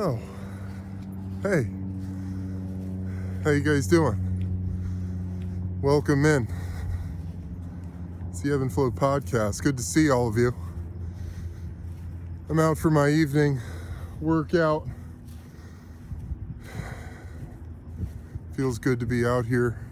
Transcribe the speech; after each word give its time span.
Oh, 0.00 0.16
hey, 1.42 1.66
how 3.42 3.50
you 3.50 3.62
guys 3.64 3.88
doing? 3.88 4.16
Welcome 5.82 6.24
in. 6.24 6.46
It's 8.30 8.40
the 8.40 8.54
Eben 8.54 8.68
Flow 8.70 8.92
podcast. 8.92 9.60
Good 9.60 9.76
to 9.76 9.82
see 9.82 10.08
all 10.08 10.28
of 10.28 10.36
you. 10.36 10.54
I'm 12.48 12.60
out 12.60 12.78
for 12.78 12.92
my 12.92 13.08
evening 13.08 13.60
workout. 14.20 14.86
Feels 18.56 18.78
good 18.78 19.00
to 19.00 19.06
be 19.06 19.26
out 19.26 19.46
here. 19.46 19.84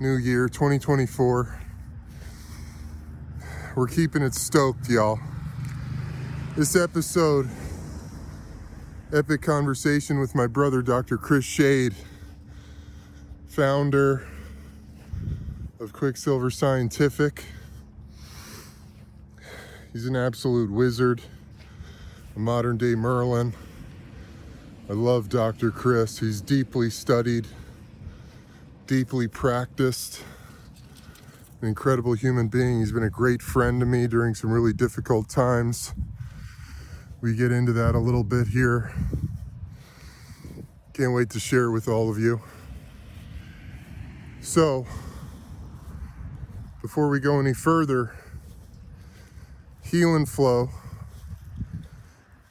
New 0.00 0.16
year 0.16 0.50
2024. 0.50 1.60
We're 3.74 3.86
keeping 3.86 4.20
it 4.20 4.34
stoked, 4.34 4.90
y'all. 4.90 5.18
This 6.58 6.76
episode, 6.76 7.48
epic 9.12 9.42
conversation 9.42 10.18
with 10.18 10.34
my 10.34 10.46
brother, 10.46 10.80
Dr. 10.80 11.18
Chris 11.18 11.44
Shade, 11.44 11.94
founder 13.46 14.26
of 15.78 15.92
Quicksilver 15.92 16.48
Scientific. 16.48 17.44
He's 19.92 20.06
an 20.06 20.16
absolute 20.16 20.70
wizard, 20.70 21.20
a 22.34 22.38
modern 22.38 22.78
day 22.78 22.94
Merlin. 22.94 23.52
I 24.88 24.94
love 24.94 25.28
Dr. 25.28 25.70
Chris. 25.70 26.20
He's 26.20 26.40
deeply 26.40 26.88
studied, 26.88 27.46
deeply 28.86 29.28
practiced, 29.28 30.24
an 31.60 31.68
incredible 31.68 32.14
human 32.14 32.48
being. 32.48 32.78
He's 32.78 32.92
been 32.92 33.02
a 33.02 33.10
great 33.10 33.42
friend 33.42 33.78
to 33.80 33.86
me 33.86 34.06
during 34.06 34.34
some 34.34 34.50
really 34.50 34.72
difficult 34.72 35.28
times. 35.28 35.92
We 37.22 37.36
get 37.36 37.52
into 37.52 37.72
that 37.74 37.94
a 37.94 38.00
little 38.00 38.24
bit 38.24 38.48
here. 38.48 38.92
Can't 40.92 41.14
wait 41.14 41.30
to 41.30 41.38
share 41.38 41.66
it 41.66 41.70
with 41.70 41.86
all 41.86 42.10
of 42.10 42.18
you. 42.18 42.40
So, 44.40 44.88
before 46.80 47.08
we 47.08 47.20
go 47.20 47.38
any 47.38 47.54
further, 47.54 48.12
Heal 49.84 50.16
and 50.16 50.28
Flow 50.28 50.70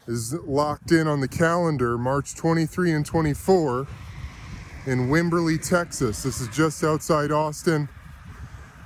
is 0.08 0.34
locked 0.36 0.94
in 0.94 1.06
on 1.06 1.20
the 1.20 1.28
calendar 1.28 1.98
March 1.98 2.34
23 2.34 2.94
and 2.94 3.06
24 3.06 3.88
in 4.86 5.10
Wimberley, 5.10 5.62
Texas. 5.62 6.24
This 6.24 6.40
is 6.40 6.48
just 6.48 6.82
outside 6.82 7.30
Austin 7.30 7.90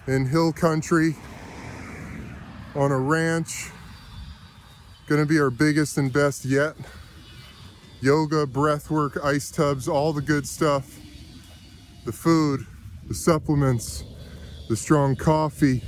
in 0.07 0.25
hill 0.25 0.51
country 0.51 1.15
on 2.73 2.91
a 2.91 2.97
ranch. 2.97 3.69
Gonna 5.07 5.25
be 5.27 5.39
our 5.39 5.51
biggest 5.51 5.99
and 5.99 6.11
best 6.11 6.45
yet. 6.45 6.75
Yoga, 8.01 8.47
breath 8.47 8.89
work, 8.89 9.23
ice 9.23 9.51
tubs, 9.51 9.87
all 9.87 10.13
the 10.13 10.21
good 10.21 10.47
stuff. 10.47 10.99
The 12.05 12.11
food, 12.11 12.65
the 13.07 13.13
supplements, 13.13 14.03
the 14.67 14.75
strong 14.75 15.15
coffee, 15.15 15.83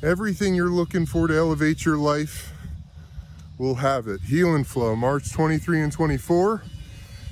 everything 0.00 0.54
you're 0.54 0.70
looking 0.70 1.06
for 1.06 1.26
to 1.26 1.36
elevate 1.36 1.84
your 1.84 1.96
life, 1.96 2.52
we'll 3.58 3.74
have 3.76 4.06
it. 4.06 4.20
Heal 4.20 4.54
and 4.54 4.64
Flow, 4.64 4.94
March 4.94 5.32
23 5.32 5.80
and 5.80 5.92
24. 5.92 6.62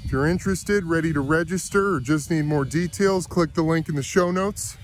If 0.04 0.10
you're 0.10 0.26
interested, 0.26 0.82
ready 0.82 1.12
to 1.12 1.20
register, 1.20 1.94
or 1.94 2.00
just 2.00 2.28
need 2.28 2.46
more 2.46 2.64
details, 2.64 3.28
click 3.28 3.54
the 3.54 3.62
link 3.62 3.88
in 3.88 3.94
the 3.94 4.02
show 4.02 4.32
notes. 4.32 4.76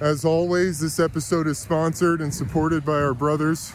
As 0.00 0.24
always, 0.24 0.80
this 0.80 0.98
episode 0.98 1.46
is 1.46 1.58
sponsored 1.58 2.22
and 2.22 2.32
supported 2.32 2.86
by 2.86 2.94
our 3.02 3.12
brothers 3.12 3.74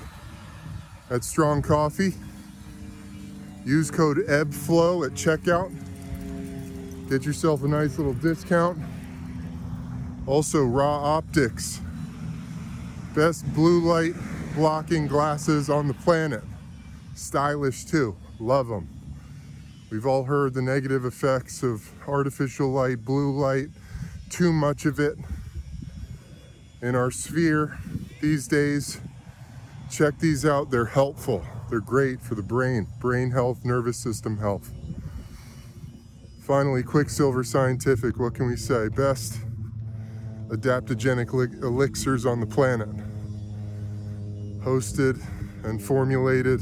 at 1.10 1.24
Strong 1.24 1.62
Coffee. 1.64 2.14
Use 3.66 3.90
code 3.90 4.18
EBENFLOW 4.28 5.06
at 5.06 5.14
checkout. 5.14 5.72
Get 7.10 7.26
yourself 7.26 7.64
a 7.64 7.68
nice 7.68 7.98
little 7.98 8.14
discount. 8.14 8.78
Also, 10.28 10.64
RA 10.64 11.18
Optics. 11.18 11.80
Best 13.16 13.46
blue 13.54 13.82
light 13.82 14.14
blocking 14.56 15.08
glasses 15.08 15.70
on 15.70 15.88
the 15.88 15.94
planet. 15.94 16.44
Stylish 17.16 17.86
too. 17.86 18.16
Love 18.40 18.68
them. 18.68 18.88
We've 19.92 20.06
all 20.06 20.24
heard 20.24 20.56
the 20.56 20.62
negative 20.62 21.06
effects 21.06 21.62
of 21.62 21.92
artificial 22.08 22.70
light, 22.70 23.06
blue 23.06 23.32
light, 23.32 23.68
too 24.30 24.52
much 24.52 24.86
of 24.86 25.00
it 25.00 25.18
in 26.82 26.96
our 26.96 27.12
sphere 27.12 27.78
these 28.20 28.48
days. 28.48 29.00
Check 29.94 30.18
these 30.18 30.44
out. 30.44 30.72
They're 30.72 30.86
helpful. 30.86 31.46
They're 31.70 31.80
great 31.80 32.20
for 32.20 32.34
the 32.34 32.42
brain, 32.42 32.88
brain 33.00 33.30
health, 33.30 33.64
nervous 33.64 33.96
system 33.96 34.40
health. 34.40 34.72
Finally, 36.42 36.82
Quicksilver 36.82 37.44
Scientific. 37.44 38.18
What 38.18 38.34
can 38.34 38.48
we 38.48 38.56
say? 38.56 38.90
Best 38.90 39.40
adaptogenic 40.48 41.32
elixirs 41.62 42.26
on 42.26 42.40
the 42.40 42.48
planet. 42.48 42.90
Hosted 44.64 45.24
and 45.64 45.80
formulated 45.80 46.62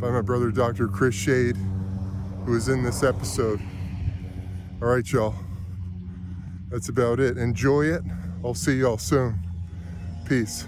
by 0.00 0.10
my 0.10 0.20
brother, 0.20 0.50
Dr. 0.50 0.88
Chris 0.88 1.14
Shade, 1.14 1.56
who 2.44 2.56
is 2.56 2.68
in 2.68 2.82
this 2.82 3.04
episode. 3.04 3.60
All 4.82 4.88
right, 4.88 5.08
y'all. 5.12 5.36
That's 6.68 6.88
about 6.88 7.20
it. 7.20 7.38
Enjoy 7.38 7.82
it. 7.82 8.02
I'll 8.44 8.54
see 8.54 8.80
y'all 8.80 8.98
soon. 8.98 9.38
Peace. 10.26 10.66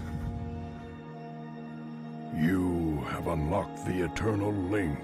You 2.39 3.03
have 3.09 3.25
unlocked 3.25 3.83
the 3.83 4.05
eternal 4.05 4.53
link 4.53 4.99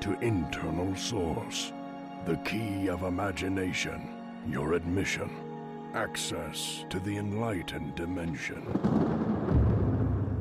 to 0.00 0.20
internal 0.20 0.94
source, 0.94 1.72
the 2.26 2.36
key 2.44 2.90
of 2.90 3.04
imagination, 3.04 4.06
your 4.46 4.74
admission, 4.74 5.30
access 5.94 6.84
to 6.90 7.00
the 7.00 7.16
enlightened 7.16 7.94
dimension. 7.94 8.66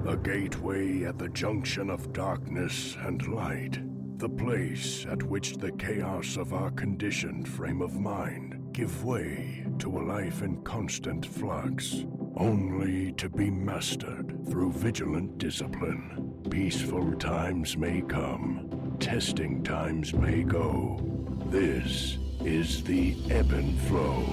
A 0.05 0.17
gateway 0.17 1.05
at 1.05 1.17
the 1.17 1.29
junction 1.29 1.89
of 1.89 2.11
darkness 2.11 2.97
and 2.99 3.25
light, 3.33 3.79
the 4.17 4.27
place 4.27 5.05
at 5.09 5.23
which 5.23 5.55
the 5.55 5.71
chaos 5.71 6.35
of 6.35 6.53
our 6.53 6.71
conditioned 6.71 7.47
frame 7.47 7.81
of 7.81 8.01
mind 8.01 8.59
give 8.73 9.05
way 9.05 9.65
to 9.79 9.97
a 9.97 10.03
life 10.03 10.41
in 10.41 10.61
constant 10.63 11.25
flux, 11.25 12.03
only 12.35 13.13
to 13.13 13.29
be 13.29 13.49
mastered 13.49 14.37
through 14.49 14.73
vigilant 14.73 15.37
discipline. 15.37 16.22
Peaceful 16.53 17.13
times 17.13 17.75
may 17.77 18.01
come, 18.01 18.95
testing 18.99 19.63
times 19.63 20.13
may 20.13 20.43
go. 20.43 20.99
This 21.47 22.19
is 22.45 22.83
the 22.83 23.15
Eben 23.31 23.75
Flow. 23.79 24.23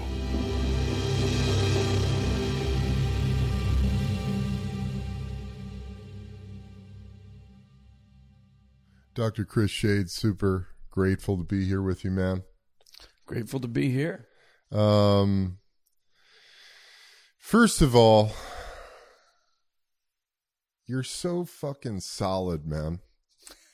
Dr. 9.15 9.47
Chris 9.47 9.71
Shade, 9.71 10.11
super 10.11 10.69
grateful 10.91 11.39
to 11.39 11.45
be 11.45 11.65
here 11.65 11.81
with 11.81 12.05
you, 12.05 12.11
man. 12.11 12.43
Grateful 13.25 13.61
to 13.61 13.69
be 13.69 13.89
here. 13.89 14.27
Um, 14.71 15.57
first 17.39 17.81
of 17.81 17.97
all, 17.97 18.33
you're 20.91 21.03
so 21.05 21.45
fucking 21.45 22.01
solid, 22.01 22.67
man. 22.67 22.99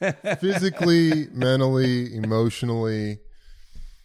Physically, 0.38 1.28
mentally, 1.32 2.14
emotionally. 2.14 3.20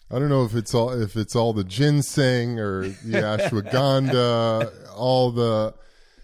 I 0.09 0.17
don't 0.17 0.29
know 0.29 0.45
if 0.45 0.55
it's 0.55 0.73
all 0.73 0.91
if 0.91 1.17
it's 1.17 1.35
all 1.35 1.51
the 1.51 1.65
ginseng 1.65 2.57
or 2.57 2.83
the 2.87 3.21
ashwagandha, 3.21 4.89
all 4.95 5.31
the 5.31 5.75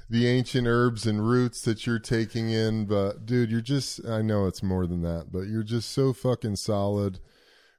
the 0.09 0.27
ancient 0.27 0.65
herbs 0.65 1.05
and 1.05 1.27
roots 1.27 1.61
that 1.63 1.85
you're 1.85 1.99
taking 1.99 2.49
in, 2.49 2.85
but 2.85 3.25
dude, 3.25 3.51
you're 3.51 3.59
just 3.59 4.05
I 4.07 4.21
know 4.21 4.45
it's 4.45 4.63
more 4.63 4.87
than 4.87 5.01
that, 5.01 5.27
but 5.31 5.47
you're 5.47 5.63
just 5.63 5.91
so 5.91 6.13
fucking 6.13 6.55
solid 6.55 7.19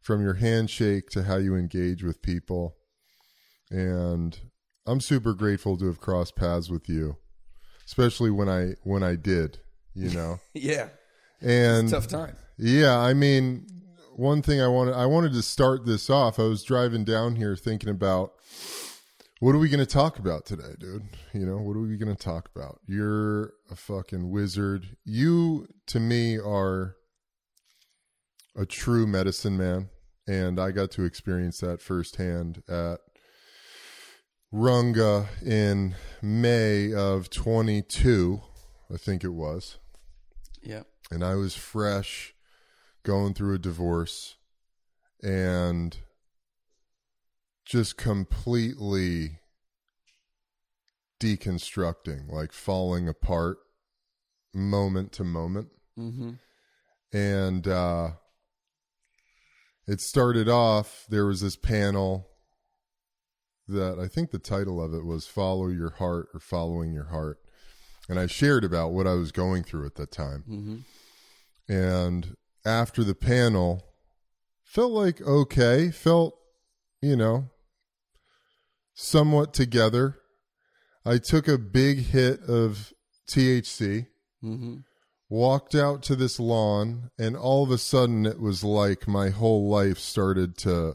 from 0.03 0.23
your 0.23 0.35
handshake 0.35 1.09
to 1.11 1.23
how 1.23 1.37
you 1.37 1.57
engage 1.57 2.05
with 2.05 2.21
people. 2.21 2.77
And 3.71 4.39
I'm 4.87 5.01
super 5.01 5.33
grateful 5.33 5.79
to 5.79 5.87
have 5.87 6.01
crossed 6.01 6.37
paths 6.37 6.69
with 6.69 6.89
you, 6.89 7.17
especially 7.89 8.31
when 8.31 8.49
I 8.49 8.75
when 8.85 9.03
I 9.03 9.17
did, 9.17 9.59
you 9.95 10.11
know. 10.11 10.39
yeah. 10.55 10.89
And 11.41 11.89
tough 11.89 12.07
time. 12.07 12.37
Yeah, 12.59 12.99
I 12.99 13.15
mean, 13.15 13.67
one 14.15 14.43
thing 14.43 14.61
I 14.61 14.69
wanted 14.69 14.95
I 14.95 15.07
wanted 15.07 15.33
to 15.33 15.43
start 15.43 15.87
this 15.87 16.11
off. 16.11 16.39
I 16.39 16.43
was 16.43 16.63
driving 16.63 17.05
down 17.05 17.37
here 17.37 17.57
thinking 17.57 17.89
about 17.89 18.33
what 19.41 19.55
are 19.55 19.59
we 19.59 19.69
going 19.69 19.85
to 19.85 19.87
talk 19.87 20.19
about 20.19 20.45
today, 20.45 20.75
dude? 20.79 21.05
You 21.33 21.47
know, 21.47 21.59
what 21.59 21.77
are 21.77 21.81
we 21.81 21.97
going 21.97 22.15
to 22.15 22.23
talk 22.23 22.51
about? 22.55 22.81
You're 22.87 23.55
a 23.71 23.77
fucking 23.77 24.31
wizard. 24.31 24.97
You 25.05 25.69
to 25.87 25.99
me 25.99 26.37
are 26.37 26.97
a 28.55 28.67
true 28.67 29.07
medicine 29.07 29.57
man, 29.57 29.89
and 30.27 30.61
I 30.61 30.73
got 30.73 30.91
to 30.93 31.05
experience 31.05 31.61
that 31.61 31.81
firsthand 31.81 32.63
at 32.69 32.99
Runga 34.53 35.29
in 35.43 35.95
May 36.23 36.93
of 36.93 37.29
22, 37.31 38.41
I 38.93 38.97
think 38.97 39.23
it 39.23 39.29
was. 39.29 39.77
Yeah. 40.63 40.83
And 41.11 41.23
I 41.25 41.35
was 41.35 41.55
fresh 41.55 42.35
going 43.03 43.35
through 43.35 43.55
a 43.55 43.59
divorce 43.59 44.37
and 45.23 45.97
just 47.65 47.97
completely 47.99 49.41
deconstructing, 51.21 52.31
like 52.31 52.53
falling 52.53 53.09
apart 53.09 53.59
moment 54.55 55.13
to 55.13 55.25
moment. 55.25 55.69
Mm-hmm. 55.99 56.31
And 57.13 57.69
uh, 57.69 58.11
it 59.87 60.01
started 60.01 60.49
off, 60.49 61.05
there 61.09 61.27
was 61.27 61.43
this 61.43 61.57
panel 61.57 62.29
that 63.69 63.99
I 63.99 64.09
think 64.09 64.31
the 64.31 64.39
title 64.39 64.83
of 64.83 64.95
it 64.95 65.05
was 65.05 65.27
Follow 65.27 65.69
Your 65.69 65.91
Heart 65.91 66.29
or 66.35 66.41
Following 66.41 66.93
Your 66.93 67.09
Heart. 67.09 67.39
And 68.09 68.19
I 68.19 68.27
shared 68.27 68.65
about 68.65 68.93
what 68.93 69.07
I 69.07 69.13
was 69.13 69.33
going 69.33 69.63
through 69.63 69.87
at 69.87 69.97
that 69.97 70.11
time. 70.11 70.45
Mm-hmm. 70.49 71.73
And 71.73 72.37
after 72.65 73.05
the 73.05 73.15
panel, 73.15 73.85
felt 74.65 74.93
like 74.93 75.21
okay, 75.21 75.91
felt, 75.91 76.35
you 77.03 77.17
know, 77.17 77.51
somewhat 78.95 79.53
together. 79.53 80.17
I 81.05 81.19
took 81.19 81.49
a 81.49 81.59
big 81.59 81.99
hit 81.99 82.41
of 82.43 82.93
THC, 83.31 84.07
Mm-hmm. 84.43 84.77
walked 85.29 85.75
out 85.75 86.03
to 86.05 86.15
this 86.15 86.39
lawn, 86.39 87.11
and 87.19 87.37
all 87.37 87.65
of 87.65 87.73
a 87.73 87.79
sudden 87.79 88.25
it 88.25 88.39
was 88.41 88.63
like 88.63 89.09
my 89.09 89.31
whole 89.31 89.69
life 89.69 89.99
started 89.99 90.57
to 90.59 90.95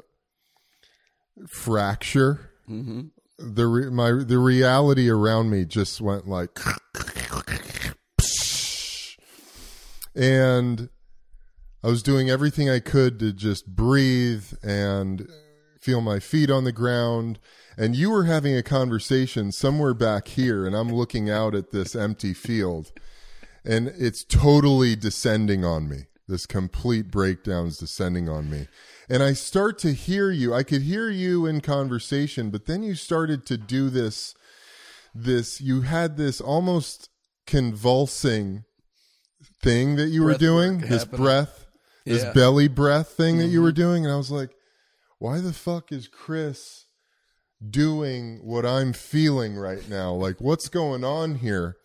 fracture. 1.50 2.52
Mm-hmm. 2.70 3.02
The 3.38 3.68
re- 3.68 3.90
my 3.90 4.12
the 4.24 4.38
reality 4.38 5.10
around 5.10 5.50
me 5.50 5.66
just 5.66 6.00
went 6.00 6.28
like 6.28 6.58
and 10.16 10.90
I 11.84 11.88
was 11.88 12.04
doing 12.04 12.30
everything 12.30 12.70
I 12.70 12.80
could 12.80 13.20
to 13.20 13.34
just 13.34 13.68
breathe 13.68 14.46
and 14.62 15.28
feel 15.82 16.02
my 16.02 16.20
feet 16.20 16.50
on 16.50 16.64
the 16.64 16.72
ground. 16.72 17.40
And 17.78 17.96
you 17.96 18.10
were 18.10 18.26
having 18.26 18.56
a 18.56 18.64
conversation 18.64 19.52
somewhere 19.52 19.94
back 19.94 20.30
here, 20.30 20.66
and 20.66 20.76
I'm 20.76 20.94
looking 20.94 21.30
out 21.30 21.56
at 21.56 21.72
this 21.72 21.96
empty 21.96 22.34
field, 22.34 22.92
and 23.66 23.88
it's 23.98 24.24
totally 24.24 24.96
descending 24.96 25.66
on 25.66 25.90
me. 25.90 26.06
This 26.28 26.46
complete 26.46 27.12
breakdown 27.12 27.68
is 27.68 27.78
descending 27.78 28.30
on 28.30 28.50
me. 28.50 28.68
And 29.10 29.22
I 29.22 29.34
start 29.34 29.78
to 29.80 29.94
hear 29.94 30.32
you. 30.32 30.54
I 30.54 30.64
could 30.64 30.84
hear 30.84 31.10
you 31.10 31.46
in 31.46 31.62
conversation, 31.62 32.50
but 32.50 32.66
then 32.66 32.84
you 32.84 32.96
started 32.96 33.46
to 33.48 33.58
do 33.58 33.90
this 33.90 34.36
this 35.16 35.62
you 35.62 35.82
had 35.82 36.18
this 36.18 36.42
almost 36.42 37.10
convulsing 37.46 38.64
thing 39.62 39.96
that 39.96 40.08
you 40.08 40.24
were 40.24 40.34
doing, 40.36 40.80
this 40.80 41.04
happening. 41.04 41.22
breath, 41.22 41.68
this 42.06 42.26
belly 42.34 42.68
breath 42.68 43.10
thing 43.10 43.38
that 43.38 43.48
you 43.48 43.58
mm-hmm. 43.58 43.64
were 43.64 43.72
doing, 43.72 44.06
and 44.06 44.14
I 44.14 44.18
was 44.18 44.32
like, 44.32 44.52
why 45.20 45.40
the 45.40 45.54
fuck 45.54 45.92
is 45.92 46.08
Chris 46.08 46.86
doing 47.70 48.40
what 48.44 48.66
I'm 48.66 48.94
feeling 48.94 49.56
right 49.56 49.88
now? 49.88 50.14
Like, 50.14 50.42
what's 50.42 50.68
going 50.68 51.04
on 51.04 51.36
here? 51.36 51.78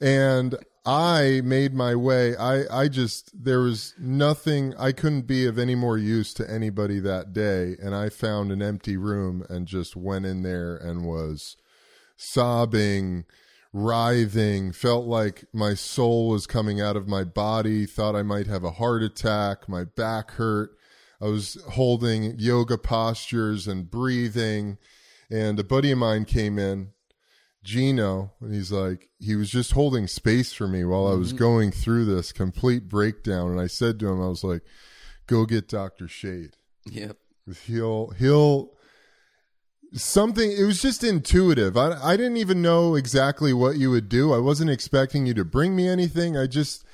And 0.00 0.56
I 0.88 1.42
made 1.44 1.74
my 1.74 1.94
way. 1.94 2.34
I, 2.34 2.84
I 2.84 2.88
just, 2.88 3.44
there 3.44 3.60
was 3.60 3.92
nothing, 3.98 4.74
I 4.78 4.92
couldn't 4.92 5.26
be 5.26 5.44
of 5.44 5.58
any 5.58 5.74
more 5.74 5.98
use 5.98 6.32
to 6.34 6.50
anybody 6.50 6.98
that 7.00 7.34
day. 7.34 7.76
And 7.78 7.94
I 7.94 8.08
found 8.08 8.50
an 8.50 8.62
empty 8.62 8.96
room 8.96 9.44
and 9.50 9.66
just 9.66 9.96
went 9.96 10.24
in 10.24 10.42
there 10.44 10.76
and 10.76 11.04
was 11.04 11.58
sobbing, 12.16 13.26
writhing, 13.70 14.72
felt 14.72 15.04
like 15.04 15.44
my 15.52 15.74
soul 15.74 16.30
was 16.30 16.46
coming 16.46 16.80
out 16.80 16.96
of 16.96 17.06
my 17.06 17.22
body, 17.22 17.84
thought 17.84 18.16
I 18.16 18.22
might 18.22 18.46
have 18.46 18.64
a 18.64 18.70
heart 18.70 19.02
attack, 19.02 19.68
my 19.68 19.84
back 19.84 20.30
hurt. 20.32 20.70
I 21.20 21.26
was 21.26 21.62
holding 21.72 22.38
yoga 22.38 22.78
postures 22.78 23.68
and 23.68 23.90
breathing. 23.90 24.78
And 25.30 25.60
a 25.60 25.64
buddy 25.64 25.90
of 25.90 25.98
mine 25.98 26.24
came 26.24 26.58
in, 26.58 26.92
Gino, 27.64 28.32
and 28.40 28.54
he's 28.54 28.72
like, 28.72 29.08
he 29.18 29.36
was 29.36 29.50
just 29.50 29.72
holding 29.72 30.06
space 30.06 30.52
for 30.52 30.68
me 30.68 30.84
while 30.84 31.06
I 31.06 31.14
was 31.14 31.28
mm-hmm. 31.28 31.38
going 31.38 31.70
through 31.70 32.04
this 32.04 32.32
complete 32.32 32.88
breakdown. 32.88 33.50
And 33.50 33.60
I 33.60 33.66
said 33.66 33.98
to 34.00 34.08
him, 34.08 34.22
I 34.22 34.28
was 34.28 34.44
like, 34.44 34.62
go 35.26 35.44
get 35.44 35.68
Dr. 35.68 36.08
Shade 36.08 36.56
Yep. 36.90 37.16
he'll 37.66 38.08
he'll 38.18 38.72
something 39.94 40.52
it 40.52 40.64
was 40.64 40.82
just 40.82 41.02
intuitive 41.02 41.76
I, 41.76 41.98
I 42.02 42.16
didn't 42.16 42.36
even 42.36 42.60
know 42.60 42.94
exactly 42.94 43.54
what 43.54 43.78
you 43.78 43.90
would 43.90 44.08
do 44.08 44.34
i 44.34 44.38
wasn't 44.38 44.70
expecting 44.70 45.24
you 45.24 45.32
to 45.34 45.46
bring 45.46 45.74
me 45.74 45.88
anything 45.88 46.36
i 46.36 46.46
just 46.46 46.84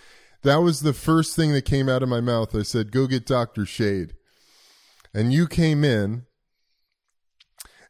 that 0.42 0.56
was 0.56 0.80
the 0.80 0.92
first 0.92 1.34
thing 1.34 1.52
that 1.52 1.64
came 1.64 1.88
out 1.88 2.04
of 2.04 2.08
my 2.08 2.20
mouth 2.20 2.54
i 2.54 2.62
said 2.62 2.92
go 2.92 3.08
get 3.08 3.26
dr 3.26 3.66
shade 3.66 4.14
and 5.12 5.32
you 5.32 5.48
came 5.48 5.82
in 5.82 6.26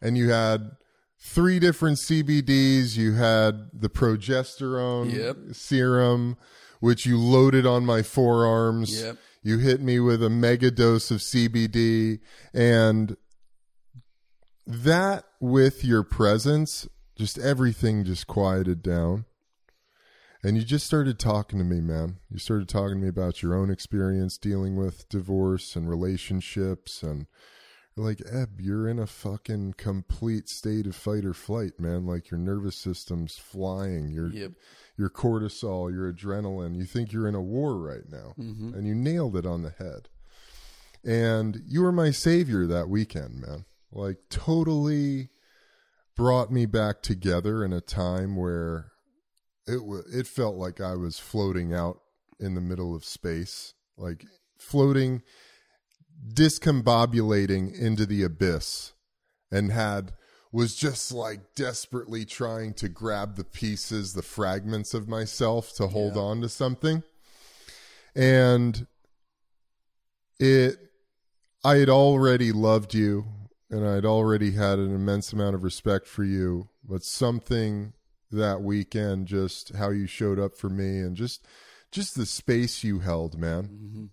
and 0.01 0.17
you 0.17 0.31
had 0.31 0.71
three 1.27 1.59
different 1.59 1.97
cbds 1.97 2.97
you 2.97 3.15
had 3.15 3.71
the 3.73 3.89
progesterone 3.89 5.11
Yep. 5.13 5.37
serum 5.53 6.37
which 6.81 7.07
you 7.07 7.19
loaded 7.19 7.65
on 7.67 7.85
my 7.87 8.03
forearms 8.03 9.01
Yep. 9.03 9.17
you 9.43 9.59
hit 9.59 9.81
me 9.81 9.99
with 10.01 10.23
a 10.23 10.29
mega 10.31 10.71
dose 10.71 11.11
of 11.11 11.21
CBD 11.21 12.21
and 12.53 13.17
that 14.67 15.25
with 15.41 15.85
your 15.85 16.03
presence, 16.03 16.89
just 17.17 17.39
everything 17.39 18.05
just 18.05 18.27
quieted 18.27 18.83
down. 18.83 19.25
And 20.43 20.57
you 20.57 20.63
just 20.65 20.87
started 20.87 21.19
talking 21.19 21.59
to 21.59 21.65
me, 21.65 21.81
man. 21.81 22.17
You 22.31 22.39
started 22.39 22.69
talking 22.69 22.97
to 22.97 23.03
me 23.03 23.09
about 23.09 23.43
your 23.43 23.55
own 23.55 23.71
experience 23.71 24.37
dealing 24.39 24.77
with 24.77 25.09
divorce 25.09 25.75
and 25.77 25.89
relationships 25.89 27.03
and 27.03 27.27
like, 27.97 28.21
Eb, 28.31 28.61
you're 28.61 28.89
in 28.89 28.99
a 28.99 29.07
fucking 29.07 29.75
complete 29.77 30.49
state 30.49 30.87
of 30.87 30.97
fight 30.97 31.25
or 31.25 31.33
flight, 31.35 31.79
man. 31.79 32.07
Like 32.07 32.31
your 32.31 32.41
nervous 32.41 32.77
system's 32.77 33.37
flying. 33.37 34.09
Your 34.11 34.29
Yep. 34.29 34.53
your 34.97 35.11
cortisol, 35.11 35.93
your 35.93 36.13
adrenaline. 36.13 36.77
You 36.77 36.85
think 36.85 37.13
you're 37.13 37.29
in 37.29 37.35
a 37.35 37.43
war 37.43 37.77
right 37.79 38.09
now. 38.11 38.35
Mm-hmm. 38.39 38.75
And 38.75 38.87
you 38.87 38.95
nailed 38.95 39.37
it 39.37 39.47
on 39.47 39.63
the 39.63 39.71
head. 39.71 40.09
And 41.05 41.63
you 41.67 41.83
were 41.83 41.93
my 41.93 42.11
savior 42.11 42.67
that 42.67 42.89
weekend, 42.89 43.41
man. 43.41 43.65
Like 43.93 44.19
totally 44.31 45.29
brought 46.17 46.51
me 46.53 46.67
back 46.67 47.03
together 47.03 47.65
in 47.65 47.73
a 47.73 47.81
time 47.81 48.37
where 48.37 48.93
it 49.67 49.77
w- 49.79 50.03
it 50.13 50.27
felt 50.27 50.57
like 50.57 50.81
I 50.81 50.95
was 50.95 51.19
floating 51.19 51.73
out 51.73 52.01
in 52.41 52.55
the 52.55 52.61
middle 52.61 52.95
of 52.95 53.05
space, 53.05 53.75
like 53.97 54.25
floating 54.59 55.23
discombobulating 56.33 57.79
into 57.79 58.07
the 58.07 58.23
abyss 58.23 58.93
and 59.51 59.71
had 59.73 60.13
was 60.53 60.77
just 60.77 61.11
like 61.11 61.55
desperately 61.57 62.25
trying 62.25 62.73
to 62.75 62.89
grab 62.89 63.37
the 63.37 63.45
pieces, 63.45 64.13
the 64.13 64.23
fragments 64.23 64.95
of 64.95 65.09
myself 65.09 65.75
to 65.75 65.89
hold 65.89 66.15
Yeah. 66.15 66.23
on 66.23 66.41
to 66.43 66.49
something. 66.49 67.03
And 68.15 68.87
it 70.39 70.79
I 71.65 71.77
had 71.77 71.89
already 71.89 72.53
loved 72.53 72.95
you 72.95 73.25
and 73.71 73.87
I'd 73.87 74.05
already 74.05 74.53
had 74.53 74.79
an 74.79 74.95
immense 74.95 75.33
amount 75.33 75.55
of 75.57 75.65
respect 75.65 76.07
for 76.07 76.23
you, 76.23 76.69
but 76.85 77.03
something 77.03 77.95
that 78.31 78.63
weekend 78.63 79.27
just 79.27 79.75
how 79.75 79.91
you 79.91 80.07
showed 80.07 80.39
up 80.39 80.57
for 80.57 80.69
me 80.69 80.99
and 81.01 81.17
just 81.17 81.45
just 81.91 82.15
the 82.17 82.27
space 82.27 82.85
you 82.85 82.99
held, 83.01 83.39
man. 83.39 83.65
Mm-hmm. 83.65 84.05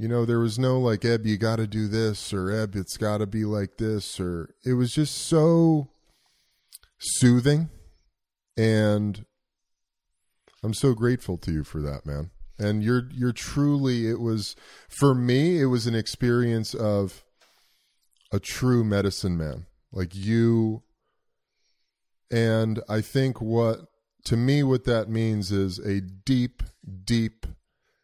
You 0.00 0.08
know, 0.08 0.24
there 0.24 0.38
was 0.38 0.58
no 0.58 0.80
like, 0.80 1.04
Eb, 1.04 1.26
you 1.26 1.36
got 1.36 1.56
to 1.56 1.66
do 1.66 1.86
this, 1.86 2.32
or 2.32 2.50
Eb, 2.50 2.74
it's 2.74 2.96
got 2.96 3.18
to 3.18 3.26
be 3.26 3.44
like 3.44 3.76
this, 3.76 4.18
or 4.18 4.54
it 4.64 4.72
was 4.72 4.92
just 4.92 5.14
so 5.14 5.90
soothing. 6.98 7.68
And 8.56 9.26
I'm 10.64 10.72
so 10.72 10.94
grateful 10.94 11.36
to 11.36 11.52
you 11.52 11.64
for 11.64 11.82
that, 11.82 12.06
man. 12.06 12.30
And 12.58 12.82
you're, 12.82 13.10
you're 13.12 13.34
truly, 13.34 14.08
it 14.08 14.20
was, 14.20 14.56
for 14.88 15.14
me, 15.14 15.60
it 15.60 15.66
was 15.66 15.86
an 15.86 15.94
experience 15.94 16.72
of 16.72 17.22
a 18.32 18.40
true 18.40 18.82
medicine 18.82 19.36
man. 19.36 19.66
Like 19.92 20.14
you, 20.14 20.82
and 22.30 22.80
I 22.88 23.02
think 23.02 23.42
what, 23.42 23.80
to 24.24 24.38
me, 24.38 24.62
what 24.62 24.84
that 24.84 25.10
means 25.10 25.52
is 25.52 25.78
a 25.78 26.00
deep, 26.00 26.62
deep 27.04 27.44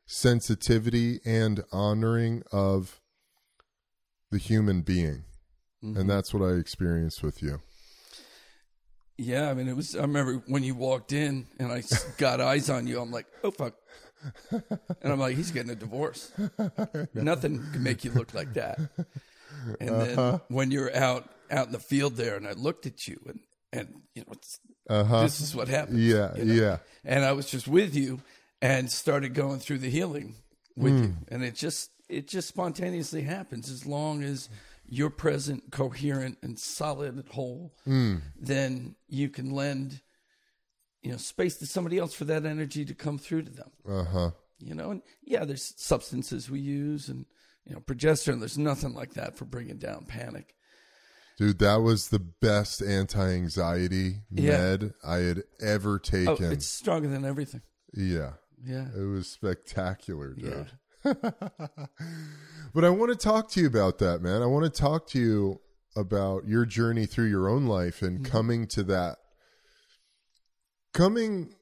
sensitivity 0.06 1.20
and 1.25 1.64
honoring 1.72 2.42
of 2.52 3.00
the 4.30 4.38
human 4.38 4.82
being. 4.82 5.25
And 5.82 5.96
mm-hmm. 5.96 6.08
that's 6.08 6.32
what 6.32 6.42
I 6.42 6.54
experienced 6.54 7.22
with 7.22 7.42
you. 7.42 7.60
Yeah, 9.18 9.50
I 9.50 9.54
mean, 9.54 9.68
it 9.68 9.76
was. 9.76 9.96
I 9.96 10.02
remember 10.02 10.42
when 10.46 10.62
you 10.62 10.75
walked 10.75 11.12
in 11.12 11.46
and 11.58 11.72
I 11.72 11.82
got 12.18 12.40
eyes 12.40 12.68
on 12.68 12.86
you. 12.86 13.00
I'm 13.00 13.10
like, 13.10 13.26
oh 13.42 13.50
fuck, 13.50 13.75
and 14.50 15.12
I'm 15.12 15.18
like, 15.18 15.36
he's 15.36 15.50
getting 15.50 15.70
a 15.70 15.75
divorce. 15.75 16.32
Nothing 17.14 17.64
can 17.72 17.82
make 17.82 18.04
you 18.04 18.10
look 18.12 18.34
like 18.34 18.54
that. 18.54 18.78
And 19.80 19.88
then 19.88 20.18
uh-huh. 20.18 20.38
when 20.48 20.70
you're 20.70 20.94
out 20.94 21.30
out 21.50 21.66
in 21.66 21.72
the 21.72 21.78
field 21.78 22.16
there, 22.16 22.36
and 22.36 22.46
I 22.46 22.52
looked 22.52 22.86
at 22.86 23.08
you, 23.08 23.20
and 23.26 23.40
and 23.72 24.02
you 24.14 24.22
know, 24.22 24.32
it's, 24.32 24.60
uh-huh. 24.88 25.22
this 25.22 25.40
is 25.40 25.54
what 25.54 25.68
happened. 25.68 25.98
Yeah, 25.98 26.34
you 26.36 26.44
know? 26.44 26.54
yeah. 26.54 26.78
And 27.04 27.25
I 27.25 27.32
was 27.32 27.50
just 27.50 27.68
with 27.68 27.94
you, 27.94 28.20
and 28.62 28.90
started 28.90 29.34
going 29.34 29.58
through 29.60 29.78
the 29.78 29.90
healing 29.90 30.36
with 30.76 30.92
you, 30.98 31.14
and 31.28 31.44
it 31.44 31.54
just 31.54 31.90
it 32.08 32.28
just 32.28 32.48
spontaneously 32.48 33.22
happens 33.22 33.70
as 33.70 33.86
long 33.86 34.22
as 34.22 34.48
you're 34.88 35.10
present, 35.10 35.70
coherent, 35.72 36.38
and 36.42 36.58
solid 36.58 37.14
and 37.14 37.28
whole. 37.28 37.75
Then 37.84 38.94
you 39.08 39.28
can 39.28 39.50
lend 39.50 40.00
you 41.02 41.10
know 41.12 41.16
space 41.18 41.56
to 41.58 41.66
somebody 41.66 41.98
else 41.98 42.14
for 42.14 42.25
that 42.26 42.44
energy 42.46 42.84
to 42.84 42.94
come 42.94 43.18
through 43.18 43.42
to 43.42 43.50
them. 43.50 43.70
Uh 43.88 44.04
huh. 44.04 44.30
You 44.58 44.75
know, 44.75 44.90
and 44.90 45.02
yeah, 45.22 45.44
there's 45.44 45.75
substances 45.76 46.50
we 46.50 46.60
use, 46.60 47.08
and 47.08 47.26
you 47.66 47.75
know, 47.75 47.80
progesterone. 47.80 48.38
There's 48.40 48.56
nothing 48.58 48.94
like 48.94 49.14
that 49.14 49.36
for 49.36 49.44
bringing 49.44 49.78
down 49.78 50.06
panic. 50.06 50.54
Dude, 51.38 51.58
that 51.58 51.82
was 51.82 52.08
the 52.08 52.18
best 52.18 52.80
anti-anxiety 52.82 54.22
Yeah. 54.30 54.50
med 54.56 54.92
I 55.04 55.16
had 55.16 55.42
ever 55.60 55.98
taken. 55.98 56.28
Oh, 56.28 56.36
taken. 56.36 56.52
it's 56.52 56.66
stronger 56.66 57.08
than 57.08 57.25
everything. 57.26 57.60
yeah. 57.92 58.32
Yeah, 58.66 58.87
It 58.96 59.04
was 59.06 59.28
spectacular, 59.30 60.35
yeah. 60.37 60.64
dude. 61.04 61.16
But 62.75 62.85
I 62.85 62.90
want 62.90 63.11
to 63.12 63.16
talk 63.16 63.49
to 63.52 63.61
you 63.61 63.66
about 63.68 63.99
that, 63.99 64.20
man. 64.20 64.42
I 64.42 64.46
want 64.46 64.64
to 64.64 64.80
talk 64.80 65.06
to 65.11 65.18
you 65.20 65.61
about 65.96 66.46
your 66.46 66.66
journey 66.66 67.06
through 67.06 67.26
your 67.30 67.49
own 67.49 67.66
life 67.66 68.02
and 68.02 68.18
Mm-hmm. 68.20 68.30
coming 68.32 68.66
to 68.68 68.82
that 68.85 69.16
coming 70.92 71.54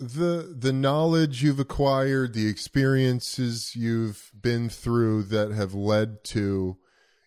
the 0.00 0.54
the 0.58 0.72
knowledge 0.72 1.42
you've 1.42 1.60
acquired, 1.60 2.34
the 2.34 2.48
experiences 2.48 3.74
you've 3.76 4.30
been 4.38 4.68
through 4.68 5.22
that 5.24 5.52
have 5.52 5.72
led 5.74 6.24
to 6.24 6.76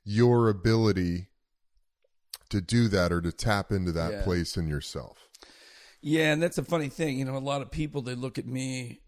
your 0.04 0.50
ability 0.50 1.30
to 2.50 2.62
do 2.62 2.88
that 2.90 3.12
or 3.12 3.22
to 3.22 3.32
tap 3.32 3.72
into 3.72 3.92
that 3.94 4.12
Yeah. 4.12 4.24
place 4.24 4.58
in 4.58 4.68
yourself. 4.68 5.27
Yeah, 6.08 6.32
and 6.32 6.42
that's 6.42 6.58
a 6.58 6.64
funny 6.64 6.88
thing. 6.88 7.20
You 7.20 7.26
know, 7.26 7.36
a 7.36 7.40
lot 7.40 7.62
of 7.62 7.70
people 7.70 8.02
they 8.02 8.16
look 8.16 8.38
at 8.38 8.46
me. 8.46 9.02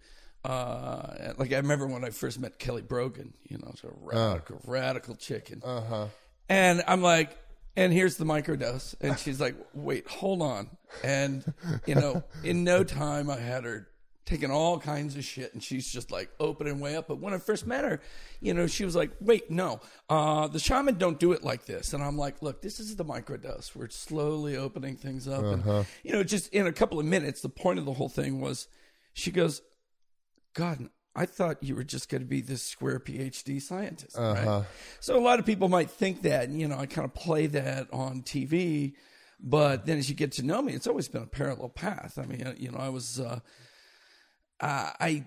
Uh, 0.43 1.33
like 1.37 1.53
I 1.53 1.57
remember 1.57 1.87
when 1.87 2.03
I 2.03 2.09
first 2.09 2.39
met 2.41 2.59
Kelly 2.59 2.81
Brogan. 2.81 3.33
You 3.47 3.57
know, 3.57 3.71
she's 3.75 3.89
a 3.89 3.93
radical, 4.01 4.59
radical 4.65 5.15
chicken. 5.15 5.61
Uh 5.63 5.81
huh. 5.81 6.05
And 6.49 6.83
I'm 6.87 7.01
like, 7.01 7.37
and 7.77 7.93
here's 7.93 8.17
the 8.17 8.25
microdose. 8.25 8.95
And 8.99 9.17
she's 9.17 9.39
like, 9.39 9.55
wait, 9.73 10.09
hold 10.09 10.41
on. 10.41 10.69
And, 11.01 11.53
you 11.85 11.95
know, 11.95 12.23
in 12.43 12.65
no 12.65 12.83
time, 12.83 13.29
I 13.29 13.37
had 13.37 13.63
her 13.63 13.87
taking 14.29 14.51
all 14.51 14.77
kinds 14.77 15.17
of 15.17 15.24
shit 15.24 15.51
and 15.53 15.63
she's 15.63 15.89
just 15.89 16.12
like 16.12 16.29
opening 16.39 16.79
way 16.79 16.95
up. 16.95 17.07
But 17.07 17.19
when 17.19 17.33
I 17.33 17.39
first 17.39 17.65
met 17.65 17.83
her, 17.83 18.00
you 18.39 18.53
know, 18.53 18.67
she 18.67 18.86
was 18.86 18.95
like, 18.95 19.09
wait, 19.19 19.50
no, 19.50 19.81
uh, 20.07 20.48
the 20.48 20.59
shaman 20.59 21.00
don't 21.00 21.19
do 21.19 21.31
it 21.31 21.43
like 21.43 21.65
this. 21.65 21.93
And 21.93 22.03
I'm 22.03 22.15
like, 22.15 22.43
look, 22.43 22.62
this 22.62 22.79
is 22.79 22.95
the 22.95 23.03
microdose. 23.03 23.75
We're 23.75 23.89
slowly 23.89 24.55
opening 24.55 24.98
things 24.98 25.27
up. 25.27 25.43
And, 25.43 25.65
you 26.03 26.12
know, 26.12 26.24
just 26.24 26.53
in 26.53 26.67
a 26.67 26.71
couple 26.71 27.00
of 27.00 27.07
minutes, 27.07 27.41
the 27.41 27.50
point 27.50 27.79
of 27.79 27.86
the 27.86 27.93
whole 27.93 28.07
thing 28.09 28.39
was 28.39 28.67
she 29.13 29.31
goes, 29.31 29.63
God, 30.53 30.89
I 31.15 31.25
thought 31.25 31.63
you 31.63 31.75
were 31.75 31.83
just 31.83 32.07
going 32.07 32.21
to 32.21 32.27
be 32.27 32.41
this 32.41 32.62
square 32.62 33.00
PhD 33.00 33.59
scientist, 33.59 34.15
right? 34.15 34.45
So 35.00 35.17
a 35.17 35.19
lot 35.19 35.39
of 35.39 35.45
people 35.45 35.69
might 35.69 35.89
think 35.89 36.21
that, 36.21 36.48
and, 36.50 36.62
you 36.62 36.67
know, 36.67 36.77
I 36.77 36.86
kind 36.86 37.03
of 37.03 37.15
play 37.15 37.48
that 37.48 37.88
on 37.91 38.21
TV, 38.21 38.93
but 39.39 39.88
then 39.88 39.98
as 39.98 40.07
you 40.07 40.15
get 40.15 40.33
to 40.33 40.43
know 40.43 40.62
me, 40.62 40.74
it's 40.74 40.86
always 40.86 41.07
been 41.07 41.24
a 41.24 41.27
parallel 41.27 41.69
path. 41.69 42.19
I 42.21 42.25
mean, 42.27 42.53
you 42.57 42.71
know, 42.71 42.77
I 42.77 42.89
was, 42.89 43.19
uh, 43.19 43.39
uh, 44.61 44.91
I, 44.99 45.25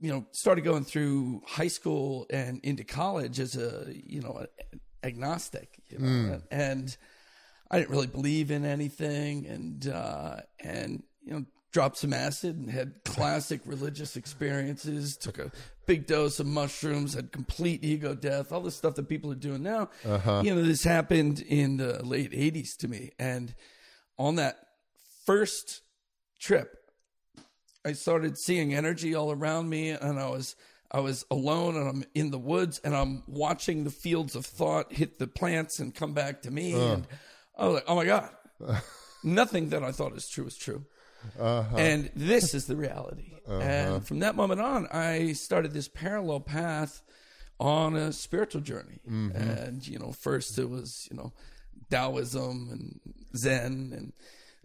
you 0.00 0.10
know, 0.10 0.26
started 0.32 0.62
going 0.64 0.84
through 0.84 1.42
high 1.46 1.68
school 1.68 2.26
and 2.30 2.60
into 2.62 2.84
college 2.84 3.40
as 3.40 3.56
a, 3.56 3.86
you 3.92 4.20
know, 4.20 4.46
agnostic, 5.02 5.80
you 5.88 5.98
know, 5.98 6.40
and 6.50 6.96
I 7.70 7.78
didn't 7.78 7.90
really 7.90 8.06
believe 8.06 8.50
in 8.50 8.64
anything, 8.64 9.46
and 9.46 9.88
uh, 9.88 10.36
and 10.60 11.02
you 11.24 11.32
know, 11.32 11.44
dropped 11.72 11.98
some 11.98 12.12
acid 12.12 12.56
and 12.56 12.70
had 12.70 12.94
classic 13.04 13.60
religious 13.64 14.16
experiences. 14.16 15.16
Took 15.16 15.38
a 15.38 15.50
big 15.86 16.06
dose 16.06 16.38
of 16.38 16.46
mushrooms, 16.46 17.14
had 17.14 17.32
complete 17.32 17.82
ego 17.82 18.14
death, 18.14 18.52
all 18.52 18.60
the 18.60 18.70
stuff 18.70 18.94
that 18.94 19.08
people 19.08 19.32
are 19.32 19.36
doing 19.36 19.62
now. 19.62 19.90
You 20.44 20.54
know, 20.54 20.62
this 20.62 20.84
happened 20.84 21.40
in 21.40 21.76
the 21.78 22.04
late 22.04 22.30
'80s 22.32 22.76
to 22.78 22.88
me, 22.88 23.10
and 23.18 23.52
on 24.18 24.36
that 24.36 24.58
first 25.24 25.82
trip, 26.40 26.72
I 27.86 27.92
started 27.92 28.36
seeing 28.36 28.74
energy 28.74 29.14
all 29.14 29.30
around 29.30 29.68
me, 29.68 29.90
and 29.90 30.18
I 30.18 30.28
was 30.28 30.56
I 30.90 30.98
was 30.98 31.24
alone, 31.30 31.76
and 31.76 31.88
I'm 31.88 32.04
in 32.16 32.32
the 32.32 32.38
woods, 32.38 32.80
and 32.82 32.96
I'm 32.96 33.22
watching 33.28 33.84
the 33.84 33.90
fields 33.90 34.34
of 34.34 34.44
thought 34.44 34.92
hit 34.92 35.20
the 35.20 35.28
plants 35.28 35.78
and 35.78 35.94
come 35.94 36.12
back 36.12 36.42
to 36.42 36.50
me, 36.50 36.74
uh. 36.74 36.94
and 36.94 37.06
I 37.56 37.66
was 37.66 37.74
like, 37.74 37.84
oh 37.86 37.94
my 37.94 38.04
god, 38.04 38.30
nothing 39.24 39.68
that 39.68 39.84
I 39.84 39.92
thought 39.92 40.16
is 40.16 40.28
true 40.28 40.46
is 40.46 40.56
true, 40.56 40.84
uh-huh. 41.38 41.76
and 41.76 42.10
this 42.16 42.54
is 42.54 42.66
the 42.66 42.74
reality. 42.74 43.34
Uh-huh. 43.46 43.60
And 43.60 44.06
from 44.06 44.18
that 44.18 44.34
moment 44.34 44.60
on, 44.60 44.88
I 44.88 45.34
started 45.34 45.72
this 45.72 45.86
parallel 45.86 46.40
path 46.40 47.02
on 47.60 47.94
a 47.94 48.12
spiritual 48.12 48.62
journey, 48.62 48.98
mm-hmm. 49.08 49.36
and 49.36 49.86
you 49.86 50.00
know, 50.00 50.10
first 50.10 50.58
it 50.58 50.68
was 50.68 51.06
you 51.08 51.16
know 51.16 51.32
Taoism 51.88 52.68
and 52.72 53.00
Zen, 53.36 53.92
and 53.96 54.12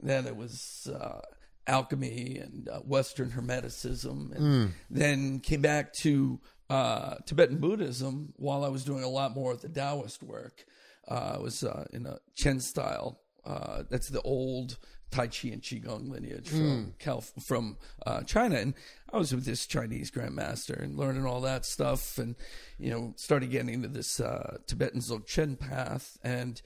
then 0.01 0.25
it 0.25 0.35
was 0.35 0.89
uh, 0.91 1.21
alchemy 1.67 2.37
and 2.41 2.67
uh, 2.69 2.79
Western 2.79 3.31
Hermeticism, 3.31 4.35
and 4.35 4.73
then 4.89 5.39
came 5.39 5.61
back 5.61 5.93
to 5.93 6.39
uh, 6.69 7.15
Tibetan 7.25 7.57
Buddhism 7.57 8.33
while 8.37 8.63
I 8.63 8.69
was 8.69 8.83
doing 8.83 9.03
a 9.03 9.09
lot 9.09 9.35
more 9.35 9.51
of 9.51 9.61
the 9.61 9.69
Taoist 9.69 10.23
work. 10.23 10.65
Uh, 11.09 11.33
I 11.35 11.39
was 11.39 11.63
uh, 11.63 11.85
in 11.91 12.05
a 12.05 12.19
Chen 12.35 12.59
style. 12.59 13.19
Uh, 13.45 13.83
that's 13.89 14.09
the 14.09 14.21
old 14.21 14.77
Tai 15.09 15.27
Chi 15.27 15.49
and 15.49 15.61
Qigong 15.61 16.09
lineage 16.09 16.47
from 16.47 16.93
Calif- 16.99 17.33
from 17.41 17.77
uh, 18.05 18.21
China, 18.23 18.55
and 18.55 18.73
I 19.11 19.17
was 19.17 19.33
with 19.35 19.43
this 19.45 19.65
Chinese 19.65 20.09
grandmaster 20.11 20.81
and 20.81 20.97
learning 20.97 21.25
all 21.25 21.41
that 21.41 21.65
stuff, 21.65 22.17
and 22.17 22.35
you 22.77 22.91
know 22.91 23.13
started 23.17 23.51
getting 23.51 23.73
into 23.73 23.89
this 23.89 24.19
uh, 24.21 24.57
Tibetan 24.67 25.01
Dzogchen 25.01 25.59
path, 25.59 26.17
and 26.23 26.61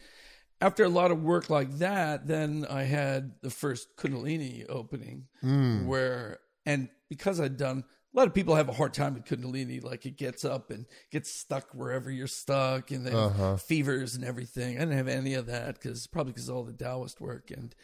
after 0.62 0.84
a 0.84 0.90
lot 0.90 1.12
of 1.12 1.22
work 1.22 1.50
like 1.50 1.78
that, 1.80 2.28
then 2.28 2.66
I 2.70 2.84
had 2.84 3.34
the 3.42 3.50
first 3.50 3.96
Kundalini 3.98 4.66
opening 4.70 5.28
hmm. 5.42 5.86
where, 5.86 6.40
and 6.66 6.90
because 7.10 7.40
I'd 7.40 7.58
done, 7.58 7.84
a 8.14 8.18
lot 8.18 8.28
of 8.28 8.34
people 8.34 8.56
have 8.56 8.70
a 8.70 8.74
hard 8.74 8.94
time 8.94 9.14
with 9.16 9.26
Kundalini, 9.26 9.84
like 9.84 10.06
it 10.06 10.18
gets 10.18 10.46
up 10.46 10.72
and 10.72 10.86
gets 11.12 11.30
stuck 11.30 11.74
wherever 11.74 12.10
you're 12.10 12.28
stuck 12.28 12.92
and 12.92 13.06
they 13.06 13.12
have 13.12 13.32
uh-huh. 13.32 13.56
fevers 13.58 14.16
and 14.16 14.24
everything. 14.24 14.78
I 14.78 14.80
didn't 14.82 14.98
have 14.98 15.08
any 15.10 15.34
of 15.34 15.48
that 15.48 15.76
because 15.76 16.08
probably 16.08 16.32
because 16.34 16.50
all 16.50 16.64
the 16.64 16.72
Taoist 16.72 17.20
work 17.20 17.52
and, 17.52 17.76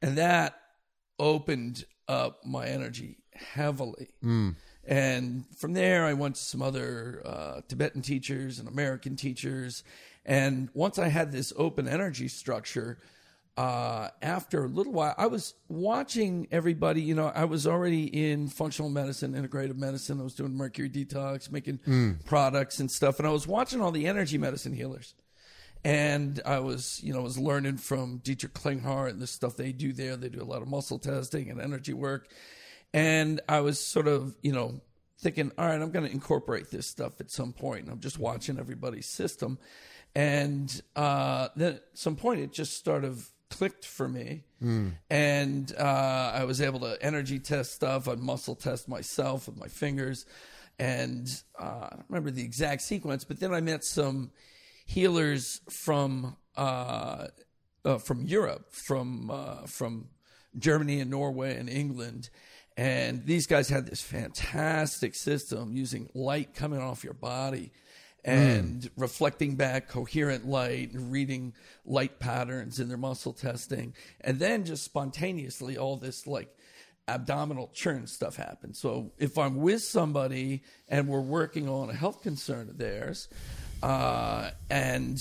and 0.00 0.18
that 0.18 0.54
opened 1.18 1.84
up 2.08 2.40
my 2.44 2.66
energy 2.66 3.18
heavily. 3.34 4.08
Hmm. 4.20 4.50
And 4.84 5.44
from 5.56 5.74
there, 5.74 6.04
I 6.04 6.14
went 6.14 6.34
to 6.34 6.42
some 6.42 6.60
other 6.60 7.22
uh, 7.24 7.60
Tibetan 7.68 8.02
teachers 8.02 8.58
and 8.58 8.68
American 8.68 9.14
teachers. 9.14 9.84
And 10.24 10.68
once 10.74 10.98
I 10.98 11.08
had 11.08 11.32
this 11.32 11.52
open 11.56 11.88
energy 11.88 12.28
structure, 12.28 12.98
uh, 13.56 14.08
after 14.22 14.64
a 14.64 14.68
little 14.68 14.92
while, 14.92 15.14
I 15.18 15.26
was 15.26 15.54
watching 15.68 16.48
everybody. 16.50 17.02
You 17.02 17.14
know, 17.14 17.26
I 17.34 17.44
was 17.44 17.66
already 17.66 18.04
in 18.04 18.48
functional 18.48 18.90
medicine, 18.90 19.34
integrative 19.34 19.76
medicine. 19.76 20.20
I 20.20 20.24
was 20.24 20.34
doing 20.34 20.54
mercury 20.54 20.88
detox, 20.88 21.50
making 21.50 21.80
products 22.24 22.80
and 22.80 22.90
stuff. 22.90 23.18
And 23.18 23.28
I 23.28 23.30
was 23.30 23.46
watching 23.46 23.80
all 23.80 23.90
the 23.90 24.06
energy 24.06 24.38
medicine 24.38 24.72
healers. 24.72 25.14
And 25.84 26.40
I 26.46 26.60
was, 26.60 27.00
you 27.02 27.12
know, 27.12 27.22
was 27.22 27.38
learning 27.38 27.78
from 27.78 28.18
Dietrich 28.18 28.54
Klinghardt 28.54 29.10
and 29.10 29.20
the 29.20 29.26
stuff 29.26 29.56
they 29.56 29.72
do 29.72 29.92
there. 29.92 30.16
They 30.16 30.28
do 30.28 30.40
a 30.40 30.44
lot 30.44 30.62
of 30.62 30.68
muscle 30.68 30.98
testing 30.98 31.50
and 31.50 31.60
energy 31.60 31.92
work. 31.92 32.28
And 32.94 33.40
I 33.48 33.60
was 33.60 33.80
sort 33.80 34.06
of, 34.06 34.36
you 34.42 34.52
know, 34.52 34.80
thinking, 35.20 35.50
all 35.58 35.66
right, 35.66 35.80
I'm 35.80 35.90
going 35.90 36.06
to 36.06 36.12
incorporate 36.12 36.70
this 36.70 36.86
stuff 36.86 37.20
at 37.20 37.30
some 37.30 37.52
point. 37.52 37.82
And 37.82 37.90
I'm 37.90 38.00
just 38.00 38.18
watching 38.18 38.58
everybody's 38.58 39.08
system. 39.08 39.58
And 40.14 40.82
uh, 40.94 41.48
then 41.56 41.74
at 41.74 41.82
some 41.94 42.16
point, 42.16 42.40
it 42.40 42.52
just 42.52 42.84
sort 42.84 43.04
of 43.04 43.30
clicked 43.50 43.84
for 43.84 44.08
me. 44.08 44.44
And 45.10 45.72
uh, 45.78 46.32
I 46.34 46.44
was 46.44 46.60
able 46.60 46.80
to 46.80 46.96
energy 47.02 47.38
test 47.38 47.72
stuff. 47.72 48.08
I'd 48.08 48.18
muscle 48.18 48.54
test 48.54 48.88
myself 48.88 49.46
with 49.48 49.56
my 49.56 49.68
fingers. 49.68 50.26
And 50.78 51.28
uh, 51.60 51.86
I 51.86 51.88
don't 51.92 52.04
remember 52.08 52.30
the 52.30 52.44
exact 52.44 52.82
sequence, 52.82 53.24
but 53.24 53.40
then 53.40 53.54
I 53.54 53.60
met 53.60 53.84
some 53.84 54.30
healers 54.86 55.60
from 55.70 56.36
uh, 56.56 57.28
uh, 57.84 57.98
from 57.98 58.24
Europe, 58.24 58.72
from 58.72 59.30
uh, 59.30 59.66
from 59.66 60.08
Germany 60.58 61.00
and 61.00 61.10
Norway 61.10 61.56
and 61.56 61.68
England, 61.68 62.30
and 62.76 63.26
these 63.26 63.46
guys 63.46 63.68
had 63.68 63.86
this 63.86 64.00
fantastic 64.00 65.14
system 65.14 65.76
using 65.76 66.08
light 66.14 66.54
coming 66.54 66.80
off 66.80 67.04
your 67.04 67.14
body 67.14 67.72
and 68.24 68.90
reflecting 68.96 69.56
back 69.56 69.88
coherent 69.88 70.46
light 70.46 70.92
and 70.92 71.10
reading 71.10 71.54
light 71.84 72.18
patterns 72.18 72.78
in 72.78 72.88
their 72.88 72.96
muscle 72.96 73.32
testing, 73.32 73.94
and 74.20 74.38
then 74.38 74.64
just 74.64 74.84
spontaneously 74.84 75.76
all 75.76 75.96
this 75.96 76.26
like 76.26 76.48
abdominal 77.08 77.70
churn 77.74 78.06
stuff 78.06 78.36
happens. 78.36 78.78
So 78.80 79.12
if 79.18 79.36
I'm 79.36 79.56
with 79.56 79.82
somebody 79.82 80.62
and 80.88 81.08
we're 81.08 81.20
working 81.20 81.68
on 81.68 81.90
a 81.90 81.94
health 81.94 82.22
concern 82.22 82.68
of 82.68 82.78
theirs, 82.78 83.28
uh, 83.82 84.50
and 84.70 85.18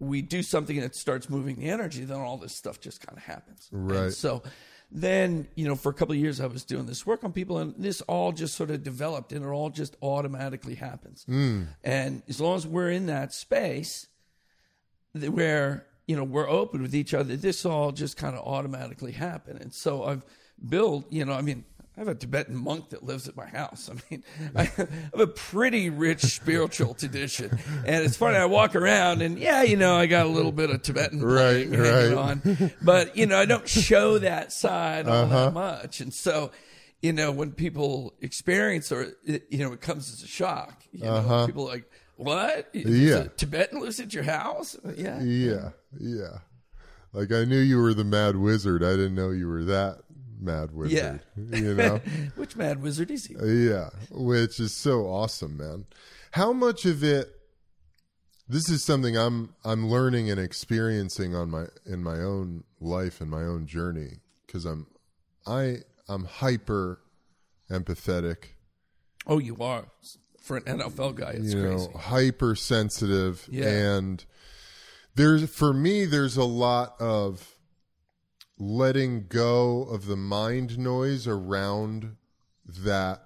we 0.00 0.22
do 0.22 0.42
something 0.42 0.80
that 0.80 0.94
starts 0.94 1.28
moving 1.28 1.56
the 1.56 1.70
energy, 1.70 2.04
then 2.04 2.18
all 2.18 2.36
this 2.36 2.56
stuff 2.56 2.80
just 2.80 3.04
kind 3.04 3.16
of 3.16 3.24
happens. 3.24 3.68
And 3.70 3.90
Right. 3.90 4.12
so 4.12 4.42
then, 4.90 5.48
you 5.54 5.66
know, 5.68 5.74
for 5.74 5.90
a 5.90 5.92
couple 5.94 6.14
of 6.14 6.18
years, 6.18 6.40
I 6.40 6.46
was 6.46 6.64
doing 6.64 6.86
this 6.86 7.06
work 7.06 7.22
on 7.22 7.32
people, 7.32 7.58
and 7.58 7.74
this 7.76 8.00
all 8.02 8.32
just 8.32 8.54
sort 8.54 8.70
of 8.70 8.82
developed, 8.82 9.32
and 9.32 9.44
it 9.44 9.48
all 9.48 9.70
just 9.70 9.96
automatically 10.02 10.76
happens. 10.76 11.26
Mm. 11.28 11.68
And 11.84 12.22
as 12.28 12.40
long 12.40 12.56
as 12.56 12.66
we're 12.66 12.90
in 12.90 13.06
that 13.06 13.34
space, 13.34 14.06
th- 15.18 15.30
where 15.30 15.86
you 16.06 16.16
know 16.16 16.24
we're 16.24 16.48
open 16.48 16.80
with 16.80 16.94
each 16.94 17.12
other, 17.12 17.36
this 17.36 17.66
all 17.66 17.92
just 17.92 18.16
kind 18.16 18.34
of 18.34 18.46
automatically 18.46 19.12
happen. 19.12 19.58
And 19.58 19.74
so 19.74 20.04
I've 20.04 20.24
built, 20.68 21.10
you 21.12 21.24
know, 21.24 21.32
I 21.32 21.42
mean. 21.42 21.64
I 21.98 22.02
have 22.02 22.08
a 22.08 22.14
Tibetan 22.14 22.54
monk 22.54 22.90
that 22.90 23.02
lives 23.02 23.26
at 23.26 23.34
my 23.34 23.46
house. 23.46 23.90
I 23.90 23.96
mean, 24.08 24.22
I 24.54 24.64
have 24.66 25.18
a 25.18 25.26
pretty 25.26 25.90
rich 25.90 26.20
spiritual 26.22 26.94
tradition, 26.94 27.58
and 27.84 28.04
it's 28.04 28.16
funny. 28.16 28.36
I 28.36 28.44
walk 28.44 28.76
around, 28.76 29.20
and 29.20 29.36
yeah, 29.36 29.64
you 29.64 29.76
know, 29.76 29.96
I 29.96 30.06
got 30.06 30.24
a 30.26 30.28
little 30.28 30.52
bit 30.52 30.70
of 30.70 30.80
Tibetan 30.82 31.20
Right, 31.24 31.68
right. 31.68 32.12
on, 32.12 32.70
but 32.82 33.16
you 33.16 33.26
know, 33.26 33.36
I 33.36 33.46
don't 33.46 33.68
show 33.68 34.18
that 34.18 34.52
side 34.52 35.08
all 35.08 35.24
Uh-huh. 35.24 35.44
that 35.46 35.52
much, 35.54 36.00
and 36.00 36.14
so 36.14 36.52
you 37.02 37.12
know, 37.12 37.32
when 37.32 37.50
people 37.50 38.14
experience 38.20 38.92
or 38.92 39.14
it, 39.24 39.46
you 39.50 39.58
know, 39.58 39.72
it 39.72 39.80
comes 39.80 40.12
as 40.12 40.22
a 40.22 40.28
shock. 40.28 40.82
You 40.92 41.02
know, 41.04 41.46
people 41.46 41.64
are 41.68 41.72
like, 41.72 41.90
"What? 42.14 42.68
Is 42.72 42.84
Uh-huh. 42.86 43.18
Yeah. 43.20 43.24
a 43.26 43.28
Tibetan 43.30 43.80
lives 43.80 43.98
at 43.98 44.14
your 44.14 44.22
house?" 44.24 44.76
Yeah, 44.96 45.20
Yeah, 45.20 45.70
yeah. 45.98 46.38
Like 47.12 47.32
I 47.32 47.44
knew 47.44 47.58
you 47.58 47.78
were 47.82 47.94
the 47.94 48.04
mad 48.04 48.36
wizard. 48.36 48.84
I 48.84 48.90
didn't 48.92 49.16
know 49.16 49.30
you 49.30 49.48
were 49.48 49.64
that 49.64 49.98
mad 50.40 50.72
wizard. 50.72 51.20
You 51.36 51.74
know? 51.74 52.00
Which 52.36 52.56
mad 52.56 52.82
wizard 52.82 53.10
is 53.10 53.26
he? 53.26 53.34
yeah, 53.42 53.90
which 54.10 54.60
is 54.60 54.72
so 54.74 55.06
awesome, 55.06 55.56
man. 55.56 55.86
How 56.32 56.52
much 56.52 56.84
of 56.84 57.02
it 57.04 57.28
this 58.48 58.70
is 58.70 58.82
something 58.82 59.16
I'm 59.16 59.54
I'm 59.64 59.88
learning 59.88 60.30
and 60.30 60.40
experiencing 60.40 61.34
on 61.34 61.50
my 61.50 61.66
in 61.86 62.02
my 62.02 62.20
own 62.20 62.64
life 62.80 63.20
and 63.20 63.30
my 63.30 63.42
own 63.42 63.66
journey 63.66 64.20
cuz 64.46 64.64
I'm 64.64 64.86
I 65.46 65.78
I'm 66.08 66.24
hyper 66.24 67.00
empathetic, 67.70 68.54
Oh, 69.26 69.38
you 69.38 69.56
are 69.60 69.84
for 70.40 70.56
an 70.56 70.62
NFL 70.64 71.16
guy. 71.16 71.32
It's 71.32 71.52
you 71.52 71.60
crazy. 71.60 71.88
know, 71.88 71.92
hypersensitive 71.98 73.46
Yeah. 73.50 73.68
and 73.68 74.24
there's 75.14 75.48
for 75.50 75.72
me 75.74 76.04
there's 76.06 76.36
a 76.36 76.44
lot 76.44 76.94
of 77.00 77.57
letting 78.58 79.26
go 79.28 79.82
of 79.82 80.06
the 80.06 80.16
mind 80.16 80.78
noise 80.78 81.26
around 81.26 82.16
that 82.66 83.22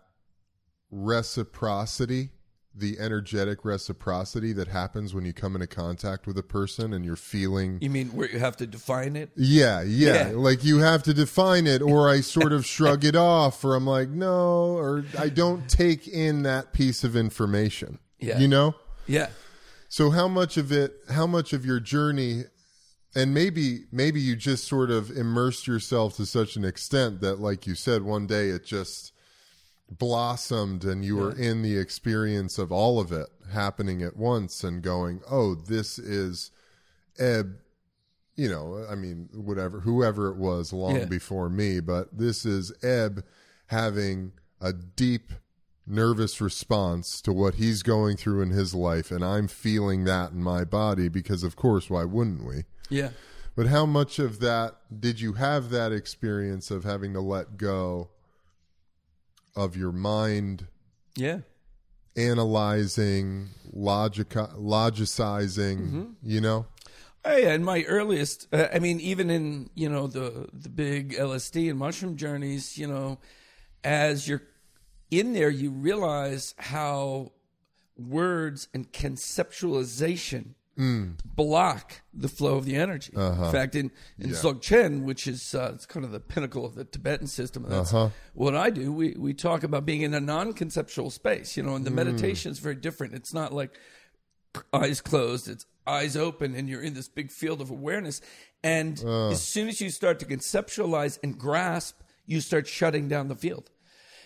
reciprocity 0.90 2.30
the 2.74 2.98
energetic 2.98 3.66
reciprocity 3.66 4.52
that 4.54 4.68
happens 4.68 5.12
when 5.14 5.26
you 5.26 5.32
come 5.34 5.54
into 5.54 5.66
contact 5.66 6.26
with 6.26 6.38
a 6.38 6.42
person 6.42 6.94
and 6.94 7.04
you're 7.04 7.16
feeling 7.16 7.76
You 7.82 7.90
mean 7.90 8.08
where 8.08 8.30
you 8.30 8.38
have 8.38 8.56
to 8.58 8.66
define 8.66 9.14
it? 9.14 9.30
yeah, 9.36 9.82
yeah, 9.82 10.30
Yeah. 10.30 10.36
Like 10.36 10.64
you 10.64 10.78
have 10.78 11.02
to 11.02 11.12
define 11.12 11.66
it, 11.66 11.82
or 11.82 12.08
I 12.08 12.20
sort 12.22 12.52
of 12.52 12.64
shrug 12.64 13.04
it 13.04 13.14
off, 13.14 13.62
or 13.62 13.74
I'm 13.74 13.86
like, 13.86 14.08
no, 14.08 14.74
or 14.78 15.04
I 15.18 15.28
don't 15.28 15.68
take 15.68 16.08
in 16.08 16.44
that 16.44 16.72
piece 16.72 17.04
of 17.04 17.14
information. 17.14 17.98
Yeah. 18.18 18.38
You 18.38 18.48
know? 18.48 18.74
Yeah. 19.06 19.28
So 19.88 20.08
how 20.08 20.26
much 20.26 20.56
of 20.56 20.72
it 20.72 20.94
how 21.10 21.26
much 21.26 21.52
of 21.52 21.66
your 21.66 21.78
journey 21.78 22.44
and 23.14 23.34
maybe 23.34 23.84
maybe 23.92 24.20
you 24.20 24.34
just 24.36 24.66
sort 24.66 24.90
of 24.90 25.10
immersed 25.10 25.66
yourself 25.66 26.16
to 26.16 26.26
such 26.26 26.56
an 26.56 26.64
extent 26.64 27.20
that 27.20 27.40
like 27.40 27.66
you 27.66 27.74
said 27.74 28.02
one 28.02 28.26
day 28.26 28.48
it 28.48 28.64
just 28.64 29.12
blossomed 29.90 30.84
and 30.84 31.04
you 31.04 31.16
were 31.16 31.36
in 31.36 31.62
the 31.62 31.76
experience 31.76 32.58
of 32.58 32.72
all 32.72 32.98
of 32.98 33.12
it 33.12 33.28
happening 33.52 34.02
at 34.02 34.16
once 34.16 34.64
and 34.64 34.82
going, 34.82 35.20
"Oh, 35.30 35.54
this 35.54 35.98
is 35.98 36.50
Eb 37.18 37.58
you 38.34 38.48
know, 38.48 38.86
I 38.90 38.94
mean, 38.94 39.28
whatever, 39.34 39.80
whoever 39.80 40.28
it 40.28 40.36
was 40.36 40.72
long 40.72 40.96
Yeah. 40.96 41.04
before 41.04 41.50
me, 41.50 41.80
but 41.80 42.16
this 42.16 42.46
is 42.46 42.72
Eb 42.82 43.22
having 43.66 44.32
a 44.58 44.72
deep 44.72 45.32
nervous 45.86 46.40
response 46.40 47.20
to 47.20 47.32
what 47.32 47.56
he's 47.56 47.82
going 47.82 48.16
through 48.16 48.40
in 48.40 48.48
his 48.50 48.74
life, 48.74 49.10
and 49.10 49.22
I'm 49.22 49.48
feeling 49.48 50.04
that 50.04 50.32
in 50.32 50.42
my 50.42 50.64
body 50.64 51.08
because, 51.08 51.42
of 51.42 51.56
course, 51.56 51.90
why 51.90 52.04
wouldn't 52.04 52.46
we? 52.46 52.64
Yeah. 52.92 53.10
But 53.54 53.66
how 53.66 53.84
much 53.86 54.18
of 54.18 54.40
that 54.40 54.76
did 55.00 55.20
you 55.20 55.34
have 55.34 55.70
that 55.70 55.92
experience 55.92 56.70
of 56.70 56.84
having 56.84 57.12
to 57.14 57.20
let 57.20 57.56
go 57.56 58.08
of 59.54 59.76
your 59.76 59.92
mind 59.92 60.66
Yeah. 61.16 61.40
analyzing, 62.16 63.48
logic, 63.72 64.30
logicizing, 64.30 66.14
you 66.22 66.40
know? 66.40 66.66
Oh 67.24 67.36
yeah, 67.36 67.52
in 67.54 67.62
my 67.62 67.84
earliest, 67.84 68.48
uh, 68.52 68.66
I 68.72 68.78
mean, 68.80 68.98
even 69.00 69.30
in 69.30 69.70
you 69.74 69.88
know 69.88 70.06
the 70.08 70.48
the 70.52 70.68
big 70.68 71.12
LSD 71.14 71.70
and 71.70 71.78
mushroom 71.78 72.16
journeys, 72.16 72.76
you 72.76 72.88
know, 72.88 73.20
as 73.84 74.26
you're 74.26 74.42
in 75.10 75.32
there, 75.32 75.50
you 75.50 75.70
realize 75.70 76.54
how 76.58 77.30
words 77.96 78.66
and 78.74 78.90
conceptualization 78.92 80.54
Mm. 80.78 81.18
block 81.22 82.00
the 82.14 82.28
flow 82.28 82.56
of 82.56 82.64
the 82.64 82.76
energy. 82.76 83.12
Uh-huh. 83.14 83.44
In 83.44 83.52
fact, 83.52 83.74
in 83.74 83.90
in 84.18 84.30
Dzogchen, 84.30 85.02
which 85.02 85.26
is 85.26 85.54
uh, 85.54 85.72
it's 85.74 85.84
kind 85.84 86.02
of 86.02 86.12
the 86.12 86.20
pinnacle 86.20 86.64
of 86.64 86.74
the 86.74 86.84
Tibetan 86.84 87.26
system, 87.26 87.66
that's 87.68 87.92
uh-huh. 87.92 88.08
what 88.32 88.56
I 88.56 88.70
do. 88.70 88.90
We 88.90 89.14
we 89.18 89.34
talk 89.34 89.64
about 89.64 89.84
being 89.84 90.00
in 90.00 90.14
a 90.14 90.20
non-conceptual 90.20 91.10
space, 91.10 91.58
you 91.58 91.62
know, 91.62 91.74
and 91.74 91.84
the 91.84 91.90
mm. 91.90 91.96
meditation 91.96 92.52
is 92.52 92.58
very 92.58 92.74
different. 92.74 93.12
It's 93.12 93.34
not 93.34 93.52
like 93.52 93.78
eyes 94.72 95.02
closed, 95.02 95.46
it's 95.46 95.66
eyes 95.86 96.16
open, 96.16 96.54
and 96.54 96.70
you're 96.70 96.82
in 96.82 96.94
this 96.94 97.08
big 97.08 97.30
field 97.30 97.60
of 97.60 97.70
awareness. 97.70 98.22
And 98.64 99.02
uh. 99.04 99.28
as 99.28 99.42
soon 99.42 99.68
as 99.68 99.80
you 99.80 99.90
start 99.90 100.20
to 100.20 100.26
conceptualize 100.26 101.18
and 101.22 101.38
grasp, 101.38 102.00
you 102.24 102.40
start 102.40 102.66
shutting 102.66 103.08
down 103.08 103.28
the 103.28 103.36
field. 103.36 103.70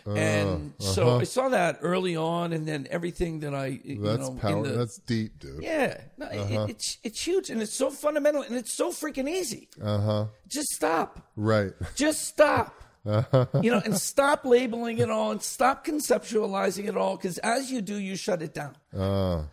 And 0.06 0.72
so 0.78 1.18
I 1.18 1.24
saw 1.24 1.48
that 1.48 1.78
early 1.82 2.14
on, 2.16 2.52
and 2.52 2.66
then 2.66 2.86
everything 2.90 3.40
that 3.40 3.54
I, 3.54 3.80
you 3.84 4.00
That's 4.00 4.20
know, 4.28 4.34
power. 4.34 4.62
the- 4.66 4.72
That's 4.78 4.98
deep, 4.98 5.38
dude. 5.38 5.62
yeah, 5.62 6.00
no, 6.16 6.26
it, 6.30 6.70
it's 6.70 6.98
it's 7.02 7.20
huge, 7.26 7.50
and 7.50 7.60
it's 7.60 7.74
so 7.74 7.90
fundamental, 7.90 8.42
and 8.42 8.54
it's 8.54 8.72
so 8.74 8.90
freaking 8.90 9.28
easy. 9.28 9.68
Uh 9.82 9.98
huh. 10.00 10.24
Just 10.48 10.68
stop. 10.68 11.20
Right. 11.36 11.72
Just 11.96 12.24
stop. 12.28 12.74
you 13.06 13.70
know, 13.70 13.80
and 13.84 13.96
stop 13.96 14.44
labeling 14.44 14.98
it 14.98 15.10
all, 15.10 15.30
and 15.30 15.40
stop 15.42 15.84
conceptualizing 15.86 16.88
it 16.88 16.96
all, 16.96 17.16
because 17.16 17.38
as 17.38 17.70
you 17.70 17.80
do, 17.80 17.96
you 17.96 18.16
shut 18.16 18.42
it 18.42 18.52
down. 18.52 18.76
Uh, 18.96 19.44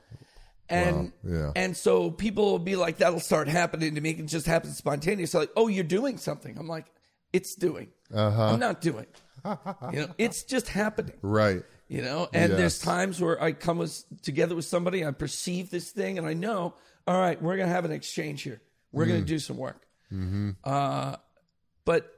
And 0.69 1.11
yeah. 1.23 1.51
and 1.55 1.77
so 1.77 2.09
people 2.09 2.45
will 2.51 2.57
be 2.59 2.75
like, 2.75 2.97
that'll 2.97 3.19
start 3.19 3.47
happening 3.47 3.93
to 3.95 4.01
me. 4.01 4.11
It 4.11 4.25
just 4.25 4.47
happens 4.47 4.77
spontaneously. 4.77 5.41
Like, 5.41 5.51
oh, 5.55 5.67
you're 5.67 5.83
doing 5.83 6.17
something. 6.17 6.57
I'm 6.57 6.67
like, 6.67 6.85
it's 7.33 7.55
doing. 7.55 7.89
Uh-huh. 8.13 8.43
I'm 8.53 8.59
not 8.59 8.79
doing. 8.81 9.07
you 9.91 9.99
know, 10.01 10.07
it's 10.17 10.43
just 10.43 10.69
happening. 10.69 11.17
right. 11.21 11.63
You 11.89 12.01
know, 12.01 12.27
and 12.33 12.53
there's 12.53 12.79
times 12.79 13.19
where 13.21 13.39
I 13.43 13.51
come 13.51 13.77
with, 13.77 14.03
together 14.23 14.55
with 14.55 14.65
somebody, 14.65 15.05
I 15.05 15.11
perceive 15.11 15.69
this 15.69 15.91
thing, 15.91 16.17
and 16.17 16.25
I 16.25 16.33
know, 16.33 16.73
all 17.05 17.19
right, 17.19 17.39
we're 17.39 17.57
gonna 17.57 17.69
have 17.71 17.85
an 17.85 17.91
exchange 17.91 18.41
here. 18.41 18.61
We're 18.91 19.05
Mm. 19.05 19.09
gonna 19.09 19.21
do 19.21 19.37
some 19.39 19.57
work. 19.57 19.85
Mm-hmm. 20.11 20.51
Uh, 20.63 21.17
but 21.85 22.09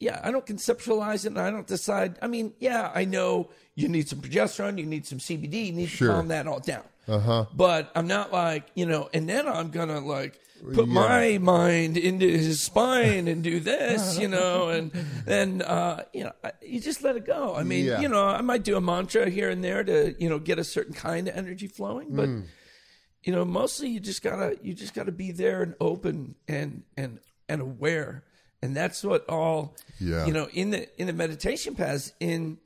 yeah, 0.00 0.20
I 0.22 0.32
don't 0.32 0.44
conceptualize 0.44 1.24
it, 1.24 1.28
and 1.28 1.38
I 1.38 1.50
don't 1.50 1.66
decide. 1.66 2.18
I 2.20 2.26
mean, 2.26 2.52
yeah, 2.58 2.90
I 2.94 3.04
know 3.06 3.50
you 3.74 3.88
need 3.88 4.08
some 4.08 4.20
progesterone, 4.20 4.76
you 4.78 4.84
need 4.86 5.06
some 5.06 5.18
CBD, 5.18 5.66
you 5.68 5.72
need 5.72 5.88
Sure. 5.88 6.08
to 6.08 6.14
calm 6.14 6.28
that 6.28 6.46
all 6.46 6.58
down. 6.60 6.82
Uh 7.08 7.18
huh. 7.18 7.46
But 7.54 7.90
I'm 7.94 8.06
not 8.06 8.32
like, 8.32 8.66
you 8.74 8.86
know, 8.86 9.08
and 9.12 9.28
then 9.28 9.48
I'm 9.48 9.70
gonna 9.70 10.00
like 10.00 10.38
put 10.74 10.86
my 10.86 11.38
mind 11.38 11.96
into 11.96 12.26
his 12.28 12.60
spine 12.62 13.26
and 13.26 13.42
do 13.42 13.58
this, 13.58 14.16
you 14.18 14.28
know, 14.36 14.68
and 14.68 14.92
then 15.26 15.62
uh, 15.62 16.04
you 16.12 16.24
know, 16.24 16.32
I- 16.44 16.52
you 16.62 16.80
just 16.80 17.02
let 17.02 17.16
it 17.16 17.26
go. 17.26 17.54
I 17.56 17.64
mean, 17.64 17.86
Yeah. 17.86 18.00
you 18.00 18.08
know, 18.08 18.24
I 18.24 18.40
might 18.42 18.62
do 18.62 18.76
a 18.76 18.80
mantra 18.80 19.28
here 19.28 19.50
and 19.50 19.64
there 19.64 19.82
to, 19.82 20.14
you 20.22 20.28
know, 20.28 20.38
get 20.38 20.58
a 20.60 20.64
certain 20.64 20.94
kind 20.94 21.26
of 21.28 21.36
energy 21.36 21.66
flowing, 21.66 22.14
but 22.14 22.28
Mm. 22.28 22.44
you 23.24 23.32
know, 23.32 23.44
mostly 23.44 23.88
you 23.88 23.98
just 24.00 24.22
gotta 24.22 24.56
you 24.62 24.72
just 24.74 24.94
gotta 24.94 25.12
be 25.12 25.32
there 25.32 25.62
and 25.62 25.74
open 25.80 26.36
and 26.46 26.84
and 26.96 27.18
and 27.48 27.60
aware. 27.60 28.22
And 28.62 28.76
that's 28.76 29.02
what 29.02 29.28
all 29.28 29.74
Yeah. 29.98 30.24
you 30.26 30.32
know, 30.32 30.48
in 30.52 30.70
the 30.70 31.00
in 31.00 31.08
the 31.08 31.12
meditation 31.12 31.74
paths 31.74 32.12
in 32.20 32.58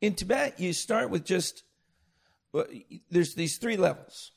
in 0.00 0.14
Tibet, 0.14 0.58
you 0.58 0.72
start 0.72 1.10
with 1.10 1.24
just 1.26 1.64
there's 3.10 3.34
these 3.34 3.58
three 3.58 3.76
levels. 3.76 4.32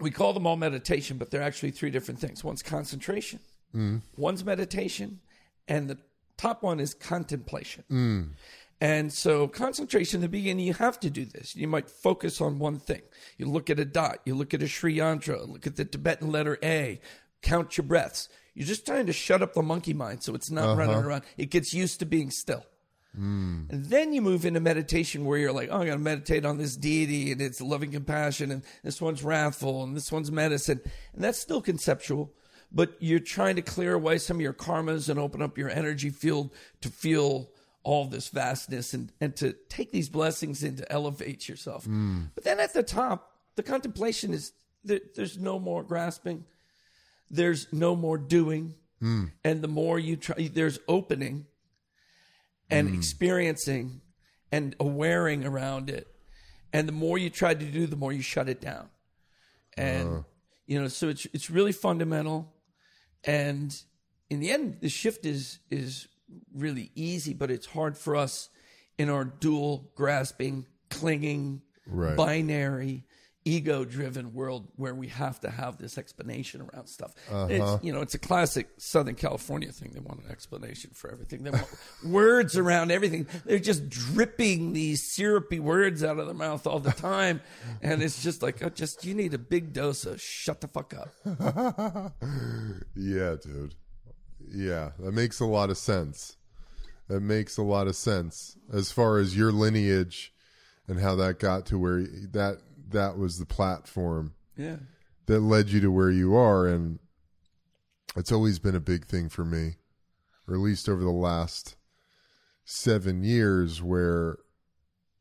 We 0.00 0.10
call 0.10 0.32
them 0.32 0.46
all 0.46 0.56
meditation, 0.56 1.18
but 1.18 1.30
they're 1.30 1.42
actually 1.42 1.70
three 1.70 1.90
different 1.90 2.20
things. 2.20 2.42
One's 2.42 2.62
concentration, 2.62 3.38
mm. 3.74 4.02
one's 4.16 4.44
meditation, 4.44 5.20
and 5.68 5.88
the 5.88 5.98
top 6.36 6.62
one 6.62 6.80
is 6.80 6.94
contemplation. 6.94 7.84
Mm. 7.90 8.28
And 8.80 9.12
so, 9.12 9.46
concentration 9.46 10.18
in 10.18 10.22
the 10.22 10.28
beginning, 10.28 10.66
you 10.66 10.74
have 10.74 10.98
to 11.00 11.10
do 11.10 11.24
this. 11.24 11.54
You 11.54 11.68
might 11.68 11.88
focus 11.88 12.40
on 12.40 12.58
one 12.58 12.78
thing. 12.78 13.02
You 13.38 13.46
look 13.46 13.70
at 13.70 13.78
a 13.78 13.84
dot, 13.84 14.18
you 14.24 14.34
look 14.34 14.52
at 14.52 14.62
a 14.62 14.68
Sri 14.68 14.96
Yantra, 14.96 15.48
look 15.48 15.66
at 15.66 15.76
the 15.76 15.84
Tibetan 15.84 16.30
letter 16.30 16.58
A, 16.62 17.00
count 17.40 17.78
your 17.78 17.86
breaths. 17.86 18.28
You're 18.54 18.66
just 18.66 18.84
trying 18.84 19.06
to 19.06 19.12
shut 19.12 19.42
up 19.42 19.54
the 19.54 19.62
monkey 19.62 19.94
mind 19.94 20.22
so 20.22 20.34
it's 20.34 20.50
not 20.50 20.64
uh-huh. 20.64 20.76
running 20.76 20.96
around. 20.96 21.22
It 21.36 21.50
gets 21.50 21.72
used 21.72 22.00
to 22.00 22.06
being 22.06 22.30
still. 22.30 22.64
And 23.70 23.84
then 23.86 24.12
you 24.12 24.20
move 24.20 24.44
into 24.44 24.60
meditation 24.60 25.24
where 25.24 25.38
you're 25.38 25.52
like, 25.52 25.68
oh, 25.70 25.78
I'm 25.78 25.86
going 25.86 25.98
to 25.98 26.04
meditate 26.04 26.44
on 26.44 26.58
this 26.58 26.76
deity 26.76 27.32
and 27.32 27.40
it's 27.40 27.60
loving 27.60 27.92
compassion 27.92 28.50
and 28.50 28.62
this 28.82 29.00
one's 29.00 29.22
wrathful 29.22 29.84
and 29.84 29.96
this 29.96 30.10
one's 30.10 30.32
medicine. 30.32 30.80
And 31.14 31.22
that's 31.22 31.38
still 31.38 31.62
conceptual, 31.62 32.32
but 32.72 32.96
you're 32.98 33.20
trying 33.20 33.56
to 33.56 33.62
clear 33.62 33.94
away 33.94 34.18
some 34.18 34.38
of 34.38 34.40
your 34.40 34.52
karmas 34.52 35.08
and 35.08 35.18
open 35.18 35.42
up 35.42 35.56
your 35.56 35.70
energy 35.70 36.10
field 36.10 36.50
to 36.80 36.88
feel 36.88 37.50
all 37.84 38.06
this 38.06 38.28
vastness 38.28 38.94
and, 38.94 39.12
and 39.20 39.36
to 39.36 39.54
take 39.68 39.92
these 39.92 40.08
blessings 40.08 40.62
and 40.62 40.78
to 40.78 40.92
elevate 40.92 41.48
yourself. 41.48 41.86
Mm. 41.86 42.30
But 42.34 42.44
then 42.44 42.58
at 42.58 42.72
the 42.72 42.82
top, 42.82 43.32
the 43.56 43.62
contemplation 43.62 44.32
is 44.32 44.52
there, 44.82 45.00
there's 45.14 45.38
no 45.38 45.58
more 45.58 45.82
grasping, 45.82 46.44
there's 47.30 47.72
no 47.72 47.94
more 47.94 48.18
doing. 48.18 48.74
Mm. 49.02 49.32
And 49.44 49.60
the 49.60 49.68
more 49.68 49.98
you 49.98 50.16
try, 50.16 50.48
there's 50.52 50.78
opening 50.88 51.46
and 52.74 52.90
mm. 52.90 52.94
experiencing 52.94 54.00
and 54.50 54.76
awareing 54.78 55.44
around 55.44 55.90
it. 55.90 56.08
And 56.72 56.88
the 56.88 56.92
more 56.92 57.18
you 57.18 57.30
try 57.30 57.54
to 57.54 57.64
do, 57.64 57.86
the 57.86 57.96
more 57.96 58.12
you 58.12 58.22
shut 58.22 58.48
it 58.48 58.60
down. 58.60 58.88
And 59.76 60.08
uh-huh. 60.08 60.22
you 60.66 60.80
know, 60.80 60.88
so 60.88 61.08
it's 61.08 61.26
it's 61.32 61.50
really 61.50 61.72
fundamental. 61.72 62.52
And 63.24 63.74
in 64.28 64.40
the 64.40 64.50
end, 64.50 64.78
the 64.80 64.88
shift 64.88 65.24
is 65.24 65.60
is 65.70 66.08
really 66.52 66.90
easy, 66.94 67.32
but 67.32 67.50
it's 67.50 67.66
hard 67.66 67.96
for 67.96 68.16
us 68.16 68.48
in 68.98 69.08
our 69.08 69.24
dual 69.24 69.90
grasping, 69.94 70.66
clinging, 70.90 71.62
Right. 71.86 72.16
binary, 72.16 73.04
ego 73.44 73.84
driven 73.84 74.32
world 74.32 74.68
where 74.76 74.94
we 74.94 75.08
have 75.08 75.38
to 75.40 75.50
have 75.50 75.76
this 75.76 75.98
explanation 75.98 76.62
around 76.62 76.86
stuff. 76.86 77.14
Uh-huh. 77.30 77.46
It's 77.50 77.84
you 77.84 77.92
know, 77.92 78.00
it's 78.00 78.14
a 78.14 78.18
classic 78.18 78.68
Southern 78.78 79.14
California 79.14 79.70
thing. 79.70 79.90
They 79.92 80.00
want 80.00 80.24
an 80.24 80.30
explanation 80.30 80.90
for 80.94 81.10
everything. 81.10 81.42
They 81.42 81.50
want 81.50 81.68
words 82.04 82.56
around 82.56 82.90
everything. 82.90 83.26
They're 83.44 83.58
just 83.58 83.88
dripping 83.88 84.72
these 84.72 85.02
syrupy 85.02 85.60
words 85.60 86.02
out 86.02 86.18
of 86.18 86.26
their 86.26 86.34
mouth 86.34 86.66
all 86.66 86.80
the 86.80 86.92
time. 86.92 87.40
And 87.82 88.02
it's 88.02 88.22
just 88.22 88.42
like, 88.42 88.62
oh, 88.62 88.70
just 88.70 89.04
you 89.04 89.14
need 89.14 89.34
a 89.34 89.38
big 89.38 89.72
dose 89.72 90.06
of 90.06 90.20
shut 90.20 90.60
the 90.60 90.68
fuck 90.68 90.94
up. 90.94 92.14
Yeah, 92.96 93.36
dude. 93.42 93.74
Yeah, 94.48 94.92
that 94.98 95.12
makes 95.12 95.40
a 95.40 95.44
lot 95.44 95.70
of 95.70 95.76
sense. 95.76 96.36
That 97.08 97.20
makes 97.20 97.56
a 97.56 97.62
lot 97.62 97.86
of 97.86 97.96
sense 97.96 98.56
as 98.72 98.90
far 98.90 99.18
as 99.18 99.36
your 99.36 99.52
lineage 99.52 100.32
and 100.88 101.00
how 101.00 101.16
that 101.16 101.38
got 101.38 101.66
to 101.66 101.78
where 101.78 102.02
that 102.32 102.58
that 102.94 103.18
was 103.18 103.38
the 103.38 103.46
platform 103.46 104.34
Yeah. 104.56 104.78
that 105.26 105.40
led 105.40 105.68
you 105.68 105.80
to 105.80 105.90
where 105.90 106.10
you 106.10 106.34
are 106.34 106.66
and 106.66 106.98
it's 108.16 108.32
always 108.32 108.58
been 108.58 108.76
a 108.76 108.80
big 108.80 109.06
thing 109.06 109.28
for 109.28 109.44
me 109.44 109.76
or 110.48 110.54
at 110.54 110.60
least 110.60 110.88
over 110.88 111.02
the 111.02 111.10
last 111.10 111.76
7 112.64 113.22
years 113.22 113.82
where 113.82 114.38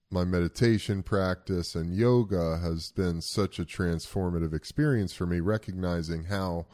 my 0.09 0.23
meditation 0.23 1.01
practice 1.01 1.75
and 1.75 1.95
yoga 1.95 2.59
has 2.59 2.91
been 2.91 3.19
such 3.19 3.59
a 3.59 3.65
transformative 3.65 4.53
experience 4.53 5.13
for 5.13 5.25
me 5.25 5.39
recognizing 5.39 6.25
how 6.25 6.67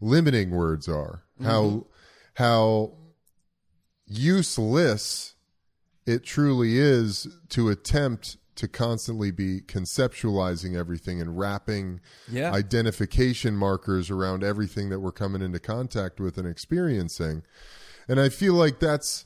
limiting 0.00 0.50
words 0.50 0.88
are 0.88 1.24
how 1.42 1.62
mm-hmm. 1.62 1.88
how 2.34 2.92
useless 4.06 5.34
it 6.06 6.24
truly 6.24 6.78
is 6.78 7.28
to 7.50 7.68
attempt 7.68 8.38
to 8.58 8.68
constantly 8.68 9.30
be 9.30 9.60
conceptualizing 9.60 10.76
everything 10.76 11.20
and 11.20 11.38
wrapping 11.38 12.00
Yeah. 12.30 12.52
identification 12.52 13.54
markers 13.56 14.10
around 14.10 14.42
everything 14.44 14.88
that 14.90 15.00
we're 15.00 15.12
coming 15.12 15.42
into 15.42 15.58
contact 15.60 16.20
with 16.20 16.36
and 16.38 16.46
experiencing 16.46 17.42
and 18.08 18.20
i 18.20 18.28
feel 18.28 18.54
like 18.54 18.78
that's 18.80 19.24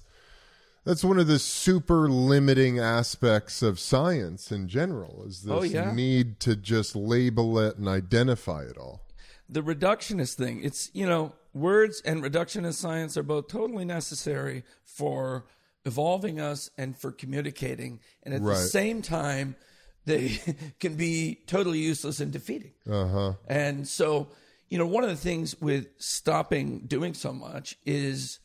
that's 0.84 1.04
one 1.04 1.18
of 1.18 1.26
the 1.28 1.38
super 1.38 2.08
limiting 2.10 2.78
aspects 2.78 3.62
of 3.62 3.78
science 3.78 4.50
in 4.52 4.68
general 4.68 5.24
is 5.26 5.42
this 5.42 5.52
Oh, 5.52 5.62
yeah. 5.62 5.92
need 5.94 6.40
to 6.40 6.56
just 6.56 6.94
label 6.96 7.58
it 7.58 7.76
and 7.78 7.88
identify 7.88 8.62
it 8.64 8.76
all 8.76 9.00
the 9.48 9.62
reductionist 9.62 10.34
thing 10.34 10.62
it's 10.62 10.90
you 10.92 11.06
know 11.06 11.32
words 11.54 12.00
and 12.04 12.22
reductionist 12.22 12.74
science 12.74 13.16
are 13.16 13.22
both 13.22 13.48
totally 13.48 13.84
necessary 13.84 14.64
for 14.84 15.44
evolving 15.84 16.40
us 16.40 16.70
and 16.78 16.96
for 16.96 17.12
communicating 17.12 18.00
and 18.22 18.34
at 18.34 18.40
Right. 18.40 18.54
the 18.54 18.62
same 18.62 19.02
time 19.02 19.56
they 20.04 20.40
can 20.80 20.96
be 20.96 21.40
totally 21.46 21.78
useless 21.78 22.20
and 22.20 22.32
defeating. 22.32 22.72
Uh-huh. 22.88 23.34
And 23.46 23.86
so 23.86 24.28
you 24.68 24.78
know 24.78 24.86
one 24.86 25.04
of 25.04 25.10
the 25.10 25.16
things 25.16 25.60
with 25.60 25.88
stopping 25.98 26.80
doing 26.86 27.14
so 27.14 27.32
much 27.32 27.76
is 27.84 28.40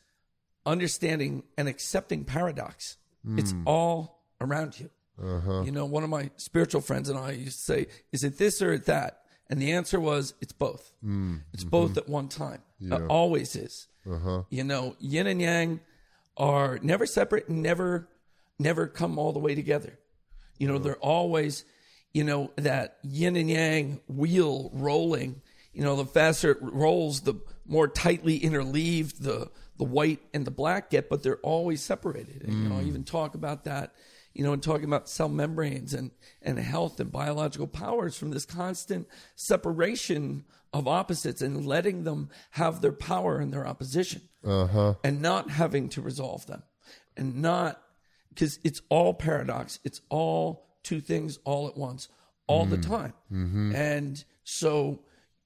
understanding 0.66 1.44
and 1.56 1.68
accepting 1.68 2.24
paradox. 2.24 2.96
It's 3.36 3.50
hmm. 3.50 3.62
all 3.66 4.22
around 4.40 4.78
you. 4.80 4.90
Uh-huh. 5.22 5.62
You 5.62 5.72
know 5.72 5.84
one 5.84 6.04
of 6.04 6.10
my 6.10 6.30
spiritual 6.36 6.80
friends 6.80 7.08
and 7.08 7.18
i 7.18 7.32
used 7.32 7.58
to 7.58 7.64
say 7.64 7.86
is 8.12 8.24
it 8.24 8.38
this 8.38 8.62
or 8.62 8.78
that? 8.78 9.22
And 9.50 9.60
the 9.60 9.72
answer 9.72 9.98
was 9.98 10.34
it's 10.40 10.52
both. 10.52 10.92
Hmm. 11.02 11.36
It's 11.52 11.64
both 11.64 11.90
mm-hmm. 11.90 11.98
at 11.98 12.08
one 12.08 12.28
time. 12.28 12.62
It 12.80 13.02
always 13.08 13.56
is. 13.56 13.88
Uh-huh. 14.08 14.42
You 14.50 14.64
know 14.64 14.96
yin 15.00 15.26
and 15.26 15.40
yang 15.40 15.80
are 16.38 16.78
never 16.82 17.04
separate 17.04 17.48
and 17.48 17.62
never 17.62 18.08
never 18.58 18.86
come 18.86 19.18
all 19.18 19.32
the 19.32 19.38
way 19.38 19.54
together. 19.54 19.98
You 20.56 20.68
know 20.68 20.74
mm-hmm. 20.74 20.84
they're 20.84 20.96
always 20.96 21.64
you 22.12 22.24
know 22.24 22.52
that 22.56 22.98
yin 23.02 23.36
and 23.36 23.50
yang 23.50 24.00
wheel 24.08 24.70
rolling. 24.72 25.42
You 25.72 25.82
know 25.82 25.96
the 25.96 26.06
faster 26.06 26.52
it 26.52 26.58
rolls 26.60 27.22
the 27.22 27.34
more 27.66 27.88
tightly 27.88 28.38
interleaved 28.38 29.22
the 29.22 29.50
the 29.76 29.84
white 29.84 30.20
and 30.32 30.44
the 30.44 30.50
black 30.50 30.90
get 30.90 31.08
but 31.08 31.22
they're 31.22 31.38
always 31.38 31.82
separated. 31.82 32.42
And 32.44 32.52
you 32.52 32.68
know 32.68 32.76
I 32.76 32.82
mm. 32.82 32.88
even 32.88 33.04
talk 33.04 33.34
about 33.34 33.64
that 33.64 33.92
you 34.32 34.44
know 34.44 34.52
and 34.52 34.62
talking 34.62 34.84
about 34.84 35.08
cell 35.08 35.28
membranes 35.28 35.92
and 35.92 36.12
and 36.40 36.58
health 36.58 37.00
and 37.00 37.10
biological 37.10 37.66
powers 37.66 38.16
from 38.16 38.30
this 38.30 38.46
constant 38.46 39.08
separation 39.34 40.44
of 40.72 40.86
opposites 40.86 41.42
and 41.42 41.66
letting 41.66 42.04
them 42.04 42.28
have 42.50 42.80
their 42.80 42.92
power 42.92 43.38
and 43.38 43.52
their 43.52 43.66
opposition 43.66 44.27
Uh-huh. 44.44 44.94
and 45.02 45.20
not 45.20 45.50
having 45.50 45.88
to 45.90 46.00
resolve 46.00 46.46
them. 46.46 46.62
And 47.16 47.42
not 47.42 47.82
because 48.28 48.60
it's 48.62 48.80
all 48.88 49.14
paradox. 49.14 49.80
It's 49.84 50.00
all 50.08 50.68
two 50.82 51.00
things 51.00 51.38
all 51.44 51.66
at 51.66 51.76
once 51.76 52.08
all 52.46 52.64
the 52.64 52.78
mm. 52.78 52.86
time. 52.86 53.12
Mm-hmm. 53.32 53.74
And 53.74 54.24
so 54.44 55.00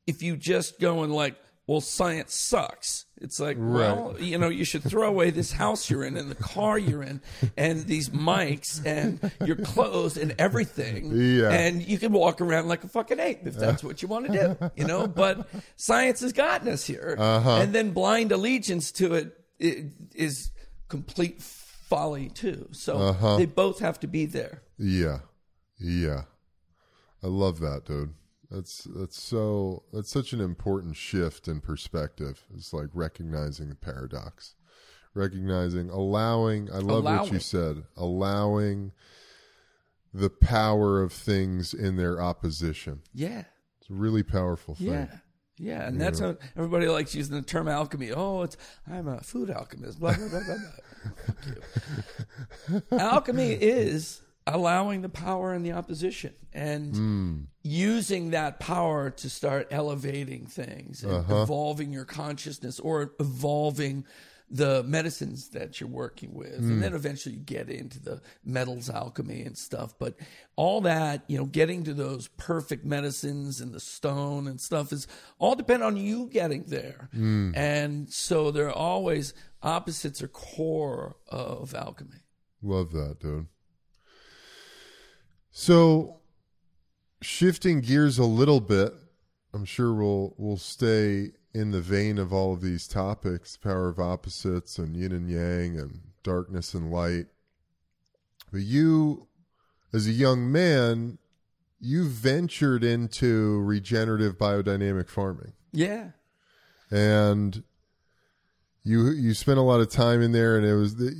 if 0.07 0.23
you 0.23 0.37
just 0.37 0.81
go 0.81 1.03
and 1.03 1.13
like 1.13 1.37
well 1.67 1.81
science 1.81 2.35
sucks. 2.35 3.07
It's 3.21 3.39
like 3.39 3.57
well 3.59 4.17
you 4.19 4.37
know 4.37 4.49
you 4.49 4.65
should 4.65 4.83
throw 4.83 5.07
away 5.09 5.31
this 5.31 5.53
house 5.53 5.89
you're 5.89 6.05
in 6.05 6.17
and 6.17 6.31
the 6.31 6.35
car 6.35 6.77
you're 6.77 7.03
in 7.03 7.21
and 7.57 7.85
these 7.87 8.09
mics 8.11 8.85
and 8.85 9.31
your 9.47 9.57
clothes 9.57 10.17
and 10.17 10.35
everything. 10.39 11.11
Yeah. 11.15 11.51
and 11.51 11.83
you 11.83 11.99
can 11.99 12.13
walk 12.13 12.41
around 12.41 12.69
like 12.69 12.83
a 12.83 12.89
fucking 12.89 13.21
ape 13.21 13.47
if 13.47 13.55
that's 13.55 13.85
what 13.85 14.03
you 14.03 14.09
want 14.09 14.27
to 14.27 14.33
do 14.33 14.71
you 14.77 14.87
know? 14.87 15.07
But 15.07 15.49
science 15.77 16.21
has 16.21 16.33
gotten 16.33 16.69
us 16.69 16.85
here. 16.85 17.17
Uh-huh. 17.19 17.59
And 17.59 17.73
then 17.73 17.93
blind 17.93 18.33
allegiance 18.33 18.91
to 18.93 19.15
it 19.15 19.39
i- 19.63 19.91
is 20.15 20.51
complete 20.89 21.41
folly 21.41 22.29
too. 22.29 22.69
So 22.73 22.97
uh-huh. 22.99 23.37
they 23.37 23.47
both 23.47 23.79
have 23.79 24.01
to 24.01 24.07
be 24.07 24.27
there. 24.27 24.63
Yeah. 24.79 25.21
Yeah. 25.79 26.23
I 27.23 27.29
love 27.29 27.61
that, 27.61 27.85
dude. 27.85 28.15
That's 28.53 28.85
that's 28.95 29.19
so 29.19 29.85
that's 29.95 30.11
such 30.11 30.35
an 30.35 30.41
important 30.41 30.95
shift 30.95 31.49
in 31.49 31.61
perspective. 31.61 32.45
It's 32.55 32.75
like 32.75 32.89
recognizing 32.93 33.71
the 33.71 33.75
paradox. 33.75 34.57
Recognizing 35.15 35.89
allowing 35.89 36.71
I 36.71 36.79
love 36.79 37.05
what 37.05 37.33
you 37.33 37.39
said. 37.39 37.85
Allowing 37.97 38.93
the 40.13 40.29
power 40.29 41.01
of 41.01 41.15
things 41.15 41.73
in 41.73 41.97
their 41.97 42.21
opposition. 42.21 43.01
yeah 43.15 43.45
It's 43.81 43.89
a 43.89 43.95
really 43.95 44.23
powerful 44.23 44.75
thing. 44.75 44.89
Yeah. 44.89 45.17
Yeah, 45.59 45.87
and 45.87 46.01
that's 46.01 46.19
how 46.19 46.37
everybody 46.57 46.89
likes 46.89 47.15
using 47.15 47.37
the 47.37 47.43
term 47.43 47.69
alchemy. 47.69 48.11
Oh, 48.11 48.43
it's 48.43 48.57
I'm 48.91 49.07
a 49.07 49.21
food 49.21 49.49
alchemist. 49.49 50.01
Blah 50.01 50.15
blah 50.15 50.29
blah 50.29 50.41
blah. 50.41 50.57
blah. 52.69 52.83
You. 52.91 52.99
alchemy 52.99 53.53
is 53.53 54.23
allowing 54.47 55.03
the 55.03 55.09
power 55.09 55.53
and 55.53 55.65
the 55.65 55.73
opposition 55.73 56.35
and 56.53 56.97
using 57.63 58.31
that 58.31 58.59
power 58.61 59.11
to 59.11 59.31
start 59.31 59.69
elevating 59.71 60.47
things 60.47 61.03
and 61.03 61.13
uh-huh. 61.13 61.43
evolving 61.43 61.93
your 61.93 62.05
consciousness 62.05 62.81
or 62.81 63.13
evolving 63.21 64.05
the 64.53 64.83
medicines 64.83 65.49
that 65.49 65.81
you're 65.81 65.89
working 65.89 66.35
with. 66.35 66.59
And 66.59 66.83
then 66.83 66.91
hmm. 66.91 66.97
eventually 66.97 67.37
you 67.37 67.41
get 67.41 67.71
into 67.71 67.99
the 67.99 68.21
metals 68.45 68.91
alchemy 68.91 69.41
and 69.43 69.57
stuff. 69.57 69.95
But 69.99 70.15
all 70.57 70.83
that 70.83 71.25
you 71.27 71.39
know 71.39 71.47
getting 71.47 71.85
to 71.85 71.95
those 71.95 72.29
perfect 72.37 72.85
medicines 72.85 73.63
and 73.63 73.73
the 73.73 73.81
stone 73.81 74.47
and 74.47 74.61
stuff 74.61 74.93
is 74.93 75.07
all 75.39 75.55
depend 75.55 75.83
on 75.83 75.97
you 75.97 76.29
getting 76.31 76.65
there. 76.65 77.09
Hmm. 77.15 77.53
And 77.55 78.13
so 78.13 78.51
there 78.51 78.67
are 78.67 78.77
always 78.77 79.33
opposites 79.63 80.23
are 80.23 80.29
core 80.29 81.17
of 81.29 81.75
alchemy. 81.75 82.21
Love 82.63 82.93
that, 82.93 83.21
dude. 83.21 83.47
So, 85.53 86.17
shifting 87.21 87.83
gears 87.83 88.19
a 88.19 88.25
little 88.25 88.61
bit, 88.61 88.95
I'm 89.53 89.67
sure 89.67 89.93
we'll 89.93 90.35
we'll 90.39 90.57
stay 90.57 91.33
in 91.53 91.71
the 91.73 91.83
vein 91.83 92.17
of 92.19 92.33
all 92.33 92.55
of 92.55 92.63
these 92.63 92.89
topics: 92.89 93.59
power 93.59 93.89
of 93.91 94.01
opposites 94.01 94.79
and 94.79 94.97
yin 94.97 95.13
and 95.13 95.29
yang, 95.29 95.79
and 95.79 96.01
darkness 96.23 96.73
and 96.73 96.91
light. 96.91 97.27
But 98.51 98.63
you, 98.63 99.29
as 99.93 100.07
a 100.07 100.13
young 100.13 100.51
man, 100.51 101.19
you 101.81 102.09
ventured 102.09 102.83
into 102.83 103.61
regenerative 103.61 104.39
biodynamic 104.39 105.11
farming, 105.11 105.53
Yeah. 105.71 106.13
and 106.91 107.63
you 108.85 109.11
you 109.11 109.35
spent 109.35 109.59
a 109.59 109.63
lot 109.63 109.81
of 109.81 109.91
time 109.91 110.23
in 110.23 110.33
there. 110.33 110.57
And 110.57 110.65
it 110.65 110.75
was 110.77 110.97
the, 110.97 111.13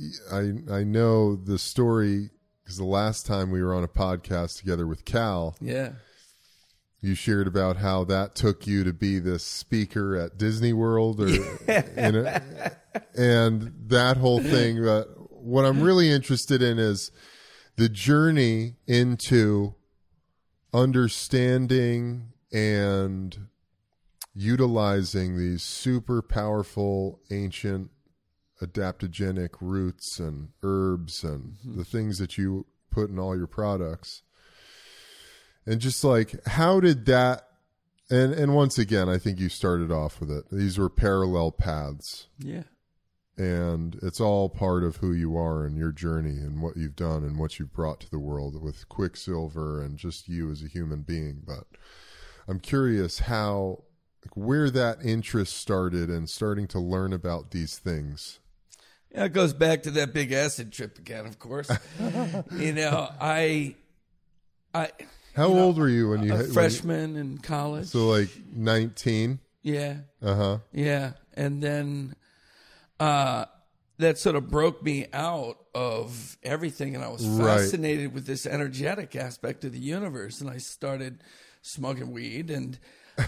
I 0.69 0.79
I 0.79 0.83
know 0.83 1.35
the 1.35 1.59
story 1.59 2.31
because 2.63 2.77
the 2.77 2.83
last 2.85 3.25
time 3.25 3.51
we 3.51 3.61
were 3.61 3.73
on 3.73 3.83
a 3.83 3.87
podcast 3.87 4.57
together 4.57 4.87
with 4.87 5.03
Cal, 5.05 5.55
Yeah. 5.59 5.93
you 7.01 7.13
shared 7.15 7.47
about 7.47 7.77
how 7.77 8.03
that 8.05 8.35
took 8.35 8.65
you 8.65 8.83
to 8.85 8.93
be 8.93 9.19
this 9.19 9.43
speaker 9.43 10.15
at 10.15 10.37
Disney 10.37 10.71
World 10.73 11.19
or 11.21 11.27
in 11.27 12.15
a, 12.15 12.41
and 13.15 13.73
that 13.87 14.15
whole 14.17 14.41
thing 14.41 14.83
but 14.83 15.07
what 15.43 15.65
I'm 15.65 15.81
really 15.81 16.09
interested 16.09 16.61
in 16.61 16.79
is 16.79 17.11
the 17.75 17.89
journey 17.89 18.75
into 18.87 19.75
understanding 20.73 22.29
and 22.53 23.47
utilizing 24.33 25.37
these 25.37 25.61
super 25.63 26.21
powerful 26.21 27.19
ancient 27.29 27.89
adaptogenic 28.63 29.55
roots 29.59 30.19
and 30.19 30.49
herbs 30.63 31.23
and 31.23 31.53
mm-hmm. 31.53 31.77
the 31.77 31.85
things 31.85 32.17
that 32.17 32.37
you 32.37 32.65
put 32.91 33.09
in 33.09 33.19
all 33.19 33.35
your 33.35 33.47
products. 33.47 34.21
And 35.65 35.81
just 35.81 36.03
like 36.03 36.35
how 36.47 36.79
did 36.79 37.05
that 37.05 37.47
and 38.09 38.33
and 38.33 38.53
once 38.53 38.77
again 38.77 39.07
i 39.07 39.17
think 39.17 39.39
you 39.39 39.49
started 39.49 39.91
off 39.91 40.19
with 40.19 40.29
it. 40.29 40.45
These 40.51 40.77
were 40.77 40.89
parallel 40.89 41.51
paths. 41.51 42.27
Yeah. 42.37 42.63
and 43.37 43.97
it's 44.03 44.19
all 44.19 44.47
part 44.49 44.83
of 44.83 44.97
who 44.97 45.11
you 45.11 45.35
are 45.37 45.65
and 45.65 45.75
your 45.77 45.91
journey 45.91 46.37
and 46.37 46.61
what 46.61 46.77
you've 46.77 46.95
done 46.95 47.23
and 47.23 47.39
what 47.39 47.57
you've 47.57 47.73
brought 47.73 47.99
to 48.01 48.11
the 48.11 48.19
world 48.19 48.61
with 48.61 48.87
quicksilver 48.89 49.81
and 49.81 49.97
just 49.97 50.27
you 50.27 50.51
as 50.51 50.61
a 50.61 50.67
human 50.67 51.01
being. 51.01 51.41
But 51.45 51.65
i'm 52.47 52.59
curious 52.59 53.19
how 53.19 53.83
like, 54.23 54.37
where 54.37 54.69
that 54.69 55.03
interest 55.03 55.55
started 55.57 56.09
and 56.09 56.29
starting 56.29 56.67
to 56.67 56.79
learn 56.79 57.13
about 57.13 57.51
these 57.51 57.77
things 57.79 58.39
Yeah, 59.13 59.25
it 59.25 59.33
goes 59.33 59.53
back 59.53 59.83
to 59.83 59.91
that 59.91 60.13
big 60.13 60.31
acid 60.31 60.71
trip 60.71 60.97
again, 60.97 61.25
of 61.25 61.37
course. 61.39 61.69
you 62.57 62.73
know, 62.73 63.09
I, 63.21 63.75
I, 64.73 64.89
how 65.35 65.49
You 65.49 65.53
know, 65.55 65.59
old 65.61 65.77
were 65.77 65.89
you 65.89 66.09
when 66.09 66.23
you 66.23 66.33
a 66.33 66.37
when 66.37 66.45
you- 66.47 66.53
freshman 66.53 67.15
in 67.15 67.37
college. 67.37 67.87
so 67.87 68.07
like 68.09 68.29
19 68.55 69.39
yeah, 69.61 69.97
uh-huh 70.21 70.57
yeah, 70.73 71.11
and 71.35 71.61
then, 71.63 72.15
uh, 72.99 73.45
that 73.99 74.17
sort 74.17 74.35
of 74.35 74.49
broke 74.49 74.83
me 74.83 75.05
out 75.13 75.57
of 75.75 76.37
everything, 76.43 76.95
and 76.95 77.03
I 77.03 77.07
was 77.09 77.25
Right. 77.25 77.59
fascinated 77.61 78.13
with 78.13 78.25
this 78.25 78.45
energetic 78.45 79.15
aspect 79.15 79.63
of 79.63 79.71
the 79.71 79.79
universe, 79.79 80.41
and 80.41 80.49
I 80.49 80.57
started 80.57 81.21
smoking 81.61 82.11
weed 82.11 82.49
and. 82.49 82.79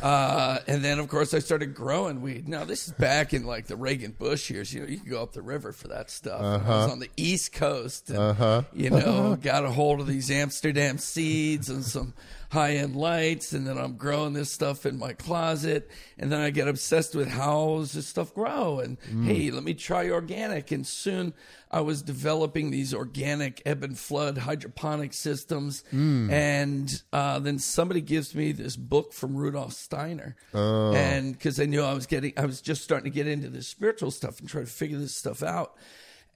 Uh, 0.01 0.59
and 0.67 0.83
then 0.83 0.99
of 0.99 1.07
course 1.07 1.33
I 1.33 1.39
started 1.39 1.75
growing 1.75 2.21
weed. 2.21 2.47
Now 2.47 2.65
this 2.65 2.87
is 2.87 2.93
back 2.93 3.33
in 3.33 3.45
like 3.45 3.67
the 3.67 3.75
Reagan 3.75 4.11
Bush 4.17 4.49
years. 4.49 4.73
You 4.73 4.81
know, 4.81 4.87
you 4.87 4.97
could 4.99 5.09
go 5.09 5.21
up 5.21 5.33
the 5.33 5.41
river 5.41 5.71
for 5.71 5.87
that 5.89 6.09
stuff. 6.09 6.41
And 6.41 6.63
I 6.63 6.69
was 6.83 6.91
on 6.91 6.99
the 6.99 7.09
East 7.17 7.53
Coast, 7.53 8.09
and, 8.09 8.17
Uh-huh. 8.17 8.61
you 8.73 8.89
know, 8.89 9.35
got 9.39 9.63
a 9.65 9.69
hold 9.69 9.99
of 9.99 10.07
these 10.07 10.31
Amsterdam 10.31 10.97
seeds 10.97 11.69
and 11.69 11.83
some 11.85 12.13
high 12.55 12.75
end 12.77 12.95
lights, 12.95 13.51
and 13.53 13.67
then 13.67 13.77
I'm 13.77 13.97
growing 13.97 14.33
this 14.33 14.49
stuff 14.51 14.85
in 14.85 14.97
my 14.97 15.13
closet, 15.13 15.91
and 16.17 16.31
then 16.31 16.39
I 16.39 16.49
get 16.49 16.67
obsessed 16.67 17.13
with 17.13 17.27
how 17.27 17.77
does 17.79 17.91
this 17.91 18.07
stuff 18.07 18.33
grow, 18.33 18.79
and 18.79 18.97
hey, 19.25 19.51
let 19.51 19.63
me 19.63 19.73
try 19.73 20.09
organic, 20.09 20.71
and 20.71 20.87
soon 20.87 21.33
I 21.69 21.81
was 21.81 22.01
developing 22.01 22.71
these 22.71 22.93
organic 22.93 23.61
ebb 23.65 23.83
and 23.83 23.99
flood 23.99 24.37
hydroponic 24.37 25.13
systems, 25.13 25.83
and 25.91 27.03
uh, 27.11 27.39
then 27.39 27.59
somebody 27.59 27.99
gives 28.01 28.33
me 28.33 28.53
this 28.53 28.77
book 28.77 29.11
from 29.11 29.35
Rudolf 29.35 29.73
Steiner, 29.73 30.37
and 30.53 31.33
because 31.33 31.59
I 31.59 31.65
knew 31.65 31.83
I 31.83 31.93
was 31.93 32.05
getting, 32.05 32.33
I 32.37 32.45
was 32.45 32.61
just 32.61 32.83
starting 32.83 33.11
to 33.11 33.15
get 33.15 33.27
into 33.27 33.49
this 33.49 33.67
spiritual 33.67 34.11
stuff 34.11 34.39
and 34.39 34.47
try 34.47 34.61
to 34.61 34.67
figure 34.67 34.97
this 34.97 35.15
stuff 35.15 35.43
out. 35.43 35.75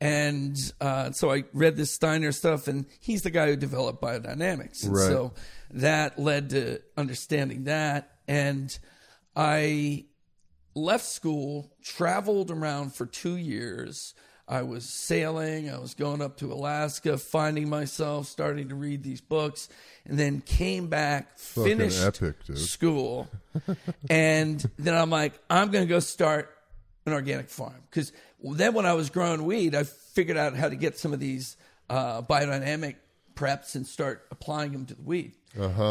And 0.02 0.58
uh, 0.80 1.12
so 1.12 1.30
I 1.32 1.44
read 1.54 1.76
this 1.76 1.92
Steiner 1.92 2.32
stuff, 2.32 2.68
and 2.68 2.86
he's 3.00 3.22
the 3.24 3.30
guy 3.32 3.48
who 3.48 3.56
developed 3.58 4.02
biodynamics. 4.02 4.84
And 4.84 4.94
Right. 4.94 5.08
so 5.08 5.34
that 5.72 6.18
led 6.18 6.52
to 6.52 6.80
understanding 6.96 7.66
that. 7.66 8.10
And 8.28 8.78
I 9.36 10.06
left 10.74 11.06
school, 11.06 11.72
traveled 11.84 12.50
around 12.52 12.96
for 12.96 13.06
two 13.06 13.36
years. 13.36 14.14
I 14.48 14.64
was 14.64 14.86
sailing, 14.86 15.70
I 15.70 15.78
was 15.78 15.94
going 15.94 16.22
up 16.24 16.38
to 16.38 16.52
Alaska, 16.52 17.18
finding 17.20 17.70
myself, 17.70 18.26
starting 18.28 18.70
to 18.70 18.76
read 18.76 19.04
these 19.04 19.22
books, 19.22 19.70
and 20.06 20.18
then 20.18 20.42
came 20.42 20.88
back, 20.88 21.38
Fucking 21.38 21.78
finished 21.78 22.02
epic, 22.04 22.36
school. 22.56 23.28
and 24.10 24.64
then 24.80 24.96
I'm 24.96 25.10
like, 25.12 25.34
I'm 25.50 25.70
going 25.70 25.86
to 25.86 25.90
go 25.90 26.00
start 26.00 26.50
an 27.06 27.14
organic 27.14 27.50
farm. 27.50 27.76
Because 27.90 28.12
then 28.43 28.73
when 28.73 28.86
I 28.86 28.93
was 28.93 29.10
growing 29.10 29.45
weed, 29.45 29.75
I 29.75 29.84
figured 29.84 30.38
out 30.38 30.56
how 30.56 30.69
to 30.69 30.75
get 30.75 30.97
some 30.97 31.13
of 31.13 31.19
these 31.19 31.58
uh, 31.89 32.21
biodynamic 32.21 32.95
preps 33.36 33.75
and 33.75 33.86
start 33.88 34.25
applying 34.32 34.71
them 34.71 34.86
to 34.86 34.95
the 34.95 35.02
weed. 35.02 35.34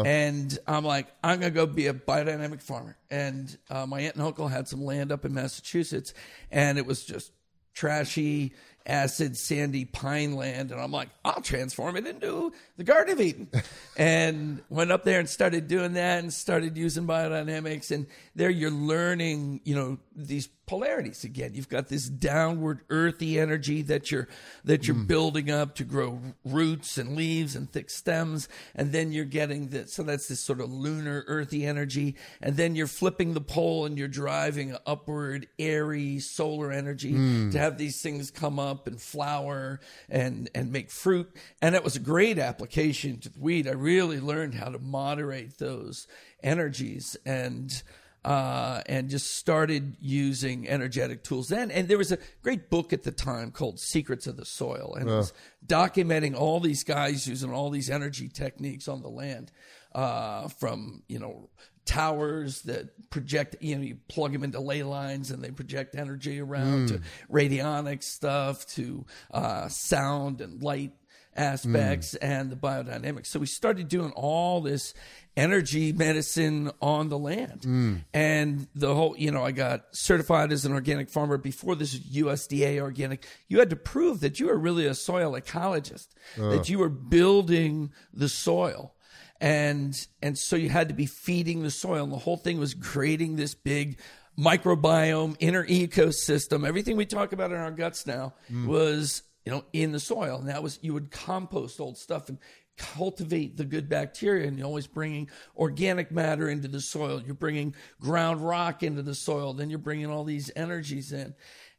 And 0.05 0.57
I'm 0.67 0.85
like, 0.85 1.07
I'm 1.23 1.39
going 1.39 1.51
to 1.51 1.55
go 1.55 1.65
be 1.65 1.87
a 1.87 1.93
biodynamic 1.93 2.61
farmer. 2.61 2.97
And 3.09 3.55
uh, 3.69 3.85
my 3.85 4.01
aunt 4.01 4.15
and 4.15 4.23
uncle 4.23 4.47
had 4.47 4.67
some 4.67 4.83
land 4.83 5.11
up 5.11 5.25
in 5.25 5.33
Massachusetts, 5.33 6.13
and 6.51 6.77
it 6.77 6.85
was 6.85 7.03
just 7.03 7.31
trashy, 7.73 8.53
acid, 8.85 9.37
sandy 9.37 9.85
pine 9.85 10.35
land. 10.35 10.71
And 10.71 10.81
I'm 10.81 10.91
like, 10.91 11.09
I'll 11.23 11.41
transform 11.41 11.95
it 11.97 12.07
into 12.07 12.51
the 12.77 12.83
Garden 12.83 13.13
of 13.13 13.21
Eden. 13.21 13.49
and 13.97 14.61
went 14.69 14.91
up 14.91 15.03
there 15.03 15.19
and 15.19 15.29
started 15.29 15.67
doing 15.67 15.93
that 15.93 16.19
and 16.19 16.33
started 16.33 16.77
using 16.77 17.07
biodynamics. 17.07 17.91
And 17.91 18.07
there 18.35 18.49
you're 18.49 18.71
learning, 18.71 19.61
you 19.63 19.75
know, 19.75 19.97
these 20.27 20.47
polarities 20.69 21.23
again. 21.23 21.55
You've 21.55 21.67
got 21.67 21.87
this 21.87 22.07
downward 22.07 22.81
earthy 22.91 23.39
energy 23.39 23.81
that 23.83 24.11
you're 24.11 24.27
that 24.63 24.87
you're 24.87 24.95
hmm. 24.95 25.05
building 25.05 25.49
up 25.49 25.73
to 25.75 25.83
grow 25.83 26.21
roots 26.45 26.97
and 26.97 27.15
leaves 27.15 27.55
and 27.55 27.71
thick 27.71 27.89
stems, 27.89 28.47
and 28.75 28.91
then 28.91 29.11
you're 29.11 29.25
getting 29.25 29.69
that. 29.69 29.89
So 29.89 30.03
that's 30.03 30.27
this 30.27 30.39
sort 30.39 30.61
of 30.61 30.71
lunar 30.71 31.23
earthy 31.27 31.65
energy, 31.65 32.15
and 32.41 32.55
then 32.55 32.75
you're 32.75 32.87
flipping 32.87 33.33
the 33.33 33.41
pole 33.41 33.85
and 33.85 33.97
you're 33.97 34.07
driving 34.07 34.77
upward 34.85 35.47
airy 35.57 36.19
solar 36.19 36.71
energy 36.71 37.13
hmm. 37.13 37.49
to 37.49 37.57
have 37.57 37.77
these 37.77 38.01
things 38.01 38.29
come 38.29 38.59
up 38.59 38.85
and 38.85 39.01
flower 39.01 39.79
and 40.07 40.49
and 40.53 40.71
make 40.71 40.91
fruit. 40.91 41.35
And 41.61 41.73
it 41.73 41.83
was 41.83 41.95
a 41.95 41.99
great 41.99 42.37
application 42.37 43.19
to 43.21 43.29
the 43.29 43.39
weed. 43.39 43.67
I 43.67 43.71
really 43.71 44.19
learned 44.19 44.53
how 44.53 44.69
to 44.69 44.79
moderate 44.79 45.57
those 45.57 46.07
energies 46.43 47.17
and 47.25 47.81
uh, 48.25 48.81
and 48.85 49.09
just 49.09 49.35
started 49.37 49.95
using 49.99 50.67
energetic 50.67 51.23
tools 51.23 51.47
then. 51.49 51.71
And 51.71 51.87
there 51.87 51.97
was 51.97 52.11
a 52.11 52.17
great 52.41 52.69
book 52.69 52.91
at 52.91 53.03
the 53.03 53.11
time 53.11 53.51
called 53.51 53.79
Secrets 53.79 54.27
of 54.27 54.37
the 54.37 54.45
Soil, 54.45 54.95
and 54.99 55.09
it 55.09 55.13
was 55.13 55.33
documenting 55.65 56.35
all 56.35 56.59
these 56.59 56.83
guys 56.83 57.27
using 57.27 57.51
all 57.51 57.69
these 57.69 57.89
energy 57.89 58.27
techniques 58.27 58.87
on 58.87 59.01
the 59.01 59.09
land, 59.09 59.51
uh, 59.95 60.47
from 60.49 61.03
you 61.07 61.19
know 61.19 61.49
towers 61.85 62.61
that 62.63 63.09
project 63.09 63.55
you 63.61 63.75
know 63.75 63.81
you 63.81 63.97
plug 64.09 64.31
them 64.31 64.43
into 64.43 64.59
ley 64.59 64.83
lines 64.83 65.31
and 65.31 65.43
they 65.43 65.49
project 65.49 65.95
energy 65.95 66.39
around 66.39 66.87
to 66.89 67.01
radionic 67.31 68.03
stuff 68.03 68.63
to 68.67 69.03
uh, 69.31 69.67
sound 69.69 70.39
and 70.39 70.61
light 70.61 70.91
aspects 71.39 72.11
hmm. 72.11 72.25
and 72.25 72.51
the 72.51 72.55
biodynamics. 72.55 73.27
So 73.27 73.39
we 73.39 73.45
started 73.45 73.87
doing 73.87 74.11
all 74.11 74.61
this 74.61 74.93
energy 75.37 75.93
medicine 75.93 76.69
on 76.81 77.07
the 77.09 77.17
land. 77.17 77.63
Hmm. 77.63 77.95
And 78.13 78.67
the 78.75 78.93
whole, 78.93 79.15
you 79.17 79.31
know, 79.31 79.43
I 79.43 79.51
got 79.51 79.85
certified 79.91 80.51
as 80.51 80.65
an 80.65 80.73
organic 80.73 81.09
farmer 81.09 81.37
before 81.37 81.75
this 81.75 81.97
USDA 81.97 82.79
organic. 82.81 83.25
You 83.47 83.59
had 83.59 83.69
to 83.69 83.75
prove 83.75 84.19
that 84.19 84.39
you 84.39 84.47
were 84.47 84.57
really 84.57 84.85
a 84.85 84.93
soil 84.93 85.39
ecologist, 85.39 86.07
that 86.37 86.69
you 86.69 86.77
were 86.77 86.89
building 86.89 87.91
the 88.13 88.29
soil. 88.29 88.93
And 89.41 89.95
and 90.21 90.37
so 90.37 90.57
you 90.57 90.67
had 90.67 90.89
to 90.89 90.93
be 90.93 91.05
feeding 91.05 91.63
the 91.63 91.71
soil 91.71 92.03
and 92.03 92.11
the 92.11 92.17
whole 92.17 92.35
thing 92.35 92.59
was 92.59 92.73
creating 92.73 93.37
this 93.37 93.55
big 93.55 93.97
microbiome, 94.37 95.37
inner 95.39 95.65
ecosystem. 95.65 96.67
Everything 96.67 96.97
we 96.97 97.05
talk 97.05 97.31
about 97.31 97.51
in 97.51 97.57
our 97.57 97.71
guts 97.71 98.05
now 98.05 98.33
hmm. 98.49 98.67
was 98.67 99.23
you 99.49 99.55
know, 99.55 99.65
in 99.73 99.91
the 99.91 99.99
soil. 99.99 100.37
And 100.37 100.47
that 100.47 100.61
was, 100.61 100.77
you 100.83 100.93
would 100.93 101.09
compost 101.09 101.79
old 101.79 101.97
stuff 101.97 102.29
and 102.29 102.37
cultivate 102.77 103.57
the 103.57 103.65
good 103.65 103.89
bacteria. 103.89 104.47
And 104.47 104.59
you're 104.59 104.67
always 104.67 104.85
bringing 104.85 105.27
organic 105.57 106.11
matter 106.11 106.47
into 106.47 106.67
the 106.67 106.79
soil. 106.79 107.19
You're 107.19 107.33
bringing 107.33 107.73
ground 107.99 108.47
rock 108.47 108.83
into 108.83 109.01
the 109.01 109.15
soil. 109.15 109.53
Then 109.53 109.71
you're 109.71 109.79
bringing 109.79 110.05
all 110.05 110.23
these 110.23 110.51
energies 110.55 111.11
in. 111.11 111.33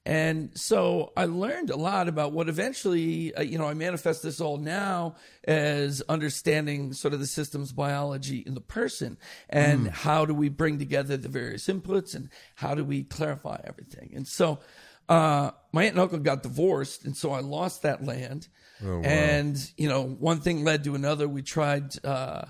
And 0.04 0.50
so 0.58 1.12
I 1.16 1.26
learned 1.26 1.70
a 1.70 1.76
lot 1.76 2.08
about 2.08 2.32
what 2.32 2.48
eventually, 2.48 3.32
uh, 3.36 3.42
you 3.42 3.56
know, 3.56 3.68
I 3.68 3.74
manifest 3.74 4.24
this 4.24 4.40
all 4.40 4.56
now 4.56 5.14
as 5.44 6.02
understanding 6.08 6.92
sort 6.92 7.14
of 7.14 7.20
the 7.20 7.26
system's 7.26 7.70
biology 7.70 8.38
in 8.38 8.54
the 8.54 8.60
person 8.60 9.16
and 9.48 9.86
how 9.90 10.24
do 10.24 10.34
we 10.34 10.48
bring 10.48 10.80
together 10.80 11.16
the 11.16 11.28
various 11.28 11.68
inputs 11.68 12.16
and 12.16 12.30
how 12.56 12.74
do 12.74 12.82
we 12.82 13.04
clarify 13.04 13.60
everything. 13.62 14.10
And 14.16 14.26
so, 14.26 14.58
uh, 15.10 15.50
my 15.72 15.82
aunt 15.84 15.92
and 15.92 16.00
uncle 16.00 16.18
got 16.18 16.42
divorced, 16.42 17.04
and 17.04 17.16
so 17.16 17.32
I 17.32 17.40
lost 17.40 17.82
that 17.82 18.02
land. 18.04 18.48
And 18.82 19.58
you 19.76 19.90
know, 19.90 20.04
one 20.04 20.40
thing 20.40 20.64
led 20.64 20.84
to 20.84 20.94
another. 20.94 21.28
We 21.28 21.42
tried. 21.42 22.02
Uh, 22.02 22.46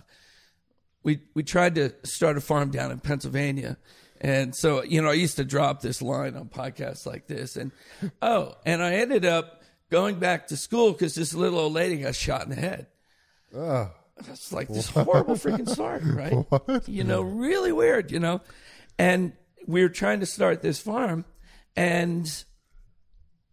we 1.03 1.23
we 1.35 1.43
tried 1.43 1.75
to 1.75 1.93
start 2.05 2.37
a 2.37 2.41
farm 2.41 2.71
down 2.71 2.93
in 2.93 3.01
Pennsylvania. 3.01 3.79
And 4.21 4.55
so, 4.55 4.83
you 4.83 5.01
know, 5.01 5.09
I 5.09 5.15
used 5.15 5.37
to 5.37 5.45
drop 5.45 5.81
this 5.81 6.03
line 6.03 6.37
on 6.37 6.51
podcasts 6.51 7.07
like 7.07 7.27
this. 7.27 7.57
And 7.57 7.73
oh, 8.23 8.55
and 8.67 8.83
I 8.83 8.95
ended 8.97 9.25
up 9.25 9.63
going 9.91 10.19
back 10.19 10.49
to 10.49 10.57
school 10.57 10.93
because 10.93 11.15
this 11.15 11.35
little 11.35 11.59
old 11.59 11.73
lady 11.73 11.97
got 11.97 12.15
shot 12.15 12.45
in 12.45 12.51
the 12.51 12.57
head. 12.57 12.87
Oh, 13.57 13.91
That's 14.19 14.53
like 14.53 14.69
this 14.69 14.89
horrible 14.91 15.35
freaking 15.35 15.69
story, 15.69 16.01
right? 16.05 16.33
What? 16.33 16.89
You 16.89 17.03
know, 17.05 17.23
really 17.23 17.73
weird, 17.73 18.13
you 18.13 18.21
know. 18.21 18.43
And 18.99 19.33
we 19.67 19.83
were 19.83 19.89
trying 19.89 20.21
to 20.21 20.27
start 20.27 20.63
this 20.63 20.79
farm, 20.79 21.25
and 21.75 22.45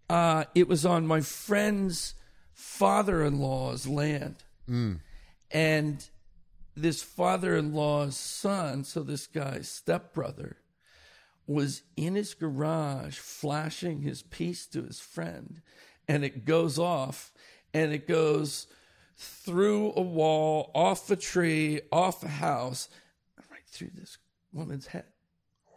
uh, 0.09 0.45
it 0.55 0.67
was 0.67 0.85
on 0.85 1.05
my 1.07 1.21
friend's 1.21 2.13
father 2.53 3.23
in 3.23 3.39
law's 3.39 3.87
land. 3.87 4.35
And 5.51 6.09
this 6.75 7.01
father 7.01 7.55
in 7.55 7.73
law's 7.73 8.17
son, 8.17 8.83
so 8.83 9.01
this 9.03 9.27
guy's 9.27 9.69
stepbrother, 9.69 10.57
was 11.45 11.83
in 11.95 12.15
his 12.15 12.33
garage 12.33 13.17
flashing 13.17 14.01
his 14.01 14.21
piece 14.21 14.65
to 14.67 14.83
his 14.83 14.99
friend, 14.99 15.61
and 16.07 16.25
it 16.25 16.43
goes 16.43 16.77
off, 16.77 17.31
and 17.73 17.93
it 17.93 18.07
goes 18.07 18.67
through 19.15 19.93
a 19.95 20.01
wall, 20.01 20.69
off 20.75 21.09
a 21.09 21.15
tree, 21.15 21.79
off 21.91 22.23
a 22.23 22.27
house, 22.27 22.89
right 23.49 23.61
through 23.67 23.91
this 23.95 24.17
woman's 24.51 24.87
head. 24.87 25.05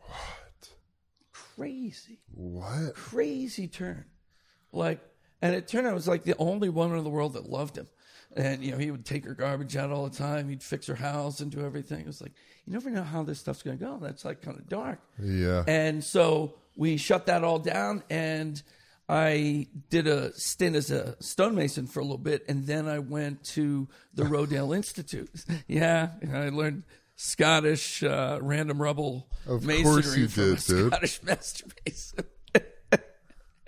what? 0.07 0.69
Crazy, 1.33 2.19
What? 2.35 2.95
crazy 2.95 3.69
turn. 3.69 4.07
Like, 4.73 5.01
and 5.43 5.55
it 5.55 5.69
turned 5.69 5.87
out 5.87 5.93
it 5.93 5.95
was 5.95 6.09
like 6.09 6.25
the 6.25 6.37
only 6.39 6.69
woman 6.69 6.99
in 6.99 7.05
the 7.05 7.11
world 7.11 7.35
that 7.35 7.49
loved 7.49 7.77
him. 7.77 7.89
And, 8.37 8.63
you 8.63 8.71
know, 8.73 8.79
he 8.79 8.91
would 8.91 9.05
take 9.05 9.25
her 9.25 9.35
garbage 9.35 9.77
out 9.77 9.91
all 9.91 10.09
the 10.09 10.17
time. 10.17 10.49
He'd 10.49 10.63
fix 10.63 10.87
her 10.87 10.95
house 10.95 11.41
and 11.41 11.51
do 11.51 11.65
everything. 11.65 12.01
It 12.01 12.07
was 12.07 12.21
like, 12.21 12.33
you 12.65 12.73
never 12.73 12.89
know 12.91 13.03
how 13.03 13.25
this 13.25 13.41
stuff's 13.41 13.63
going 13.63 13.77
to 13.79 13.85
go. 13.85 13.99
That's 14.01 14.25
like 14.25 14.41
kind 14.43 14.57
of 14.57 14.69
dark. 14.69 15.01
Yeah. 15.21 15.65
And 15.67 16.05
so 16.05 16.55
we 16.77 16.97
shut 16.97 17.27
that 17.27 17.43
all 17.43 17.59
down 17.59 18.05
and 18.09 18.63
I 19.09 19.67
did 19.89 20.07
a 20.07 20.33
stint 20.35 20.77
as 20.77 20.93
a 20.93 21.17
stonemason 21.21 21.89
for 21.89 21.99
a 21.99 22.03
little 22.05 22.19
bit 22.19 22.45
and 22.49 22.65
then 22.69 22.87
I 22.87 23.01
went 23.01 23.43
to 23.47 23.89
the 24.15 24.23
Rodale 24.25 24.77
Institute. 24.77 25.29
Yeah, 25.67 26.11
and 26.23 26.37
I 26.37 26.51
learned 26.51 26.85
Scottish 27.17 28.03
uh, 28.05 28.39
random 28.41 28.81
rubble 28.81 29.29
Of 29.49 29.65
masonry 29.67 29.83
course 29.85 30.17
you 30.17 30.29
from 30.29 30.43
a 30.43 30.47
did, 30.47 30.65
dude. 30.65 30.93
Scottish 30.93 31.23
master 31.25 31.67
mason. 31.85 32.25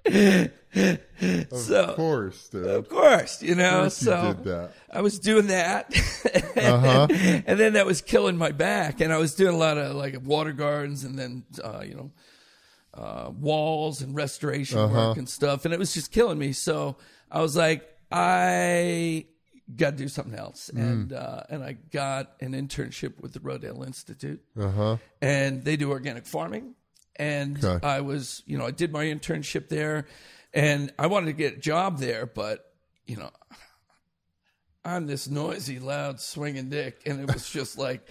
of 0.74 1.58
so 1.58 1.94
course, 1.94 2.48
dude. 2.48 2.66
of 2.66 2.88
course, 2.88 3.42
you 3.42 3.54
know. 3.54 3.80
course 3.82 4.02
you 4.02 4.06
so 4.06 4.32
did 4.34 4.44
that. 4.44 4.70
I 4.90 5.00
was 5.00 5.18
doing 5.18 5.46
that, 5.48 5.92
Uh-huh. 6.56 7.06
and 7.46 7.58
then 7.58 7.74
that 7.74 7.86
was 7.86 8.00
killing 8.02 8.36
my 8.36 8.52
back. 8.52 9.00
And 9.00 9.12
I 9.12 9.18
was 9.18 9.34
doing 9.34 9.54
a 9.54 9.58
lot 9.58 9.78
of 9.78 9.94
like 9.96 10.16
water 10.24 10.52
gardens, 10.52 11.04
and 11.04 11.18
then 11.18 11.44
uh, 11.62 11.82
you 11.86 11.94
know, 11.94 12.10
uh, 12.94 13.30
walls 13.30 14.02
and 14.02 14.14
restoration 14.14 14.78
Uh-huh. 14.78 15.08
work 15.08 15.16
and 15.18 15.28
stuff, 15.28 15.64
and 15.64 15.72
it 15.74 15.78
was 15.78 15.94
just 15.94 16.10
killing 16.10 16.38
me. 16.38 16.52
So 16.52 16.96
I 17.30 17.40
was 17.40 17.56
like, 17.56 17.88
I 18.10 19.26
got 19.76 19.90
to 19.92 19.96
do 19.96 20.08
something 20.08 20.34
else, 20.38 20.70
Mm. 20.74 20.80
and 20.82 21.12
uh, 21.12 21.42
and 21.48 21.62
I 21.62 21.72
got 21.92 22.32
an 22.40 22.52
internship 22.52 23.20
with 23.20 23.32
the 23.34 23.40
Rodale 23.40 23.86
Institute 23.86 24.42
Uh 24.58 24.70
huh. 24.70 24.96
and 25.20 25.62
they 25.64 25.76
do 25.76 25.90
organic 25.90 26.26
farming. 26.26 26.74
And 27.22 27.64
Okay. 27.64 27.86
I 27.86 28.00
was, 28.00 28.42
you 28.46 28.58
know, 28.58 28.66
I 28.66 28.72
did 28.72 28.90
my 28.92 29.04
internship 29.04 29.68
there, 29.68 30.06
and 30.52 30.92
I 30.98 31.06
wanted 31.06 31.26
to 31.26 31.32
get 31.34 31.54
a 31.54 31.58
job 31.58 31.98
there, 31.98 32.26
but 32.26 32.72
you 33.06 33.16
know, 33.16 33.30
I'm 34.84 35.06
this 35.06 35.28
noisy, 35.28 35.78
loud, 35.78 36.20
swinging 36.20 36.68
dick, 36.68 37.02
and 37.06 37.20
it 37.20 37.32
was 37.32 37.48
just 37.48 37.78
like, 37.86 38.04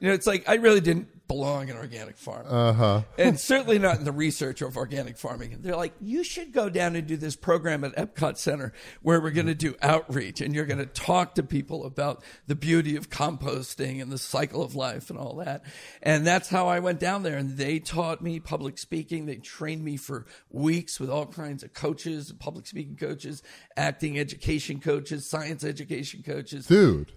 you 0.00 0.08
know, 0.08 0.14
it's 0.14 0.26
like 0.26 0.48
I 0.48 0.54
really 0.54 0.80
didn't 0.80 1.08
belong 1.28 1.68
in 1.68 1.76
organic 1.76 2.18
farming 2.18 2.50
Uh 2.50 2.72
huh. 2.72 3.02
and 3.16 3.38
certainly 3.38 3.78
not 3.78 3.98
in 3.98 4.04
the 4.04 4.10
research 4.10 4.62
of 4.62 4.76
organic 4.76 5.16
farming. 5.16 5.58
They're 5.60 5.76
like, 5.76 5.92
you 6.00 6.24
should 6.24 6.52
go 6.52 6.68
down 6.68 6.96
and 6.96 7.06
do 7.06 7.16
this 7.16 7.36
program 7.36 7.84
at 7.84 7.94
Epcot 7.94 8.36
Center 8.36 8.72
where 9.02 9.20
we're 9.20 9.30
going 9.30 9.46
to 9.46 9.54
do 9.54 9.76
outreach 9.80 10.40
and 10.40 10.52
you're 10.52 10.66
going 10.66 10.78
to 10.80 10.86
talk 10.86 11.36
to 11.36 11.44
people 11.44 11.84
about 11.86 12.24
the 12.48 12.56
beauty 12.56 12.96
of 12.96 13.10
composting 13.10 14.02
and 14.02 14.10
the 14.10 14.18
cycle 14.18 14.60
of 14.60 14.74
life 14.74 15.08
and 15.08 15.16
all 15.20 15.36
that. 15.36 15.62
And 16.02 16.26
that's 16.26 16.48
how 16.48 16.66
I 16.66 16.80
went 16.80 16.98
down 16.98 17.22
there. 17.22 17.38
And 17.38 17.56
they 17.56 17.78
taught 17.78 18.20
me 18.20 18.40
public 18.40 18.76
speaking. 18.76 19.26
They 19.26 19.36
trained 19.36 19.84
me 19.84 19.96
for 19.96 20.26
weeks 20.50 20.98
with 20.98 21.10
all 21.10 21.26
kinds 21.26 21.62
of 21.62 21.72
coaches, 21.74 22.32
public 22.40 22.66
speaking 22.66 22.96
coaches, 22.96 23.40
acting 23.76 24.18
education 24.18 24.80
coaches, 24.80 25.30
science 25.30 25.62
education 25.62 26.24
coaches. 26.24 26.66
Dude. 26.66 27.12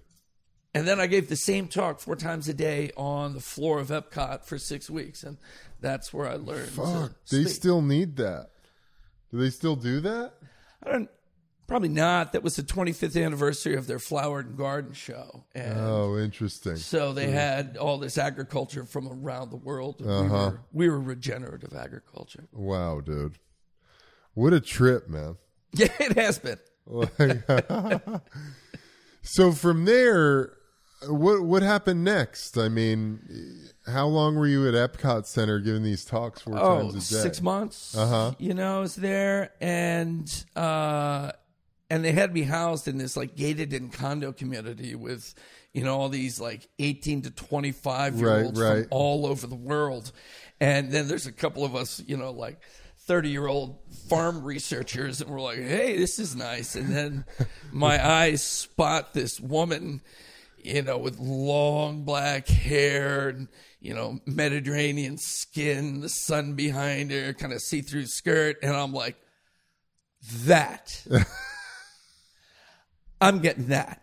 And 0.76 0.88
then 0.88 1.00
I 1.00 1.06
gave 1.08 1.30
the 1.30 1.36
same 1.36 1.68
talk 1.68 2.00
four 2.00 2.16
times 2.16 2.48
a 2.50 2.54
day 2.54 2.92
on 2.98 3.34
the 3.34 3.40
floor 3.40 3.80
of 3.80 3.90
Epcot 3.90 4.44
for 4.46 4.58
six 4.58 4.90
weeks, 4.90 5.22
and 5.24 5.38
that's 5.82 6.12
where 6.12 6.28
I 6.28 6.36
learned. 6.36 6.70
Fuck. 6.70 7.12
They 7.30 7.44
still 7.46 7.82
need 7.82 8.16
that. 8.18 8.50
Do 9.32 9.38
they 9.38 9.52
still 9.52 9.76
do 9.76 10.00
that? 10.02 10.34
I 10.84 10.92
don't. 10.92 11.10
Probably 11.66 11.90
not. 11.90 12.34
That 12.34 12.44
was 12.44 12.56
the 12.58 12.62
25th 12.64 13.24
anniversary 13.24 13.76
of 13.76 13.88
their 13.88 13.98
flower 13.98 14.40
and 14.40 14.58
garden 14.58 14.94
show, 14.94 15.46
and 15.56 15.80
Oh, 15.80 16.18
interesting. 16.18 16.76
so 16.76 17.14
they 17.14 17.32
had 17.32 17.78
all 17.78 17.98
this 18.00 18.18
agriculture 18.18 18.84
from 18.84 19.08
around 19.08 19.50
the 19.50 19.56
world. 19.58 20.02
Uh-huh. 20.06 20.28
were, 20.28 20.60
we 20.74 20.90
were 20.90 21.00
regenerative 21.00 21.74
agriculture. 21.74 22.48
Wow, 22.52 23.00
dude. 23.00 23.38
What 24.34 24.52
a 24.54 24.60
trip, 24.60 25.08
man. 25.08 25.38
Yeah, 25.76 25.88
it 26.00 26.18
has 26.18 26.38
been. 26.40 26.60
So 29.26 29.54
from 29.54 29.86
there, 29.86 30.52
what 31.08 31.44
what 31.44 31.63
happened 31.63 32.04
next? 32.04 32.58
I 32.58 32.70
mean, 32.70 33.20
how 33.86 34.08
long 34.08 34.36
were 34.36 34.48
you 34.48 34.68
at 34.68 34.74
Epcot 34.74 35.26
Center 35.26 35.60
giving 35.60 35.84
these 35.84 36.06
talks 36.06 36.42
four 36.42 36.58
oh, 36.58 36.82
times 36.82 37.12
a 37.12 37.16
day? 37.16 37.22
six 37.22 37.42
months. 37.42 37.96
Uh-huh. 37.98 38.34
You 38.39 38.54
know, 38.54 38.78
I 38.78 38.80
was 38.80 38.96
there, 38.96 39.52
and 39.60 40.30
uh, 40.56 41.32
and 41.89 42.04
they 42.04 42.12
had 42.12 42.34
me 42.34 42.44
housed 42.44 42.88
in 42.88 42.98
this 42.98 43.18
like 43.18 43.36
gated 43.36 43.74
in 43.74 43.89
condo 43.89 44.32
community 44.32 44.96
with, 44.96 45.34
you 45.74 45.84
know, 45.84 45.98
all 45.98 46.10
these 46.10 46.39
like 46.39 46.68
eighteen 46.80 47.22
to 47.24 47.32
twenty 47.32 47.72
five 47.72 48.16
year 48.16 48.44
olds 48.44 48.60
Right, 48.60 48.70
right. 48.70 48.80
from 48.84 48.88
all 48.92 49.26
over 49.26 49.48
the 49.48 49.56
world, 49.56 50.12
and 50.60 50.92
then 50.92 51.08
there's 51.08 51.28
a 51.28 51.34
couple 51.34 51.66
of 51.66 51.76
us, 51.76 52.02
you 52.06 52.18
know, 52.18 52.32
like. 52.32 52.60
30 53.06 53.32
year 53.32 53.48
old 53.48 53.80
farm 54.08 54.42
researchers 54.44 55.20
and 55.20 55.30
we're 55.30 55.42
like 55.42 55.58
hey 55.58 55.98
this 55.98 56.20
is 56.20 56.38
nice 56.38 56.74
and 56.74 56.88
then 56.88 57.26
my 57.70 58.02
eyes 58.10 58.42
spot 58.42 59.13
this 59.13 59.42
woman 59.42 60.00
you 60.65 60.82
know, 60.82 60.97
with 60.97 61.19
long 61.19 62.04
black 62.04 62.47
hair 62.47 63.30
and, 63.30 63.47
you 63.80 63.93
know, 63.93 64.19
Mediterranean 64.26 65.17
skin, 65.17 66.02
the 66.02 66.10
sun 66.10 66.54
behind 66.54 67.12
her, 67.12 67.34
kind 67.34 67.54
of 67.54 67.62
see 67.62 67.82
through 67.82 68.06
skirt. 68.06 68.58
And 68.62 68.76
I'm 68.76 68.93
like, 68.93 69.15
that. 70.45 71.06
I'm 73.21 73.39
getting 73.39 73.67
that. 73.67 74.02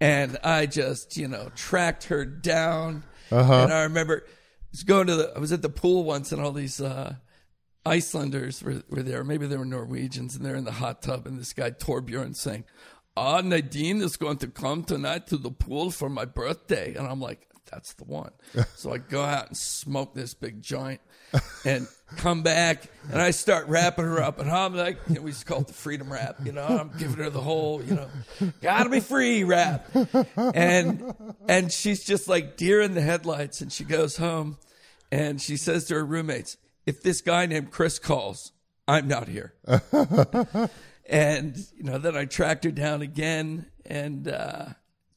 And 0.00 0.38
I 0.42 0.66
just, 0.66 1.16
you 1.16 1.28
know, 1.28 1.50
tracked 1.54 2.04
her 2.04 2.24
down. 2.24 3.04
Uh-huh. 3.30 3.62
And 3.62 3.72
I 3.72 3.84
remember 3.84 4.24
I 4.26 4.30
was 4.72 4.82
going 4.82 5.06
to 5.06 5.16
the, 5.16 5.32
I 5.34 5.38
was 5.38 5.52
at 5.52 5.62
the 5.62 5.68
pool 5.68 6.04
once 6.04 6.32
and 6.32 6.42
all 6.42 6.52
these, 6.52 6.80
uh, 6.80 7.14
Icelanders 7.86 8.62
were, 8.62 8.82
were 8.88 9.02
there. 9.02 9.24
Maybe 9.24 9.46
they 9.46 9.56
were 9.56 9.64
Norwegians, 9.64 10.34
and 10.34 10.44
they're 10.44 10.56
in 10.56 10.64
the 10.64 10.72
hot 10.72 11.02
tub. 11.02 11.26
And 11.26 11.38
this 11.38 11.52
guy 11.52 11.70
Torbjorn 11.70 12.34
saying, 12.34 12.64
"Ah, 13.16 13.40
Nadine 13.40 14.00
is 14.00 14.16
going 14.16 14.38
to 14.38 14.48
come 14.48 14.84
tonight 14.84 15.26
to 15.28 15.36
the 15.36 15.50
pool 15.50 15.90
for 15.90 16.08
my 16.08 16.24
birthday." 16.24 16.94
And 16.94 17.06
I'm 17.06 17.20
like, 17.20 17.48
"That's 17.70 17.94
the 17.94 18.04
one." 18.04 18.30
so 18.76 18.92
I 18.92 18.98
go 18.98 19.22
out 19.22 19.48
and 19.48 19.56
smoke 19.56 20.14
this 20.14 20.34
big 20.34 20.62
joint, 20.62 21.00
and 21.64 21.86
come 22.16 22.42
back, 22.42 22.84
and 23.10 23.20
I 23.20 23.30
start 23.30 23.66
wrapping 23.68 24.04
her 24.04 24.22
up, 24.22 24.38
and 24.38 24.50
I'm 24.50 24.74
like, 24.74 24.98
you 25.08 25.16
know, 25.16 25.22
we 25.22 25.32
just 25.32 25.46
call 25.46 25.60
it 25.60 25.66
the 25.66 25.72
freedom 25.72 26.12
wrap. 26.12 26.36
You 26.44 26.52
know, 26.52 26.64
I'm 26.64 26.90
giving 26.98 27.16
her 27.16 27.30
the 27.30 27.40
whole, 27.40 27.82
you 27.82 27.94
know, 27.94 28.08
gotta 28.62 28.90
be 28.90 29.00
free 29.00 29.44
wrap, 29.44 29.88
and 30.36 31.14
and 31.48 31.72
she's 31.72 32.04
just 32.04 32.28
like 32.28 32.56
deer 32.56 32.80
in 32.80 32.94
the 32.94 33.00
headlights, 33.00 33.60
and 33.60 33.72
she 33.72 33.84
goes 33.84 34.16
home, 34.16 34.58
and 35.10 35.40
she 35.40 35.56
says 35.56 35.86
to 35.86 35.94
her 35.94 36.04
roommates 36.04 36.56
if 36.86 37.02
this 37.02 37.20
guy 37.20 37.46
named 37.46 37.70
Chris 37.70 37.98
calls, 37.98 38.52
I'm 38.86 39.08
not 39.08 39.28
here. 39.28 39.54
and 41.08 41.56
you 41.76 41.84
know, 41.84 41.98
then 41.98 42.16
I 42.16 42.24
tracked 42.24 42.64
her 42.64 42.70
down 42.70 43.02
again 43.02 43.66
and 43.86 44.28
uh, 44.28 44.66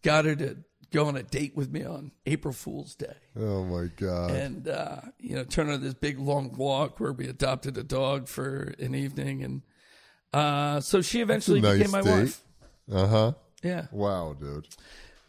got 0.01 0.25
her 0.25 0.35
to 0.35 0.57
go 0.91 1.05
on 1.07 1.15
a 1.17 1.23
date 1.23 1.55
with 1.55 1.69
me 1.71 1.83
on 1.83 2.11
April 2.25 2.53
Fool's 2.53 2.95
Day, 2.95 3.15
Oh 3.38 3.65
my 3.65 3.88
god. 3.97 4.31
and 4.31 4.67
uh, 4.67 5.01
you 5.19 5.35
know, 5.35 5.43
turn 5.43 5.69
on 5.69 5.81
this 5.81 5.93
big 5.93 6.17
long 6.19 6.55
walk 6.55 6.99
where 6.99 7.11
we 7.11 7.27
adopted 7.27 7.77
a 7.77 7.83
dog 7.83 8.27
for 8.27 8.73
an 8.79 8.95
evening, 8.95 9.43
and 9.43 9.61
uh, 10.33 10.79
so 10.81 11.01
she 11.01 11.21
eventually 11.21 11.61
nice 11.61 11.77
became 11.77 11.91
my 11.91 12.01
date. 12.01 12.09
wife. 12.09 12.43
Uh 12.91 13.07
huh. 13.07 13.31
Yeah, 13.63 13.88
Wow, 13.91 14.35
dude. 14.39 14.67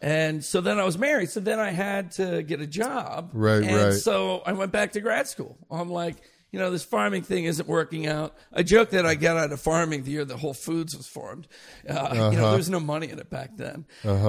and 0.01 0.45
so 0.45 0.61
then 0.61 0.79
I 0.79 0.83
was 0.85 0.97
married. 0.97 1.29
So 1.29 1.39
then 1.39 1.59
I 1.59 1.71
had 1.71 2.11
to 2.13 2.43
get 2.43 2.61
a 2.61 2.67
job. 2.67 3.31
Right, 3.33 3.63
and 3.63 3.75
right. 3.75 3.93
So 3.93 4.43
I 4.45 4.53
went 4.53 4.71
back 4.71 4.91
to 4.93 5.01
grad 5.01 5.27
school. 5.27 5.57
I'm 5.71 5.89
like, 5.89 6.17
you 6.51 6.59
know, 6.59 6.71
this 6.71 6.83
farming 6.83 7.21
thing 7.23 7.45
isn't 7.45 7.67
working 7.67 8.07
out. 8.07 8.35
I 8.51 8.63
joke 8.63 8.89
that 8.91 9.05
I 9.05 9.15
got 9.15 9.37
out 9.37 9.51
of 9.51 9.61
farming 9.61 10.03
the 10.03 10.11
year 10.11 10.25
that 10.25 10.37
Whole 10.37 10.53
Foods 10.53 10.95
was 10.95 11.07
formed. 11.07 11.47
Uh, 11.87 12.09
You 12.31 12.37
know, 12.37 12.49
there 12.49 12.57
was 12.57 12.69
no 12.69 12.79
money 12.79 13.09
in 13.09 13.19
it 13.19 13.29
back 13.29 13.55
then. 13.57 13.85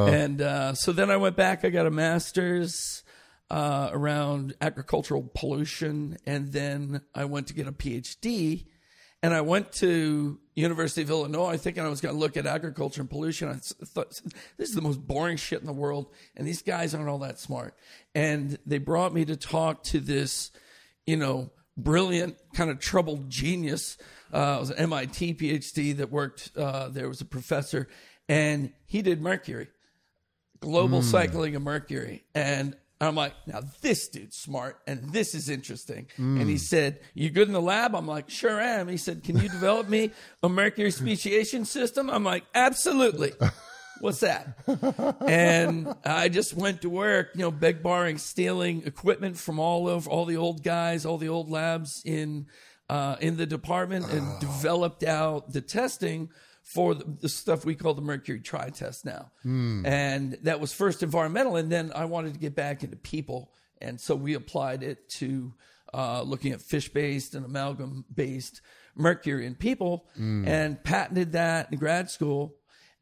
And 0.09 0.43
uh, 0.43 0.75
so 0.75 0.93
then 0.93 1.11
I 1.11 1.17
went 1.17 1.37
back. 1.37 1.65
I 1.65 1.71
got 1.71 1.87
a 1.87 1.91
master's 1.91 3.03
uh, 3.51 3.91
around 3.93 4.55
agricultural 4.61 5.31
pollution, 5.35 6.19
and 6.27 6.53
then 6.53 7.01
I 7.15 7.25
went 7.25 7.49
to 7.49 7.55
get 7.55 7.67
a 7.67 7.73
PhD. 7.73 8.67
And 9.23 9.35
I 9.35 9.43
went 9.43 9.73
to 9.73 10.39
University 10.55 11.03
of 11.03 11.11
Illinois 11.11 11.59
thinking 11.59 11.85
I 11.85 11.89
was 11.89 12.01
going 12.01 12.15
to 12.15 12.19
look 12.19 12.39
at 12.39 12.47
agriculture 12.47 13.03
and 13.03 13.11
pollution. 13.11 13.51
I 13.51 13.57
thought 13.85 14.19
this 14.57 14.71
is 14.71 14.75
the 14.75 14.81
most 14.81 15.07
boring 15.07 15.37
shit 15.37 15.61
in 15.61 15.67
the 15.67 15.75
world, 15.75 16.07
and 16.37 16.47
these 16.47 16.63
guys 16.63 16.95
aren't 16.95 17.09
all 17.09 17.19
that 17.19 17.39
smart. 17.39 17.75
And 18.15 18.59
they 18.65 18.79
brought 18.79 19.13
me 19.13 19.27
to 19.27 19.37
talk 19.37 19.83
to 19.85 20.01
this, 20.01 20.51
you 21.07 21.19
know, 21.19 21.51
brilliant 21.83 22.37
kind 22.55 22.71
of 22.71 22.79
troubled 22.79 23.31
genius. 23.31 23.97
Uh, 24.33 24.57
it 24.57 24.61
was 24.61 24.71
an 24.71 24.79
MIT 24.79 25.35
PhD 25.35 25.97
that 25.97 26.11
worked. 26.11 26.51
Uh, 26.57 26.89
there 26.89 27.09
was 27.09 27.21
a 27.21 27.25
professor, 27.25 27.89
and 28.29 28.73
he 28.87 29.03
did 29.03 29.21
mercury 29.21 29.69
global 30.61 31.03
cycling 31.03 31.57
of 31.57 31.63
mercury. 31.63 32.25
And 32.35 32.77
I'm 33.01 33.15
like, 33.15 33.33
now 33.47 33.63
this 33.81 34.09
dude's 34.09 34.37
smart 34.37 34.79
and 34.87 35.11
this 35.13 35.35
is 35.35 35.49
interesting. 35.49 36.07
And 36.19 36.49
he 36.49 36.59
said, 36.59 37.01
You 37.15 37.31
good 37.31 37.49
in 37.49 37.55
the 37.55 37.61
lab? 37.61 37.95
I'm 37.97 38.07
like, 38.07 38.29
Sure 38.29 38.61
am. 38.61 38.89
He 38.89 38.99
said, 38.99 39.25
Can 39.25 39.39
you 39.39 39.49
develop 39.49 39.89
me 39.89 40.11
a 40.43 40.49
mercury 40.49 40.91
speciation 40.91 41.65
system? 41.65 42.11
I'm 42.11 42.25
like, 42.25 42.45
Absolutely. 42.55 43.33
What's 44.01 44.21
that? 44.21 44.57
and 45.27 45.95
I 46.05 46.29
just 46.29 46.55
went 46.55 46.83
to 46.83 46.91
work, 46.91 47.31
you 47.35 47.43
know, 47.43 47.51
beg, 47.51 47.83
borrowing, 47.83 48.19
stealing 48.19 48.83
equipment 48.87 49.37
from 49.37 49.59
all 49.59 49.87
over, 49.89 50.09
all 50.09 50.25
the 50.25 50.37
old 50.37 50.63
guys, 50.63 51.05
all 51.05 51.19
the 51.19 51.29
old 51.29 51.51
labs 51.51 52.03
in 52.05 52.47
uh, 52.89 53.17
in 53.21 53.37
the 53.37 53.47
department, 53.47 54.11
and 54.11 54.41
developed 54.41 55.05
out 55.05 55.53
the 55.53 55.61
testing 55.61 56.29
for 56.63 56.95
the, 56.95 57.05
the 57.21 57.29
stuff 57.29 57.65
we 57.65 57.75
call 57.75 57.95
the 57.95 58.03
mercury 58.03 58.41
tri 58.41 58.71
test 58.71 59.05
now. 59.05 59.31
And 59.87 60.39
that 60.43 60.61
was 60.61 60.73
first 60.73 61.03
environmental, 61.03 61.57
and 61.57 61.71
then 61.71 61.93
I 61.95 62.07
wanted 62.07 62.33
to 62.35 62.41
get 62.41 62.55
back 62.57 62.83
into 62.83 62.97
people, 62.97 63.53
and 63.81 64.01
so 64.01 64.15
we 64.17 64.35
applied 64.35 64.83
it 64.83 65.09
to 65.11 65.53
uh, 65.95 66.23
looking 66.23 66.53
at 66.53 66.61
fish 66.61 66.89
based 66.89 67.35
and 67.35 67.45
amalgam 67.45 68.05
based 68.13 68.61
mercury 68.97 69.47
in 69.47 69.55
people, 69.55 70.07
and 70.17 70.83
patented 70.83 71.33
that 71.33 71.73
in 71.73 71.79
grad 71.79 72.11
school. 72.11 72.57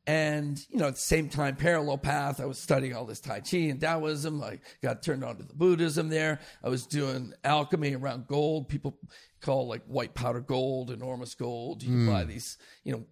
And, 0.09 0.59
you 0.71 0.79
know, 0.79 0.87
at 0.87 0.95
the 0.95 1.01
same 1.01 1.29
time, 1.29 1.55
parallel 1.55 1.99
path, 1.99 2.41
I 2.41 2.47
was 2.47 2.59
studying 2.59 2.97
all 2.97 3.05
this 3.05 3.21
Tai 3.21 3.41
Chi 3.41 3.59
and 3.59 3.79
Taoism. 3.79 4.43
I 4.43 4.59
got 4.83 5.03
turned 5.03 5.23
on 5.23 5.37
to 5.37 5.43
the 5.43 5.53
Buddhism 5.53 6.09
there. 6.09 6.41
I 6.65 6.71
was 6.71 6.87
doing 6.87 7.35
alchemy 7.45 7.95
around 7.95 8.27
gold. 8.27 8.71
People 8.71 8.99
call 9.43 9.69
like 9.69 9.85
white 9.85 10.15
powder 10.15 10.41
gold, 10.41 10.91
ORMUS 10.91 11.35
gold. 11.35 11.83
You 11.83 11.91
can 11.91 12.07
buy 12.07 12.23
hmm. 12.23 12.31
these, 12.31 12.57
you 12.85 12.93
know, 12.93 13.05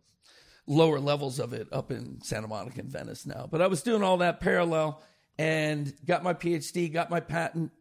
lower 0.66 0.98
levels 0.98 1.38
of 1.38 1.52
it 1.52 1.68
up 1.70 1.90
in 1.90 2.22
Santa 2.22 2.48
Monica 2.48 2.80
and 2.80 2.90
Venice 2.90 3.26
now. 3.26 3.46
But 3.50 3.60
I 3.60 3.66
was 3.66 3.82
doing 3.82 4.02
all 4.02 4.16
that 4.16 4.40
parallel 4.40 5.02
and 5.38 5.92
got 6.06 6.24
my 6.24 6.32
PhD, 6.32 6.90
got 6.90 7.10
my 7.10 7.20
patent, 7.20 7.72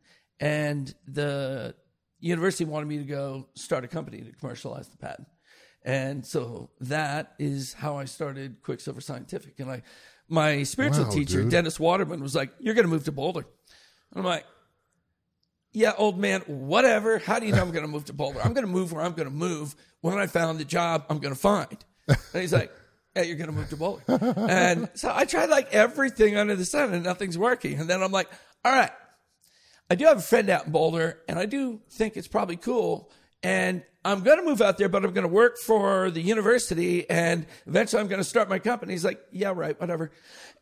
and 0.42 0.94
the 1.08 1.74
university 2.20 2.66
wanted 2.66 2.90
me 2.90 2.98
to 2.98 3.06
go 3.06 3.48
start 3.56 3.86
a 3.86 3.88
company 3.88 4.20
to 4.24 4.34
commercialize 4.34 4.90
the 4.90 4.98
patent. 4.98 5.30
And 5.86 6.26
so 6.26 6.72
that 6.82 7.36
is 7.38 7.74
how 7.74 7.98
I 7.98 8.06
started 8.06 8.64
Quicksilver 8.64 9.02
Scientific. 9.02 9.60
And 9.60 9.70
I, 9.70 9.84
my 10.28 10.64
spiritual 10.64 11.06
Wow, 11.06 11.12
teacher, 11.12 11.44
dude. 11.44 11.52
Dennis 11.52 11.80
Waterman, 11.80 12.22
was 12.22 12.34
like, 12.36 12.50
"You're 12.60 12.74
going 12.74 12.88
to 12.88 12.92
move 12.92 13.06
to 13.06 13.12
Boulder." 13.12 13.46
And 14.12 14.20
I'm 14.20 14.26
like, 14.26 14.46
"Yeah, 15.74 15.94
old 15.96 16.18
man, 16.18 16.42
whatever. 16.48 17.20
How 17.20 17.38
do 17.38 17.46
you 17.46 17.54
know 17.54 17.62
I'm 17.62 17.72
going 17.72 17.86
to 17.86 17.92
move 17.92 18.06
to 18.06 18.14
Boulder? 18.14 18.42
I'm 18.44 18.54
going 18.54 18.66
to 18.66 18.72
move 18.72 18.92
where 18.92 19.04
I'm 19.04 19.14
going 19.14 19.28
to 19.28 19.34
move. 19.34 19.76
When 20.02 20.18
I 20.18 20.26
found 20.26 20.60
the 20.60 20.66
job, 20.66 21.06
I'm 21.08 21.20
going 21.20 21.36
to 21.36 21.40
find." 21.40 21.78
And 22.08 22.18
he's 22.34 22.52
like, 22.52 22.72
"Yeah, 23.16 23.22
you're 23.22 23.38
going 23.38 23.52
to 23.52 23.56
move 23.56 23.70
to 23.70 23.78
Boulder." 23.78 24.04
And 24.50 24.90
so 24.96 25.12
I 25.14 25.26
tried 25.26 25.50
like 25.50 25.72
everything 25.72 26.36
under 26.36 26.56
the 26.56 26.66
sun, 26.66 26.96
and 26.96 27.04
nothing's 27.04 27.38
working. 27.38 27.80
And 27.80 27.88
then 27.88 28.02
I'm 28.02 28.12
like, 28.12 28.32
"All 28.64 28.72
right." 28.72 28.92
I 29.88 29.94
do 29.94 30.06
have 30.06 30.18
a 30.18 30.22
friend 30.22 30.50
out 30.50 30.66
in 30.66 30.72
Boulder, 30.72 31.20
and 31.28 31.38
I 31.38 31.46
do 31.46 31.80
think 31.92 32.18
it's 32.18 32.28
probably 32.28 32.58
cool. 32.58 33.12
And 33.46 33.84
I'm 34.04 34.22
going 34.22 34.40
to 34.40 34.44
move 34.44 34.60
out 34.60 34.80
there, 34.80 34.90
but 34.90 35.06
I'm 35.06 35.14
going 35.14 35.28
to 35.28 35.34
work 35.34 35.60
for 35.60 36.10
the 36.10 36.22
university, 36.22 37.08
and 37.10 37.46
eventually 37.68 38.02
I'm 38.02 38.08
going 38.08 38.20
to 38.22 38.28
start 38.28 38.50
my 38.50 38.58
company. 38.58 38.94
He's 38.94 39.06
like, 39.06 39.22
"Yeah, 39.32 39.54
right, 39.56 39.80
whatever." 39.80 40.12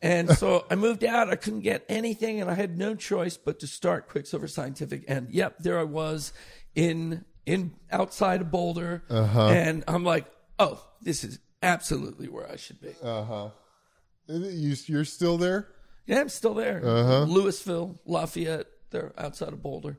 And 0.02 0.30
so 0.30 0.66
I 0.70 0.74
moved 0.74 1.02
out. 1.02 1.30
I 1.30 1.36
couldn't 1.36 1.60
get 1.60 1.84
anything, 1.88 2.42
and 2.42 2.50
I 2.50 2.54
had 2.54 2.76
no 2.76 2.94
choice 2.94 3.38
but 3.38 3.58
to 3.60 3.66
start 3.66 4.08
Quicksilver 4.08 4.48
Scientific. 4.48 5.04
And 5.08 5.30
yep, 5.30 5.58
there 5.60 5.78
I 5.78 5.84
was 5.84 6.34
in 6.74 7.24
in 7.46 7.72
outside 7.90 8.42
of 8.42 8.50
Boulder, 8.50 9.02
and 9.08 9.82
I'm 9.88 10.04
like, 10.04 10.26
"Oh, 10.58 10.84
this 11.00 11.24
is 11.24 11.38
absolutely 11.62 12.28
where 12.28 12.50
I 12.50 12.56
should 12.56 12.80
be." 12.82 12.94
Uh 13.02 13.24
You, 14.28 14.74
you're 14.86 15.04
still 15.06 15.38
there? 15.38 15.68
Yeah, 16.06 16.20
I'm 16.20 16.28
still 16.28 16.54
there. 16.54 16.80
Louisville, 17.24 17.98
Lafayette, 18.04 18.66
they're 18.90 19.12
outside 19.18 19.52
of 19.54 19.62
Boulder. 19.62 19.98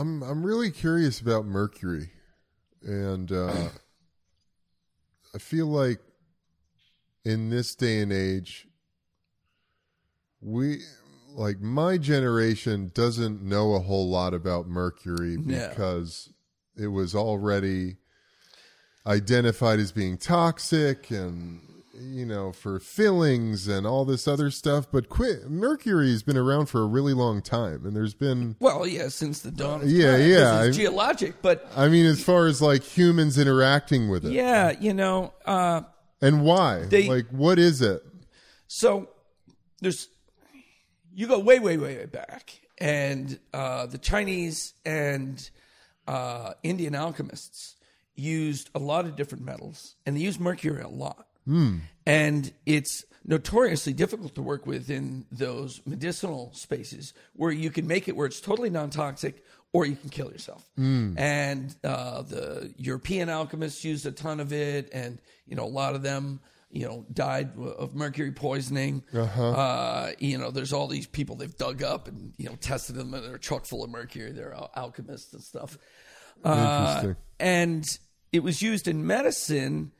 I'm 0.00 0.22
I'm 0.22 0.42
really 0.44 0.70
curious 0.70 1.20
about 1.20 1.44
Mercury, 1.44 2.08
and 2.82 3.30
uh, 3.30 3.68
I 5.34 5.38
feel 5.38 5.66
like 5.66 5.98
in 7.22 7.50
this 7.50 7.74
day 7.74 8.00
and 8.00 8.10
age, 8.10 8.66
we 10.40 10.80
like 11.34 11.60
my 11.60 11.98
generation 11.98 12.90
doesn't 12.94 13.42
know 13.42 13.74
a 13.74 13.80
whole 13.80 14.08
lot 14.08 14.32
about 14.32 14.66
Mercury 14.66 15.36
Yeah. 15.44 15.68
because 15.68 16.32
it 16.78 16.86
was 16.88 17.14
already 17.14 17.98
identified 19.06 19.80
as 19.80 19.92
being 19.92 20.16
toxic 20.16 21.10
and 21.10 21.60
you 22.00 22.24
know 22.24 22.50
for 22.52 22.78
fillings 22.80 23.68
and 23.68 23.86
all 23.86 24.04
this 24.04 24.26
other 24.26 24.50
stuff 24.50 24.86
but 24.90 25.08
quit 25.08 25.50
mercury 25.50 26.10
has 26.10 26.22
been 26.22 26.36
around 26.36 26.66
for 26.66 26.80
a 26.80 26.86
really 26.86 27.12
long 27.12 27.42
time 27.42 27.84
and 27.84 27.94
there's 27.94 28.14
been 28.14 28.56
Well, 28.58 28.86
yeah, 28.86 29.08
since 29.08 29.40
the 29.40 29.50
dawn. 29.50 29.82
Of 29.82 29.90
Yeah, 29.90 30.12
time, 30.16 30.30
yeah, 30.30 30.58
I- 30.60 30.70
geologic, 30.70 31.42
but 31.42 31.70
I 31.76 31.88
mean, 31.88 32.06
as 32.06 32.22
far 32.22 32.46
as 32.46 32.62
like 32.62 32.82
humans 32.82 33.36
interacting 33.38 34.08
with 34.08 34.24
it, 34.24 34.32
yeah, 34.32 34.72
you 34.80 34.94
know, 34.94 35.32
uh, 35.44 35.82
and 36.22 36.42
why? 36.42 36.84
They- 36.86 37.08
like, 37.08 37.28
what 37.28 37.58
is 37.58 37.82
it? 37.82 38.02
so 38.66 39.08
there's 39.80 40.08
you 41.12 41.26
go 41.26 41.38
way, 41.38 41.58
way, 41.58 41.76
way, 41.76 41.96
way 41.96 42.06
back, 42.06 42.60
and 42.78 43.38
uh, 43.52 43.86
the 43.86 43.98
Chinese 43.98 44.74
and 44.86 45.50
uh, 46.06 46.52
Indian 46.62 46.94
alchemists 46.94 47.76
used 48.14 48.70
a 48.74 48.78
lot 48.78 49.04
of 49.06 49.16
different 49.16 49.44
metals, 49.44 49.96
and 50.06 50.16
they 50.16 50.20
used 50.20 50.40
mercury 50.40 50.82
a 50.82 50.88
lot. 50.88 51.26
And 52.06 52.52
it's 52.66 53.04
notoriously 53.24 53.92
difficult 53.92 54.34
to 54.34 54.42
work 54.42 54.66
with 54.66 54.90
in 54.90 55.26
those 55.30 55.80
medicinal 55.86 56.50
spaces 56.54 57.12
where 57.34 57.50
you 57.52 57.70
can 57.70 57.86
make 57.86 58.08
it 58.08 58.16
where 58.16 58.26
it's 58.26 58.40
totally 58.40 58.70
non 58.70 58.90
toxic 58.90 59.44
or 59.72 59.86
you 59.86 59.94
can 59.94 60.10
kill 60.10 60.30
yourself. 60.32 60.68
And 60.76 61.74
uh, 61.84 62.22
the 62.22 62.74
European 62.76 63.28
alchemists 63.28 63.84
used 63.84 64.04
a 64.06 64.10
ton 64.12 64.40
of 64.40 64.52
it, 64.52 64.88
and 64.92 65.18
you 65.46 65.54
know 65.54 65.64
a 65.64 65.68
lot 65.68 65.94
of 65.94 66.02
them, 66.02 66.40
you 66.70 66.86
know, 66.86 67.04
died 67.12 67.50
of 67.56 67.94
mercury 67.94 68.32
poisoning. 68.32 69.04
Uh, 69.54 70.10
you 70.18 70.38
know, 70.38 70.50
there's 70.50 70.72
all 70.72 70.88
these 70.88 71.06
people 71.06 71.36
they've 71.36 71.56
dug 71.56 71.82
up 71.84 72.08
and 72.08 72.32
you 72.36 72.48
know 72.48 72.56
tested 72.56 72.96
them, 72.96 73.14
and 73.14 73.24
they're 73.24 73.38
chock 73.38 73.64
full 73.66 73.84
of 73.84 73.90
mercury. 73.90 74.32
They're 74.32 74.54
al- 74.54 74.72
alchemists 74.74 75.32
and 75.34 75.42
stuff. 75.42 75.78
Uh, 76.42 76.94
Interesting. 77.02 77.16
and 77.38 77.84
it 78.32 78.42
was 78.42 78.62
used 78.62 78.88
in 78.88 79.06
medicine 79.06 79.92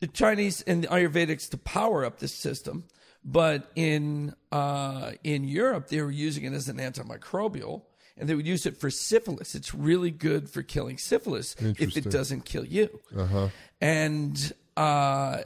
the 0.00 0.06
Chinese 0.06 0.62
and 0.62 0.84
the 0.84 0.88
Ayurvedics 0.88 1.50
to 1.50 1.58
power 1.58 2.04
up 2.04 2.18
this 2.18 2.34
system, 2.34 2.84
but 3.24 3.70
in 3.76 4.34
uh, 4.50 5.12
in 5.22 5.44
Europe 5.44 5.88
they 5.88 6.00
were 6.02 6.10
using 6.10 6.44
it 6.44 6.52
as 6.52 6.68
an 6.68 6.78
antimicrobial, 6.78 7.82
and 8.16 8.28
they 8.28 8.34
would 8.34 8.46
use 8.46 8.66
it 8.66 8.76
for 8.78 8.90
syphilis. 8.90 9.54
It's 9.54 9.74
really 9.74 10.10
good 10.10 10.48
for 10.50 10.62
killing 10.62 10.98
syphilis 10.98 11.54
if 11.78 11.96
it 11.96 12.10
doesn't 12.10 12.44
kill 12.46 12.64
you. 12.64 13.00
And 13.80 14.52
uh, 14.76 15.42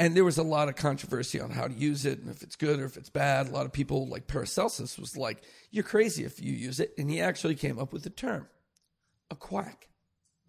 and 0.00 0.16
there 0.16 0.24
was 0.24 0.38
a 0.38 0.42
lot 0.42 0.68
of 0.68 0.74
controversy 0.74 1.40
on 1.40 1.50
how 1.50 1.68
to 1.68 1.74
use 1.74 2.04
it 2.04 2.18
and 2.18 2.28
if 2.28 2.42
it's 2.42 2.56
good 2.56 2.80
or 2.80 2.84
if 2.84 2.96
it's 2.96 3.10
bad. 3.10 3.46
A 3.46 3.50
lot 3.50 3.64
of 3.66 3.72
people, 3.72 4.08
like 4.08 4.26
Paracelsus, 4.26 4.98
was 4.98 5.16
like, 5.16 5.42
"You're 5.70 5.84
crazy 5.84 6.24
if 6.24 6.42
you 6.42 6.52
use 6.52 6.80
it," 6.80 6.92
and 6.98 7.08
he 7.08 7.20
actually 7.20 7.54
came 7.54 7.78
up 7.78 7.92
with 7.92 8.02
the 8.02 8.10
term, 8.10 8.48
a 9.30 9.36
quack. 9.36 9.88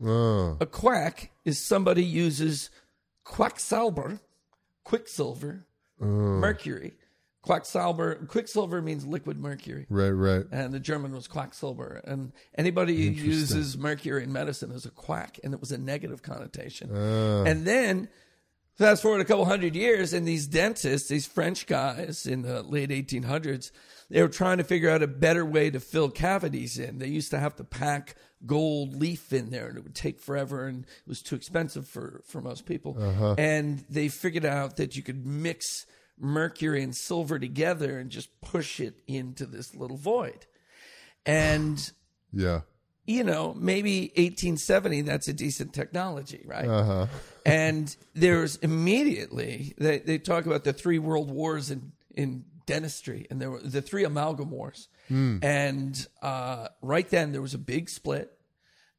Oh, 0.03 0.57
A 0.59 0.65
quack 0.65 1.31
is 1.45 1.59
somebody 1.59 2.03
uses 2.03 2.69
quacksalber, 3.25 4.19
quicksilver, 4.83 5.65
uh. 6.01 6.05
mercury. 6.05 6.93
Quacksalber, 7.45 8.27
quicksilver 8.27 8.81
means 8.81 9.05
liquid 9.05 9.37
mercury, 9.37 9.85
right, 9.87 10.09
right. 10.09 10.45
and 10.51 10.73
the 10.73 10.79
German 10.79 11.13
was 11.13 11.27
quacksilver. 11.27 12.01
And 12.03 12.33
anybody 12.57 13.13
who 13.13 13.23
uses 13.27 13.77
mercury 13.77 14.23
in 14.23 14.33
medicine 14.33 14.71
is 14.71 14.83
a 14.83 14.89
quack, 14.89 15.39
and 15.43 15.53
it 15.53 15.59
was 15.59 15.71
a 15.71 15.77
negative 15.77 16.23
connotation. 16.23 16.89
Ah. 16.91 17.43
And 17.47 17.63
then 17.63 18.09
fast 18.75 19.01
forward 19.01 19.21
a 19.21 19.25
couple 19.25 19.45
hundred 19.45 19.75
years, 19.75 20.13
and 20.13 20.27
these 20.27 20.47
dentists, 20.47 21.09
these 21.09 21.25
French 21.27 21.65
guys 21.67 22.25
in 22.25 22.41
the 22.41 22.61
late 22.63 22.89
1800s, 22.89 23.71
they 24.09 24.21
were 24.21 24.27
trying 24.29 24.57
to 24.59 24.63
figure 24.63 24.89
out 24.89 25.01
a 25.01 25.07
better 25.07 25.45
way 25.45 25.69
to 25.69 25.79
fill 25.79 26.09
cavities 26.09 26.77
in. 26.77 26.99
They 26.99 27.07
used 27.07 27.31
to 27.31 27.39
have 27.39 27.55
to 27.55 27.63
pack 27.63 28.15
gold 28.45 28.93
leaf 28.95 29.33
in 29.33 29.49
there 29.49 29.67
and 29.67 29.77
it 29.77 29.83
would 29.83 29.95
take 29.95 30.19
forever 30.19 30.67
and 30.67 30.83
it 30.83 31.07
was 31.07 31.23
too 31.23 31.35
expensive 31.35 31.87
for, 31.87 32.21
for 32.27 32.41
most 32.41 32.67
people. 32.67 32.93
And 33.39 33.83
they 33.89 34.07
figured 34.09 34.45
out 34.45 34.75
that 34.77 34.95
you 34.95 35.01
could 35.01 35.25
mix 35.25 35.87
mercury 36.19 36.83
and 36.83 36.95
silver 36.95 37.39
together 37.39 37.97
and 37.97 38.11
just 38.11 38.29
push 38.41 38.79
it 38.79 39.01
into 39.07 39.47
this 39.47 39.73
little 39.73 39.97
void. 39.97 40.45
And 41.25 41.91
Yeah. 42.31 42.61
you 43.07 43.23
know, 43.23 43.55
maybe 43.57 44.11
1870, 44.17 45.01
that's 45.01 45.27
a 45.27 45.33
decent 45.33 45.73
technology, 45.73 46.43
right? 46.45 46.67
Uh-huh. 46.67 47.07
And 47.45 47.95
there's 48.13 48.55
immediately, 48.57 49.75
they, 49.77 49.99
they 49.99 50.17
talk 50.17 50.45
about 50.45 50.63
the 50.63 50.73
three 50.73 50.97
world 50.99 51.29
wars 51.29 51.69
in, 51.69 51.91
in 52.15 52.45
dentistry, 52.65 53.27
and 53.29 53.39
there 53.39 53.51
were 53.51 53.61
the 53.61 53.81
three 53.81 54.03
amalgam 54.03 54.49
wars. 54.49 54.87
And 55.43 56.07
uh, 56.21 56.69
right 56.81 57.07
then, 57.07 57.31
there 57.31 57.41
was 57.41 57.53
a 57.53 57.59
big 57.59 57.89
split. 57.89 58.31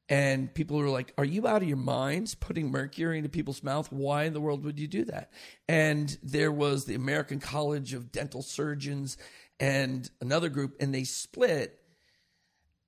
And 0.08 0.54
people 0.54 0.78
were 0.78 0.88
like, 0.88 1.12
Are 1.18 1.24
you 1.24 1.48
out 1.48 1.62
of 1.62 1.68
your 1.68 1.76
minds 1.76 2.36
putting 2.36 2.70
mercury 2.70 3.18
into 3.18 3.28
people's 3.28 3.64
mouth? 3.64 3.90
Why 3.90 4.22
in 4.24 4.34
the 4.34 4.40
world 4.40 4.64
would 4.64 4.78
you 4.78 4.86
do 4.86 5.04
that? 5.06 5.32
And 5.68 6.16
there 6.22 6.52
was 6.52 6.84
the 6.84 6.94
American 6.94 7.40
College 7.40 7.92
of 7.92 8.12
Dental 8.12 8.42
Surgeons 8.42 9.16
and 9.58 10.08
another 10.20 10.48
group, 10.48 10.76
and 10.78 10.94
they 10.94 11.02
split 11.02 11.80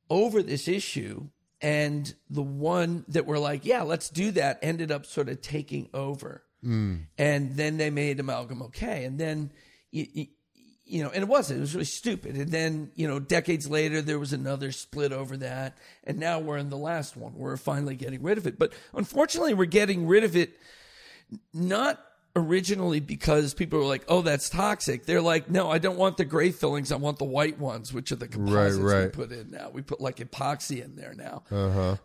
over 0.08 0.42
this 0.42 0.68
issue. 0.68 1.28
And 1.60 2.12
the 2.30 2.42
one 2.42 3.04
that 3.08 3.26
were 3.26 3.38
like, 3.38 3.64
yeah, 3.64 3.82
let's 3.82 4.08
do 4.10 4.30
that 4.32 4.58
ended 4.62 4.92
up 4.92 5.06
sort 5.06 5.28
of 5.28 5.40
taking 5.40 5.88
over. 5.92 6.42
Hmm. 6.62 6.96
And 7.16 7.56
then 7.56 7.76
they 7.76 7.90
made 7.90 8.20
amalgam 8.20 8.62
okay. 8.62 9.04
And 9.04 9.18
then, 9.18 9.52
you, 9.90 10.06
you, 10.12 10.26
you 10.84 11.02
know, 11.02 11.10
and 11.10 11.22
it 11.22 11.28
wasn't, 11.28 11.58
it 11.58 11.60
was 11.60 11.74
really 11.74 11.84
stupid. 11.84 12.36
And 12.36 12.50
then, 12.50 12.90
you 12.94 13.06
know, 13.06 13.18
decades 13.18 13.68
later, 13.68 14.00
there 14.00 14.18
was 14.18 14.32
another 14.32 14.72
split 14.72 15.12
over 15.12 15.36
that. 15.38 15.76
And 16.04 16.18
now 16.18 16.38
we're 16.38 16.56
in 16.56 16.70
the 16.70 16.78
last 16.78 17.16
one. 17.16 17.34
We're 17.34 17.56
finally 17.56 17.96
getting 17.96 18.22
rid 18.22 18.38
of 18.38 18.46
it. 18.46 18.58
But 18.58 18.72
unfortunately, 18.94 19.54
we're 19.54 19.66
getting 19.66 20.06
rid 20.06 20.24
of 20.24 20.34
it 20.34 20.56
not 21.52 22.00
originally 22.38 23.00
because 23.00 23.54
people 23.54 23.78
were 23.78 23.84
like, 23.84 24.04
"Oh, 24.08 24.22
that's 24.22 24.48
toxic." 24.48 25.06
They're 25.06 25.22
like, 25.22 25.50
"No, 25.50 25.70
I 25.70 25.78
don't 25.78 25.98
want 25.98 26.16
the 26.16 26.24
gray 26.24 26.50
fillings. 26.50 26.92
I 26.92 26.96
want 26.96 27.18
the 27.18 27.24
white 27.24 27.58
ones, 27.58 27.92
which 27.92 28.12
are 28.12 28.16
the 28.16 28.28
composites 28.28 28.78
we 28.78 28.84
right. 28.84 29.12
put 29.12 29.32
in 29.32 29.50
now. 29.50 29.70
We 29.70 29.82
put 29.82 30.00
like 30.00 30.16
epoxy 30.16 30.82
in 30.84 30.96
there 30.96 31.14
now, 31.14 31.42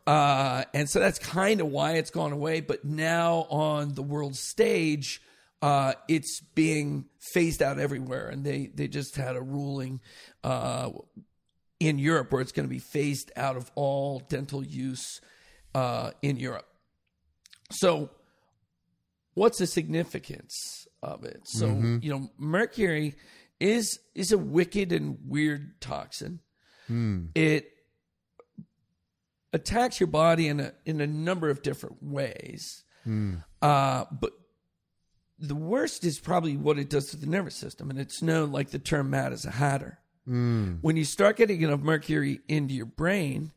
uh 0.07 0.63
and 0.73 0.89
so 0.89 0.99
that's 0.99 1.19
kind 1.19 1.61
of 1.61 1.67
why 1.67 1.93
it's 1.93 2.11
gone 2.11 2.31
away. 2.31 2.61
But 2.61 2.83
now 2.83 3.47
on 3.49 3.93
the 3.93 4.03
world 4.03 4.35
stage, 4.35 5.21
uh, 5.61 5.93
it's 6.07 6.41
being 6.55 7.05
phased 7.19 7.61
out 7.61 7.79
everywhere, 7.79 8.27
and 8.27 8.43
they 8.43 8.71
they 8.73 8.87
just 8.87 9.15
had 9.15 9.35
a 9.35 9.41
ruling. 9.41 10.01
Uh, 10.43 10.91
in 11.79 11.99
Europe, 11.99 12.31
where 12.31 12.41
it's 12.41 12.53
going 12.53 12.65
to 12.67 12.73
be 12.73 12.79
phased 12.79 13.31
out 13.35 13.57
of 13.57 13.69
all 13.75 14.19
dental 14.29 14.63
use 14.63 15.19
uh, 15.75 16.11
in 16.21 16.37
Europe. 16.37 16.65
So, 17.71 18.09
what's 19.33 19.57
the 19.57 19.67
significance 19.67 20.87
of 21.01 21.23
it? 21.23 21.41
So, 21.43 21.67
mm-hmm. 21.67 21.97
you 22.01 22.09
know, 22.11 22.29
mercury 22.37 23.15
is 23.59 23.99
is 24.15 24.31
a 24.31 24.37
wicked 24.37 24.91
and 24.91 25.17
weird 25.25 25.79
toxin. 25.81 26.39
Hmm. 26.87 27.27
It 27.35 27.69
attacks 29.53 29.99
your 29.99 30.07
body 30.07 30.47
in 30.47 30.59
a 30.59 30.73
in 30.85 30.99
a 31.01 31.07
number 31.07 31.49
of 31.49 31.61
different 31.61 32.01
ways. 32.01 32.83
Hmm. 33.03 33.35
Uh, 33.61 34.05
but 34.11 34.31
the 35.39 35.55
worst 35.55 36.03
is 36.03 36.19
probably 36.19 36.57
what 36.57 36.77
it 36.77 36.89
does 36.89 37.07
to 37.07 37.17
the 37.17 37.27
nervous 37.27 37.55
system, 37.55 37.89
and 37.89 37.99
it's 37.99 38.21
known 38.21 38.51
like 38.51 38.71
the 38.71 38.79
term 38.79 39.09
"mad 39.09 39.33
as 39.33 39.45
a 39.45 39.51
hatter." 39.51 39.99
Hmm. 40.25 40.75
When 40.81 40.97
you 40.97 41.05
start 41.05 41.37
getting 41.37 41.61
enough 41.61 41.81
mercury 41.81 42.39
into 42.47 42.73
your 42.73 42.85
brain, 42.85 43.51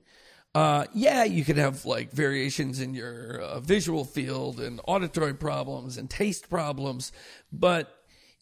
uh, 0.56 0.86
yeah, 0.94 1.22
you 1.22 1.44
could 1.44 1.58
have 1.58 1.84
like 1.84 2.10
variations 2.12 2.80
in 2.80 2.94
your 2.94 3.40
uh, 3.40 3.60
visual 3.60 4.06
field 4.06 4.58
and 4.58 4.80
auditory 4.88 5.34
problems 5.34 5.98
and 5.98 6.08
taste 6.08 6.48
problems, 6.48 7.12
but 7.52 7.94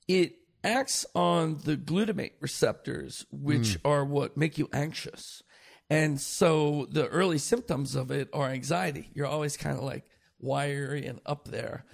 it 0.06 0.34
acts 0.62 1.04
on 1.16 1.58
the 1.64 1.76
glutamate 1.76 2.34
receptors, 2.38 3.26
which 3.32 3.78
are 3.84 4.04
what 4.04 4.36
make 4.36 4.58
you 4.58 4.68
anxious. 4.72 5.42
And 5.90 6.20
so 6.20 6.86
the 6.88 7.08
early 7.08 7.38
symptoms 7.38 7.96
of 7.96 8.12
it 8.12 8.28
are 8.32 8.48
anxiety. 8.48 9.10
You're 9.12 9.26
always 9.26 9.56
kind 9.56 9.76
of 9.76 9.82
like 9.82 10.04
wiry 10.38 11.06
and 11.06 11.18
up 11.26 11.48
there. 11.48 11.84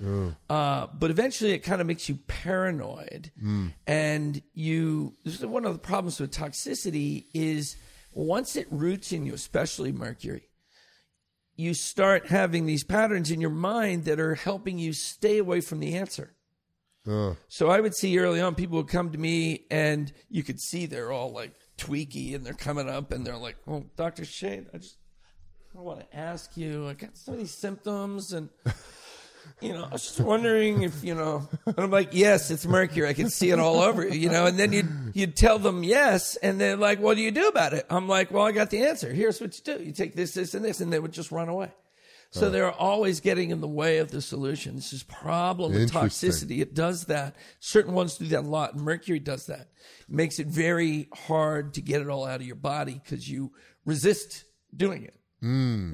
Uh, 0.51 0.87
but 0.99 1.11
eventually 1.11 1.53
it 1.53 1.61
kind 1.61 1.81
of 1.81 1.87
makes 1.87 2.11
you 2.11 2.19
paranoid. 2.27 3.33
And 3.87 4.43
you, 4.53 5.15
this 5.25 5.41
is 5.41 5.47
one 5.47 5.65
of 5.65 5.73
the 5.73 5.79
problems 5.79 6.21
with 6.21 6.31
toxicity 6.31 7.25
is 7.33 7.77
once 8.13 8.57
it 8.57 8.67
roots 8.71 9.13
in 9.13 9.27
you, 9.27 9.35
especially 9.35 9.93
mercury, 9.93 10.49
you 11.57 11.75
start 11.75 12.29
having 12.29 12.67
these 12.67 12.85
patterns 12.85 13.31
in 13.31 13.41
your 13.41 13.51
mind 13.51 14.05
that 14.07 14.19
are 14.19 14.35
helping 14.35 14.79
you 14.79 14.93
stay 14.93 15.39
away 15.39 15.61
from 15.61 15.81
the 15.81 15.95
answer. 15.95 16.35
Uh, 17.07 17.35
So 17.49 17.69
I 17.69 17.81
would 17.81 17.95
see 17.95 18.19
early 18.19 18.41
on 18.41 18.55
people 18.55 18.77
would 18.79 18.89
come 18.89 19.11
to 19.13 19.19
me 19.19 19.67
and 19.71 20.13
you 20.29 20.43
could 20.43 20.61
see 20.61 20.87
they're 20.87 21.13
all 21.13 21.33
like 21.33 21.55
tweaky 21.79 22.35
and 22.35 22.45
they're 22.45 22.53
coming 22.55 22.89
up 22.89 23.11
and 23.11 23.27
they're 23.27 23.37
like, 23.39 23.57
"Well, 23.67 23.85
Doctor 23.97 24.25
Shade, 24.25 24.67
I 24.75 24.79
just 24.79 24.97
I 25.77 25.81
want 25.81 26.01
to 26.01 26.17
ask 26.17 26.57
you. 26.57 26.89
I 26.89 26.95
got 26.95 27.17
so 27.17 27.33
many 27.33 27.47
symptoms 27.47 28.33
and." 28.33 28.49
You 29.61 29.73
know, 29.75 29.85
I 29.85 29.89
was 29.93 30.03
just 30.03 30.21
wondering 30.21 30.83
if 30.83 31.05
you 31.05 31.15
know. 31.15 31.49
And 31.67 31.79
I'm 31.79 31.91
like, 31.91 32.11
yes, 32.13 32.51
it's 32.51 32.67
mercury. 32.67 33.09
I 33.09 33.13
can 33.13 33.31
see 33.31 33.51
it 33.51 33.59
all 33.59 33.81
over 33.81 34.07
you. 34.07 34.19
You 34.19 34.31
know, 34.31 34.47
and 34.47 34.59
then 34.59 34.73
you'd 34.73 34.89
you'd 35.15 35.37
tell 35.37 35.59
them 35.59 35.83
yes, 35.83 36.37
and 36.37 36.61
they're 36.61 36.77
like, 36.77 37.01
what 37.01 37.17
do 37.17 37.23
you 37.23 37.31
do 37.31 37.49
about 37.49 37.75
it? 37.75 37.87
I'm 37.91 38.09
like, 38.09 38.31
well, 38.31 38.47
I 38.47 38.53
got 38.53 38.71
the 38.71 38.85
answer. 38.85 39.13
Here's 39.13 39.41
what 39.41 39.57
you 39.57 39.77
do: 39.77 39.83
you 39.83 39.93
take 39.93 40.15
this, 40.15 40.35
this, 40.35 40.55
and 40.55 40.65
this, 40.65 40.81
and 40.81 40.93
they 40.93 40.99
would 40.99 41.13
just 41.13 41.31
run 41.31 41.49
away. 41.49 41.71
So 42.33 42.49
they're 42.49 42.71
always 42.71 43.19
getting 43.19 43.51
in 43.51 43.61
the 43.61 43.67
way 43.67 43.99
of 43.99 44.13
the 44.13 44.23
solution. 44.23 44.77
This 44.77 44.93
is 44.93 45.03
problem 45.03 45.73
with 45.73 45.91
toxicity. 45.91 46.61
It 46.61 46.75
does 46.75 47.07
that. 47.07 47.35
Certain 47.59 47.93
ones 47.93 48.19
do 48.19 48.27
that 48.27 48.41
a 48.45 48.49
lot. 48.49 48.77
Mercury 48.77 49.19
does 49.19 49.47
that. 49.47 49.69
It 50.09 50.15
makes 50.15 50.39
it 50.39 50.47
very 50.47 51.09
hard 51.13 51.75
to 51.75 51.83
get 51.83 52.01
it 52.01 52.09
all 52.09 52.25
out 52.25 52.41
of 52.41 52.47
your 52.47 52.55
body 52.55 53.01
because 53.03 53.29
you 53.29 53.53
resist 53.85 54.45
doing 54.77 55.03
it. 55.03 55.20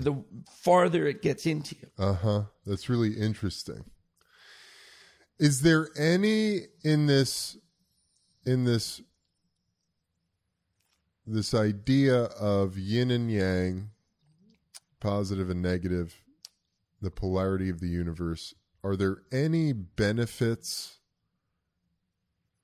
The 0.00 0.24
farther 0.50 1.06
it 1.06 1.22
gets 1.22 1.46
into 1.46 1.76
you. 1.80 1.88
Uh 1.98 2.14
huh. 2.14 2.42
That's 2.64 2.88
really 2.88 3.14
interesting. 3.14 3.84
Is 5.38 5.62
there 5.62 5.88
any 5.96 6.62
in 6.82 7.06
this 7.06 7.56
in 8.44 8.64
this 8.64 9.02
this 11.26 11.52
idea 11.54 12.24
of 12.24 12.78
yin 12.78 13.10
and 13.10 13.30
yang, 13.30 13.90
positive 15.00 15.50
and 15.50 15.60
negative, 15.60 16.22
the 17.02 17.10
polarity 17.10 17.68
of 17.68 17.80
the 17.80 17.88
universe? 17.88 18.54
Are 18.82 18.96
there 18.96 19.22
any 19.32 19.72
benefits 19.72 20.95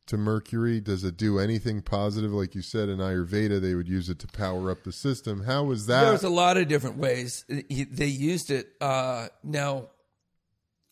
to 0.07 0.17
Mercury? 0.17 0.81
Does 0.81 1.05
it 1.05 1.17
do 1.17 1.39
anything 1.39 1.83
positive? 1.83 2.33
Like 2.33 2.55
you 2.55 2.63
said 2.63 2.89
in 2.89 2.99
Ayurveda, 2.99 3.61
they 3.61 3.75
would 3.75 3.89
use 3.89 4.09
it 4.09 4.19
to 4.21 4.27
power 4.27 4.71
up 4.71 4.85
the 4.85 4.93
system. 4.93 5.45
How 5.45 5.65
was 5.65 5.87
that? 5.87 6.05
There's 6.05 6.25
a 6.25 6.29
lot 6.31 6.57
of 6.57 6.69
different 6.69 6.97
ways 6.99 7.45
they 7.49 8.07
used 8.07 8.51
it. 8.51 8.69
Uh, 8.81 9.29
now, 9.43 9.89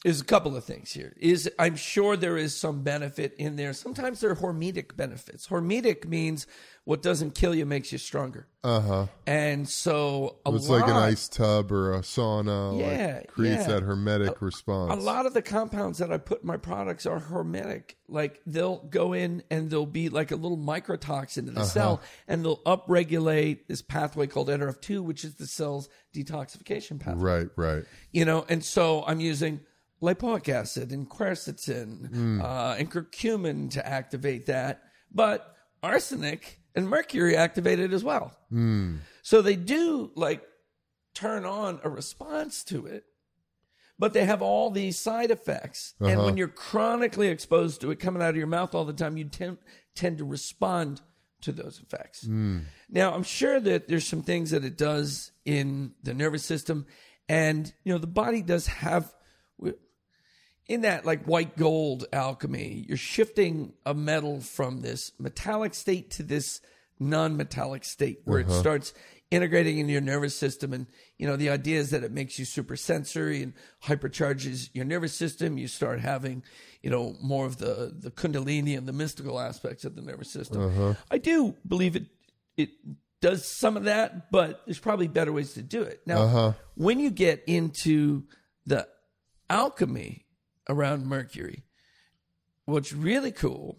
there's 0.04 0.20
a 0.20 0.24
couple 0.24 0.56
of 0.56 0.64
things 0.64 0.92
here. 0.92 1.14
Is 1.18 1.50
I'm 1.58 1.76
sure 1.76 2.16
there 2.16 2.38
is 2.38 2.56
some 2.56 2.82
benefit 2.82 3.34
in 3.38 3.56
there. 3.56 3.72
Sometimes 3.74 4.20
there 4.20 4.30
are 4.30 4.36
hormetic 4.36 4.96
benefits. 4.96 5.46
Hormetic 5.46 6.06
means 6.06 6.46
what 6.84 7.02
doesn't 7.02 7.34
kill 7.34 7.54
you 7.54 7.66
makes 7.66 7.92
you 7.92 7.98
stronger. 7.98 8.48
uh 8.64 8.80
huh. 8.80 9.06
And 9.26 9.68
so 9.68 10.38
a 10.46 10.54
It's 10.54 10.68
lot, 10.70 10.80
like 10.80 10.90
an 10.90 10.96
ice 10.96 11.28
tub 11.28 11.70
or 11.70 11.92
a 11.92 12.00
sauna. 12.00 12.80
Yeah, 12.80 13.16
like 13.18 13.26
creates 13.28 13.68
yeah. 13.68 13.74
that 13.74 13.82
hormetic 13.84 14.40
response. 14.40 14.92
A 14.92 14.96
lot 14.96 15.26
of 15.26 15.34
the 15.34 15.42
compounds 15.42 15.98
that 15.98 16.10
I 16.10 16.16
put 16.16 16.40
in 16.40 16.46
my 16.46 16.56
products 16.56 17.04
are 17.04 17.20
hormetic. 17.20 17.94
Like 18.08 18.40
they'll 18.46 18.78
go 18.84 19.12
in 19.12 19.42
and 19.50 19.68
they'll 19.70 19.84
be 19.84 20.08
like 20.08 20.30
a 20.30 20.36
little 20.36 20.58
microtoxin 20.58 21.44
to 21.44 21.52
the 21.52 21.64
cell 21.64 22.00
and 22.26 22.42
they'll 22.42 22.62
upregulate 22.64 23.66
this 23.68 23.82
pathway 23.82 24.26
called 24.26 24.48
NRF2, 24.48 25.02
which 25.02 25.24
is 25.24 25.34
the 25.34 25.46
cell's 25.46 25.90
detoxification 26.14 26.98
pathway. 26.98 27.22
Right, 27.22 27.48
right. 27.56 27.84
You 28.12 28.24
know, 28.24 28.46
and 28.48 28.64
so 28.64 29.04
I'm 29.06 29.20
using 29.20 29.60
lipoic 30.02 30.48
acid 30.48 30.92
and 30.92 31.08
quercetin 31.08 32.08
hmm. 32.08 32.40
uh, 32.40 32.74
and 32.78 32.90
curcumin 32.90 33.70
to 33.70 33.86
activate 33.86 34.46
that, 34.46 34.82
but 35.12 35.54
arsenic 35.82 36.60
and 36.74 36.88
mercury 36.88 37.36
activate 37.36 37.78
it 37.78 37.92
as 37.92 38.04
well. 38.04 38.36
Hmm. 38.50 38.96
So 39.22 39.42
they 39.42 39.56
do 39.56 40.10
like 40.14 40.42
turn 41.14 41.44
on 41.44 41.80
a 41.84 41.90
response 41.90 42.64
to 42.64 42.86
it, 42.86 43.04
but 43.98 44.12
they 44.12 44.24
have 44.24 44.42
all 44.42 44.70
these 44.70 44.98
side 44.98 45.30
effects. 45.30 45.94
And 46.00 46.12
uh-huh. 46.12 46.24
when 46.24 46.36
you're 46.36 46.48
chronically 46.48 47.28
exposed 47.28 47.80
to 47.82 47.90
it 47.90 48.00
coming 48.00 48.22
out 48.22 48.30
of 48.30 48.36
your 48.36 48.46
mouth 48.46 48.74
all 48.74 48.84
the 48.84 48.92
time, 48.92 49.16
you 49.16 49.24
tend, 49.24 49.58
tend 49.94 50.18
to 50.18 50.24
respond 50.24 51.02
to 51.42 51.52
those 51.52 51.80
effects. 51.82 52.26
Hmm. 52.26 52.60
Now, 52.88 53.14
I'm 53.14 53.22
sure 53.22 53.60
that 53.60 53.88
there's 53.88 54.06
some 54.06 54.22
things 54.22 54.50
that 54.50 54.64
it 54.64 54.76
does 54.76 55.32
in 55.44 55.92
the 56.02 56.14
nervous 56.14 56.44
system. 56.44 56.86
And, 57.28 57.72
you 57.84 57.92
know, 57.92 57.98
the 57.98 58.06
body 58.06 58.42
does 58.42 58.66
have, 58.66 59.12
in 60.70 60.82
that 60.82 61.04
like 61.04 61.24
white 61.24 61.56
gold 61.56 62.06
alchemy, 62.12 62.84
you're 62.86 62.96
shifting 62.96 63.72
a 63.84 63.92
metal 63.92 64.40
from 64.40 64.82
this 64.82 65.10
metallic 65.18 65.74
state 65.74 66.12
to 66.12 66.22
this 66.22 66.60
non-metallic 67.00 67.84
state 67.84 68.20
where 68.24 68.38
it 68.38 68.46
uh-huh. 68.46 68.60
starts 68.60 68.94
integrating 69.32 69.78
into 69.78 69.90
your 69.90 70.00
nervous 70.00 70.36
system. 70.36 70.72
And 70.72 70.86
you 71.18 71.26
know 71.26 71.34
the 71.34 71.50
idea 71.50 71.80
is 71.80 71.90
that 71.90 72.04
it 72.04 72.12
makes 72.12 72.38
you 72.38 72.44
super 72.44 72.76
sensory 72.76 73.42
and 73.42 73.52
hypercharges 73.82 74.70
your 74.72 74.84
nervous 74.84 75.12
system. 75.12 75.58
You 75.58 75.66
start 75.66 75.98
having 75.98 76.44
you 76.84 76.90
know 76.90 77.16
more 77.20 77.46
of 77.46 77.56
the 77.56 77.92
the 77.98 78.12
kundalini 78.12 78.78
and 78.78 78.86
the 78.86 78.92
mystical 78.92 79.40
aspects 79.40 79.84
of 79.84 79.96
the 79.96 80.02
nervous 80.02 80.32
system. 80.32 80.62
Uh-huh. 80.62 80.94
I 81.10 81.18
do 81.18 81.56
believe 81.66 81.96
it 81.96 82.06
it 82.56 82.70
does 83.20 83.44
some 83.44 83.76
of 83.76 83.84
that 83.84 84.30
but 84.30 84.62
there's 84.66 84.78
probably 84.78 85.08
better 85.08 85.32
ways 85.32 85.54
to 85.54 85.62
do 85.62 85.82
it. 85.82 86.02
Now 86.06 86.22
uh-huh. 86.22 86.52
when 86.76 87.00
you 87.00 87.10
get 87.10 87.42
into 87.48 88.22
the 88.66 88.86
alchemy 89.48 90.26
around 90.68 91.06
mercury. 91.06 91.64
What's 92.64 92.92
really 92.92 93.32
cool 93.32 93.78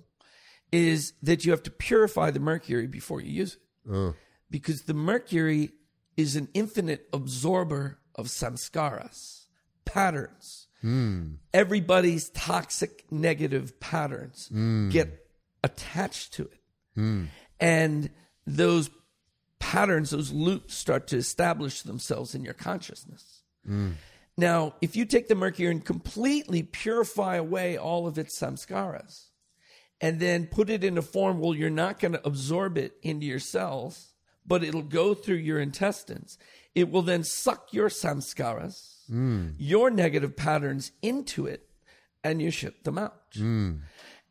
is 0.71 1.13
that 1.21 1.45
you 1.45 1.51
have 1.51 1.63
to 1.63 1.71
purify 1.71 2.32
the 2.32 2.39
mercury 2.39 2.88
before 2.88 3.21
you 3.21 3.32
use 3.32 3.55
it. 3.55 3.91
Oh. 3.91 4.15
Because 4.49 4.84
the 4.84 4.93
mercury 4.93 5.71
is 6.17 6.36
an 6.36 6.49
infinite 6.53 7.07
absorber 7.13 7.99
of 8.15 8.27
samskaras, 8.27 9.45
patterns. 9.86 10.67
Hmm. 10.82 11.34
Everybody's 11.53 12.29
toxic 12.29 13.05
negative 13.11 13.79
patterns 13.79 14.47
hmm. 14.51 14.89
get 14.89 15.25
attached 15.63 16.34
to 16.34 16.43
it. 16.43 16.59
Hmm. 16.95 17.25
And 17.59 18.09
those 18.47 18.89
patterns, 19.59 20.09
those 20.09 20.32
loops 20.32 20.73
start 20.73 21.07
to 21.07 21.17
establish 21.17 21.84
themselves 21.84 22.34
in 22.34 22.43
your 22.43 22.55
consciousness. 22.55 23.43
Now, 24.38 24.75
if 24.82 24.95
you 24.95 25.05
take 25.05 25.27
the 25.27 25.36
mercury 25.36 25.69
and 25.69 25.84
completely 25.84 26.63
purify 26.63 27.36
away 27.36 27.77
all 27.77 28.07
of 28.07 28.17
its 28.17 28.39
samskaras, 28.39 29.25
and 29.99 30.19
then 30.19 30.47
put 30.47 30.69
it 30.69 30.84
in 30.84 30.97
a 30.97 31.01
form 31.01 31.39
where 31.39 31.55
you're 31.55 31.69
not 31.69 31.99
going 31.99 32.13
to 32.13 32.27
absorb 32.27 32.77
it 32.77 32.93
into 33.03 33.25
your 33.25 33.39
cells, 33.39 34.13
but 34.47 34.63
it'll 34.63 34.82
go 34.82 35.13
through 35.13 35.36
your 35.36 35.59
intestines. 35.59 36.38
It 36.73 36.89
will 36.89 37.03
then 37.03 37.23
suck 37.23 37.67
your 37.71 37.89
samskaras, 37.89 39.03
your 39.59 39.91
negative 39.91 40.36
patterns 40.36 40.91
into 41.01 41.45
it, 41.45 41.69
and 42.23 42.41
you 42.41 42.49
ship 42.49 42.84
them 42.84 42.97
out. 42.97 43.21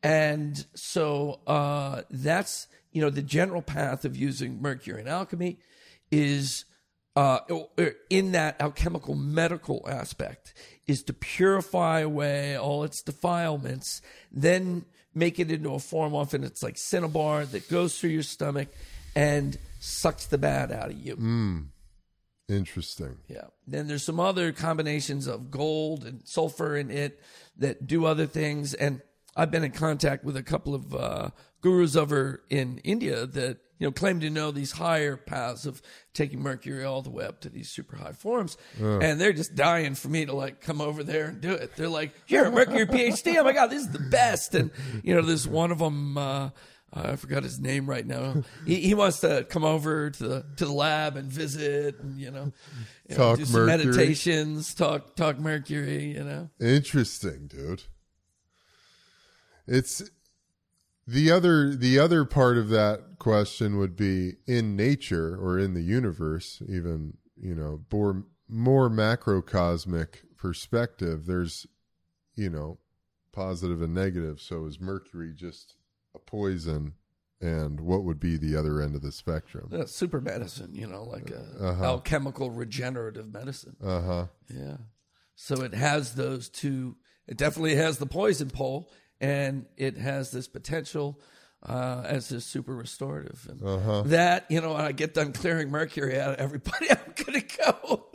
And 0.03 0.65
so 0.75 1.41
uh, 1.47 2.03
that's 2.11 2.67
you 2.93 3.03
know 3.03 3.11
the 3.11 3.23
general 3.23 3.63
path 3.63 4.05
of 4.05 4.17
using 4.17 4.61
mercury 4.61 5.03
in 5.03 5.07
alchemy 5.07 5.59
is 6.11 6.65
uh, 7.17 7.41
in 8.09 8.33
that 8.33 8.61
alchemical 8.61 9.15
medical 9.15 9.85
aspect 9.89 10.55
is 10.87 11.03
to 11.05 11.13
purify 11.13 12.01
away 12.01 12.57
all 12.57 12.85
its 12.85 13.03
defilements, 13.03 14.01
then 14.31 14.85
make 15.15 15.39
it 15.39 15.51
into 15.51 15.75
a 15.75 15.79
form. 15.79 16.15
Often 16.15 16.45
it's 16.45 16.63
like 16.63 16.77
cinnabar 16.77 17.45
that 17.47 17.69
goes 17.69 17.99
through 17.99 18.11
your 18.11 18.23
stomach 18.23 18.69
and 19.15 19.59
sucks 19.81 20.27
the 20.27 20.39
bad 20.39 20.71
out 20.71 20.91
of 20.91 20.99
you. 20.99 21.17
Interesting. 22.49 23.19
Yeah. 23.29 23.47
Then 23.67 23.87
there's 23.87 24.03
some 24.03 24.19
other 24.19 24.53
combinations 24.53 25.27
of 25.27 25.51
gold 25.51 26.05
and 26.05 26.21
sulfur 26.25 26.77
in 26.77 26.91
it 26.91 27.21
that 27.57 27.87
do 27.87 28.07
other 28.07 28.27
things. 28.27 28.75
And 28.75 29.03
I've 29.37 29.53
been 29.53 29.63
in 29.63 29.71
contact 29.71 30.25
with 30.25 30.37
a 30.37 30.43
couple 30.43 30.75
of 30.75 30.95
uh, 30.95 31.31
gurus 31.61 31.95
over 31.95 32.43
in 32.51 32.79
India 32.79 33.27
that 33.27 33.59
you 33.81 33.87
know 33.89 33.91
claim 33.91 34.21
to 34.21 34.31
know 34.31 34.53
these 34.53 34.71
higher 34.73 35.17
paths 35.17 35.67
of 35.67 35.83
taking 36.15 36.41
mercury 36.41 36.85
all 36.85 37.03
the 37.03 37.11
way 37.11 37.25
up 37.25 37.41
to 37.41 37.49
these 37.49 37.69
super 37.69 37.97
high 37.97 38.13
forms, 38.13 38.57
and 38.79 39.21
they're 39.21 39.33
just 39.33 39.57
dying 39.57 39.97
for 39.97 40.09
me 40.09 40.27
to 40.27 40.33
like 40.33 40.61
come 40.61 40.81
over 40.81 41.03
there 41.03 41.27
and 41.27 41.41
do 41.41 41.51
it. 41.51 41.75
They're 41.75 41.89
like, 41.89 42.13
"You're 42.29 42.45
a 42.45 42.53
mercury 42.53 42.87
PhD. 42.87 43.37
Oh 43.39 43.43
my 43.45 43.53
god, 43.53 43.71
this 43.71 43.83
is 43.83 43.91
the 43.91 43.99
best!" 43.99 44.55
And 44.55 44.71
you 45.03 45.15
know, 45.15 45.23
there's 45.23 45.49
one 45.49 45.73
of 45.73 45.79
them. 45.81 46.17
Uh, 46.17 46.51
I 46.93 47.15
forgot 47.15 47.45
his 47.45 47.61
name 47.61 47.89
right 47.89 48.05
now. 48.05 48.43
He, 48.67 48.75
he 48.81 48.95
wants 48.95 49.21
to 49.21 49.47
come 49.49 49.65
over 49.65 50.11
to 50.11 50.23
the 50.29 50.45
to 50.57 50.65
the 50.67 50.73
lab 50.73 51.17
and 51.17 51.31
visit, 51.31 52.01
and 52.01 52.21
you 52.21 52.31
know, 52.33 52.53
you 53.09 53.17
know, 53.17 53.17
Talk 53.17 53.39
do 53.39 53.45
some 53.45 53.65
mercury. 53.67 53.87
meditations, 53.87 54.75
talk 54.75 55.15
talk 55.17 55.39
mercury. 55.39 56.13
You 56.17 56.25
know, 56.25 56.51
Interesting, 56.61 57.47
dude. 57.47 57.85
It's 59.67 60.03
the 61.11 61.31
other 61.31 61.75
the 61.75 61.99
other 61.99 62.25
part 62.25 62.57
of 62.59 62.69
that 62.69 63.19
question 63.19 63.79
would 63.79 63.97
be 63.97 64.35
in 64.47 64.77
nature 64.77 65.37
or 65.37 65.59
in 65.59 65.75
the 65.75 65.83
universe, 65.83 66.63
even 66.69 67.17
you 67.37 67.55
know, 67.55 67.81
more 67.93 68.25
more 68.49 68.89
macrocosmic 68.91 70.25
perspective. 70.37 71.27
There's 71.27 71.67
you 72.35 72.51
know 72.51 72.79
positive 73.33 73.83
and 73.83 73.95
negative. 73.95 74.41
So 74.41 74.67
is 74.67 74.81
Mercury 74.81 75.33
just 75.35 75.77
a 76.15 76.19
poison? 76.19 76.95
And 77.43 77.81
what 77.81 78.05
would 78.05 78.21
be 78.21 78.37
the 78.37 78.55
other 78.55 78.83
end 78.83 78.95
of 78.95 79.01
the 79.01 79.11
spectrum? 79.13 79.71
Super 79.87 80.21
medicine. 80.21 80.75
You 80.75 80.87
know, 80.87 81.05
like 81.05 81.31
a 81.31 81.41
Uh-huh. 81.59 81.85
alchemical 81.85 82.51
regenerative 82.51 83.33
medicine. 83.33 83.77
Uh 83.83 84.01
huh. 84.03 84.27
Yeah. 84.55 84.77
So 85.37 85.63
it 85.63 85.73
has 85.73 86.15
those 86.17 86.51
two. 86.51 86.97
It 87.27 87.39
definitely 87.39 87.77
has 87.77 87.97
the 87.97 88.05
poison 88.07 88.51
pole, 88.51 88.91
and 89.21 89.67
it 89.77 89.97
has 89.99 90.31
this 90.31 90.49
potential 90.49 91.21
uh, 91.63 92.03
as 92.07 92.29
this 92.31 92.45
super 92.47 92.75
restorative. 92.75 93.47
And 93.51 93.63
Uh-huh. 93.63 94.03
that, 94.07 94.47
you 94.49 94.61
know, 94.61 94.73
when 94.75 94.81
I 94.85 94.93
get 94.93 95.13
done 95.15 95.33
clearing 95.33 95.71
mercury 95.71 96.19
out 96.19 96.35
of 96.35 96.37
everybody, 96.41 96.87
I'm 96.91 97.13
going 97.25 97.41
to 97.41 97.57
go. 97.67 98.07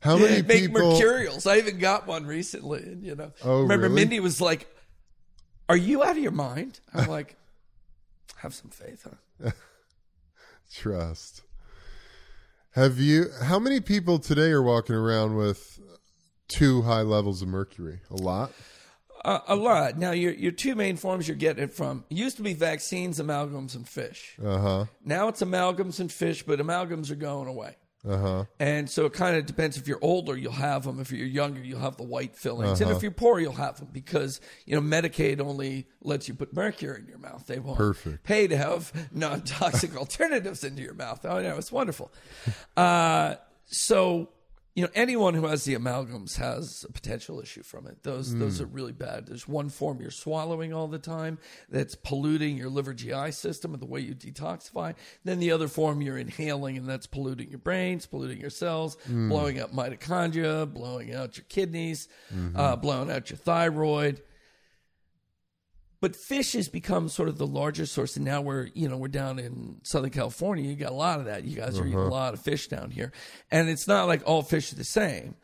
How 0.00 0.16
many 0.18 0.42
make 0.42 0.64
people? 0.66 0.90
mercurials. 0.92 1.46
I 1.46 1.58
even 1.58 1.78
got 1.78 2.06
one 2.06 2.26
recently, 2.26 2.82
and 2.82 3.04
you 3.04 3.14
know, 3.14 3.32
Oh, 3.42 3.62
remember 3.62 3.84
really? 3.88 3.94
Mindy 4.02 4.20
was 4.20 4.40
like, 4.40 4.66
"Are 5.68 5.76
you 5.76 6.02
out 6.02 6.16
of 6.16 6.18
your 6.22 6.32
mind?" 6.32 6.80
I'm 6.92 7.06
like, 7.08 7.36
"Have 8.38 8.52
some 8.52 8.70
faith, 8.70 9.06
huh?" 9.40 9.50
Trust. 10.74 11.42
Have 12.72 12.98
you? 12.98 13.26
How 13.44 13.58
many 13.58 13.80
people 13.80 14.18
today 14.18 14.50
are 14.50 14.62
walking 14.62 14.96
around 14.96 15.36
with 15.36 15.78
two 16.48 16.82
high 16.82 17.02
levels 17.02 17.40
of 17.42 17.48
mercury? 17.48 18.00
A 18.10 18.16
lot. 18.16 18.50
Uh, 19.24 19.40
a 19.46 19.56
lot. 19.56 19.98
Now, 19.98 20.10
your 20.12 20.32
your 20.32 20.52
two 20.52 20.74
main 20.74 20.96
forms 20.96 21.28
you're 21.28 21.36
getting 21.36 21.62
it 21.64 21.72
from 21.72 22.04
it 22.10 22.16
used 22.16 22.36
to 22.38 22.42
be 22.42 22.54
vaccines, 22.54 23.20
amalgams, 23.20 23.74
and 23.76 23.88
fish. 23.88 24.36
Uh 24.44 24.58
huh. 24.58 24.84
Now 25.04 25.28
it's 25.28 25.42
amalgams 25.42 26.00
and 26.00 26.10
fish, 26.10 26.42
but 26.42 26.58
amalgams 26.58 27.10
are 27.10 27.16
going 27.16 27.48
away. 27.48 27.76
Uh 28.08 28.18
huh. 28.18 28.44
And 28.58 28.90
so 28.90 29.06
it 29.06 29.12
kind 29.12 29.36
of 29.36 29.46
depends. 29.46 29.76
If 29.76 29.86
you're 29.86 30.00
older, 30.02 30.36
you'll 30.36 30.50
have 30.50 30.82
them. 30.82 30.98
If 30.98 31.12
you're 31.12 31.24
younger, 31.24 31.60
you'll 31.62 31.78
have 31.78 31.96
the 31.96 32.02
white 32.02 32.34
fillings. 32.34 32.80
And 32.80 32.90
if 32.90 33.00
you're 33.00 33.12
poor, 33.12 33.38
you'll 33.38 33.52
have 33.52 33.78
them 33.78 33.90
because 33.92 34.40
you 34.66 34.74
know 34.74 34.82
Medicaid 34.82 35.40
only 35.40 35.86
lets 36.00 36.26
you 36.26 36.34
put 36.34 36.52
mercury 36.52 36.98
in 36.98 37.06
your 37.06 37.18
mouth. 37.18 37.46
They 37.46 37.60
won't 37.60 37.78
Perfect. 37.78 38.24
pay 38.24 38.48
to 38.48 38.56
have 38.56 38.92
non-toxic 39.12 39.96
alternatives 40.02 40.64
into 40.64 40.82
your 40.82 40.94
mouth. 40.94 41.24
Oh 41.24 41.40
no, 41.40 41.56
it's 41.58 41.70
wonderful. 41.70 42.10
Uh, 42.76 43.36
so 43.66 44.30
you 44.74 44.82
know 44.82 44.90
anyone 44.94 45.34
who 45.34 45.46
has 45.46 45.64
the 45.64 45.74
amalgams 45.74 46.38
has 46.38 46.86
a 46.88 46.92
potential 46.92 47.40
issue 47.40 47.62
from 47.62 47.86
it. 47.86 48.02
Those 48.02 48.32
hmm. 48.32 48.40
those 48.40 48.60
are 48.60 48.66
really 48.66 48.92
bad. 48.92 49.26
There's 49.26 49.46
one 49.46 49.68
form 49.68 50.00
you're 50.00 50.10
swallowing 50.10 50.72
all 50.72 50.88
the 50.88 50.98
time 50.98 51.38
that's 51.68 51.94
polluting 51.94 52.56
your 52.56 52.70
liver 52.70 52.94
GI 52.94 53.32
system 53.32 53.74
and 53.74 53.82
the 53.82 53.86
way 53.86 54.00
you 54.00 54.14
detoxify. 54.14 54.94
Then 55.24 55.40
the 55.40 55.50
other 55.50 55.68
form 55.68 56.00
you're 56.00 56.18
inhaling 56.18 56.78
and 56.78 56.88
that's 56.88 57.06
polluting 57.06 57.50
your 57.50 57.58
brains, 57.58 58.06
polluting 58.06 58.40
your 58.40 58.50
cells, 58.50 58.96
hmm. 59.06 59.28
blowing 59.28 59.60
up 59.60 59.72
mitochondria, 59.72 60.72
blowing 60.72 61.14
out 61.14 61.36
your 61.36 61.44
kidneys, 61.48 62.08
mm-hmm. 62.34 62.56
uh, 62.56 62.76
blowing 62.76 63.10
out 63.10 63.30
your 63.30 63.36
thyroid. 63.38 64.22
But 66.02 66.16
fish 66.16 66.54
has 66.54 66.68
become 66.68 67.08
sort 67.08 67.28
of 67.28 67.38
the 67.38 67.46
largest 67.46 67.92
source, 67.94 68.16
and 68.16 68.24
now 68.24 68.40
we're 68.40 68.70
you 68.74 68.88
know 68.88 68.96
we're 68.96 69.06
down 69.06 69.38
in 69.38 69.76
Southern 69.84 70.10
California. 70.10 70.68
You 70.68 70.74
got 70.74 70.90
a 70.90 70.96
lot 70.96 71.20
of 71.20 71.26
that. 71.26 71.44
You 71.44 71.54
guys 71.54 71.78
are 71.78 71.86
eating 71.86 71.96
a 71.96 72.02
uh-huh. 72.02 72.10
lot 72.10 72.34
of 72.34 72.40
fish 72.40 72.66
down 72.66 72.90
here, 72.90 73.12
and 73.52 73.68
it's 73.68 73.86
not 73.86 74.08
like 74.08 74.20
all 74.26 74.42
fish 74.42 74.72
are 74.72 74.74
the 74.74 74.82
same. 74.82 75.36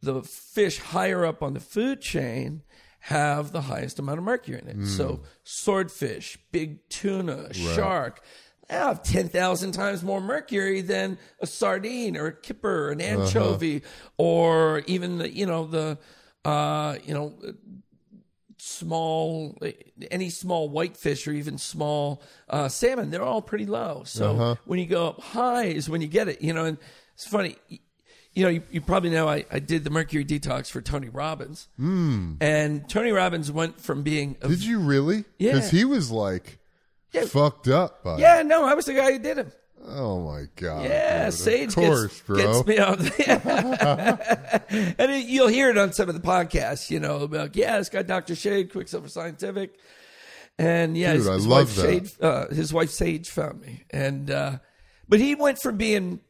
The 0.00 0.22
fish 0.22 0.78
higher 0.78 1.26
up 1.26 1.42
on 1.42 1.52
the 1.52 1.60
food 1.60 2.00
chain 2.00 2.62
have 3.00 3.52
the 3.52 3.60
highest 3.60 3.98
amount 3.98 4.16
of 4.16 4.24
mercury 4.24 4.60
in 4.62 4.68
it. 4.68 4.76
Hmm. 4.76 4.86
So 4.86 5.20
swordfish, 5.44 6.38
big 6.52 6.88
tuna, 6.88 7.52
shark. 7.52 8.24
They 8.68 8.76
have 8.76 9.02
10,000 9.02 9.72
times 9.72 10.02
more 10.02 10.22
mercury 10.22 10.80
than 10.80 11.18
a 11.38 11.46
sardine 11.46 12.16
or 12.16 12.28
a 12.28 12.32
kipper, 12.32 12.86
or 12.86 12.90
an 12.92 13.02
uh-huh. 13.02 13.24
anchovy, 13.24 13.82
or 14.16 14.84
even 14.86 15.18
the, 15.18 15.28
you 15.30 15.44
know, 15.44 15.66
the, 15.66 15.98
uh, 16.44 16.96
you 17.04 17.12
know, 17.12 17.34
small 18.64 19.58
any 20.12 20.30
small 20.30 20.68
whitefish 20.68 21.26
or 21.26 21.32
even 21.32 21.58
small 21.58 22.22
uh, 22.48 22.68
salmon 22.68 23.10
they're 23.10 23.20
all 23.24 23.42
pretty 23.42 23.66
low 23.66 24.02
so 24.04 24.56
when 24.66 24.78
you 24.78 24.86
go 24.86 25.08
up 25.08 25.20
high 25.20 25.64
is 25.64 25.90
when 25.90 26.00
you 26.00 26.06
get 26.06 26.28
it 26.28 26.40
you 26.40 26.52
know 26.54 26.64
and 26.66 26.78
it's 27.12 27.26
funny 27.26 27.56
you 27.68 28.44
know 28.44 28.48
you, 28.48 28.62
you 28.70 28.80
probably 28.80 29.10
know 29.10 29.28
I, 29.28 29.44
I 29.50 29.58
did 29.58 29.82
the 29.82 29.90
mercury 29.90 30.24
detox 30.24 30.70
for 30.70 30.80
tony 30.80 31.08
robbins 31.08 31.66
mm. 31.76 32.36
and 32.40 32.88
tony 32.88 33.10
robbins 33.10 33.50
went 33.50 33.80
from 33.80 34.04
being 34.04 34.36
a, 34.42 34.46
Did 34.48 34.62
you 34.62 34.78
really? 34.78 35.24
Yeah. 35.38 35.54
Because 35.54 35.70
he 35.72 35.84
was 35.84 36.12
like 36.12 36.60
Yeah. 37.10 37.24
fucked 37.24 37.66
up 37.66 38.04
by. 38.04 38.14
it. 38.14 38.20
yeah 38.20 38.42
no 38.42 38.64
i 38.64 38.74
was 38.74 38.84
the 38.84 38.94
guy 38.94 39.10
who 39.10 39.18
did 39.18 39.38
him 39.38 39.50
Oh 39.84 40.20
my 40.20 40.44
god. 40.56 40.84
Yeah, 40.84 41.24
dude. 41.26 41.34
Sage 41.34 41.74
course, 41.74 42.20
gets, 42.22 42.40
gets 42.40 42.66
me 42.66 42.78
out. 42.78 42.98
There. 42.98 44.58
And 44.98 45.12
it, 45.12 45.26
you'll 45.26 45.48
hear 45.48 45.70
it 45.70 45.76
on 45.78 45.92
some 45.92 46.08
of 46.08 46.14
the 46.14 46.20
podcasts, 46.20 46.90
you 46.90 47.00
know, 47.00 47.18
about, 47.20 47.56
yeah, 47.56 47.78
this 47.78 47.88
guy, 47.88 48.02
Dr. 48.02 48.34
Shade, 48.34 48.72
Quicksilver 48.72 49.08
Scientific. 49.08 49.74
And 50.58 50.96
yeah, 50.96 51.12
Dude, 51.12 51.18
his, 51.18 51.28
I 51.28 51.34
his 51.34 51.46
love 51.46 51.68
wife 51.68 51.76
that. 51.76 51.82
Shade, 51.82 52.10
uh, 52.24 52.48
his 52.48 52.72
wife 52.72 52.90
Sage 52.90 53.28
found 53.28 53.60
me. 53.60 53.84
And, 53.90 54.30
uh, 54.30 54.58
but 55.08 55.20
he 55.20 55.34
went 55.34 55.58
from 55.58 55.76
being 55.76 56.20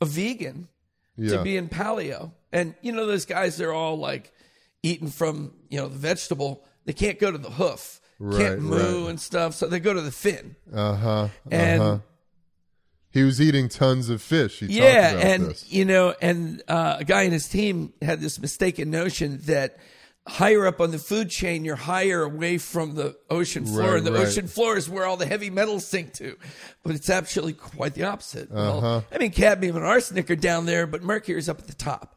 a 0.00 0.06
vegan 0.06 0.68
yeah. 1.16 1.36
to 1.36 1.42
being 1.42 1.68
paleo. 1.68 2.32
And 2.52 2.74
you 2.82 2.92
know, 2.92 3.06
those 3.06 3.26
guys, 3.26 3.56
they're 3.56 3.72
all 3.72 3.98
like 3.98 4.32
eating 4.82 5.08
from, 5.08 5.52
you 5.68 5.78
know, 5.78 5.88
the 5.88 5.98
vegetable. 5.98 6.64
They 6.84 6.92
can't 6.92 7.18
go 7.18 7.30
to 7.32 7.38
the 7.38 7.50
hoof, 7.50 8.00
Right, 8.18 8.38
can't 8.38 8.60
moo 8.60 9.02
right. 9.02 9.10
and 9.10 9.20
stuff. 9.20 9.54
So 9.54 9.66
they 9.66 9.80
go 9.80 9.92
to 9.92 10.00
the 10.00 10.12
fin. 10.12 10.56
uh 10.72 10.94
huh. 10.94 11.28
And 11.50 11.82
uh-huh. 11.82 11.98
He 13.14 13.22
was 13.22 13.40
eating 13.40 13.68
tons 13.68 14.08
of 14.10 14.20
fish. 14.20 14.58
He 14.58 14.66
yeah, 14.66 15.12
about 15.12 15.24
and 15.24 15.44
this. 15.50 15.72
you 15.72 15.84
know, 15.84 16.16
and 16.20 16.60
uh, 16.66 16.96
a 16.98 17.04
guy 17.04 17.22
in 17.22 17.30
his 17.30 17.48
team 17.48 17.92
had 18.02 18.20
this 18.20 18.40
mistaken 18.40 18.90
notion 18.90 19.38
that 19.44 19.78
higher 20.26 20.66
up 20.66 20.80
on 20.80 20.90
the 20.90 20.98
food 20.98 21.28
chain, 21.30 21.64
you're 21.64 21.76
higher 21.76 22.22
away 22.22 22.58
from 22.58 22.94
the 22.94 23.16
ocean 23.28 23.66
floor, 23.66 23.90
Right, 23.90 23.98
and 23.98 24.06
the 24.06 24.12
right. 24.12 24.26
ocean 24.26 24.46
floor 24.48 24.76
is 24.76 24.88
where 24.88 25.04
all 25.04 25.16
the 25.16 25.26
heavy 25.26 25.50
metals 25.50 25.86
sink 25.86 26.14
to. 26.14 26.36
But 26.82 26.94
it's 26.94 27.10
actually 27.10 27.52
quite 27.52 27.94
the 27.94 28.04
opposite. 28.04 28.50
Uh-huh. 28.50 28.80
Well, 28.80 29.04
I 29.12 29.18
mean, 29.18 29.32
cadmium 29.32 29.76
and 29.76 29.84
arsenic 29.84 30.30
are 30.30 30.36
down 30.36 30.66
there, 30.66 30.86
but 30.86 31.02
mercury's 31.02 31.48
up 31.48 31.58
at 31.58 31.66
the 31.66 31.74
top. 31.74 32.16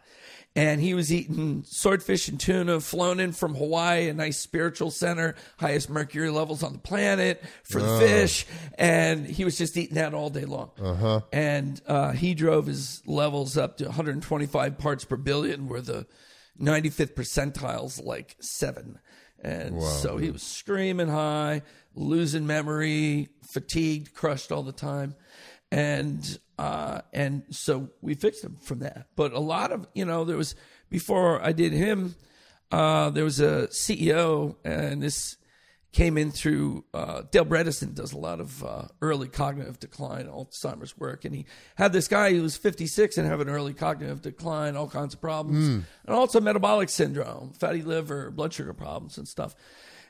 And 0.55 0.81
he 0.81 0.95
was 0.95 1.13
eating 1.13 1.63
swordfish 1.67 2.29
and 2.29 2.39
tuna 2.39 2.79
flown 2.79 3.19
in 3.19 3.31
from 3.31 3.53
Hawaii, 3.53 4.07
a 4.09 4.13
nice 4.13 4.39
spiritual 4.39 4.89
center, 4.89 5.35
highest 5.59 5.87
mercury 5.87 6.31
levels 6.31 6.63
on 6.63 6.73
the 6.73 6.79
planet 6.79 7.43
for 7.63 7.79
the 7.79 7.99
fish. 7.99 8.47
And 8.75 9.27
he 9.27 9.45
was 9.45 9.55
just 9.55 9.77
eating 9.77 9.95
that 9.95 10.15
all 10.15 10.31
day 10.31 10.45
long. 10.45 10.71
Uh-huh. 10.81 11.21
And 11.31 11.79
uh, 11.85 12.13
he 12.13 12.33
drove 12.33 12.65
his 12.65 13.03
levels 13.05 13.55
up 13.55 13.77
to 13.77 13.83
125 13.85 14.79
parts 14.79 15.05
per 15.05 15.15
billion, 15.17 15.67
where 15.67 15.81
the 15.81 16.07
95th 16.59 17.15
percentile's 17.15 17.99
like 17.99 18.35
seven. 18.39 18.99
And 19.39 19.81
so 19.83 20.17
he 20.17 20.31
was 20.31 20.41
screaming 20.41 21.09
high, 21.09 21.61
losing 21.93 22.47
memory, 22.47 23.29
fatigued, 23.43 24.13
crushed 24.13 24.51
all 24.51 24.63
the 24.63 24.71
time. 24.71 25.15
And 25.71 26.39
uh, 26.57 27.01
and 27.13 27.43
so 27.51 27.89
we 28.01 28.15
fixed 28.15 28.43
him 28.43 28.57
from 28.61 28.79
that. 28.79 29.07
But 29.15 29.33
a 29.33 29.39
lot 29.39 29.71
of 29.71 29.87
you 29.93 30.05
know, 30.05 30.23
there 30.23 30.37
was 30.37 30.55
before 30.89 31.43
I 31.43 31.51
did 31.51 31.71
him, 31.71 32.15
uh, 32.71 33.09
there 33.11 33.23
was 33.23 33.39
a 33.39 33.67
CEO, 33.67 34.55
and 34.63 35.03
this 35.03 35.37
came 35.93 36.17
in 36.17 36.31
through 36.31 36.83
uh, 36.93 37.23
Dale 37.31 37.45
Bredesen 37.45 37.95
does 37.95 38.13
a 38.13 38.17
lot 38.17 38.39
of 38.39 38.63
uh, 38.63 38.83
early 39.01 39.27
cognitive 39.27 39.79
decline, 39.79 40.27
Alzheimer's 40.27 40.97
work, 40.97 41.25
and 41.25 41.33
he 41.33 41.45
had 41.75 41.93
this 41.93 42.07
guy 42.07 42.33
who 42.33 42.41
was 42.41 42.57
56 42.57 43.17
and 43.17 43.27
having 43.27 43.49
early 43.49 43.73
cognitive 43.73 44.21
decline, 44.21 44.75
all 44.75 44.89
kinds 44.89 45.13
of 45.13 45.21
problems, 45.21 45.67
and 45.67 46.15
also 46.15 46.39
metabolic 46.39 46.89
syndrome, 46.89 47.53
fatty 47.53 47.81
liver, 47.81 48.29
blood 48.31 48.53
sugar 48.53 48.73
problems, 48.73 49.17
and 49.17 49.27
stuff. 49.27 49.55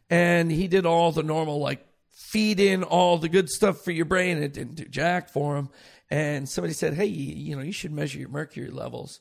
And 0.10 0.52
he 0.52 0.68
did 0.68 0.86
all 0.86 1.12
the 1.12 1.24
normal 1.24 1.60
like 1.60 1.86
feed 2.10 2.60
in 2.60 2.84
all 2.84 3.18
the 3.18 3.30
good 3.30 3.50
stuff 3.50 3.82
for 3.84 3.92
your 3.92 4.06
brain. 4.06 4.38
It 4.42 4.54
didn't 4.54 4.76
do 4.76 4.86
jack 4.86 5.30
for 5.30 5.56
him. 5.58 5.70
And 6.10 6.48
somebody 6.48 6.74
said, 6.74 6.94
"Hey, 6.94 7.06
you, 7.06 7.56
know, 7.56 7.62
you 7.62 7.74
should 7.74 7.92
measure 7.92 8.18
your 8.18 8.30
mercury 8.30 8.70
levels." 8.70 9.20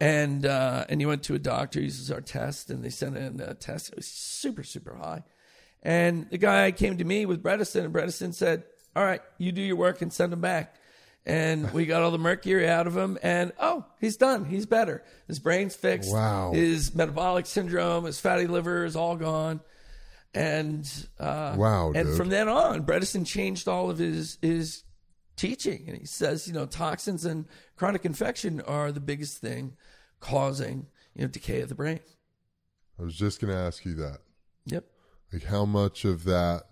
And 0.00 0.44
uh, 0.44 0.84
and 0.88 1.00
he 1.00 1.06
went 1.06 1.22
to 1.24 1.34
a 1.34 1.38
doctor. 1.38 1.78
He 1.78 1.84
uses 1.86 2.10
our 2.10 2.20
test, 2.20 2.70
and 2.70 2.84
they 2.84 2.90
sent 2.90 3.16
in 3.16 3.40
a 3.40 3.54
test. 3.54 3.90
It 3.90 3.96
was 3.96 4.06
super, 4.08 4.64
super 4.64 4.96
high. 4.96 5.22
And 5.84 6.28
the 6.30 6.38
guy 6.38 6.70
came 6.72 6.96
to 6.98 7.04
me 7.04 7.26
with 7.26 7.42
Bredesen, 7.42 7.84
and 7.84 7.94
Bredesen 7.94 8.32
said, 8.32 8.64
"All 8.96 9.04
right, 9.04 9.20
you 9.38 9.52
do 9.52 9.60
your 9.60 9.76
work 9.76 10.00
and 10.02 10.12
send 10.12 10.32
him 10.32 10.40
back." 10.40 10.76
And 11.26 11.72
we 11.72 11.86
got 11.86 12.02
all 12.02 12.10
the 12.10 12.18
mercury 12.18 12.68
out 12.68 12.86
of 12.86 12.96
him, 12.96 13.18
and 13.22 13.52
oh, 13.58 13.86
he's 14.00 14.16
done. 14.16 14.44
He's 14.44 14.66
better. 14.66 15.02
His 15.26 15.38
brain's 15.38 15.74
fixed. 15.74 16.12
Wow. 16.12 16.52
His 16.52 16.94
metabolic 16.94 17.46
syndrome, 17.46 18.04
his 18.04 18.20
fatty 18.20 18.46
liver 18.46 18.84
is 18.84 18.94
all 18.94 19.16
gone. 19.16 19.60
And 20.34 20.86
uh, 21.18 21.54
Wow, 21.56 21.92
and 21.94 22.08
dude. 22.08 22.16
from 22.16 22.28
then 22.28 22.48
on, 22.48 22.84
Bredesen 22.84 23.26
changed 23.26 23.68
all 23.68 23.88
of 23.90 23.98
his 23.98 24.36
his 24.42 24.82
teaching, 25.36 25.84
and 25.86 25.96
he 25.96 26.06
says, 26.06 26.46
you 26.46 26.52
know, 26.52 26.66
toxins 26.66 27.24
and 27.24 27.46
chronic 27.76 28.04
infection 28.04 28.60
are 28.62 28.90
the 28.92 29.00
biggest 29.00 29.38
thing 29.38 29.76
causing 30.20 30.86
you 31.14 31.22
know 31.22 31.28
decay 31.28 31.60
of 31.60 31.68
the 31.68 31.74
brain. 31.74 32.00
I 32.98 33.02
was 33.02 33.16
just 33.16 33.40
going 33.40 33.52
to 33.52 33.58
ask 33.58 33.84
you 33.84 33.94
that. 33.94 34.18
Yep. 34.66 34.84
Like, 35.34 35.44
how 35.46 35.64
much 35.64 36.04
of 36.04 36.22
that, 36.24 36.62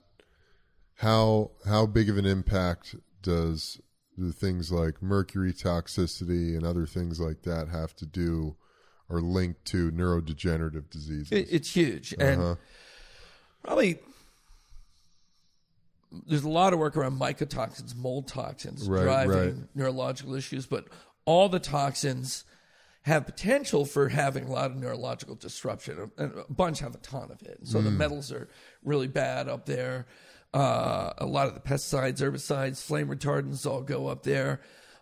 how 0.98 1.50
how 1.66 1.84
big 1.84 2.08
of 2.08 2.16
an 2.16 2.24
impact 2.24 2.94
does 3.20 3.80
the 4.16 4.32
things 4.32 4.70
like 4.70 5.02
mercury 5.02 5.52
toxicity 5.52 6.56
and 6.56 6.64
other 6.64 6.86
things 6.86 7.18
like 7.18 7.42
that 7.42 7.68
have 7.70 7.96
to 7.96 8.06
do 8.06 8.54
or 9.08 9.20
linked 9.20 9.64
to 9.66 9.90
neurodegenerative 9.90 10.90
diseases? 10.90 11.32
It, 11.32 11.48
it's 11.50 11.74
huge, 11.74 12.14
and 12.20 12.40
Uh-huh. 12.40 12.54
probably 13.64 13.98
there's 16.28 16.44
a 16.44 16.48
lot 16.48 16.72
of 16.72 16.78
work 16.78 16.96
around 16.96 17.18
mycotoxins, 17.18 17.96
mold 17.96 18.28
toxins, 18.28 18.88
Right, 18.88 19.02
driving 19.02 19.28
right. 19.32 19.54
neurological 19.74 20.34
issues, 20.34 20.66
but 20.66 20.86
all 21.24 21.48
the 21.48 21.58
toxins 21.58 22.44
have 23.02 23.26
potential 23.26 23.84
for 23.84 24.08
having 24.08 24.44
a 24.44 24.50
lot 24.52 24.70
of 24.70 24.76
neurological 24.76 25.34
disruption. 25.34 26.10
And 26.18 26.32
a 26.38 26.52
bunch 26.52 26.80
have 26.80 26.94
a 26.94 26.98
ton 26.98 27.30
of 27.32 27.42
it. 27.42 27.58
So 27.64 27.80
the 27.82 27.90
Mm. 27.90 27.96
metals 27.96 28.30
are 28.32 28.48
really 28.84 29.08
bad 29.08 29.48
up 29.48 29.66
there. 29.66 30.06
Uh, 30.54 31.12
a 31.18 31.26
lot 31.26 31.48
of 31.48 31.54
the 31.54 31.60
pesticides, 31.60 32.18
herbicides, 32.20 32.80
flame 32.82 33.08
retardants 33.08 33.66
all 33.66 33.80
go 33.82 34.06
up 34.06 34.22
there. 34.22 34.60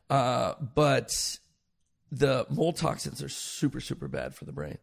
Uh, 0.09 0.55
but 0.75 1.11
the 2.11 2.47
mold 2.51 2.77
toxins 2.77 3.23
are 3.23 3.29
super, 3.29 3.81
super 3.81 4.09
bad 4.09 4.35
for 4.35 4.45
the 4.45 4.53
brain. 4.53 4.79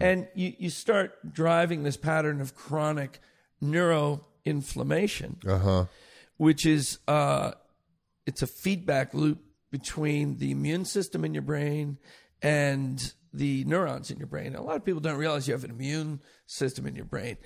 And 0.00 0.28
you, 0.34 0.54
you 0.58 0.70
start 0.70 1.32
driving 1.32 1.82
this 1.82 1.96
pattern 1.96 2.40
of 2.40 2.54
chronic 2.54 3.18
neuroinflammation, 3.62 5.46
Uh 5.46 5.58
huh. 5.58 5.84
which 6.36 6.64
is 6.66 6.98
uh, 7.08 7.52
it's 8.26 8.42
a 8.42 8.46
feedback 8.46 9.12
loop 9.14 9.40
between 9.70 10.38
the 10.38 10.50
immune 10.50 10.84
system 10.84 11.24
in 11.24 11.34
your 11.34 11.42
brain 11.42 11.98
and 12.42 13.12
the 13.32 13.64
neurons 13.64 14.10
in 14.10 14.18
your 14.18 14.26
brain. 14.26 14.54
A 14.54 14.62
lot 14.62 14.76
of 14.76 14.84
people 14.84 15.00
don't 15.00 15.18
realize 15.18 15.46
you 15.46 15.54
have 15.54 15.64
an 15.64 15.70
immune 15.70 16.20
system 16.46 16.86
in 16.86 16.96
your 16.96 17.04
brain. 17.04 17.36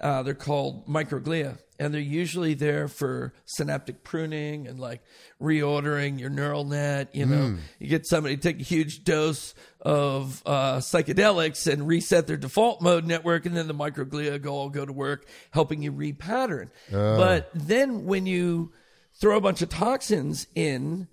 Uh, 0.00 0.22
they're 0.22 0.34
called 0.34 0.86
microglia, 0.88 1.58
and 1.78 1.94
they're 1.94 2.00
usually 2.00 2.54
there 2.54 2.88
for 2.88 3.32
synaptic 3.44 4.02
pruning 4.02 4.66
and 4.66 4.80
like 4.80 5.00
reordering 5.40 6.18
your 6.18 6.30
neural 6.30 6.64
net. 6.64 7.14
You 7.14 7.26
know, 7.26 7.56
you 7.78 7.86
get 7.86 8.04
somebody 8.06 8.36
to 8.36 8.42
take 8.42 8.60
a 8.60 8.64
huge 8.64 9.04
dose 9.04 9.54
of 9.80 10.42
uh, 10.44 10.78
psychedelics 10.78 11.72
and 11.72 11.86
reset 11.86 12.26
their 12.26 12.36
default 12.36 12.80
mode 12.82 13.04
network, 13.04 13.46
and 13.46 13.56
then 13.56 13.68
the 13.68 13.74
microglia 13.74 14.42
go 14.42 14.54
all 14.54 14.70
go 14.70 14.84
to 14.84 14.92
work 14.92 15.26
helping 15.52 15.82
you 15.82 15.92
repattern. 15.92 16.70
But 17.16 17.50
then 17.54 18.04
when 18.04 18.26
you 18.26 18.72
throw 19.20 19.36
a 19.36 19.40
bunch 19.40 19.62
of 19.62 19.68
toxins 19.68 20.48
in, 20.56 21.06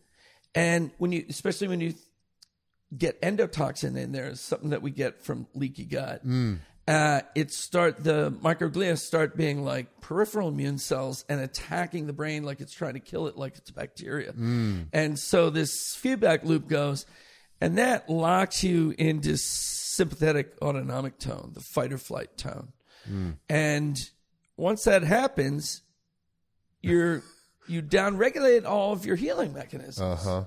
and 0.56 0.90
when 0.98 1.12
you, 1.12 1.26
especially 1.30 1.68
when 1.68 1.80
you 1.80 1.94
get 2.98 3.22
endotoxin 3.22 3.96
in 3.98 4.12
there, 4.12 4.34
something 4.36 4.72
that 4.72 4.82
we 4.82 4.92
get 4.92 5.22
from 5.24 5.48
leaky 5.54 5.86
gut. 5.86 6.22
Uh, 6.88 7.22
it 7.36 7.52
start 7.52 8.04
the 8.04 8.32
microglia 8.42 8.98
start 8.98 9.38
being 9.38 9.64
like 9.64 10.02
peripheral 10.02 10.48
immune 10.48 10.80
cells 10.80 11.24
and 11.30 11.40
attacking 11.40 12.08
the 12.08 12.14
brain 12.14 12.42
like 12.44 12.60
it's 12.62 12.74
trying 12.74 12.94
to 12.96 13.00
kill 13.00 13.28
it 13.28 13.38
like 13.38 13.56
it's 13.58 13.70
bacteria. 13.70 14.32
And 14.92 15.20
so 15.20 15.52
this 15.52 15.96
feedback 15.96 16.44
loop 16.44 16.68
goes, 16.68 17.06
and 17.62 17.78
that 17.78 18.10
locks 18.10 18.64
you 18.64 18.96
into 18.98 19.38
sympathetic 19.38 20.56
autonomic 20.64 21.20
tone, 21.20 21.52
the 21.54 21.60
fight 21.62 21.94
or 21.94 22.00
flight 22.00 22.36
tone. 22.38 22.70
And 23.50 23.98
once 24.58 24.84
that 24.86 25.04
happens, 25.04 25.84
you're 26.82 27.22
you 27.68 27.84
downregulate 27.84 28.66
all 28.66 28.94
of 28.94 29.06
your 29.06 29.16
healing 29.16 29.54
mechanisms. 29.54 30.00
Uh 30.00 30.16
huh. 30.16 30.44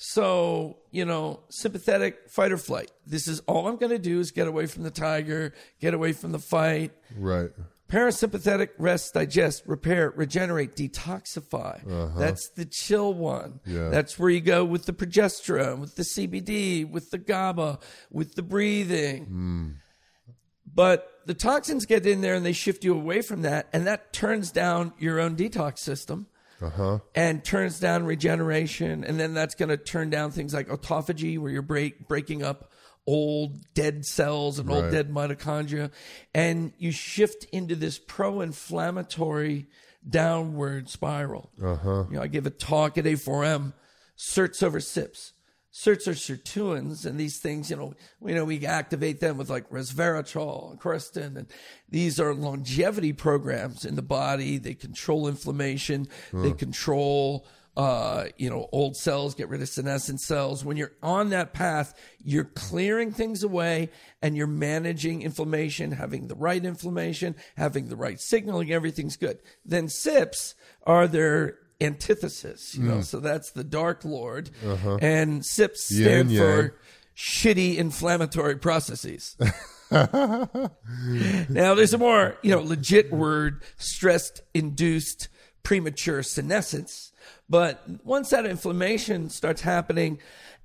So, 0.00 0.78
you 0.92 1.04
know, 1.04 1.40
sympathetic 1.50 2.30
fight 2.30 2.52
or 2.52 2.56
flight. 2.56 2.92
This 3.04 3.26
is 3.26 3.40
all 3.40 3.66
I'm 3.66 3.76
going 3.76 3.90
to 3.90 3.98
do 3.98 4.20
is 4.20 4.30
get 4.30 4.46
away 4.46 4.66
from 4.66 4.84
the 4.84 4.92
tiger, 4.92 5.52
get 5.80 5.92
away 5.92 6.12
from 6.12 6.30
the 6.30 6.38
fight. 6.38 6.92
Right. 7.16 7.50
Parasympathetic 7.88 8.68
rest, 8.78 9.14
digest, 9.14 9.64
repair, 9.66 10.12
regenerate, 10.14 10.76
detoxify. 10.76 11.84
Uh-huh. 11.84 12.16
That's 12.16 12.48
the 12.50 12.64
chill 12.64 13.12
one. 13.12 13.58
Yeah. 13.66 13.88
That's 13.88 14.16
where 14.20 14.30
you 14.30 14.40
go 14.40 14.64
with 14.64 14.86
the 14.86 14.92
progesterone, 14.92 15.80
with 15.80 15.96
the 15.96 16.04
CBD, 16.04 16.88
with 16.88 17.10
the 17.10 17.18
GABA, 17.18 17.80
with 18.12 18.36
the 18.36 18.42
breathing. 18.42 19.24
Hmm. 19.24 19.68
But 20.72 21.10
the 21.26 21.34
toxins 21.34 21.86
get 21.86 22.06
in 22.06 22.20
there 22.20 22.34
and 22.34 22.46
they 22.46 22.52
shift 22.52 22.84
you 22.84 22.94
away 22.94 23.20
from 23.20 23.42
that, 23.42 23.68
and 23.72 23.86
that 23.88 24.12
turns 24.12 24.52
down 24.52 24.92
your 24.98 25.18
own 25.18 25.34
detox 25.34 25.78
system 25.78 26.28
Uh 26.60 26.70
huh. 26.70 26.98
and 27.14 27.44
turns 27.44 27.78
down 27.78 28.04
regeneration. 28.04 29.04
And 29.04 29.18
then 29.20 29.32
that's 29.34 29.54
going 29.54 29.68
to 29.68 29.76
turn 29.76 30.10
down 30.10 30.30
things 30.32 30.52
like 30.52 30.68
autophagy, 30.68 31.38
where 31.38 31.50
you're 31.52 31.62
break, 31.62 32.08
breaking 32.08 32.42
up 32.42 32.72
old 33.06 33.56
dead 33.74 34.04
cells 34.04 34.58
and 34.58 34.70
old 34.70 34.84
Right. 34.84 34.92
dead 34.92 35.10
mitochondria. 35.10 35.90
And 36.34 36.72
you 36.78 36.90
shift 36.92 37.44
into 37.52 37.74
this 37.76 37.98
pro 37.98 38.40
inflammatory 38.40 39.68
downward 40.08 40.88
spiral. 40.88 41.50
Uh-huh. 41.62 42.04
You 42.10 42.16
know, 42.16 42.22
I 42.22 42.26
give 42.26 42.46
a 42.46 42.50
talk 42.50 42.98
at 42.98 43.04
A4M, 43.04 43.72
SIRTs 44.16 44.62
over 44.62 44.80
SIPs. 44.80 45.32
SIRTs 45.78 46.08
are 46.08 46.12
sirtuins, 46.12 47.06
and 47.06 47.20
these 47.20 47.38
things, 47.38 47.70
you 47.70 47.76
know, 47.76 47.94
we 48.18 48.34
know 48.34 48.44
we 48.44 48.66
activate 48.66 49.20
them 49.20 49.38
with 49.38 49.48
like 49.48 49.70
resveratrol 49.70 50.72
and 50.72 50.80
quercetin, 50.80 51.36
and 51.36 51.46
these 51.88 52.18
are 52.18 52.34
longevity 52.34 53.12
programs 53.12 53.84
in 53.84 53.94
the 53.94 54.02
body. 54.02 54.58
They 54.58 54.74
control 54.74 55.28
inflammation. 55.28 56.08
They 56.32 56.52
control 56.52 57.46
uh, 57.76 58.24
you 58.36 58.50
know, 58.50 58.68
old 58.72 58.96
cells, 58.96 59.36
get 59.36 59.48
rid 59.48 59.62
of 59.62 59.68
senescent 59.68 60.20
cells. 60.20 60.64
When 60.64 60.76
you're 60.76 60.96
on 61.00 61.30
that 61.30 61.52
path, 61.52 61.94
you're 62.18 62.42
clearing 62.42 63.12
things 63.12 63.44
away 63.44 63.90
and 64.20 64.36
you're 64.36 64.48
managing 64.48 65.22
inflammation, 65.22 65.92
having 65.92 66.26
the 66.26 66.34
right 66.34 66.64
inflammation, 66.64 67.36
having 67.56 67.88
the 67.88 67.94
right 67.94 68.20
signaling, 68.20 68.72
everything's 68.72 69.16
good. 69.16 69.38
Then 69.64 69.88
SIPs 69.88 70.56
are 70.88 71.06
their 71.06 71.58
antithesis, 71.80 72.74
you 72.74 72.84
know, 72.84 72.96
hmm. 72.96 73.00
so 73.02 73.20
that's 73.20 73.52
the 73.52 73.64
Dark 73.64 74.04
Lord. 74.04 74.50
Uh-huh. 74.66 74.98
And 75.00 75.44
SIPs 75.44 75.84
stand 75.84 76.30
Yin 76.30 76.40
yang. 76.40 76.42
for 76.42 76.76
shitty 77.16 77.76
inflammatory 77.76 78.56
processes. 78.56 79.36
now 79.90 80.70
there's 81.48 81.94
a 81.94 81.98
more, 81.98 82.36
you 82.42 82.50
know, 82.50 82.60
legit 82.60 83.12
word, 83.12 83.62
stress 83.76 84.32
induced 84.54 85.28
premature 85.62 86.22
senescence. 86.22 87.12
But 87.48 87.82
once 88.04 88.30
that 88.30 88.46
inflammation 88.46 89.30
starts 89.30 89.62
happening 89.62 90.18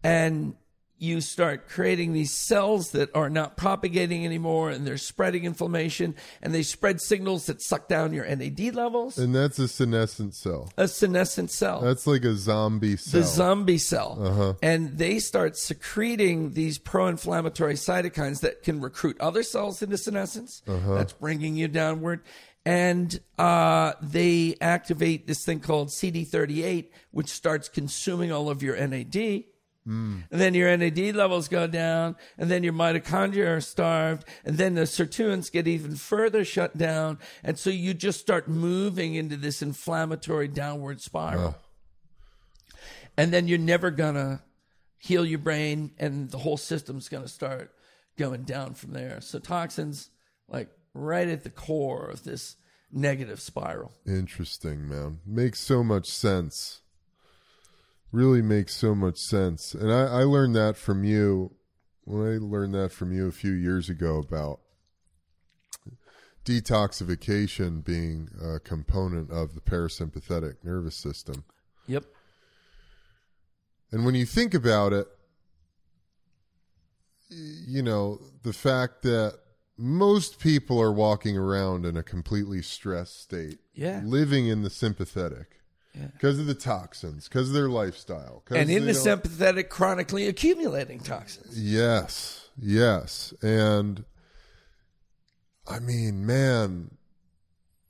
and 0.03 0.55
you 1.03 1.19
start 1.21 1.67
creating 1.67 2.13
these 2.13 2.31
cells 2.31 2.91
that 2.91 3.13
are 3.13 3.29
not 3.29 3.57
propagating 3.57 4.25
anymore 4.25 4.69
and 4.69 4.87
they're 4.87 4.97
spreading 4.97 5.43
inflammation 5.43 6.15
and 6.41 6.53
they 6.55 6.63
spread 6.63 7.01
signals 7.01 7.45
that 7.47 7.61
suck 7.61 7.87
down 7.89 8.13
your 8.13 8.25
NAD 8.25 8.73
levels, 8.73 9.17
And 9.17 9.35
that's 9.35 9.59
a 9.59 9.67
senescent 9.67 10.33
cell. 10.33 10.71
a 10.77 10.87
senescent 10.87 11.51
cell 11.51 11.81
That's 11.81 12.07
like 12.07 12.23
a 12.23 12.35
zombie 12.35 12.95
cell. 12.97 13.19
the 13.21 13.27
zombie 13.27 13.77
cell. 13.77 14.57
And 14.63 14.97
they 14.97 15.19
start 15.19 15.57
secreting 15.57 16.53
these 16.53 16.77
pro 16.77 17.07
inflammatory 17.07 17.73
cytokines 17.75 18.39
that 18.41 18.63
can 18.63 18.79
recruit 18.79 19.19
other 19.19 19.43
cells 19.43 19.81
into 19.81 19.97
senescence. 19.97 20.61
That's 20.65 21.13
bringing 21.13 21.55
you 21.55 21.67
downward. 21.67 22.21
And 22.65 23.19
uh, 23.37 23.91
they 24.01 24.55
activate 24.61 25.27
this 25.27 25.43
thing 25.43 25.59
called 25.59 25.89
CD38, 25.89 26.87
which 27.11 27.27
starts 27.27 27.67
consuming 27.67 28.31
all 28.31 28.49
of 28.49 28.63
your 28.63 28.75
NAD. 28.87 29.43
Mm. 29.87 30.23
And 30.31 30.41
then 30.41 30.53
your 30.53 30.75
NAD 30.75 31.15
levels 31.15 31.47
go 31.47 31.67
down, 31.67 32.15
and 32.37 32.49
then 32.49 32.63
your 32.63 32.73
mitochondria 32.73 33.57
are 33.57 33.61
starved, 33.61 34.25
and 34.45 34.57
then 34.57 34.75
the 34.75 34.83
sirtuins 34.83 35.51
get 35.51 35.67
even 35.67 35.95
further 35.95 36.45
shut 36.45 36.77
down. 36.77 37.19
And 37.43 37.59
so 37.59 37.69
you 37.69 37.93
just 37.93 38.19
start 38.19 38.47
moving 38.47 39.15
into 39.15 39.35
this 39.35 39.61
inflammatory 39.61 40.47
downward 40.47 41.01
spiral 41.01 41.55
and 43.17 43.31
then 43.33 43.47
you're 43.47 43.57
never 43.57 43.91
gonna 43.91 44.41
heal 44.97 45.25
your 45.25 45.39
brain 45.39 45.91
and 45.97 46.29
the 46.31 46.37
whole 46.37 46.57
system's 46.57 47.09
gonna 47.09 47.27
start 47.27 47.71
going 48.17 48.43
down 48.43 48.73
from 48.73 48.93
there 48.93 49.19
so 49.21 49.39
toxins 49.39 50.09
like 50.47 50.69
right 50.93 51.27
at 51.27 51.43
the 51.43 51.49
core 51.49 52.07
of 52.07 52.23
this 52.23 52.55
negative 52.91 53.41
spiral 53.41 53.91
Interesting, 54.05 54.87
man. 54.87 55.19
Makes 55.25 55.59
so 55.59 55.83
much 55.83 56.07
sense. 56.07 56.81
Really 58.13 58.43
makes 58.43 58.75
so 58.75 58.93
much 58.93 59.17
sense. 59.17 59.73
And 59.73 59.91
I, 59.91 60.03
I 60.03 60.23
learned 60.23 60.55
that 60.55 60.77
from 60.77 61.03
you 61.03 61.55
when 62.03 62.21
I 62.21 62.37
learned 62.37 62.75
that 62.75 62.91
from 62.91 63.11
you 63.11 63.27
a 63.27 63.31
few 63.31 63.53
years 63.53 63.89
ago 63.89 64.19
about 64.19 64.59
detoxification 66.45 67.83
being 67.83 68.29
a 68.41 68.59
component 68.59 69.31
of 69.31 69.55
the 69.55 69.61
parasympathetic 69.61 70.55
nervous 70.63 70.95
system. 70.95 71.43
yep 71.87 72.03
And 73.91 74.05
when 74.05 74.13
you 74.15 74.25
think 74.25 74.53
about 74.53 74.93
it, 74.93 75.07
you 77.29 77.81
know, 77.81 78.19
the 78.43 78.53
fact 78.53 79.01
that 79.03 79.39
most 79.77 80.37
people 80.39 80.79
are 80.79 80.91
walking 80.91 81.35
around 81.37 81.85
in 81.85 81.97
a 81.97 82.03
completely 82.03 82.61
stressed 82.61 83.21
state, 83.21 83.59
Yeah. 83.73 84.01
living 84.03 84.45
in 84.47 84.61
the 84.61 84.69
sympathetic 84.69 85.61
Yeah. 85.95 86.07
because 86.13 86.39
of 86.39 86.47
the 86.47 86.55
toxins, 86.55 87.27
because 87.27 87.49
of 87.49 87.53
their 87.53 87.69
lifestyle, 87.69 88.43
and 88.49 88.69
in 88.71 88.85
the 88.87 88.93
don't- 88.93 89.01
sympathetic 89.03 89.69
chronically 89.69 90.27
accumulating 90.27 90.99
toxins 90.99 91.59
Yes, 91.61 92.47
yes. 92.59 93.31
And 93.43 94.03
I 95.67 95.79
mean, 95.79 96.25
man, 96.25 96.97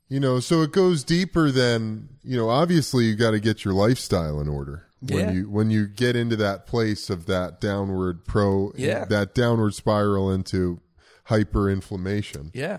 you 0.08 0.20
know, 0.20 0.38
so 0.40 0.60
it 0.62 0.70
goes 0.72 1.02
deeper 1.02 1.50
than, 1.50 2.10
you 2.22 2.36
know, 2.36 2.50
obviously 2.50 3.06
you 3.06 3.16
got 3.16 3.30
to 3.32 3.40
get 3.40 3.64
your 3.64 3.74
lifestyle 3.74 4.38
in 4.40 4.48
order. 4.48 4.86
When 5.00 5.18
Yeah. 5.18 5.30
you 5.32 5.50
when 5.50 5.70
you 5.70 5.86
get 5.86 6.14
into 6.16 6.36
that 6.36 6.66
place 6.66 7.10
of 7.10 7.26
that 7.26 7.60
downward 7.60 8.24
pro 8.26 8.72
Yeah. 8.76 9.04
that 9.06 9.34
downward 9.34 9.74
spiral 9.74 10.30
into 10.30 10.80
hyperinflammation. 11.28 12.50
yeah 12.54 12.78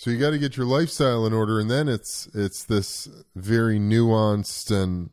So 0.00 0.08
you 0.08 0.16
got 0.16 0.30
to 0.30 0.38
get 0.38 0.56
your 0.56 0.64
lifestyle 0.64 1.26
in 1.26 1.34
order 1.34 1.60
and 1.60 1.70
then 1.70 1.86
it's 1.86 2.26
it's 2.32 2.64
this 2.64 3.06
very 3.36 3.78
nuanced 3.78 4.70
and 4.70 5.10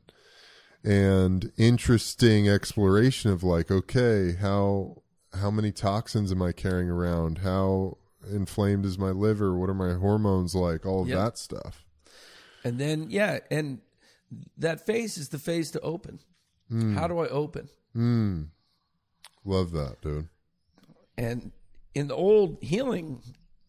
and 0.81 1.51
interesting 1.57 2.47
exploration 2.47 3.29
of 3.29 3.43
like 3.43 3.69
okay, 3.69 4.37
how 4.39 5.01
how 5.41 5.51
many 5.51 5.73
toxins 5.73 6.31
am 6.31 6.41
I 6.41 6.53
carrying 6.53 6.89
around? 6.89 7.39
How 7.39 7.97
inflamed 8.31 8.85
is 8.85 8.97
my 8.97 9.09
liver? 9.09 9.57
What 9.57 9.69
are 9.69 9.73
my 9.73 9.95
hormones 9.95 10.55
like? 10.55 10.85
All 10.85 11.01
of 11.01 11.09
Yep. 11.09 11.17
that 11.19 11.37
stuff. 11.37 11.83
and 12.63 12.79
then 12.79 13.07
yeah 13.09 13.39
and 13.51 13.81
that 14.57 14.85
phase 14.85 15.17
is 15.17 15.27
the 15.27 15.37
phase 15.37 15.69
to 15.71 15.81
open 15.81 16.19
hmm. 16.69 16.95
how 16.95 17.09
do 17.09 17.19
i 17.19 17.27
open 17.27 17.67
hmm. 17.91 18.43
Love 19.43 19.71
that, 19.71 20.01
dude. 20.01 20.29
And 21.17 21.51
in 21.93 22.07
the 22.07 22.15
old 22.15 22.57
healing 22.61 23.21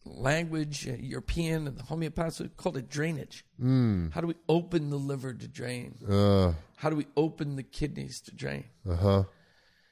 language, 0.09 0.87
uh, 0.87 0.93
European 0.99 1.67
and 1.67 1.77
the 1.77 1.83
homeopaths 1.83 2.39
we 2.39 2.47
called 2.49 2.77
it 2.77 2.89
drainage. 2.89 3.45
Mm. 3.61 4.13
How 4.13 4.21
do 4.21 4.27
we 4.27 4.35
open 4.47 4.89
the 4.89 4.97
liver 4.97 5.33
to 5.33 5.47
drain? 5.47 5.95
Uh 6.07 6.53
How 6.77 6.89
do 6.89 6.95
we 6.95 7.07
open 7.15 7.55
the 7.55 7.63
kidneys 7.63 8.21
to 8.21 8.35
drain? 8.35 8.65
huh. 8.87 9.23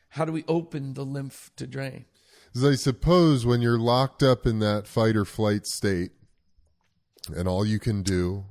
How 0.09 0.25
do 0.25 0.31
we 0.31 0.43
open 0.47 0.93
the 0.93 1.03
lymph 1.05 1.51
to 1.57 1.67
drain? 1.67 2.05
As 2.55 2.63
I 2.63 2.75
suppose 2.75 3.45
when 3.45 3.61
you're 3.61 3.77
locked 3.77 4.23
up 4.23 4.45
in 4.47 4.59
that 4.59 4.87
fight 4.87 5.15
or 5.15 5.25
flight 5.25 5.65
state, 5.67 6.11
and 7.35 7.47
all 7.47 7.65
you 7.65 7.77
can 7.79 8.03
do, 8.03 8.45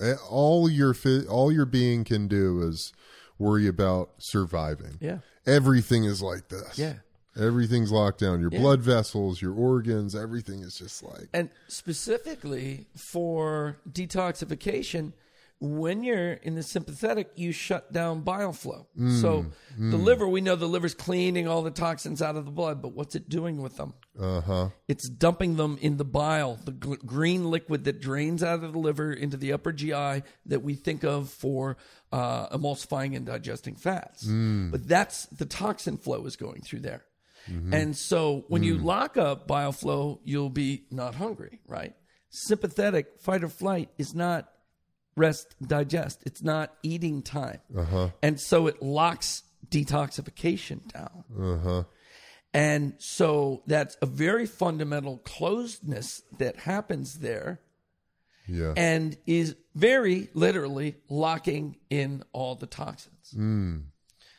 eh, 0.00 0.14
all 0.28 0.68
your 0.68 0.94
all 1.28 1.50
your 1.50 1.66
being 1.66 2.04
can 2.04 2.28
do 2.28 2.62
is 2.62 2.92
worry 3.38 3.66
about 3.66 4.10
surviving. 4.18 4.98
Yeah. 5.00 5.18
Everything 5.46 6.04
is 6.04 6.20
like 6.20 6.48
this. 6.48 6.78
Yeah. 6.78 6.94
Everything's 7.38 7.92
locked 7.92 8.20
down. 8.20 8.40
Your 8.40 8.50
Yeah. 8.52 8.60
blood 8.60 8.80
vessels, 8.80 9.40
your 9.40 9.52
organs, 9.54 10.14
everything 10.14 10.60
is 10.60 10.76
just 10.78 11.02
like 11.02 11.28
And 11.32 11.50
specifically 11.68 12.86
for 12.96 13.78
detoxification, 13.90 15.12
when 15.60 16.04
you're 16.04 16.34
in 16.34 16.54
the 16.54 16.62
sympathetic, 16.62 17.30
you 17.34 17.50
shut 17.50 17.92
down 17.92 18.20
bile 18.20 18.52
flow. 18.52 18.86
so 19.20 19.46
the 19.76 19.96
liver, 19.96 20.28
we 20.28 20.40
know 20.40 20.54
the 20.54 20.68
liver's 20.68 20.94
cleaning 20.94 21.48
all 21.48 21.62
the 21.62 21.70
toxins 21.72 22.22
out 22.22 22.36
of 22.36 22.44
the 22.44 22.50
blood, 22.52 22.80
but 22.80 22.92
what's 22.94 23.16
it 23.16 23.28
doing 23.28 23.60
with 23.60 23.76
them? 23.76 23.94
uh 24.20 24.40
huh. 24.40 24.68
It's 24.86 25.08
dumping 25.08 25.56
them 25.56 25.76
in 25.80 25.96
the 25.96 26.04
bile, 26.04 26.58
the 26.64 26.72
gl- 26.72 27.04
green 27.04 27.50
liquid 27.50 27.84
that 27.84 28.00
drains 28.00 28.42
out 28.42 28.62
of 28.62 28.72
the 28.72 28.78
liver 28.78 29.12
into 29.12 29.36
the 29.36 29.52
upper 29.52 29.72
GI 29.72 30.22
that 30.46 30.62
we 30.62 30.74
think 30.74 31.02
of 31.04 31.28
for 31.28 31.76
uh, 32.12 32.48
emulsifying 32.56 33.16
and 33.16 33.26
digesting 33.26 33.74
fats. 33.74 34.24
But 34.24 34.86
that's 34.88 35.26
the 35.26 35.44
toxin 35.46 35.96
flow 35.98 36.24
is 36.26 36.36
going 36.36 36.62
through 36.62 36.80
there. 36.80 37.02
Mm-hmm. 37.50 37.74
And 37.74 37.96
so 37.96 38.44
when 38.48 38.62
you 38.62 38.78
mm. 38.78 38.84
lock 38.84 39.16
up 39.16 39.46
bile 39.46 39.72
flow, 39.72 40.20
you'll 40.24 40.50
be 40.50 40.84
not 40.90 41.14
hungry, 41.14 41.60
right? 41.66 41.94
Sympathetic 42.30 43.18
fight 43.20 43.42
or 43.42 43.48
flight 43.48 43.88
is 43.98 44.14
not 44.14 44.50
rest, 45.16 45.54
digest. 45.60 46.22
It's 46.26 46.42
not 46.42 46.74
eating 46.82 47.22
time. 47.22 47.60
Uh-huh. 47.76 48.10
And 48.22 48.38
so 48.40 48.66
it 48.66 48.82
locks 48.82 49.42
detoxification 49.68 50.92
down. 50.92 51.24
Uh 51.38 51.58
huh. 51.58 51.82
And 52.54 52.94
so 52.98 53.62
that's 53.66 53.96
a 54.00 54.06
very 54.06 54.46
fundamental 54.46 55.18
closedness 55.18 56.22
that 56.38 56.56
happens 56.56 57.18
there 57.18 57.60
Yeah. 58.46 58.72
and 58.76 59.16
is 59.26 59.54
very 59.74 60.30
literally 60.32 60.96
locking 61.08 61.76
in 61.90 62.22
all 62.32 62.54
the 62.54 62.66
toxins 62.66 63.34
mm. 63.36 63.84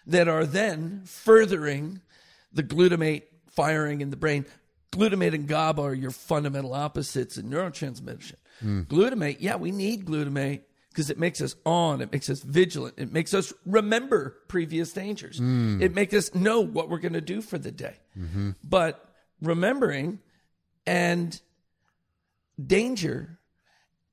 that 0.07 0.27
are 0.27 0.45
then 0.45 1.03
furthering 1.05 2.01
the 2.53 2.63
glutamate 2.63 3.23
firing 3.47 4.01
in 4.01 4.09
the 4.09 4.17
brain. 4.17 4.45
Glutamate 4.91 5.35
and 5.35 5.47
GABA 5.47 5.81
are 5.81 5.93
your 5.93 6.11
fundamental 6.11 6.73
opposites 6.73 7.37
in 7.37 7.49
neurotransmission. 7.49 8.35
Hmm. 8.59 8.81
Glutamate, 8.81 9.37
yeah, 9.39 9.55
we 9.55 9.71
need 9.71 10.05
glutamate 10.05 10.61
because 10.89 11.11
it 11.11 11.19
makes 11.19 11.41
us 11.41 11.55
on, 11.65 12.01
it 12.01 12.11
makes 12.11 12.29
us 12.29 12.41
vigilant, 12.41 12.95
it 12.97 13.11
makes 13.11 13.33
us 13.33 13.53
remember 13.65 14.35
previous 14.47 14.91
dangers, 14.91 15.37
hmm. 15.37 15.79
it 15.81 15.93
makes 15.93 16.13
us 16.13 16.33
know 16.33 16.61
what 16.61 16.89
we're 16.89 16.97
going 16.97 17.13
to 17.13 17.21
do 17.21 17.41
for 17.41 17.59
the 17.59 17.71
day. 17.71 17.97
Mm-hmm. 18.17 18.51
But 18.63 19.05
remembering 19.41 20.19
and 20.87 21.39
danger 22.59 23.39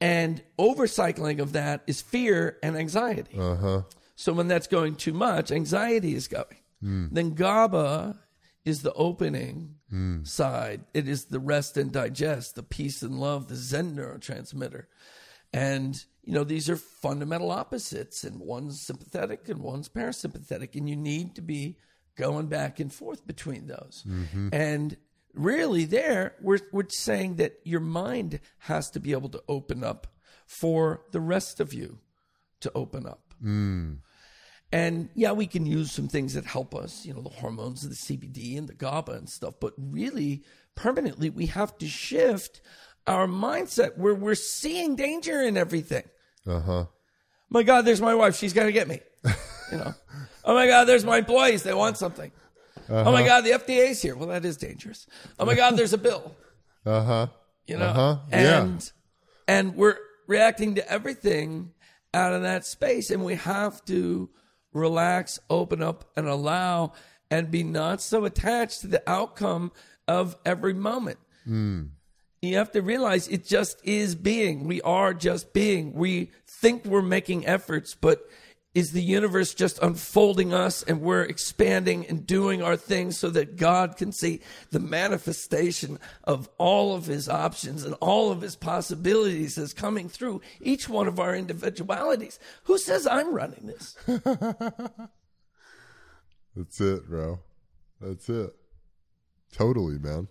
And 0.00 0.42
overcycling 0.58 1.40
of 1.40 1.52
that 1.54 1.82
is 1.86 2.02
fear 2.02 2.58
and 2.62 2.76
anxiety. 2.76 3.38
Uh 3.38 3.56
huh. 3.56 3.82
So 4.14 4.32
when 4.32 4.48
that's 4.48 4.66
going 4.66 4.96
too 4.96 5.12
much, 5.14 5.50
anxiety 5.50 6.14
is 6.14 6.28
going. 6.28 6.60
Hmm. 6.80 7.08
Then 7.10 7.34
GABA 7.34 8.18
is 8.66 8.82
the 8.82 8.92
opening 8.94 9.76
hmm. 9.88 10.24
side. 10.24 10.84
It 10.92 11.08
is 11.08 11.26
the 11.26 11.38
rest 11.38 11.76
and 11.76 11.92
digest, 11.92 12.56
the 12.56 12.64
peace 12.64 13.00
and 13.00 13.18
love, 13.18 13.46
the 13.46 13.54
Zen 13.54 13.96
neurotransmitter. 13.96 14.86
And, 15.52 15.96
you 16.24 16.34
know, 16.34 16.42
these 16.42 16.68
are 16.68 16.76
fundamental 16.76 17.52
opposites, 17.52 18.24
and 18.24 18.40
one's 18.40 18.84
sympathetic 18.84 19.48
and 19.48 19.60
one's 19.60 19.88
parasympathetic. 19.88 20.74
And 20.74 20.90
you 20.90 20.96
need 20.96 21.36
to 21.36 21.42
be 21.42 21.78
going 22.16 22.48
back 22.48 22.80
and 22.80 22.92
forth 22.92 23.24
between 23.24 23.68
those. 23.68 24.04
Mm-hmm. 24.06 24.48
And 24.52 24.96
really, 25.32 25.84
there, 25.84 26.34
we're, 26.40 26.58
we're 26.72 26.88
saying 26.88 27.36
that 27.36 27.60
your 27.62 27.80
mind 27.80 28.40
has 28.58 28.90
to 28.90 29.00
be 29.00 29.12
able 29.12 29.28
to 29.28 29.42
open 29.48 29.84
up 29.84 30.08
for 30.44 31.02
the 31.12 31.20
rest 31.20 31.60
of 31.60 31.72
you 31.72 32.00
to 32.60 32.72
open 32.74 33.06
up. 33.06 33.32
Hmm. 33.40 33.94
And 34.72 35.08
yeah, 35.14 35.32
we 35.32 35.46
can 35.46 35.64
use 35.64 35.92
some 35.92 36.08
things 36.08 36.34
that 36.34 36.44
help 36.44 36.74
us, 36.74 37.06
you 37.06 37.14
know, 37.14 37.22
the 37.22 37.28
hormones 37.28 37.88
the 37.88 37.94
CBD 37.94 38.58
and 38.58 38.68
the 38.68 38.74
GABA 38.74 39.12
and 39.12 39.28
stuff. 39.28 39.54
But 39.60 39.74
really, 39.78 40.42
permanently, 40.74 41.30
we 41.30 41.46
have 41.46 41.78
to 41.78 41.86
shift 41.86 42.60
our 43.06 43.26
mindset 43.28 43.96
where 43.96 44.14
we're 44.14 44.34
seeing 44.34 44.96
danger 44.96 45.40
in 45.40 45.56
everything. 45.56 46.02
Uh 46.46 46.60
huh. 46.60 46.84
My 47.48 47.62
God, 47.62 47.82
there's 47.84 48.00
my 48.00 48.14
wife. 48.14 48.36
She's 48.36 48.52
going 48.52 48.66
to 48.66 48.72
get 48.72 48.88
me. 48.88 49.00
You 49.72 49.78
know, 49.78 49.94
oh 50.44 50.54
my 50.54 50.66
God, 50.66 50.84
there's 50.84 51.04
my 51.04 51.18
employees. 51.18 51.62
They 51.64 51.74
want 51.74 51.96
something. 51.96 52.30
Oh 52.88 53.10
my 53.12 53.24
God, 53.26 53.42
the 53.42 53.50
FDA's 53.50 54.00
here. 54.00 54.14
Well, 54.16 54.28
that 54.28 54.44
is 54.44 54.56
dangerous. 54.56 55.06
Oh 55.40 55.44
my 55.44 55.54
God, 55.56 55.76
there's 55.76 55.92
a 55.92 55.98
bill. 55.98 56.36
Uh 56.84 57.02
huh. 57.02 57.26
You 57.66 57.76
know, 57.78 57.86
Uh-huh. 57.86 58.16
Yeah. 58.30 58.62
and 58.62 58.92
and 59.48 59.74
we're 59.76 59.98
reacting 60.28 60.76
to 60.76 60.88
everything 60.90 61.72
out 62.14 62.32
of 62.32 62.42
that 62.42 62.64
space, 62.64 63.10
and 63.10 63.24
we 63.24 63.34
have 63.36 63.84
to 63.86 64.30
relax, 64.76 65.38
open 65.50 65.82
up, 65.82 66.04
and 66.16 66.28
allow, 66.28 66.92
and 67.30 67.50
be 67.50 67.62
not 67.62 68.00
so 68.00 68.24
attached 68.24 68.80
to 68.82 68.86
the 68.86 69.02
outcome 69.08 69.72
of 70.06 70.36
every 70.44 70.74
moment. 70.74 71.18
Hmm. 71.44 71.84
You 72.42 72.56
have 72.56 72.70
to 72.72 72.82
realize 72.82 73.28
it 73.28 73.44
just 73.44 73.80
is 73.84 74.14
being. 74.14 74.66
We 74.66 74.80
are 74.82 75.14
just 75.14 75.52
being. 75.52 75.94
We 75.94 76.30
think 76.46 76.84
we're 76.84 77.02
making 77.02 77.46
efforts, 77.46 77.94
but 77.94 78.28
is 78.76 78.92
the 78.92 79.02
universe 79.02 79.54
just 79.54 79.78
unfolding 79.80 80.52
us 80.52 80.82
and 80.82 81.00
we're 81.00 81.22
expanding 81.22 82.06
and 82.08 82.26
doing 82.26 82.60
our 82.60 82.76
thing 82.76 83.10
so 83.10 83.30
that 83.30 83.56
God 83.56 83.96
can 83.96 84.12
see 84.12 84.42
the 84.70 84.78
manifestation 84.78 85.98
of 86.24 86.50
all 86.58 86.94
of 86.94 87.06
his 87.06 87.26
options 87.26 87.84
and 87.84 87.94
all 88.02 88.30
of 88.30 88.42
his 88.42 88.54
possibilities 88.54 89.56
as 89.56 89.72
coming 89.72 90.10
through 90.10 90.42
each 90.60 90.90
one 90.90 91.08
of 91.08 91.18
our 91.18 91.34
individualities? 91.34 92.38
Who 92.64 92.76
says 92.76 93.06
I'm 93.06 93.32
running 93.32 93.66
this? 93.66 93.96
That's 96.54 96.78
it, 96.78 97.08
bro. 97.08 97.40
That's 98.02 98.28
it. 98.28 98.54
Totally, 99.54 99.98
man. 99.98 100.28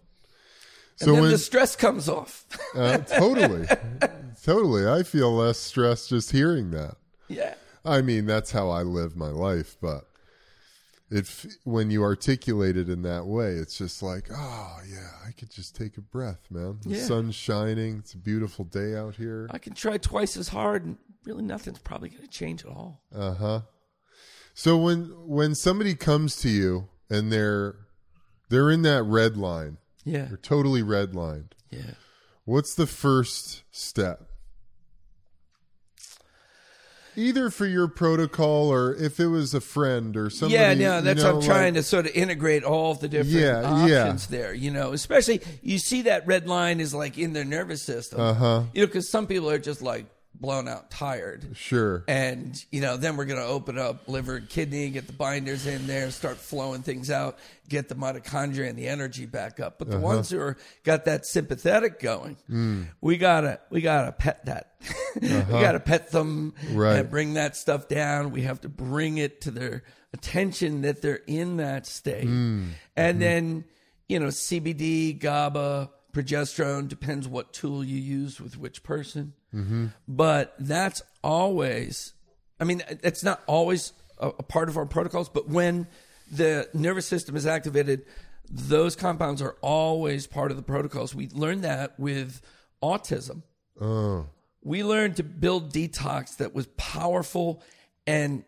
And 1.02 1.16
then 1.16 1.32
the 1.32 1.40
stress 1.40 1.76
comes 1.76 2.08
off. 2.08 2.46
uh, 2.76 3.00
totally, 3.00 3.66
totally. 4.44 4.88
I 4.88 5.02
feel 5.02 5.34
less 5.34 5.58
stressed 5.58 6.10
just 6.10 6.32
hearing 6.32 6.70
that. 6.72 6.98
yeah. 7.28 7.56
I 7.86 8.02
mean, 8.02 8.26
that's 8.26 8.52
how 8.52 8.70
I 8.70 8.82
live 8.84 9.16
my 9.16 9.28
life, 9.30 9.78
but 9.82 10.06
it 11.12 11.30
when 11.64 11.92
you 11.92 12.02
articulate 12.04 12.76
it 12.78 12.90
in 12.90 13.04
that 13.04 13.26
way, 13.28 13.52
it's 13.52 13.78
just 13.78 14.02
like, 14.02 14.28
oh 14.32 14.78
yeah, 14.90 15.10
I 15.28 15.32
could 15.32 15.52
just 15.52 15.76
take 15.76 15.98
a 15.98 16.02
breath, 16.02 16.48
man. 16.50 16.80
The 16.82 16.96
Yeah. 16.98 17.04
sun's 17.06 17.36
shining. 17.36 17.98
It's 18.00 18.14
a 18.14 18.18
beautiful 18.18 18.66
day 18.66 18.96
out 18.96 19.16
here. 19.16 19.48
I 19.52 19.60
can 19.60 19.74
try 19.74 19.98
twice 19.98 20.36
as 20.36 20.48
hard 20.50 20.84
and 20.86 20.98
really 21.24 21.44
nothing's 21.44 21.80
probably 21.80 22.10
going 22.10 22.24
to 22.24 22.28
change 22.30 22.66
at 22.66 22.72
all. 22.72 23.02
Uh 23.14 23.34
huh. 23.36 23.62
So 24.56 24.78
when 24.78 25.04
when 25.28 25.54
somebody 25.54 25.94
comes 25.96 26.38
to 26.38 26.50
you 26.50 26.90
and 27.10 27.32
they're 27.32 27.76
they're 28.50 28.72
in 28.72 28.82
that 28.84 29.04
red 29.04 29.38
line, 29.38 29.78
Yeah. 30.04 30.26
they're 30.26 30.38
totally 30.38 30.82
redlined. 30.82 31.52
Yeah. 31.70 31.92
What's 32.46 32.74
the 32.76 32.88
first 32.88 33.64
step? 33.72 34.30
Either 37.18 37.50
for 37.50 37.66
your 37.66 37.88
protocol 37.88 38.70
or 38.72 38.94
if 38.96 39.20
it 39.20 39.28
was 39.28 39.54
a 39.54 39.62
friend 39.62 40.16
or 40.18 40.30
somebody. 40.30 40.54
yeah, 40.56 40.74
no, 40.74 40.98
you 40.98 41.02
that's 41.04 41.24
know, 41.24 41.38
I'm 41.38 41.42
trying 41.42 41.74
like- 41.74 41.82
to 41.82 41.84
sort 41.84 42.06
of 42.06 42.14
integrate 42.14 42.64
all 42.64 42.92
of 42.92 43.00
the 43.00 43.08
different 43.08 43.32
Yeah, 43.38 43.86
yeah. 43.86 44.02
options 44.04 44.28
there. 44.28 44.54
You 44.54 44.72
know, 44.72 44.94
especially 44.94 45.42
you 45.62 45.80
see 45.80 46.04
that 46.04 46.28
red 46.28 46.48
line 46.48 46.80
is 46.80 46.94
like 46.94 47.18
in 47.18 47.34
their 47.34 47.46
nervous 47.46 47.84
system. 47.84 48.20
Uh-huh. 48.20 48.64
You 48.74 48.82
know, 48.82 48.88
because 48.88 49.10
some 49.10 49.28
people 49.28 49.50
are 49.50 49.60
just 49.60 49.82
like 49.82 50.06
blown 50.40 50.68
out 50.68 50.92
tired. 50.92 51.46
Sure. 51.56 52.04
And, 52.08 52.56
you 52.72 52.82
know, 52.82 52.98
then 52.98 53.18
we're 53.18 53.26
going 53.26 53.40
to 53.40 53.46
open 53.46 53.78
up 53.78 54.08
liver 54.08 54.36
and 54.38 54.50
kidney, 54.50 54.90
get 54.90 55.08
the 55.08 55.14
binders 55.14 55.66
in 55.66 55.88
there, 55.88 56.12
start 56.12 56.38
flowing 56.38 56.82
things 56.82 57.10
out, 57.10 57.38
get 57.70 57.90
the 57.90 57.96
mitochondria 57.96 58.70
and 58.70 58.78
the 58.78 58.88
energy 58.88 59.26
back 59.26 59.60
up. 59.60 59.80
But 59.80 59.90
the 59.90 59.96
Uh-huh. 59.98 60.06
ones 60.06 60.30
who 60.30 60.40
are 60.40 60.58
got 60.84 61.06
that 61.06 61.26
sympathetic 61.26 62.00
going, 62.00 62.38
Mm. 62.52 62.88
we 63.02 63.18
gotta 63.18 63.60
we 63.70 63.82
gotta 63.82 64.12
pet 64.12 64.46
that. 64.46 64.76
we 65.22 65.30
gotta 65.30 65.80
pet 65.80 66.12
them 66.12 66.54
Uh-huh. 66.64 66.74
Right. 66.78 66.96
and 67.00 67.10
bring 67.10 67.34
that 67.36 67.56
stuff 67.56 67.88
down. 67.88 68.32
We 68.32 68.42
have 68.44 68.62
to 68.62 68.70
bring 68.70 69.18
it 69.18 69.42
to 69.42 69.52
their 69.52 69.84
attention 70.14 70.82
that 70.82 71.02
they're 71.02 71.22
in 71.28 71.58
that 71.58 71.86
state. 71.86 72.28
Mm. 72.28 72.70
And 72.96 73.16
Mm-hmm. 73.16 73.20
then, 73.20 73.64
you 74.08 74.20
know, 74.20 74.28
CBD, 74.28 75.14
GABA, 75.20 75.90
progesterone 76.16 76.88
depends 76.88 77.28
what 77.28 77.52
tool 77.52 77.84
you 77.84 78.00
use 78.00 78.40
with 78.40 78.58
which 78.58 78.84
person. 78.84 79.34
Mm-hmm. 79.54 79.88
But 80.08 80.56
that's 80.58 81.04
always, 81.24 82.14
I 82.60 82.64
mean, 82.64 82.82
it's 82.90 83.24
not 83.24 83.44
always 83.48 83.92
a, 84.18 84.30
a 84.30 84.44
part 84.44 84.70
of 84.70 84.78
our 84.78 84.86
protocols, 84.86 85.28
but 85.28 85.50
when 85.50 85.88
the 86.32 86.70
nervous 86.74 87.06
system 87.06 87.36
is 87.36 87.46
activated, 87.46 88.06
those 88.50 88.96
compounds 88.96 89.42
are 89.42 89.58
always 89.62 90.26
part 90.26 90.52
of 90.52 90.58
the 90.58 90.64
protocols. 90.64 91.14
We 91.14 91.28
learned 91.34 91.64
that 91.66 92.00
with 92.00 92.42
autism. 92.82 93.42
Oh. 93.80 94.28
We 94.64 94.84
learned 94.84 95.18
to 95.18 95.24
build 95.24 95.74
detox 95.74 96.38
that 96.38 96.56
was 96.56 96.68
powerful 96.78 97.62
and 98.08 98.46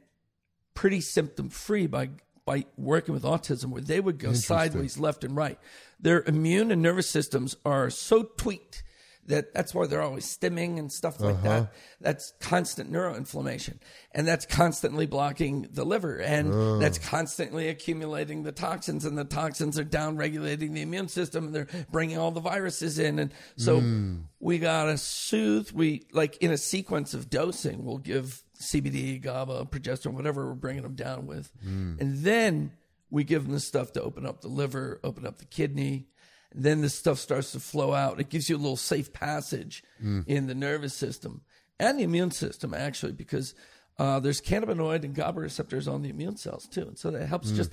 pretty 0.74 1.02
symptom 1.02 1.50
free 1.50 1.86
by 1.86 2.10
by 2.48 2.66
working 2.78 3.14
with 3.14 3.24
autism 3.24 3.66
where 3.66 3.82
they 3.82 4.00
would 4.00 4.18
go 4.18 4.32
sideways 4.34 4.98
left 4.98 5.26
and 5.26 5.36
right. 5.36 5.60
Their 6.00 6.24
immune 6.24 6.72
and 6.72 6.82
nervous 6.82 7.10
systems 7.10 7.58
are 7.66 7.90
so 7.90 8.24
tweaked 8.24 8.84
that 9.26 9.54
that's 9.54 9.76
why 9.76 9.86
they're 9.86 10.02
always 10.02 10.26
stimming 10.26 10.80
and 10.80 10.90
stuff 10.90 11.20
like 11.20 11.36
uh-huh. 11.36 11.50
that. 11.50 11.74
That's 12.00 12.34
constant 12.40 12.90
neuroinflammation. 12.90 13.80
And 14.14 14.26
that's 14.26 14.46
constantly 14.46 15.06
blocking 15.06 15.68
the 15.70 15.84
liver. 15.84 16.20
And 16.20 16.54
oh. 16.54 16.80
that's 16.80 16.98
constantly 16.98 17.68
accumulating 17.68 18.44
the 18.44 18.54
toxins. 18.54 19.04
And 19.04 19.18
the 19.18 19.26
toxins 19.26 19.78
are 19.78 19.84
down 19.84 20.16
regulating 20.16 20.74
the 20.74 20.82
immune 20.82 21.10
system. 21.10 21.48
And 21.48 21.54
they're 21.56 21.68
bringing 21.92 22.18
all 22.18 22.32
the 22.32 22.40
viruses 22.40 23.00
in. 23.00 23.20
And 23.20 23.34
so 23.58 23.82
hmm. 23.82 24.20
we 24.40 24.60
got 24.60 24.86
to 24.86 24.98
soothe. 24.98 25.72
We, 25.74 26.06
like 26.14 26.38
in 26.38 26.52
a 26.52 26.58
sequence 26.58 27.14
of 27.14 27.30
dosing, 27.30 27.84
we'll 27.84 27.98
give 27.98 28.42
CBD, 28.60 29.22
GABA, 29.22 29.66
progesterone, 29.66 30.14
whatever 30.14 30.48
we're 30.48 30.54
bringing 30.54 30.84
them 30.84 30.96
down 30.96 31.28
with. 31.28 31.52
Hmm. 31.64 31.96
And 32.00 32.18
then 32.20 32.72
we 33.10 33.24
give 33.24 33.44
them 33.44 33.54
the 33.54 33.60
stuff 33.60 33.94
to 33.94 34.02
open 34.02 34.26
up 34.26 34.42
the 34.42 34.48
liver, 34.48 35.00
open 35.04 35.26
up 35.26 35.38
the 35.38 35.46
kidney. 35.46 36.08
And 36.52 36.64
then 36.64 36.82
the 36.82 36.90
stuff 36.90 37.20
starts 37.20 37.52
to 37.52 37.60
flow 37.60 37.94
out. 37.94 38.20
It 38.20 38.30
gives 38.30 38.50
you 38.50 38.56
a 38.56 38.58
little 38.58 38.78
safe 38.78 39.14
passage 39.14 39.84
hmm. 40.00 40.22
in 40.28 40.48
the 40.48 40.56
nervous 40.56 40.94
system 40.94 41.42
and 41.80 42.00
the 42.00 42.04
immune 42.04 42.32
system, 42.32 42.74
actually, 42.74 43.12
because 43.12 43.54
uh, 44.00 44.20
there's 44.20 44.42
cannabinoid 44.42 45.04
and 45.04 45.16
GABA 45.16 45.40
receptors 45.40 45.88
on 45.88 46.02
the 46.02 46.10
immune 46.10 46.38
cells 46.38 46.68
too. 46.68 46.82
And 46.82 46.98
so 46.98 47.12
that 47.12 47.28
helps 47.28 47.50
hmm. 47.50 47.56
just 47.56 47.72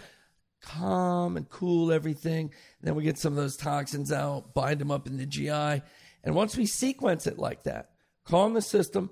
calm 0.62 1.36
and 1.36 1.48
cool 1.48 1.92
everything. 1.92 2.46
And 2.46 2.88
then 2.88 2.94
we 2.94 3.02
get 3.02 3.18
some 3.18 3.32
of 3.32 3.36
those 3.36 3.56
toxins 3.56 4.10
out, 4.12 4.54
bind 4.54 4.80
them 4.80 4.90
up 4.90 5.06
in 5.06 5.16
the 5.16 5.26
GI. 5.26 5.82
And 6.24 6.34
once 6.34 6.56
we 6.56 6.66
sequence 6.66 7.26
it 7.26 7.38
like 7.38 7.64
that, 7.64 7.90
calm 8.24 8.54
the 8.54 8.62
system, 8.62 9.10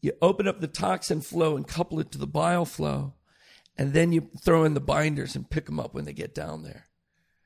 you 0.00 0.12
open 0.22 0.46
up 0.46 0.60
the 0.60 0.68
toxin 0.68 1.20
flow 1.20 1.56
and 1.56 1.66
couple 1.66 2.00
it 2.00 2.10
to 2.12 2.18
the 2.18 2.26
bile 2.26 2.64
flow. 2.64 3.14
And 3.78 3.92
then 3.92 4.12
you 4.12 4.30
throw 4.42 4.64
in 4.64 4.74
the 4.74 4.80
binders 4.80 5.36
and 5.36 5.48
pick 5.48 5.66
them 5.66 5.78
up 5.78 5.92
when 5.94 6.06
they 6.06 6.14
get 6.14 6.34
down 6.34 6.62
there 6.62 6.86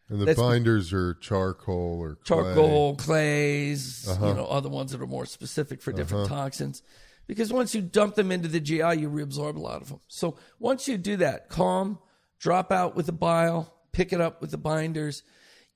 And 0.09 0.21
the 0.21 0.27
That's- 0.27 0.45
binders 0.45 0.93
are 0.93 1.15
charcoal 1.15 1.99
or 2.01 2.17
clay. 2.17 2.37
charcoal, 2.37 2.97
clays, 2.97 4.09
uh-huh. 4.09 4.27
you 4.29 4.35
know, 4.35 4.47
other 4.47 4.69
ones 4.69 4.93
that 4.93 5.01
are 5.01 5.07
more 5.07 5.27
specific 5.27 5.81
for 5.83 5.93
different 5.93 6.27
uh-huh. 6.31 6.43
toxins. 6.43 6.83
Because 7.27 7.53
once 7.53 7.77
you 7.77 7.81
dump 7.81 8.17
them 8.17 8.33
into 8.33 8.49
the 8.49 8.59
GI, 8.59 8.99
you 8.99 9.09
reabsorb 9.09 9.57
a 9.57 9.61
lot 9.61 9.83
of 9.83 9.89
them. 9.89 10.01
So 10.09 10.37
once 10.59 10.89
you 10.89 10.99
do 10.99 11.17
that, 11.19 11.49
calm, 11.49 12.01
drop 12.41 12.73
out 12.73 12.97
with 12.97 13.07
the 13.07 13.13
bile, 13.13 13.73
pick 13.93 14.13
it 14.13 14.21
up 14.21 14.41
with 14.41 14.51
the 14.51 14.59
binders, 14.59 15.23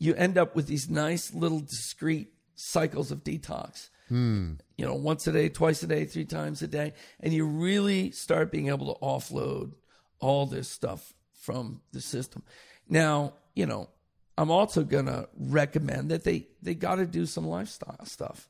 you 0.01 0.15
end 0.15 0.37
up 0.37 0.57
with 0.57 0.67
these 0.67 0.91
nice 0.91 1.33
little 1.33 1.61
discrete 1.61 2.33
cycles 2.57 3.13
of 3.13 3.23
detox. 3.23 3.91
Hmm. 4.09 4.55
You 4.77 4.85
know, 4.87 4.95
once 4.95 5.27
a 5.27 5.33
day, 5.33 5.49
twice 5.49 5.83
a 5.83 5.87
day, 5.87 6.05
three 6.05 6.25
times 6.25 6.63
a 6.63 6.67
day, 6.67 6.95
and 7.21 7.33
you 7.33 7.47
really 7.47 8.11
start 8.11 8.51
being 8.51 8.69
able 8.69 8.93
to 8.95 9.01
offload 9.01 9.73
all 10.19 10.47
this 10.47 10.69
stuff 10.69 11.13
from 11.33 11.81
the 11.93 12.01
system. 12.01 12.43
Now, 12.89 13.35
you 13.55 13.67
know, 13.67 13.89
I'm 14.37 14.51
also 14.51 14.83
gonna 14.83 15.27
recommend 15.39 16.11
that 16.11 16.25
they 16.25 16.49
they 16.61 16.75
got 16.75 16.97
to 16.97 17.07
do 17.07 17.25
some 17.27 17.47
lifestyle 17.47 18.05
stuff. 18.05 18.49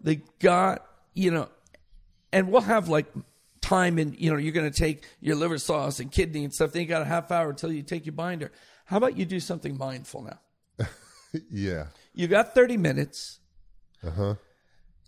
They 0.00 0.22
got 0.38 0.86
you 1.14 1.30
know, 1.30 1.48
and 2.32 2.50
we'll 2.50 2.60
have 2.60 2.88
like 2.88 3.06
time 3.64 3.98
and 3.98 4.18
you 4.20 4.30
know 4.30 4.36
you're 4.36 4.52
going 4.52 4.70
to 4.70 4.78
take 4.78 5.04
your 5.20 5.36
liver 5.36 5.58
sauce 5.58 5.98
and 5.98 6.12
kidney 6.12 6.44
and 6.44 6.52
stuff. 6.52 6.72
Then 6.72 6.82
you 6.82 6.88
got 6.88 7.02
a 7.02 7.06
half 7.06 7.30
hour 7.30 7.50
until 7.50 7.72
you 7.72 7.82
take 7.82 8.04
your 8.04 8.12
binder. 8.12 8.52
How 8.84 8.98
about 8.98 9.16
you 9.16 9.24
do 9.24 9.40
something 9.40 9.78
mindful 9.78 10.22
now? 10.22 10.86
yeah. 11.50 11.86
You 12.12 12.28
got 12.28 12.54
30 12.54 12.76
minutes. 12.76 13.40
Uh 14.06 14.10
huh. 14.10 14.34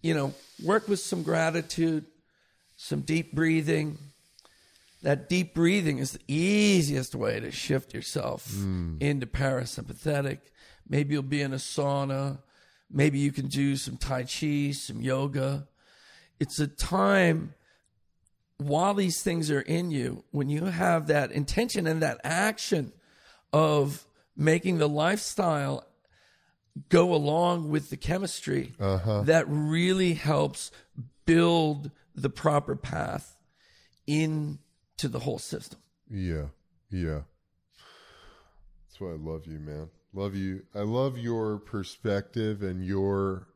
You 0.03 0.15
know, 0.15 0.35
work 0.63 0.89
with 0.89 1.01
some 1.01 1.23
gratitude, 1.23 2.07
some 2.77 3.01
deep 3.01 3.35
breathing. 3.35 3.99
That 5.03 5.29
deep 5.29 5.55
breathing 5.55 5.99
is 5.99 6.13
the 6.13 6.21
easiest 6.27 7.15
way 7.15 7.39
to 7.41 7.51
shift 7.51 7.95
yourself 7.95 8.49
mm. 8.49 9.01
into 9.01 9.27
parasympathetic. 9.27 10.39
Maybe 10.89 11.15
you'll 11.15 11.23
be 11.23 11.43
in 11.43 11.53
a 11.53 11.57
sauna. 11.57 12.39
Maybe 12.91 13.19
you 13.19 13.33
can 13.33 13.49
do 13.49 13.77
some 13.77 13.97
Tai 13.97 14.25
Chi, 14.25 14.71
some 14.73 15.01
yoga. 15.01 15.69
It's 16.39 16.59
a 16.61 16.67
time 16.67 17.55
while 18.59 18.95
these 18.95 19.23
things 19.23 19.51
are 19.51 19.61
in 19.61 19.91
you, 19.91 20.25
when 20.31 20.49
you 20.49 20.65
have 20.65 21.09
that 21.09 21.31
intention 21.31 21.87
and 21.87 22.03
that 22.03 22.21
action 22.25 22.93
of 23.53 24.07
making 24.37 24.79
the 24.79 24.89
lifestyle 24.89 25.87
go 26.89 27.15
along 27.15 27.71
with 27.71 27.91
the 27.91 27.97
chemistry, 27.97 28.75
uh-huh. 28.79 29.23
that 29.23 29.47
really 29.49 30.15
helps 30.15 30.71
build 31.25 31.91
the 32.15 32.31
proper 32.31 32.77
path 32.77 33.37
into 34.07 35.09
the 35.09 35.21
whole 35.21 35.39
system. 35.39 35.79
Yeah. 36.11 36.47
Yeah. 36.91 37.23
That's 38.87 39.01
why 39.01 39.09
I 39.09 39.17
love 39.17 39.47
you, 39.47 39.59
man. 39.59 39.91
Love 40.13 40.35
you. 40.35 40.63
I 40.75 40.81
love 40.81 41.19
your 41.19 41.59
perspective 41.59 42.63
and 42.63 42.85
your 42.85 43.49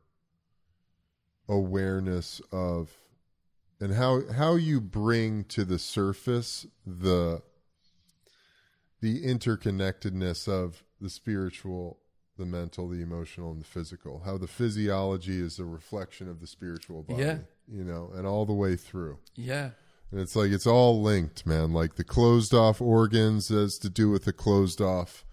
awareness 1.49 2.41
of 2.51 2.97
and 3.79 3.95
how 3.95 4.21
how 4.31 4.55
you 4.55 4.79
bring 4.79 5.43
to 5.45 5.65
the 5.65 5.79
surface 5.79 6.67
the 6.85 7.41
the 9.01 9.25
interconnectedness 9.25 10.47
of 10.47 10.83
the 11.01 11.09
spiritual, 11.09 11.97
the 12.41 12.45
mental, 12.47 12.89
the 12.89 13.01
emotional, 13.01 13.51
and 13.51 13.61
the 13.61 13.65
physical. 13.65 14.23
How 14.25 14.37
the 14.37 14.47
physiology 14.47 15.39
is 15.39 15.59
a 15.59 15.65
reflection 15.65 16.27
of 16.27 16.41
the 16.41 16.47
spiritual 16.47 17.03
body. 17.03 17.23
Yeah. 17.23 17.37
You 17.71 17.83
know, 17.85 18.11
and 18.13 18.25
all 18.27 18.45
the 18.45 18.53
way 18.53 18.75
through. 18.75 19.19
Yeah. 19.35 19.69
And 20.11 20.19
it's 20.19 20.35
like 20.35 20.51
it's 20.51 20.67
all 20.67 21.01
linked, 21.01 21.45
man. 21.45 21.71
Like 21.71 21.95
the 21.95 22.03
closed 22.03 22.53
off 22.53 22.81
organs 22.81 23.47
has 23.47 23.77
to 23.77 23.89
do 23.89 24.09
with 24.09 24.25
the 24.25 24.33
closed 24.33 24.81
off 24.81 25.23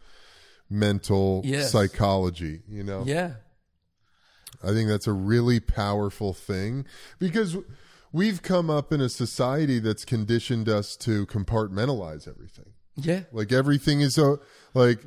mental 0.70 1.40
Yes. 1.44 1.72
psychology, 1.72 2.60
you 2.68 2.84
know? 2.84 3.02
Yeah. 3.06 3.32
I 4.62 4.68
think 4.72 4.88
that's 4.88 5.06
a 5.06 5.12
really 5.12 5.60
powerful 5.60 6.32
thing 6.32 6.84
because 7.18 7.56
we've 8.12 8.42
come 8.42 8.68
up 8.70 8.92
in 8.92 9.00
a 9.00 9.08
society 9.08 9.78
that's 9.78 10.04
conditioned 10.04 10.68
us 10.68 10.96
to 10.98 11.26
compartmentalize 11.26 12.28
everything. 12.28 12.72
Yeah. 12.96 13.22
Like 13.32 13.52
everything 13.52 14.00
is 14.00 14.14
so 14.14 14.40
like 14.74 15.00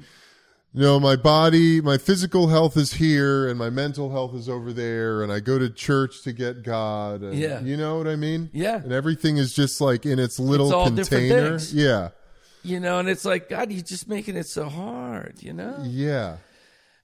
you 0.73 0.81
know, 0.81 0.99
my 0.99 1.15
body, 1.15 1.81
my 1.81 1.97
physical 1.97 2.47
health 2.47 2.77
is 2.77 2.93
here 2.93 3.47
and 3.49 3.57
my 3.59 3.69
mental 3.69 4.11
health 4.11 4.33
is 4.35 4.47
over 4.47 4.71
there 4.71 5.21
and 5.23 5.31
I 5.31 5.39
go 5.41 5.59
to 5.59 5.69
church 5.69 6.21
to 6.23 6.31
get 6.33 6.63
God 6.63 7.21
and 7.21 7.33
Yeah. 7.37 7.59
you 7.61 7.75
know 7.77 7.97
what 7.97 8.07
I 8.07 8.15
mean? 8.15 8.49
Yeah. 8.53 8.77
And 8.77 8.91
everything 8.93 9.37
is 9.37 9.53
just 9.53 9.81
like 9.81 10.05
in 10.05 10.17
its 10.19 10.39
little 10.39 10.67
It's 10.67 10.73
all 10.73 10.85
container. 10.85 11.57
Yeah. 11.71 12.09
You 12.63 12.79
know, 12.79 12.99
and 12.99 13.09
it's 13.09 13.25
like, 13.25 13.49
God, 13.49 13.71
you're 13.71 13.81
just 13.83 14.07
making 14.07 14.35
it 14.37 14.47
so 14.47 14.69
hard, 14.69 15.41
you 15.41 15.51
know? 15.51 15.79
Yeah. 15.83 16.37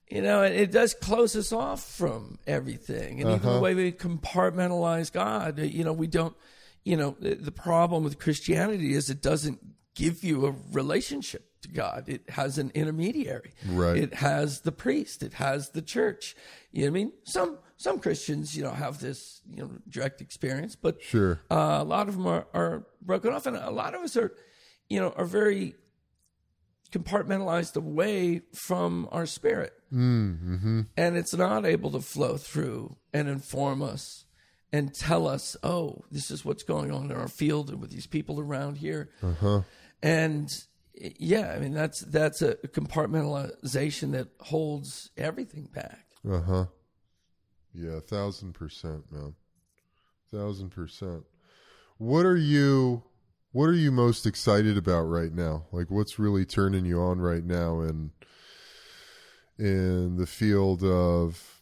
You 0.08 0.22
know, 0.22 0.42
and 0.42 0.54
it 0.54 0.70
does 0.72 0.94
close 0.94 1.36
us 1.36 1.52
off 1.52 1.84
from 1.84 2.38
everything. 2.46 3.20
And 3.20 3.28
even 3.28 3.32
Uh-huh. 3.34 3.54
the 3.54 3.60
way 3.60 3.74
we 3.74 3.92
compartmentalize 3.92 5.12
God, 5.12 5.58
you 5.58 5.84
know, 5.84 5.92
we 5.92 6.06
don't, 6.06 6.34
you 6.84 6.96
know, 6.96 7.16
the, 7.20 7.34
the 7.34 7.52
problem 7.52 8.04
with 8.04 8.18
Christianity 8.18 8.94
is 8.94 9.10
it 9.10 9.20
doesn't 9.20 9.58
give 9.94 10.24
you 10.24 10.46
a 10.46 10.54
relationship 10.72 11.47
to 11.62 11.68
God. 11.68 12.04
It 12.08 12.30
has 12.30 12.58
an 12.58 12.70
intermediary. 12.74 13.52
Right. 13.66 13.96
It 13.96 14.14
has 14.14 14.60
the 14.60 14.72
priest. 14.72 15.22
It 15.22 15.34
has 15.34 15.70
the 15.70 15.82
church. 15.82 16.36
You 16.72 16.84
know 16.84 16.92
what 16.92 16.98
I 16.98 17.04
mean? 17.04 17.12
Some, 17.24 17.58
some 17.76 17.98
Christians, 17.98 18.56
you 18.56 18.62
know, 18.62 18.72
have 18.72 19.00
this, 19.00 19.40
you 19.50 19.62
know, 19.62 19.70
direct 19.88 20.20
experience, 20.20 20.76
but 20.76 21.02
Sure. 21.02 21.40
uh, 21.50 21.78
a 21.80 21.84
lot 21.84 22.08
of 22.08 22.14
them 22.16 22.26
are, 22.26 22.46
are 22.54 22.86
broken 23.00 23.32
off, 23.32 23.46
and 23.46 23.56
a 23.56 23.70
lot 23.70 23.94
of 23.94 24.02
us 24.02 24.16
are, 24.16 24.32
you 24.88 25.00
know, 25.00 25.10
are 25.16 25.24
very 25.24 25.74
compartmentalized 26.90 27.76
away 27.76 28.40
from 28.54 29.08
our 29.12 29.26
spirit, 29.26 29.72
mm-hmm. 29.92 30.82
and 30.96 31.16
it's 31.16 31.34
not 31.34 31.66
able 31.66 31.90
to 31.90 32.00
flow 32.00 32.36
through 32.36 32.96
and 33.12 33.28
inform 33.28 33.82
us 33.82 34.24
and 34.72 34.94
tell 34.94 35.26
us, 35.26 35.56
oh, 35.62 36.02
this 36.10 36.30
is 36.30 36.44
what's 36.44 36.62
going 36.62 36.90
on 36.90 37.10
in 37.10 37.16
our 37.16 37.28
field 37.28 37.68
and 37.70 37.80
with 37.80 37.90
these 37.90 38.06
people 38.06 38.40
around 38.40 38.78
here, 38.78 39.10
and 40.02 40.48
yeah, 41.18 41.52
I 41.54 41.58
mean 41.58 41.72
that's 41.72 42.00
that's 42.00 42.42
a 42.42 42.54
compartmentalization 42.56 44.12
that 44.12 44.28
holds 44.40 45.10
everything 45.16 45.68
back. 45.72 46.06
Uh 46.28 46.40
huh. 46.40 46.64
Yeah, 47.72 47.96
a 47.96 48.00
thousand 48.00 48.54
percent, 48.54 49.10
man. 49.10 49.34
Thousand 50.32 50.70
percent. 50.70 51.24
What 51.98 52.26
are 52.26 52.36
you 52.36 53.04
what 53.52 53.66
are 53.66 53.74
you 53.74 53.90
most 53.90 54.26
excited 54.26 54.76
about 54.76 55.02
right 55.02 55.32
now? 55.32 55.66
Like 55.72 55.90
what's 55.90 56.18
really 56.18 56.44
turning 56.44 56.84
you 56.84 57.00
on 57.00 57.20
right 57.20 57.44
now 57.44 57.80
in 57.80 58.10
in 59.58 60.16
the 60.16 60.26
field 60.26 60.84
of 60.84 61.60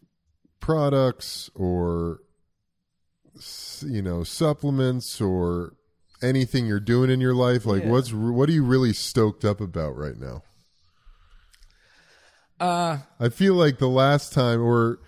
products 0.60 1.50
or 1.54 2.20
you 3.82 4.02
know, 4.02 4.22
supplements 4.22 5.20
or 5.20 5.74
anything 6.22 6.66
you're 6.66 6.80
doing 6.80 7.10
in 7.10 7.20
your 7.20 7.34
life? 7.34 7.66
Like 7.66 7.82
Yeah. 7.84 7.90
what's 7.90 8.12
what 8.12 8.48
are 8.48 8.52
you 8.52 8.64
really 8.64 8.92
stoked 8.92 9.44
up 9.44 9.60
about 9.60 9.96
right 9.96 10.18
now? 10.18 10.42
Uh, 12.58 12.98
I 13.20 13.28
feel 13.28 13.54
like 13.54 13.78
the 13.78 13.88
last 13.88 14.32
time, 14.32 14.62
or 14.62 14.98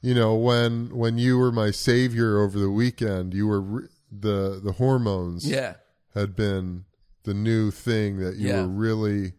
you 0.00 0.14
know, 0.14 0.34
when 0.34 0.96
when 0.96 1.18
you 1.18 1.36
were 1.38 1.50
my 1.52 1.70
savior 1.70 2.40
over 2.40 2.58
the 2.58 2.70
weekend, 2.70 3.34
you 3.34 3.46
were 3.48 3.60
re- 3.60 3.88
the 4.10 4.60
the 4.62 4.72
hormones 4.72 5.48
yeah. 5.48 5.74
had 6.14 6.36
been 6.36 6.84
the 7.24 7.34
new 7.34 7.70
thing 7.70 8.18
that 8.18 8.36
you 8.36 8.48
Yeah. 8.48 8.62
were 8.62 8.68
really 8.68 9.32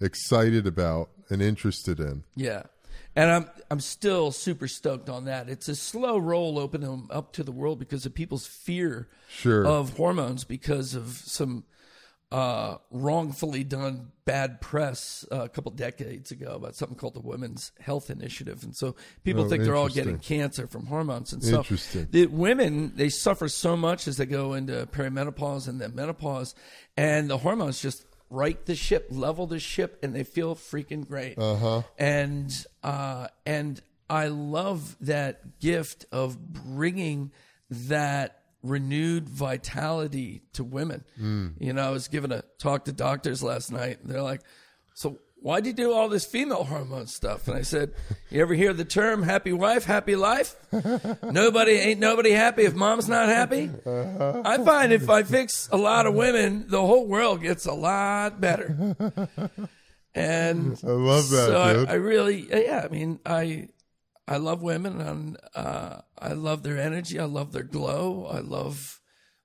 excited 0.00 0.66
about 0.66 1.10
and 1.28 1.42
interested 1.42 1.98
in. 2.00 2.24
Yeah. 2.34 2.62
And 3.16 3.30
I'm 3.30 3.50
I'm 3.70 3.80
still 3.80 4.30
super 4.30 4.68
stoked 4.68 5.08
on 5.08 5.24
that. 5.24 5.48
It's 5.48 5.68
a 5.68 5.74
slow 5.74 6.18
roll 6.18 6.58
opening 6.58 6.88
them 6.90 7.08
up 7.10 7.32
to 7.32 7.42
the 7.42 7.50
world 7.52 7.78
because 7.78 8.04
of 8.06 8.14
people's 8.14 8.46
fear 8.46 9.08
Sure. 9.28 9.66
of 9.66 9.96
hormones 9.96 10.44
because 10.44 10.94
of 10.94 11.08
some 11.24 11.64
uh, 12.30 12.76
wrongfully 12.90 13.62
done 13.64 14.10
bad 14.24 14.60
press 14.60 15.24
uh, 15.30 15.42
a 15.44 15.48
couple 15.48 15.70
decades 15.72 16.30
ago 16.32 16.54
about 16.56 16.74
something 16.74 16.96
called 16.96 17.14
the 17.14 17.20
Women's 17.20 17.70
Health 17.80 18.10
Initiative, 18.10 18.64
and 18.64 18.74
so 18.74 18.96
people 19.24 19.44
Oh, 19.44 19.48
think 19.48 19.62
they're 19.62 19.76
all 19.76 19.88
getting 19.88 20.18
cancer 20.18 20.66
from 20.66 20.86
hormones. 20.86 21.32
And 21.32 21.42
so 21.42 21.62
the 22.10 22.26
women 22.26 22.92
they 22.96 23.08
suffer 23.10 23.48
so 23.48 23.76
much 23.76 24.08
as 24.08 24.16
they 24.16 24.26
go 24.26 24.54
into 24.54 24.86
perimenopause 24.92 25.68
and 25.68 25.80
then 25.80 25.94
menopause, 25.94 26.54
and 26.96 27.30
the 27.30 27.38
hormones 27.38 27.80
just 27.80 28.04
right 28.30 28.64
the 28.66 28.74
ship, 28.74 29.08
level 29.10 29.46
the 29.46 29.58
ship, 29.58 29.98
and 30.02 30.14
they 30.14 30.24
feel 30.24 30.54
freaking 30.54 31.06
great. 31.06 31.38
Uh-huh. 31.38 31.82
And 31.98 32.52
uh, 32.82 33.28
and 33.44 33.80
I 34.08 34.28
love 34.28 34.96
that 35.00 35.58
gift 35.60 36.06
of 36.12 36.38
bringing 36.52 37.32
that 37.70 38.40
renewed 38.62 39.28
vitality 39.28 40.42
to 40.54 40.64
women. 40.64 41.04
You 41.60 41.72
know, 41.72 41.86
I 41.86 41.90
was 41.90 42.08
giving 42.08 42.32
a 42.32 42.42
talk 42.58 42.84
to 42.86 42.92
doctors 42.92 43.42
last 43.42 43.70
night, 43.72 44.00
and 44.02 44.10
they're 44.10 44.22
like, 44.22 44.42
"So." 44.94 45.18
Why'd 45.46 45.64
you 45.64 45.72
do 45.72 45.92
all 45.92 46.08
this 46.08 46.24
female 46.26 46.64
hormone 46.64 47.06
stuff? 47.06 47.46
And 47.46 47.56
I 47.56 47.62
said, 47.62 47.92
You 48.30 48.42
ever 48.42 48.52
hear 48.54 48.72
the 48.72 48.84
term 48.84 49.22
happy 49.22 49.52
wife, 49.52 49.84
happy 49.84 50.16
life? 50.16 50.56
Nobody 51.22 51.70
ain't 51.72 52.00
nobody 52.00 52.32
happy 52.32 52.62
if 52.64 52.74
mom's 52.74 53.08
not 53.08 53.28
happy. 53.28 53.70
I 53.86 54.58
find 54.64 54.92
if 54.92 55.08
I 55.08 55.22
fix 55.22 55.68
a 55.70 55.76
lot 55.76 56.06
of 56.06 56.14
women, 56.14 56.64
the 56.66 56.80
whole 56.80 57.06
world 57.06 57.42
gets 57.42 57.64
a 57.64 57.72
lot 57.72 58.40
better. 58.40 58.96
And 60.16 60.80
I 60.82 60.90
love 60.90 61.28
that, 61.30 61.46
so. 61.46 61.60
I, 61.88 61.92
I 61.92 61.94
really, 61.94 62.48
yeah, 62.50 62.82
I 62.84 62.88
mean, 62.88 63.20
I, 63.24 63.68
I 64.26 64.38
love 64.38 64.62
women 64.62 65.00
and 65.00 65.36
uh, 65.54 66.00
I 66.18 66.32
love 66.32 66.62
their 66.64 66.78
energy. 66.80 67.20
I 67.20 67.26
love 67.26 67.52
their 67.52 67.62
glow. 67.62 68.26
I 68.32 68.40
love 68.40 69.00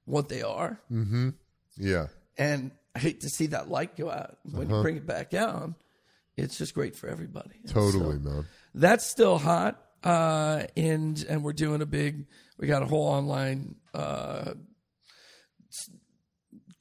what 0.05 0.29
they 0.29 0.41
are. 0.41 0.79
Mm-hmm. 0.91 1.29
yeah. 1.77 2.07
And 2.37 2.71
I 2.95 2.99
hate 2.99 3.21
to 3.21 3.29
see 3.29 3.45
that 3.47 3.69
light 3.69 3.95
go 3.97 4.09
out. 4.09 4.37
When 4.49 4.65
Uh-huh. 4.67 4.77
you 4.77 4.81
bring 4.81 4.95
it 4.97 5.05
back 5.05 5.33
on, 5.33 5.75
it's 6.37 6.57
just 6.57 6.73
great 6.73 6.95
for 6.95 7.07
everybody. 7.07 7.59
Totally, 7.67 8.17
so 8.23 8.29
man. 8.29 8.45
that's 8.73 9.05
still 9.05 9.37
hot. 9.37 9.81
Uh, 10.03 10.63
and, 10.75 11.23
and 11.29 11.43
we're 11.43 11.53
doing 11.53 11.81
a 11.81 11.85
big, 11.85 12.25
we 12.57 12.67
got 12.67 12.81
a 12.81 12.87
whole 12.87 13.07
online, 13.07 13.75
uh, 13.93 14.53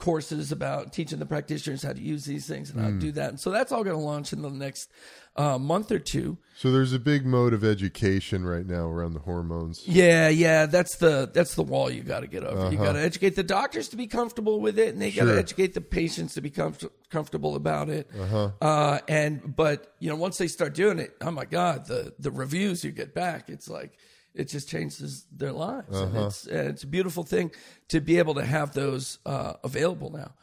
courses 0.01 0.51
about 0.51 0.93
teaching 0.93 1.19
the 1.19 1.27
practitioners 1.27 1.83
how 1.83 1.93
to 1.93 2.01
use 2.01 2.25
these 2.25 2.47
things 2.47 2.71
and 2.71 2.81
how 2.81 2.89
to 2.89 2.99
do 2.99 3.13
that. 3.13 3.29
And 3.29 3.39
so 3.39 3.51
that's 3.51 3.71
all 3.71 3.85
going 3.85 3.97
to 3.97 4.03
launch 4.03 4.33
in 4.33 4.43
the 4.43 4.51
next 4.51 4.91
uh, 5.37 5.59
month 5.59 5.93
or 5.93 5.99
two. 5.99 6.39
So 6.57 6.73
there's 6.73 6.93
a 6.93 6.99
big 6.99 7.25
mode 7.25 7.53
of 7.53 7.63
education 7.63 8.45
right 8.45 8.67
now 8.67 8.89
around 8.89 9.13
the 9.13 9.21
hormones. 9.21 9.83
Yeah, 9.87 10.29
yeah, 10.29 10.67
that's 10.67 10.97
the 10.97 11.31
that's 11.33 11.55
the 11.55 11.63
wall 11.63 11.91
you 11.91 12.03
got 12.03 12.21
to 12.21 12.27
get 12.27 12.43
over. 12.43 12.73
You 12.73 12.79
got 12.79 12.95
to 12.95 13.01
educate 13.01 13.37
the 13.37 13.45
doctors 13.45 13.89
to 13.91 13.97
be 13.97 14.07
comfortable 14.07 14.61
with 14.61 14.79
it, 14.79 14.89
and 14.89 15.01
they 15.01 15.13
got 15.13 15.27
to 15.27 15.39
educate 15.39 15.75
the 15.75 15.81
patients 15.81 16.35
to 16.35 16.41
be 16.41 16.51
comf- 16.51 16.91
comfortable 17.11 17.57
about 17.57 17.89
it. 17.89 18.11
Uh-huh. 18.19 19.01
and 19.09 19.55
but 19.57 19.95
you 19.99 20.09
know, 20.09 20.17
once 20.17 20.39
they 20.39 20.49
start 20.49 20.75
doing 20.75 20.99
it, 20.99 21.17
oh 21.21 21.31
my 21.31 21.45
god, 21.45 21.87
the 21.87 22.15
the 22.19 22.31
reviews 22.31 22.85
you 22.85 22.93
get 22.93 23.15
back, 23.15 23.49
it's 23.49 23.69
like 23.69 23.99
it 24.35 24.49
just 24.49 24.69
changes 24.69 25.27
their 25.33 25.53
lives. 25.53 25.99
And 25.99 26.17
it's 26.17 26.47
and 26.47 26.69
it's 26.69 26.83
a 26.83 26.87
beautiful 26.87 27.25
thing 27.25 27.51
to 27.89 28.01
be 28.01 28.19
able 28.19 28.35
to 28.35 28.45
have 28.45 28.73
those 28.73 29.19
uh, 29.27 29.55
available 29.65 30.11
now. 30.11 30.35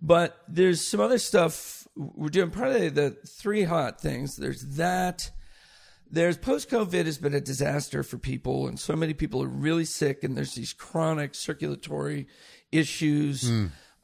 But 0.00 0.38
there's 0.48 0.80
some 0.80 1.00
other 1.00 1.18
stuff 1.18 1.86
we're 1.96 2.28
doing. 2.28 2.50
Probably 2.50 2.88
the 2.88 3.10
three 3.26 3.64
hot 3.64 4.00
things. 4.00 4.36
There's 4.36 4.62
that. 4.76 5.30
There's 6.10 6.38
post 6.38 6.70
COVID 6.70 7.04
has 7.04 7.18
been 7.18 7.34
a 7.34 7.40
disaster 7.40 8.02
for 8.02 8.16
people, 8.16 8.66
and 8.66 8.80
so 8.80 8.96
many 8.96 9.12
people 9.12 9.42
are 9.42 9.48
really 9.48 9.84
sick, 9.84 10.24
and 10.24 10.34
there's 10.36 10.54
these 10.54 10.72
chronic 10.72 11.34
circulatory 11.34 12.28
issues. 12.72 13.50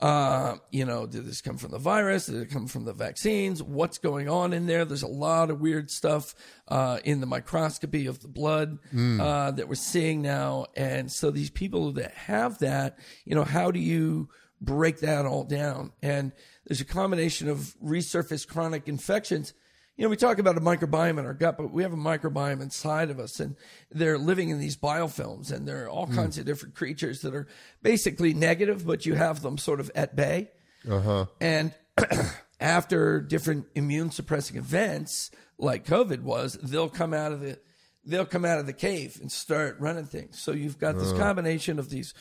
Uh, 0.01 0.57
you 0.71 0.85
know, 0.85 1.07
did 1.07 1.25
this 1.25 1.41
come 1.41 1.57
from 1.57 1.71
the 1.71 1.79
virus? 1.79 2.27
Did 2.27 2.43
it 2.43 2.51
come 2.51 2.67
from 2.67 2.85
the 2.85 2.93
vaccines? 2.93 3.63
What's 3.63 3.99
going 3.99 4.29
on 4.29 4.53
in 4.53 4.67
there? 4.67 4.85
There's 4.85 5.03
a 5.03 5.07
lot 5.09 5.51
of 5.51 5.61
weird 5.61 5.91
stuff 5.91 6.35
uh, 6.69 6.99
in 7.05 7.21
the 7.21 7.27
microscopy 7.27 8.07
of 8.07 8.21
the 8.21 8.29
blood 8.29 8.79
uh, 9.21 9.53
that 9.53 9.69
we're 9.69 9.77
seeing 9.77 10.21
now. 10.21 10.67
And 10.77 11.11
so 11.11 11.31
these 11.31 11.51
people 11.51 11.93
that 11.93 12.13
have 12.13 12.59
that, 12.59 12.99
you 13.25 13.35
know, 13.35 13.45
how 13.45 13.71
do 13.71 13.79
you 13.79 14.29
break 14.61 15.01
that 15.01 15.27
all 15.27 15.45
down? 15.45 15.93
And 16.03 16.33
there's 16.67 16.81
a 16.81 16.87
combination 16.87 17.49
of 17.49 17.75
resurfaced 17.83 18.49
chronic 18.49 18.89
infections 18.89 19.55
you 19.97 20.03
know, 20.03 20.09
we 20.09 20.17
talk 20.17 20.39
about 20.39 20.57
a 20.57 20.61
microbiome 20.61 21.19
in 21.19 21.27
our 21.27 21.35
gut, 21.35 21.57
but 21.57 21.73
we 21.73 21.83
have 21.85 21.93
a 21.93 21.97
microbiome 21.97 22.61
inside 22.61 23.11
of 23.11 23.21
us, 23.21 23.39
and 23.39 23.55
they're 23.93 24.19
living 24.19 24.49
in 24.49 24.59
these 24.59 24.77
biofilms, 24.77 25.53
and 25.53 25.69
there 25.69 25.85
are 25.85 25.89
all 25.89 26.09
kinds 26.09 26.37
of 26.37 26.45
different 26.45 26.75
creatures 26.75 27.21
that 27.23 27.35
are 27.35 27.47
basically 27.81 28.35
negative, 28.35 28.85
but 28.85 29.07
you 29.07 29.15
have 29.15 29.43
them 29.43 29.57
sort 29.57 29.79
of 29.79 29.91
at 29.95 30.17
bay. 30.17 30.51
Uh 30.89 31.01
huh. 31.01 31.27
And 31.41 31.73
after 32.61 33.21
different 33.21 33.67
immune 33.77 34.11
suppressing 34.11 34.57
events, 34.57 35.31
like 35.59 35.87
COVID 35.87 36.23
was, 36.23 36.55
they'll 36.55 36.89
come 36.89 37.15
out 37.15 37.33
of 37.33 37.41
the 37.41 37.59
they'll 38.07 38.27
come 38.27 38.45
out 38.45 38.59
of 38.59 38.67
the 38.67 38.73
cave 38.73 39.19
and 39.21 39.33
start 39.33 39.77
running 39.81 40.05
things. 40.05 40.39
So 40.39 40.53
you've 40.53 40.79
got 40.79 40.97
this 40.97 41.13
combination 41.13 41.79
of 41.79 41.89
these 41.89 42.13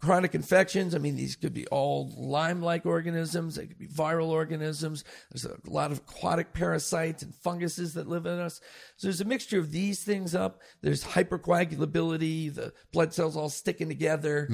chronic 0.00 0.34
infections. 0.34 0.94
I 0.94 0.98
mean, 0.98 1.16
these 1.16 1.36
could 1.36 1.52
be 1.52 1.66
all 1.66 2.12
Lyme-like 2.16 2.86
organisms. 2.86 3.56
They 3.56 3.66
could 3.66 3.78
be 3.78 3.86
viral 3.86 4.28
organisms. 4.28 5.04
There's 5.30 5.44
a 5.44 5.56
lot 5.66 5.92
of 5.92 5.98
aquatic 5.98 6.52
parasites 6.52 7.22
and 7.22 7.34
funguses 7.34 7.94
that 7.94 8.08
live 8.08 8.26
in 8.26 8.38
us. 8.38 8.60
So 8.96 9.06
there's 9.06 9.20
a 9.20 9.26
mixture 9.26 9.58
of 9.58 9.70
these 9.70 10.02
things 10.02 10.34
up. 10.34 10.60
There's 10.80 11.04
hypercoagulability. 11.04 12.54
The 12.54 12.72
blood 12.92 13.12
cells 13.12 13.36
all 13.36 13.50
sticking 13.50 13.88
together, 13.88 14.48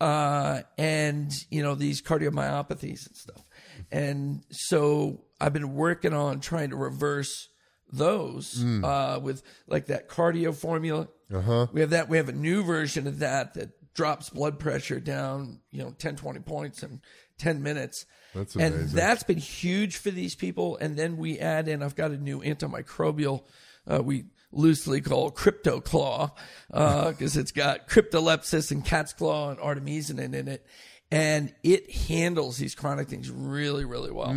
uh, 0.00 0.60
and 0.76 1.32
you 1.50 1.62
know 1.62 1.74
these 1.74 2.02
cardiomyopathies 2.02 3.06
and 3.06 3.16
stuff. 3.16 3.44
And 3.90 4.42
so 4.50 5.22
I've 5.40 5.52
been 5.52 5.74
working 5.74 6.12
on 6.12 6.40
trying 6.40 6.70
to 6.70 6.76
reverse 6.76 7.48
those 7.92 8.62
uh, 8.84 9.18
with 9.20 9.42
like 9.66 9.86
that 9.86 10.08
cardio 10.08 10.54
formula. 10.54 11.08
Uh-huh. 11.32 11.66
We 11.72 11.80
have 11.80 11.90
that. 11.90 12.08
We 12.08 12.18
have 12.18 12.28
a 12.28 12.32
new 12.32 12.62
version 12.62 13.06
of 13.06 13.20
that 13.20 13.54
that 13.54 13.70
drops 14.00 14.30
blood 14.30 14.58
pressure 14.58 14.98
down, 14.98 15.60
you 15.70 15.82
know, 15.82 15.90
10, 15.98 16.16
20 16.16 16.40
points 16.40 16.82
in 16.82 17.02
10 17.36 17.62
minutes. 17.62 18.06
That's 18.34 18.56
and 18.56 18.88
that's 18.88 19.24
been 19.24 19.36
huge 19.36 19.98
for 19.98 20.10
these 20.10 20.34
people. 20.34 20.78
And 20.78 20.96
then 20.96 21.18
we 21.18 21.38
add 21.38 21.68
in, 21.68 21.82
I've 21.82 21.96
got 21.96 22.10
a 22.10 22.16
new 22.16 22.40
antimicrobial, 22.40 23.44
uh, 23.86 24.02
we 24.02 24.24
loosely 24.52 25.02
call 25.02 25.30
crypto 25.30 25.80
claw, 25.82 26.30
because 26.70 27.36
it's 27.36 27.52
got 27.52 27.88
cryptolepsis 27.88 28.70
and 28.70 28.82
cat's 28.82 29.12
claw 29.12 29.50
and 29.50 29.58
artemisinin 29.58 30.32
in 30.32 30.48
it. 30.48 30.64
And 31.10 31.52
it 31.62 31.90
handles 31.90 32.56
these 32.56 32.74
chronic 32.74 33.08
things 33.08 33.30
really, 33.30 33.84
really 33.84 34.12
well. 34.12 34.32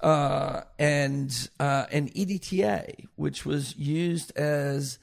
Uh, 0.00 0.60
and, 0.78 1.50
uh, 1.58 1.86
and 1.90 2.14
EDTA, 2.14 3.06
which 3.16 3.44
was 3.44 3.74
used 3.74 4.36
as 4.36 5.00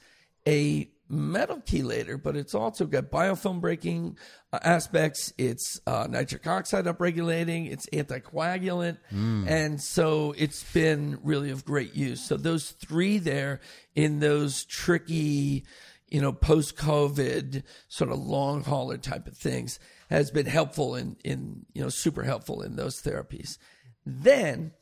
a 0.48 0.88
metal 1.12 1.58
chelator, 1.58 2.20
but 2.20 2.36
it's 2.36 2.54
also 2.54 2.86
got 2.86 3.10
biofilm 3.10 3.60
breaking 3.60 4.16
uh, 4.52 4.58
aspects. 4.62 5.32
It's 5.36 5.80
uh, 5.86 6.06
nitric 6.08 6.46
oxide 6.46 6.86
upregulating. 6.86 7.70
It's 7.70 7.86
anticoagulant, 7.92 8.98
and 9.46 9.80
so 9.80 10.34
it's 10.36 10.64
been 10.72 11.18
really 11.22 11.50
of 11.50 11.64
great 11.64 11.94
use. 11.94 12.22
So 12.22 12.36
those 12.36 12.70
three 12.70 13.18
there 13.18 13.60
in 13.94 14.20
those 14.20 14.64
tricky, 14.64 15.64
you 16.08 16.20
know, 16.22 16.32
post 16.32 16.76
COVID 16.76 17.62
sort 17.88 18.10
of 18.10 18.18
long 18.18 18.64
hauler 18.64 18.96
type 18.96 19.26
of 19.26 19.36
things 19.36 19.78
has 20.08 20.30
been 20.30 20.46
helpful 20.46 20.96
in 20.96 21.16
in 21.24 21.66
you 21.74 21.82
know 21.82 21.90
super 21.90 22.22
helpful 22.22 22.62
in 22.62 22.76
those 22.76 23.02
therapies. 23.02 23.58
Then 24.06 24.72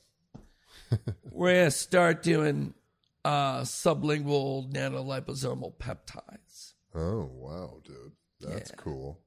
we're 1.31 1.55
gonna 1.55 1.71
start 1.73 2.23
doing 2.23 2.75
uh, 3.25 3.61
sublingual 3.61 4.73
nanoliposomal 4.73 5.75
peptides. 5.77 6.75
Oh 6.95 7.31
wow, 7.33 7.81
dude, 7.85 8.13
that's 8.41 8.71
cool. 8.73 9.21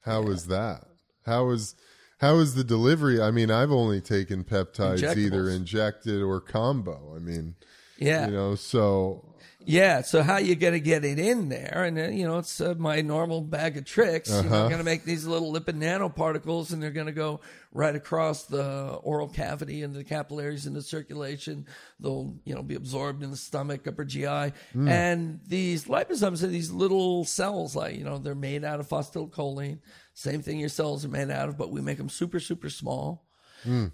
How 0.00 0.22
is 0.28 0.46
that? 0.46 0.84
How 1.26 1.50
is 1.50 1.74
how 2.18 2.38
is 2.38 2.54
the 2.54 2.64
delivery? 2.64 3.20
I 3.20 3.30
mean, 3.30 3.50
I've 3.50 3.72
only 3.72 4.00
taken 4.00 4.44
peptides 4.44 5.16
either 5.16 5.48
injected 5.48 6.22
or 6.22 6.40
combo. 6.40 7.14
I 7.14 7.18
mean, 7.18 7.54
Yeah, 7.98 8.26
you 8.26 8.32
know, 8.32 8.54
so 8.54 9.27
yeah. 9.68 10.00
So 10.00 10.22
how 10.22 10.38
you 10.38 10.56
gonna 10.56 10.78
get 10.78 11.04
it 11.04 11.18
in 11.18 11.48
there? 11.50 11.84
And 11.84 11.96
then, 11.96 12.16
you 12.16 12.26
know, 12.26 12.38
it's 12.38 12.60
uh, 12.60 12.74
my 12.78 13.02
normal 13.02 13.42
bag 13.42 13.76
of 13.76 13.84
tricks. 13.84 14.30
You 14.30 14.48
know, 14.48 14.64
I'm 14.64 14.70
gonna 14.70 14.82
make 14.82 15.04
these 15.04 15.26
little 15.26 15.52
lipid 15.52 15.76
nanoparticles, 15.76 16.72
and 16.72 16.82
they're 16.82 16.90
gonna 16.90 17.12
go 17.12 17.40
right 17.70 17.94
across 17.94 18.44
the 18.44 18.98
oral 19.02 19.28
cavity 19.28 19.82
and 19.82 19.94
the 19.94 20.04
capillaries 20.04 20.66
in 20.66 20.72
the 20.72 20.80
circulation. 20.82 21.66
They'll, 22.00 22.34
you 22.44 22.54
know, 22.54 22.62
be 22.62 22.76
absorbed 22.76 23.22
in 23.22 23.30
the 23.30 23.36
stomach, 23.36 23.86
upper 23.86 24.04
GI. 24.06 24.52
And 24.88 25.40
these 25.46 25.84
liposomes 25.84 26.42
are 26.42 26.46
these 26.48 26.70
little 26.70 27.24
cells, 27.24 27.76
like 27.76 27.96
you 27.96 28.04
know, 28.04 28.16
they're 28.18 28.34
made 28.34 28.64
out 28.64 28.80
of 28.80 28.88
phosphatidylcholine. 28.88 29.80
Same 30.14 30.40
thing 30.42 30.58
your 30.58 30.68
cells 30.70 31.04
are 31.04 31.08
made 31.08 31.30
out 31.30 31.48
of, 31.48 31.58
but 31.58 31.70
we 31.70 31.80
make 31.80 31.98
them 31.98 32.08
super, 32.08 32.40
super 32.40 32.70
small. 32.70 33.27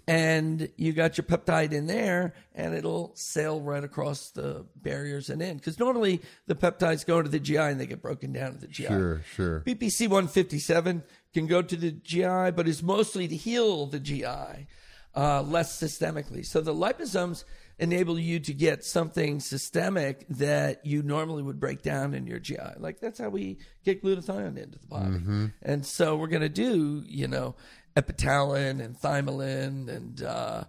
And 0.07 0.69
you 0.77 0.93
got 0.93 1.17
your 1.17 1.25
peptide 1.25 1.71
in 1.71 1.87
there, 1.87 2.33
and 2.53 2.73
it'll 2.75 3.11
sail 3.15 3.59
right 3.61 3.83
across 3.83 4.29
the 4.29 4.65
barriers 4.75 5.29
and 5.29 5.41
in. 5.41 5.57
Because 5.57 5.79
normally 5.79 6.21
the 6.47 6.55
peptides 6.55 7.05
go 7.05 7.21
to 7.21 7.29
the 7.29 7.39
GI 7.39 7.57
and 7.57 7.79
they 7.79 7.87
get 7.87 8.01
broken 8.01 8.31
down 8.33 8.53
to 8.53 8.57
the 8.59 8.67
GI. 8.67 8.87
sure, 8.87 9.21
sure. 9.35 9.59
BPC 9.65 10.07
157 10.07 11.03
can 11.33 11.47
go 11.47 11.61
to 11.61 11.75
the 11.75 11.91
GI, 11.91 12.51
but 12.51 12.67
is 12.67 12.81
mostly 12.81 13.27
to 13.27 13.35
heal 13.35 13.85
the 13.85 13.99
GI, 13.99 14.67
uh, 15.15 15.41
less 15.41 15.77
systemically. 15.81 16.45
So 16.45 16.61
the 16.61 16.73
liposomes 16.73 17.43
enable 17.77 18.17
you 18.17 18.39
to 18.39 18.53
get 18.53 18.85
something 18.85 19.41
systemic 19.41 20.25
that 20.29 20.85
you 20.85 21.03
normally 21.03 21.43
would 21.43 21.59
break 21.59 21.81
down 21.81 22.13
in 22.13 22.25
your 22.25 22.39
GI. 22.39 22.57
Like 22.77 23.01
that's 23.01 23.19
how 23.19 23.27
we 23.27 23.57
get 23.83 24.01
glutathione 24.01 24.57
into 24.57 24.79
the 24.79 24.87
body. 24.87 25.51
And 25.61 25.85
so 25.85 26.15
we're 26.15 26.27
going 26.29 26.41
to 26.41 26.47
do, 26.47 27.03
you 27.05 27.27
know, 27.27 27.55
epitalin 27.95 28.83
and 28.83 28.99
thymolin 28.99 29.89
and, 29.89 30.23
uh, 30.23 30.63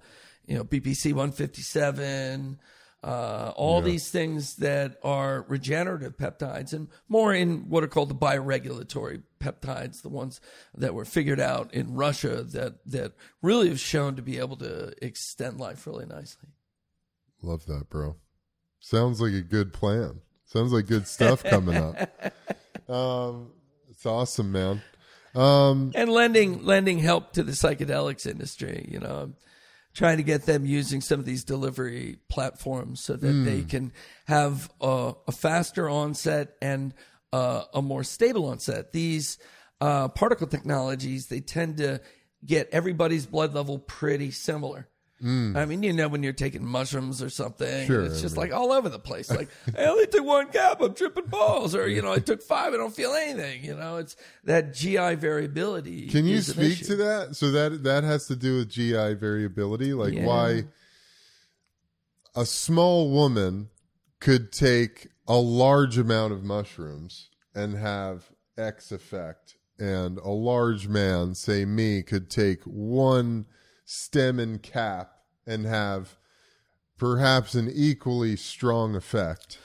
you 0.47 0.57
know, 0.57 0.65
BPC 0.65 1.13
157 1.13 2.59
uh, 3.07 3.53
all 3.55 3.81
these 3.81 4.11
things 4.11 4.57
that 4.57 4.99
are 5.05 5.45
regenerative 5.49 6.17
peptides 6.17 6.73
and 6.73 6.89
more 7.09 7.33
in 7.33 7.69
what 7.69 7.85
are 7.85 7.89
called 7.89 8.09
the 8.09 8.15
bioregulatory 8.17 9.23
peptides, 9.39 10.03
the 10.03 10.09
ones 10.09 10.41
that 10.77 10.93
were 10.93 11.05
figured 11.05 11.39
out 11.39 11.73
in 11.73 11.95
Russia 11.95 12.43
that, 12.43 12.85
that 12.85 13.13
really 13.43 13.69
have 13.69 13.79
shown 13.79 14.17
to 14.17 14.23
be 14.23 14.39
able 14.39 14.57
to 14.57 14.93
extend 15.01 15.61
life 15.61 15.87
really 15.87 16.05
nicely. 16.05 16.49
Love 17.43 17.67
that, 17.67 17.89
bro. 17.89 18.17
Sounds 18.81 19.21
like 19.21 19.35
a 19.35 19.43
good 19.43 19.73
plan. 19.73 20.21
Sounds 20.45 20.73
like 20.73 20.87
good 20.87 21.07
stuff 21.07 21.45
coming 21.45 21.77
up. 21.77 22.35
Um, 22.89 23.51
it's 23.91 24.07
awesome, 24.07 24.53
man. 24.53 24.81
Um, 25.37 25.93
And 25.95 26.11
lending, 26.11 26.65
lending 26.65 26.99
help 26.99 27.33
to 27.33 27.43
the 27.43 27.53
psychedelics 27.53 28.27
industry, 28.27 28.89
you 28.91 28.99
know, 28.99 29.35
trying 29.95 30.17
to 30.17 30.23
get 30.23 30.47
them 30.47 30.65
using 30.67 31.01
some 31.01 31.21
of 31.21 31.27
these 31.27 31.45
delivery 31.45 32.19
platforms 32.29 33.03
so 33.03 33.17
that 33.17 33.33
they 33.45 33.63
can 33.63 33.93
have 34.27 34.71
a, 34.81 35.15
a 35.27 35.33
faster 35.33 35.89
onset 35.89 36.55
and 36.61 36.95
uh, 37.33 37.65
a 37.73 37.83
more 37.83 38.05
stable 38.05 38.47
onset. 38.47 38.93
These 38.93 39.39
uh, 39.81 40.09
particle 40.09 40.47
technologies, 40.47 41.29
they 41.29 41.41
tend 41.41 41.79
to 41.79 42.01
get 42.45 42.69
everybody's 42.73 43.27
blood 43.27 43.55
level 43.55 43.79
pretty 43.79 44.31
similar. 44.31 44.89
Mm. 45.25 45.57
I 45.57 45.65
mean, 45.65 45.83
you 45.83 45.95
know, 45.95 46.09
when 46.09 46.23
you're 46.23 46.35
taking 46.35 46.63
mushrooms 46.67 47.23
or 47.23 47.31
something, 47.31 47.87
Sure, 47.87 48.03
it's 48.05 48.21
just 48.21 48.37
I 48.37 48.43
mean- 48.43 48.51
like 48.51 48.59
all 48.61 48.71
over 48.71 48.91
the 48.91 48.99
place. 48.99 49.31
Like, 49.31 49.49
I 49.79 49.85
only 49.87 50.07
took 50.07 50.25
one 50.25 50.49
cap, 50.51 50.81
I'm 50.83 50.95
tripping 50.95 51.25
balls, 51.27 51.75
or 51.75 51.89
you 51.89 52.03
know, 52.03 52.13
I 52.13 52.19
took 52.19 52.43
five, 52.43 52.75
I 52.75 52.77
don't 52.77 52.95
feel 52.95 53.13
anything. 53.15 53.65
You 53.65 53.77
know, 53.77 53.97
it's 53.97 54.15
that 54.45 54.75
GI 54.75 55.15
variability. 55.15 56.09
Can 56.09 56.27
you 56.27 56.43
speak 56.43 56.85
to 56.87 56.97
that? 56.97 57.35
So 57.37 57.51
that 57.53 57.83
that 57.85 58.05
has 58.05 58.27
to 58.27 58.37
do 58.37 58.59
with 58.59 58.69
GI 58.69 59.15
variability, 59.15 59.95
like 59.95 60.13
Yeah. 60.13 60.27
why 60.27 60.65
a 62.35 62.45
small 62.45 63.11
woman 63.11 63.71
could 64.21 64.53
take 64.53 65.09
a 65.27 65.37
large 65.37 65.97
amount 65.99 66.33
of 66.33 66.45
mushrooms 66.45 67.31
and 67.55 67.75
have 67.77 68.31
X 68.59 68.93
effect, 68.93 69.57
and 69.79 70.19
a 70.19 70.29
large 70.31 70.89
man, 70.89 71.35
say 71.35 71.65
me, 71.65 72.03
could 72.03 72.29
take 72.31 72.63
one 72.65 73.47
stem 73.87 74.39
and 74.39 74.63
cap 74.63 75.13
and 75.47 75.65
have 75.65 76.19
perhaps 76.99 77.55
an 77.55 77.71
equally 77.73 78.37
strong 78.37 78.95
effect. 78.95 79.59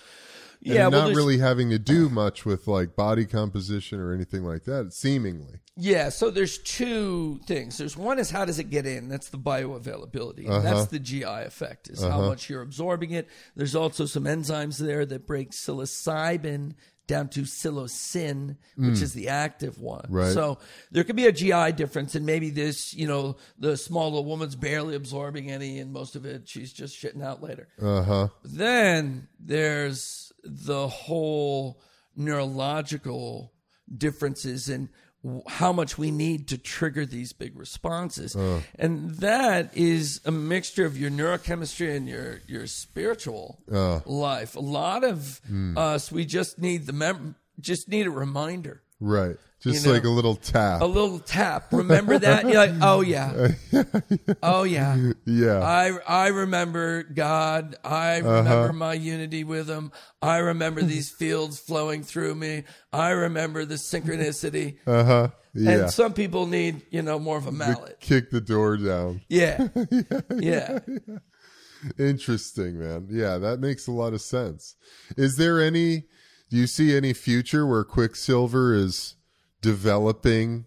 And 0.64 0.76
Yeah, 0.76 0.88
well, 0.90 1.08
not 1.08 1.16
really 1.16 1.40
having 1.40 1.72
to 1.72 1.80
do 1.80 2.08
much 2.08 2.46
with 2.46 2.68
like 2.68 2.96
body 2.96 3.26
composition 3.26 4.00
or 4.00 4.14
anything 4.14 4.44
like 4.44 4.66
that, 4.66 4.94
seemingly. 4.94 5.60
Yeah, 5.76 6.10
so 6.10 6.30
there's 6.30 6.60
two 6.60 7.40
things. 7.48 7.80
There's 7.80 7.98
one 7.98 8.20
is 8.20 8.30
how 8.30 8.46
does 8.46 8.60
it 8.60 8.70
get 8.70 8.86
in? 8.86 9.10
That's 9.10 9.30
the 9.30 9.40
bioavailability. 9.40 10.48
Uh-huh. 10.48 10.60
That's 10.60 10.86
the 10.88 11.00
GI 11.00 11.24
effect, 11.24 11.90
is 11.90 12.04
how 12.04 12.22
much 12.22 12.48
you're 12.48 12.62
absorbing 12.62 13.10
it. 13.12 13.28
There's 13.56 13.76
also 13.76 14.06
some 14.06 14.26
enzymes 14.26 14.78
there 14.78 15.04
that 15.08 15.26
break 15.26 15.52
psilocybin 15.52 16.76
down 17.12 17.28
to 17.28 17.42
psilocin, 17.42 18.56
which 18.78 19.02
is 19.02 19.14
the 19.14 19.28
active 19.28 19.82
one. 19.82 20.04
Mm. 20.04 20.08
Right. 20.10 20.32
So 20.32 20.60
there 20.92 21.04
could 21.04 21.18
be 21.18 21.28
a 21.28 21.32
GI 21.34 21.74
difference, 21.74 22.16
and 22.16 22.26
maybe 22.26 22.52
this, 22.52 22.94
you 22.94 23.06
know, 23.06 23.36
the 23.60 23.76
small 23.76 24.06
little 24.06 24.24
woman's 24.24 24.56
barely 24.56 24.96
absorbing 24.96 25.52
any, 25.52 25.80
and 25.80 25.92
most 25.92 26.16
of 26.16 26.26
it 26.26 26.48
she's 26.48 26.72
just 26.72 26.96
shitting 26.98 27.22
out 27.22 27.44
later. 27.44 27.68
Uh 27.82 28.02
huh. 28.02 28.28
Then 28.46 29.28
there's 29.38 30.32
the 30.46 30.88
whole 30.88 31.82
neurological 32.16 33.52
differences 33.96 34.70
w- 34.70 34.90
how 35.48 35.72
much 35.72 35.98
we 35.98 36.10
need 36.10 36.48
to 36.48 36.58
trigger 36.58 37.06
these 37.06 37.34
big 37.34 37.58
responses. 37.58 38.36
Uh. 38.36 38.62
And 38.80 39.12
that 39.16 39.76
is 39.78 40.20
a 40.26 40.32
mixture 40.32 40.86
of 40.86 40.98
your 40.98 41.12
neurochemistry 41.12 41.96
and 41.96 42.08
your, 42.08 42.42
your 42.48 42.68
spiritual 42.68 43.60
uh. 43.72 44.00
life. 44.06 44.56
A 44.56 44.62
lot 44.62 45.04
of 45.04 45.40
hmm. 45.48 45.78
us, 45.78 46.12
we 46.12 46.26
just 46.26 46.60
need 46.60 46.88
the 46.88 46.94
mem- 46.94 47.36
just 47.60 47.88
need 47.88 48.08
a 48.08 48.12
reminder. 48.12 48.82
Right. 49.00 49.38
Just 49.62 49.84
You 49.86 49.90
know, 49.90 49.94
like 49.94 50.06
a 50.06 50.10
little 50.10 50.36
tap. 50.36 50.82
A 50.82 50.86
little 50.86 51.20
tap. 51.20 51.72
Remember 51.72 52.18
that? 52.18 52.46
You're 52.46 52.56
like, 52.56 52.74
oh 52.82 53.02
yeah. 53.02 53.50
Oh 54.44 54.64
yeah. 54.64 55.12
yeah. 55.26 55.60
I 55.62 55.92
I 56.08 56.28
remember 56.30 57.04
God. 57.04 57.76
I 57.84 58.22
Uh-huh. 58.22 58.38
remember 58.38 58.74
my 58.74 58.94
unity 58.96 59.44
with 59.44 59.70
Him. 59.70 59.92
I 60.22 60.38
remember 60.38 60.82
these 60.82 61.12
fields 61.12 61.60
flowing 61.60 62.02
through 62.04 62.36
me. 62.36 62.64
I 62.92 63.10
remember 63.12 63.64
the 63.66 63.76
synchronicity. 63.76 64.78
Uh 64.88 65.04
huh. 65.04 65.28
Yeah. 65.54 65.72
And 65.72 65.92
some 65.92 66.14
people 66.14 66.48
need, 66.48 66.82
you 66.90 67.02
know, 67.04 67.20
more 67.20 67.38
of 67.38 67.46
a 67.46 67.52
mallet. 67.52 68.00
Kick 68.00 68.32
the 68.32 68.42
door 68.42 68.78
down. 68.78 69.22
Yeah, 69.30 69.68
yeah. 70.40 70.80
Interesting, 71.98 72.80
man. 72.80 73.08
Yeah, 73.10 73.38
that 73.38 73.60
makes 73.60 73.88
a 73.88 73.92
lot 73.92 74.14
of 74.14 74.22
sense. 74.22 74.76
Is 75.18 75.38
there 75.38 75.60
any, 75.62 76.04
do 76.50 76.58
you 76.58 76.68
see 76.68 76.96
any 76.96 77.14
future 77.14 77.66
where 77.66 77.84
Quicksilver 77.84 78.74
is 78.74 79.16
developing, 79.62 80.66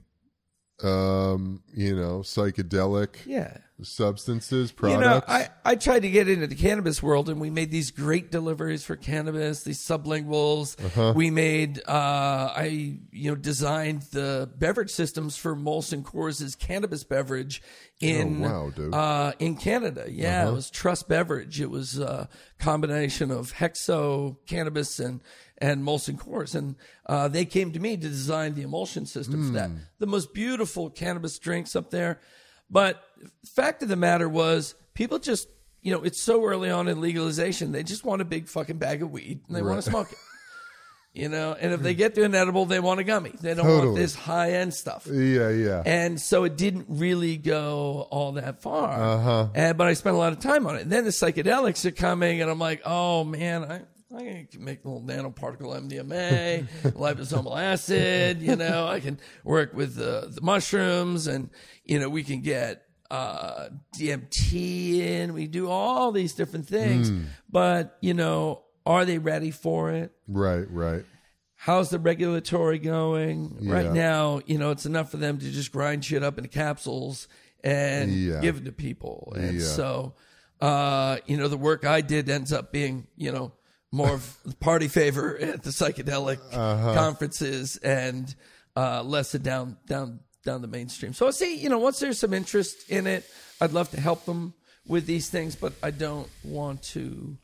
um, 0.82 1.62
you 1.74 1.94
know, 1.94 2.20
psychedelic 2.20 3.24
Yeah. 3.26 3.58
substances, 3.82 4.70
products 4.72 4.98
You 4.98 5.08
know. 5.08 5.22
I, 5.26 5.48
I 5.64 5.74
tried 5.76 6.02
to 6.02 6.10
get 6.10 6.28
into 6.28 6.46
the 6.46 6.54
cannabis 6.54 7.02
world 7.02 7.28
and 7.28 7.40
we 7.40 7.48
made 7.50 7.70
these 7.70 7.90
great 7.90 8.30
deliveries 8.30 8.84
for 8.84 8.96
cannabis, 8.96 9.62
these 9.64 9.78
sublinguals. 9.80 10.76
Uh-huh. 10.84 11.12
We 11.14 11.30
made, 11.30 11.78
uh, 11.88 12.52
I, 12.56 12.98
you 13.12 13.30
know, 13.30 13.34
designed 13.36 14.02
the 14.12 14.50
beverage 14.58 14.90
systems 14.90 15.36
for 15.36 15.54
Molson 15.56 16.02
Coors' 16.02 16.58
cannabis 16.58 17.04
beverage 17.04 17.62
in, 18.00 18.44
Oh, 18.44 18.48
wow, 18.48 18.70
dude. 18.70 18.94
uh, 18.94 19.32
in 19.38 19.56
Canada. 19.56 20.06
Yeah. 20.08 20.42
Uh-huh. 20.42 20.52
It 20.52 20.54
was 20.54 20.70
Truss 20.70 21.02
Beverage. 21.02 21.60
It 21.60 21.70
was 21.70 21.98
a 21.98 22.28
combination 22.58 23.30
of 23.30 23.54
Hexo 23.54 24.36
cannabis 24.46 24.98
and, 24.98 25.20
and 25.58 25.82
Molson 25.82 26.16
Coors. 26.16 26.54
And, 26.54 26.76
uh, 27.06 27.28
they 27.28 27.44
came 27.44 27.72
to 27.72 27.80
me 27.80 27.96
to 27.96 28.08
design 28.08 28.54
the 28.54 28.62
emulsion 28.62 29.06
system 29.06 29.46
for 29.46 29.52
that. 29.52 29.70
Hmm. 29.70 29.76
The 29.98 30.06
most 30.06 30.34
beautiful 30.34 30.90
cannabis 30.90 31.38
drinks 31.38 31.76
up 31.76 31.90
there. 31.90 32.20
But 32.70 33.02
fact 33.54 33.82
of 33.82 33.88
the 33.88 33.96
matter 33.96 34.28
was, 34.28 34.74
people 34.94 35.18
just, 35.18 35.48
you 35.82 35.92
know, 35.92 36.02
it's 36.02 36.20
so 36.20 36.44
early 36.44 36.70
on 36.70 36.88
in 36.88 37.00
legalization, 37.00 37.72
they 37.72 37.82
just 37.82 38.04
want 38.04 38.22
a 38.22 38.24
big 38.24 38.48
fucking 38.48 38.78
bag 38.78 39.02
of 39.02 39.10
weed 39.10 39.40
and 39.46 39.56
they 39.56 39.62
want 39.62 39.82
to 39.82 39.90
smoke 39.90 40.10
it. 40.10 40.18
You 41.16 41.28
know, 41.28 41.52
and 41.56 41.72
if 41.72 41.80
they 41.80 41.94
get 41.94 42.16
to 42.16 42.24
an 42.24 42.34
edible, 42.34 42.66
they 42.66 42.80
want 42.80 42.98
a 42.98 43.04
gummy. 43.04 43.30
They 43.40 43.54
don't 43.54 43.68
want 43.68 43.94
this 43.94 44.16
high 44.16 44.54
end 44.54 44.74
stuff. 44.74 45.06
yeah, 45.06 45.48
yeah. 45.48 45.80
And 45.86 46.20
so 46.20 46.42
it 46.42 46.56
didn't 46.56 46.86
really 46.88 47.36
go 47.36 48.08
all 48.10 48.32
that 48.32 48.60
far. 48.60 48.90
Uh-huh. 48.90 49.48
And, 49.54 49.78
but 49.78 49.86
I 49.86 49.92
spent 49.92 50.16
a 50.16 50.18
lot 50.18 50.32
of 50.32 50.40
time 50.40 50.66
on 50.66 50.74
it. 50.74 50.82
And 50.82 50.90
then 50.90 51.04
the 51.04 51.10
psychedelics 51.10 51.84
are 51.84 51.92
coming, 51.92 52.42
and 52.42 52.50
I'm 52.50 52.58
like, 52.58 52.82
oh 52.84 53.22
man, 53.22 53.62
I, 53.62 53.82
I 54.16 54.46
can 54.50 54.64
make 54.64 54.84
a 54.84 54.88
little 54.88 55.02
nanoparticle 55.02 55.74
MDMA, 55.88 56.66
liposomal 56.92 57.60
acid. 57.60 58.42
You 58.42 58.56
know, 58.56 58.86
I 58.86 59.00
can 59.00 59.18
work 59.44 59.74
with 59.74 59.96
the, 59.96 60.30
the 60.32 60.40
mushrooms, 60.40 61.26
and 61.26 61.50
you 61.84 61.98
know, 61.98 62.08
we 62.08 62.22
can 62.22 62.40
get 62.40 62.82
uh, 63.10 63.68
DMT 63.98 64.98
in. 65.00 65.34
We 65.34 65.46
do 65.46 65.68
all 65.68 66.12
these 66.12 66.32
different 66.34 66.66
things, 66.68 67.10
Hmm. 67.10 67.22
but 67.50 67.96
you 68.00 68.14
know, 68.14 68.62
are 68.86 69.04
they 69.04 69.18
ready 69.18 69.50
for 69.50 69.90
it? 69.90 70.12
right, 70.28 70.70
right. 70.70 71.04
How's 71.56 71.88
the 71.88 71.98
regulatory 71.98 72.78
going? 72.78 73.56
Right 73.62 73.90
now, 73.90 74.42
you 74.44 74.58
know, 74.58 74.70
it's 74.70 74.84
enough 74.84 75.10
for 75.10 75.16
them 75.16 75.38
to 75.38 75.50
just 75.50 75.72
grind 75.72 76.04
shit 76.04 76.22
up 76.22 76.36
into 76.36 76.50
capsules 76.50 77.26
and 77.62 78.12
Yeah. 78.12 78.40
give 78.42 78.58
it 78.58 78.66
to 78.66 78.72
people. 78.72 79.32
And 79.34 79.58
Yeah. 79.58 79.64
so, 79.64 80.14
uh, 80.60 81.18
you 81.24 81.38
know, 81.38 81.48
the 81.48 81.56
work 81.56 81.86
I 81.86 82.02
did 82.02 82.28
ends 82.28 82.52
up 82.52 82.70
being, 82.70 83.06
you 83.16 83.32
know, 83.32 83.52
more 83.94 84.14
of 84.14 84.36
the 84.44 84.54
party 84.60 84.88
favor 84.88 85.36
at 85.38 85.62
the 85.62 85.70
psychedelic 85.70 86.38
Uh-huh. 86.52 86.94
conferences 86.94 87.76
and 87.78 88.34
uh, 88.76 89.02
less 89.02 89.34
a 89.34 89.38
down 89.38 89.76
down 89.86 90.20
down 90.44 90.60
the 90.62 90.68
mainstream. 90.68 91.12
So 91.14 91.26
I 91.26 91.30
see, 91.30 91.56
you 91.56 91.68
know, 91.68 91.78
once 91.78 92.00
there's 92.00 92.18
some 92.18 92.34
interest 92.34 92.90
in 92.90 93.06
it, 93.06 93.24
I'd 93.60 93.72
love 93.72 93.90
to 93.92 94.00
help 94.00 94.24
them 94.26 94.52
with 94.86 95.06
these 95.06 95.30
things, 95.30 95.56
but 95.56 95.72
I 95.82 95.90
don't 95.90 96.28
want 96.42 96.82
to, 96.94 97.38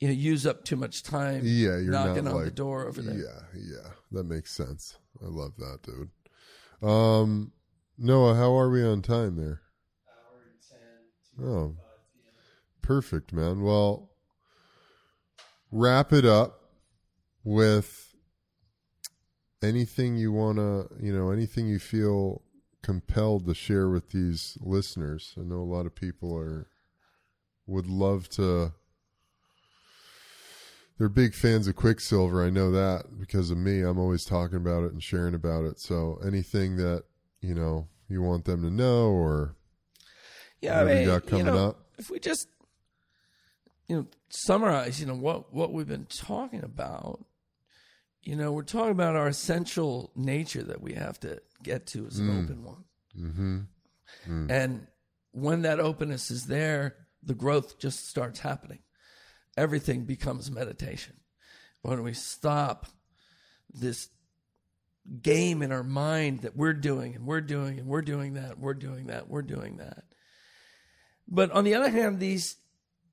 you 0.00 0.08
know, 0.08 0.14
use 0.14 0.46
up 0.46 0.64
too 0.64 0.76
much 0.76 1.02
time. 1.02 1.42
Yeah, 1.44 1.76
you're 1.78 1.92
knocking 1.92 2.24
not 2.24 2.30
on 2.30 2.36
like, 2.36 2.44
the 2.46 2.50
door 2.52 2.86
over 2.86 3.02
there. 3.02 3.16
Yeah, 3.18 3.42
yeah. 3.54 3.90
That 4.12 4.24
makes 4.24 4.52
sense. 4.52 4.96
I 5.22 5.26
love 5.26 5.52
that, 5.58 5.80
dude. 5.82 6.88
Um, 6.88 7.52
Noah, 7.98 8.34
how 8.36 8.56
are 8.56 8.70
we 8.70 8.82
on 8.86 9.02
time 9.02 9.36
there? 9.36 9.60
Oh, 11.42 11.76
perfect, 12.82 13.32
man. 13.32 13.62
Well, 13.62 14.10
wrap 15.70 16.12
it 16.12 16.24
up 16.24 16.60
with 17.44 18.14
anything 19.62 20.16
you 20.16 20.32
want 20.32 20.58
to, 20.58 20.88
you 21.00 21.12
know, 21.12 21.30
anything 21.30 21.66
you 21.66 21.78
feel 21.78 22.42
compelled 22.82 23.46
to 23.46 23.54
share 23.54 23.88
with 23.88 24.10
these 24.10 24.56
listeners. 24.60 25.34
I 25.38 25.42
know 25.42 25.60
a 25.60 25.72
lot 25.74 25.86
of 25.86 25.94
people 25.94 26.36
are 26.36 26.68
would 27.66 27.86
love 27.86 28.28
to 28.30 28.72
they're 30.98 31.08
big 31.08 31.32
fans 31.34 31.68
of 31.68 31.76
Quicksilver. 31.76 32.44
I 32.44 32.50
know 32.50 32.72
that 32.72 33.18
because 33.20 33.50
of 33.50 33.58
me. 33.58 33.82
I'm 33.82 33.98
always 33.98 34.24
talking 34.24 34.56
about 34.56 34.82
it 34.82 34.92
and 34.92 35.02
sharing 35.02 35.34
about 35.34 35.64
it. 35.64 35.78
So 35.78 36.18
anything 36.26 36.76
that, 36.76 37.04
you 37.40 37.54
know, 37.54 37.86
you 38.08 38.20
want 38.20 38.44
them 38.44 38.62
to 38.62 38.70
know 38.70 39.10
or 39.10 39.54
Yeah, 40.60 40.82
What 40.82 40.90
I 40.90 40.94
mean, 40.94 41.02
you 41.02 41.08
got 41.08 41.26
coming 41.26 41.46
know, 41.46 41.68
up? 41.68 41.86
If 41.98 42.10
we 42.10 42.18
just, 42.18 42.48
you 43.88 43.96
know, 43.96 44.06
summarize, 44.28 45.00
you 45.00 45.06
know, 45.06 45.16
what 45.16 45.52
what 45.52 45.72
we've 45.72 45.88
been 45.88 46.06
talking 46.06 46.62
about, 46.62 47.24
you 48.22 48.36
know, 48.36 48.52
we're 48.52 48.62
talking 48.62 48.92
about 48.92 49.16
our 49.16 49.28
essential 49.28 50.12
nature 50.14 50.62
that 50.62 50.80
we 50.80 50.94
have 50.94 51.18
to 51.20 51.40
get 51.62 51.86
to 51.88 52.06
as 52.06 52.18
an 52.18 52.30
open 52.44 52.64
one. 52.64 52.84
mm-hmm. 54.26 54.50
And 54.50 54.86
when 55.32 55.62
that 55.62 55.80
openness 55.80 56.30
is 56.30 56.46
there, 56.46 56.96
the 57.22 57.34
growth 57.34 57.78
just 57.78 58.08
starts 58.08 58.40
happening. 58.40 58.80
Everything 59.56 60.04
becomes 60.04 60.50
meditation. 60.50 61.16
When 61.82 62.02
we 62.02 62.12
stop 62.12 62.86
this 63.72 64.08
game 65.22 65.62
in 65.62 65.72
our 65.72 65.82
mind 65.82 66.40
that 66.42 66.56
we're 66.56 66.74
doing 66.74 67.14
and 67.14 67.26
we're 67.26 67.40
doing 67.40 67.78
and 67.78 67.88
we're 67.88 68.02
doing 68.02 68.34
that, 68.34 68.58
we're 68.58 68.74
doing 68.74 69.06
that, 69.06 69.28
we're 69.28 69.42
doing 69.42 69.78
that. 69.78 70.04
But 71.26 71.50
on 71.52 71.64
the 71.64 71.74
other 71.74 71.90
hand, 71.90 72.20
these 72.20 72.56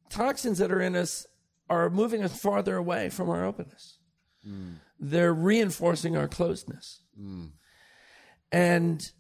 toxins 0.10 0.58
that 0.60 0.72
are 0.72 0.82
in 0.82 0.96
us 0.96 1.26
are 1.70 1.90
moving 1.90 2.24
us 2.24 2.40
farther 2.40 2.76
away 2.76 3.10
from 3.10 3.30
our 3.30 3.44
openness. 3.46 3.98
Mm. 4.48 4.76
They're 5.00 5.34
reinforcing 5.34 6.16
our 6.16 6.28
closedness. 6.28 7.00
Mm. 7.20 7.52
And 8.52 9.12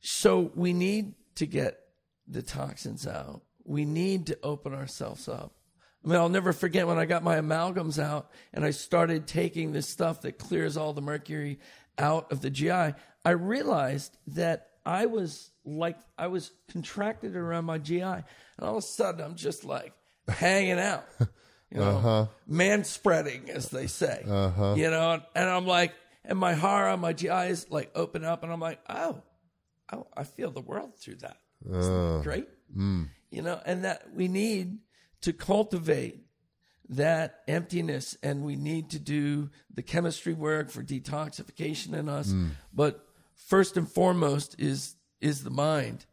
so 0.00 0.52
we 0.54 0.72
need 0.72 1.14
to 1.36 1.46
get 1.46 1.78
the 2.26 2.42
toxins 2.42 3.06
out. 3.06 3.42
we 3.64 3.84
need 3.84 4.26
to 4.26 4.38
open 4.42 4.74
ourselves 4.74 5.28
up. 5.28 5.54
I 6.04 6.08
mean, 6.08 6.16
I'll 6.16 6.28
never 6.28 6.52
forget 6.52 6.86
when 6.86 6.98
I 6.98 7.04
got 7.04 7.22
my 7.22 7.36
amalgams 7.36 8.02
out 8.02 8.30
and 8.54 8.64
I 8.64 8.70
started 8.70 9.26
taking 9.26 9.72
this 9.72 9.86
stuff 9.86 10.22
that 10.22 10.38
clears 10.38 10.76
all 10.76 10.92
the 10.92 11.02
mercury 11.02 11.58
out 11.98 12.32
of 12.32 12.40
the 12.40 12.50
GI. 12.50 12.94
I 13.24 13.30
realized 13.30 14.16
that 14.28 14.68
I 14.86 15.06
was 15.06 15.50
like, 15.64 15.98
I 16.16 16.28
was 16.28 16.52
contracted 16.70 17.36
around 17.36 17.66
my 17.66 17.78
GI. 17.78 18.02
And 18.02 18.24
all 18.62 18.78
of 18.78 18.78
a 18.78 18.86
sudden, 18.86 19.20
I'm 19.20 19.34
just 19.34 19.64
like 19.64 19.92
hanging 20.30 20.78
out, 20.78 21.04
you 21.70 21.78
know, 21.78 21.96
uh-huh. 21.96 22.26
man 22.46 22.84
spreading, 22.84 23.50
as 23.50 23.68
they 23.68 23.86
say, 23.86 24.24
uh-huh. 24.26 24.74
you 24.76 24.90
know, 24.90 25.20
and 25.34 25.48
I'm 25.48 25.66
like, 25.66 25.94
and 26.24 26.38
my 26.38 26.54
hara, 26.54 26.96
my 26.96 27.12
GI 27.12 27.28
is 27.28 27.70
like 27.70 27.90
open 27.94 28.24
up, 28.24 28.42
and 28.42 28.52
I'm 28.52 28.60
like, 28.60 28.80
oh, 28.88 29.22
oh, 29.92 30.06
I 30.16 30.24
feel 30.24 30.50
the 30.50 30.60
world 30.60 30.96
through 30.96 31.16
that. 31.16 31.36
That 31.64 31.92
uh, 31.92 32.22
great? 32.22 32.48
Mm. 32.76 33.08
You 33.30 33.42
know, 33.42 33.60
and 33.64 33.84
that 33.84 34.14
we 34.14 34.28
need 34.28 34.78
to 35.22 35.32
cultivate 35.32 36.24
that 36.90 37.42
emptiness 37.46 38.16
and 38.22 38.42
we 38.42 38.56
need 38.56 38.90
to 38.90 38.98
do 38.98 39.48
the 39.72 39.82
chemistry 39.82 40.34
work 40.34 40.70
for 40.70 40.82
detoxification 40.82 41.94
in 41.94 42.08
us. 42.08 42.32
Mm. 42.32 42.50
But 42.74 43.06
first 43.34 43.76
and 43.76 43.88
foremost 43.88 44.56
is 44.58 44.96
is 45.20 45.44
the 45.44 45.50
mind 45.50 46.06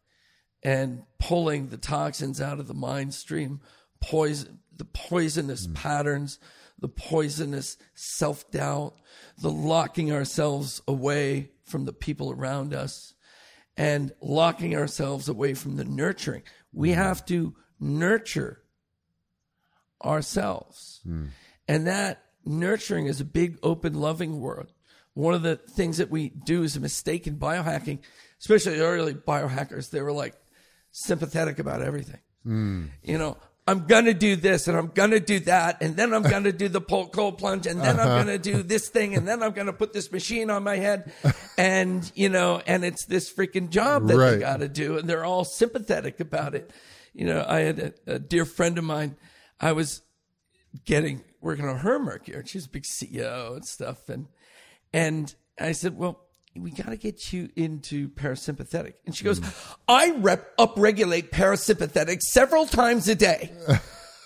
and 0.63 1.03
pulling 1.19 1.69
the 1.69 1.77
toxins 1.77 2.41
out 2.41 2.59
of 2.59 2.67
the 2.67 2.73
mind 2.73 3.13
stream, 3.13 3.61
poison 4.01 4.59
the 4.77 4.85
poisonous 4.85 5.67
mm. 5.67 5.73
patterns, 5.73 6.39
the 6.79 6.87
poisonous 6.87 7.77
self-doubt, 7.95 8.95
the 9.41 9.49
locking 9.49 10.11
ourselves 10.11 10.81
away 10.87 11.49
from 11.63 11.85
the 11.85 11.93
people 11.93 12.31
around 12.31 12.73
us 12.73 13.15
and 13.75 14.11
locking 14.21 14.75
ourselves 14.75 15.27
away 15.27 15.53
from 15.53 15.75
the 15.75 15.83
nurturing. 15.83 16.43
We 16.71 16.91
mm. 16.91 16.95
have 16.95 17.25
to 17.25 17.55
nurture 17.79 18.61
ourselves. 20.03 21.01
Mm. 21.07 21.29
And 21.67 21.87
that 21.87 22.23
nurturing 22.45 23.07
is 23.07 23.19
a 23.19 23.25
big, 23.25 23.57
open, 23.63 23.93
loving 23.95 24.39
world. 24.39 24.71
One 25.13 25.33
of 25.33 25.41
the 25.41 25.55
things 25.55 25.97
that 25.97 26.11
we 26.11 26.29
do 26.29 26.61
is 26.61 26.75
a 26.75 26.79
mistake 26.79 27.25
in 27.25 27.37
biohacking, 27.37 27.99
especially 28.39 28.79
early 28.79 29.15
biohackers. 29.15 29.89
They 29.89 30.01
were 30.01 30.13
like 30.13 30.35
sympathetic 30.91 31.57
about 31.57 31.81
everything. 31.81 32.21
You 33.01 33.17
know, 33.17 33.37
I'm 33.67 33.85
going 33.85 34.05
to 34.05 34.13
do 34.13 34.37
this 34.37 34.69
and 34.69 34.77
I'm 34.77 34.87
going 34.87 35.11
to 35.11 35.19
do 35.19 35.41
that. 35.41 35.81
And 35.81 35.97
then 35.97 36.13
I'm 36.13 36.23
going 36.23 36.45
to 36.45 36.53
do 36.53 36.69
the 36.69 36.79
cold 36.79 37.37
plunge. 37.37 37.67
And 37.67 37.81
then 37.81 37.99
I'm 37.99 38.07
uh-huh. 38.07 38.23
going 38.23 38.27
to 38.27 38.39
do 38.39 38.63
this 38.63 38.87
thing. 38.87 39.13
And 39.13 39.27
then 39.27 39.43
I'm 39.43 39.51
going 39.51 39.67
to 39.67 39.73
put 39.73 39.91
this 39.91 40.09
machine 40.09 40.49
on 40.49 40.63
my 40.63 40.77
head. 40.77 41.11
And, 41.57 42.09
you 42.15 42.29
know, 42.29 42.61
and 42.65 42.85
it's 42.85 43.05
this 43.05 43.33
freaking 43.33 43.69
job 43.69 44.07
that 44.07 44.13
they 44.13 44.19
Right. 44.19 44.39
got 44.39 44.61
to 44.61 44.69
do. 44.69 44.97
And 44.97 45.09
they're 45.09 45.25
all 45.25 45.43
sympathetic 45.43 46.19
about 46.19 46.55
it. 46.55 46.71
You 47.13 47.25
know, 47.25 47.43
I 47.47 47.59
had 47.61 47.79
a, 47.79 47.93
a 48.15 48.19
dear 48.19 48.45
friend 48.45 48.77
of 48.77 48.83
mine. 48.83 49.17
I 49.59 49.73
was 49.73 50.01
getting 50.85 51.23
working 51.41 51.67
on 51.67 51.79
her 51.79 51.99
Mercury. 51.99 52.43
She's 52.45 52.67
a 52.67 52.69
big 52.69 52.83
CEO 52.83 53.55
and 53.55 53.65
stuff. 53.65 54.07
And 54.07 54.27
and 54.93 55.33
I 55.59 55.71
said, 55.73 55.97
well, 55.97 56.26
we 56.59 56.71
got 56.71 56.89
to 56.89 56.97
get 56.97 57.31
you 57.33 57.49
into 57.55 58.09
parasympathetic. 58.09 58.93
And 59.05 59.15
she 59.15 59.23
goes, 59.23 59.39
mm. 59.39 59.75
I 59.87 60.11
rep 60.11 60.55
upregulate 60.57 61.29
parasympathetic 61.29 62.21
several 62.21 62.65
times 62.65 63.07
a 63.07 63.15
day. 63.15 63.51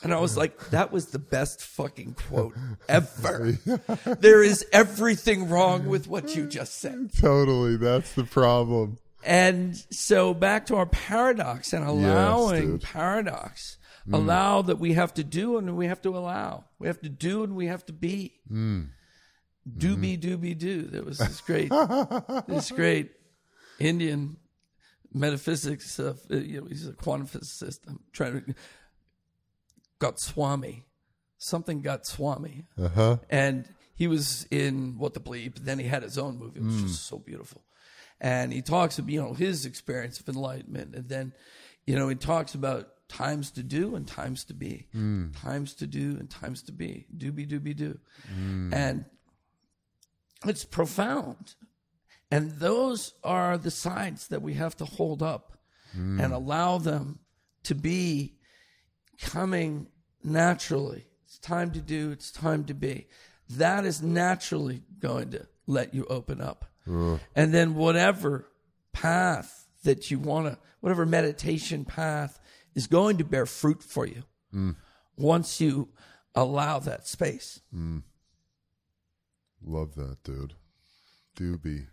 And 0.04 0.14
I 0.14 0.20
was 0.20 0.36
like, 0.36 0.72
that 0.72 0.92
was 0.92 1.08
the 1.08 1.20
best 1.20 1.62
fucking 1.62 2.16
quote 2.16 2.56
ever. 2.90 3.52
there 4.20 4.42
is 4.42 4.66
everything 4.74 5.48
wrong 5.48 5.86
with 5.88 6.08
what 6.08 6.36
you 6.36 6.48
just 6.48 6.80
said. 6.80 7.12
Totally. 7.16 7.78
That's 7.78 8.14
the 8.14 8.24
problem. 8.24 8.98
And 9.24 9.76
so 9.92 10.34
back 10.34 10.66
to 10.68 10.76
our 10.76 10.88
paradox 10.88 11.74
and 11.74 11.88
allowing 11.88 12.72
dude. 12.72 12.82
paradox. 12.82 13.78
Mm. 14.10 14.16
Allow 14.16 14.64
that 14.64 14.80
we 14.80 14.94
have 14.94 15.14
to 15.16 15.24
do 15.24 15.58
and 15.58 15.78
we 15.78 15.86
have 15.86 16.02
to 16.02 16.18
allow. 16.18 16.66
We 16.80 16.88
have 16.88 17.02
to 17.02 17.10
do 17.10 17.44
and 17.44 17.56
we 17.56 17.68
have 17.68 17.86
to 17.86 17.94
be. 17.94 18.40
Do 18.50 18.88
be, 19.66 20.18
do 20.18 20.38
be, 20.38 20.54
do. 20.56 20.84
There 20.84 21.04
was 21.04 21.18
this 21.18 21.42
great, 21.46 21.72
this 22.48 22.72
great 22.72 23.12
Indian 23.80 24.38
metaphysics 25.14 26.00
of, 26.00 26.20
uh, 26.32 26.38
you 26.38 26.62
know, 26.62 26.68
he's 26.68 26.88
a 26.88 26.94
quantum 26.94 27.28
physicist. 27.28 27.84
I'm 27.88 28.00
trying 28.14 28.44
to, 28.46 28.56
Goswami. 30.00 30.86
Something 31.38 31.82
Goswami. 31.82 32.66
Uh 32.80 32.88
huh. 32.90 33.18
And 33.30 33.68
he 33.96 34.08
was 34.08 34.46
in 34.52 34.96
What 34.98 35.14
the 35.14 35.20
Bleep. 35.20 35.60
Then 35.60 35.80
he 35.80 35.86
had 35.88 36.04
his 36.04 36.18
own 36.18 36.38
movie, 36.38 36.60
which 36.60 36.74
Hmm. 36.74 36.84
was 36.84 37.00
so 37.00 37.18
beautiful. 37.18 37.64
And 38.20 38.54
he 38.54 38.62
talks 38.62 39.00
about, 39.00 39.10
you 39.12 39.22
know, 39.22 39.34
his 39.34 39.66
experience 39.66 40.20
of 40.20 40.30
enlightenment. 40.30 40.96
And 40.96 41.10
then, 41.10 41.34
you 41.88 41.96
know, 41.96 42.08
he 42.10 42.16
talks 42.16 42.54
about 42.54 42.90
times 43.10 43.50
to 43.52 43.64
do 43.64 43.96
and 43.96 44.08
times 44.08 44.44
to 44.46 44.54
be. 44.54 44.88
Hmm. 44.92 45.32
Times 45.32 45.74
to 45.76 45.88
do 45.88 46.16
and 46.20 46.30
times 46.30 46.62
to 46.64 46.72
be. 46.72 47.08
Do 47.16 47.32
be, 47.32 47.46
do 47.46 47.60
do. 47.60 48.00
And 48.72 49.06
it's 50.46 50.66
profound. 50.66 51.56
And 52.30 52.52
those 52.60 53.14
are 53.24 53.58
the 53.58 53.72
signs 53.72 54.28
that 54.30 54.42
we 54.42 54.54
have 54.54 54.76
to 54.78 54.86
hold 54.86 55.22
up 55.22 55.58
hmm. 55.94 56.20
and 56.20 56.34
allow 56.34 56.78
them 56.78 57.20
to 57.64 57.76
be 57.76 58.36
coming 59.22 59.88
naturally. 60.24 61.08
It's 61.26 61.38
time 61.38 61.72
to 61.72 61.82
do, 61.82 62.12
it's 62.12 62.32
time 62.32 62.64
to 62.66 62.74
be. 62.74 63.08
That 63.50 63.86
is 63.86 64.02
naturally 64.02 64.84
going 65.00 65.32
to 65.32 65.48
let 65.68 65.94
you 65.94 66.06
open 66.06 66.42
up. 66.42 66.66
And 67.36 67.54
then 67.54 67.76
whatever 67.76 68.48
path 68.94 69.68
that 69.84 70.10
you 70.10 70.20
want 70.20 70.48
to, 70.48 70.58
whatever 70.80 71.06
meditation 71.06 71.86
path 71.86 72.40
is 72.76 72.88
going 72.88 73.18
to 73.18 73.26
bear 73.26 73.46
fruit 73.46 73.84
for 73.84 74.06
you 74.06 74.24
hmm. 74.52 74.72
once 75.18 75.60
you 75.60 75.90
allow 76.34 76.80
that 76.80 77.08
space. 77.08 77.60
Hmm. 77.74 78.00
Love 79.64 79.96
that, 79.96 80.18
dude. 80.24 80.54
Doobie. 81.38 81.88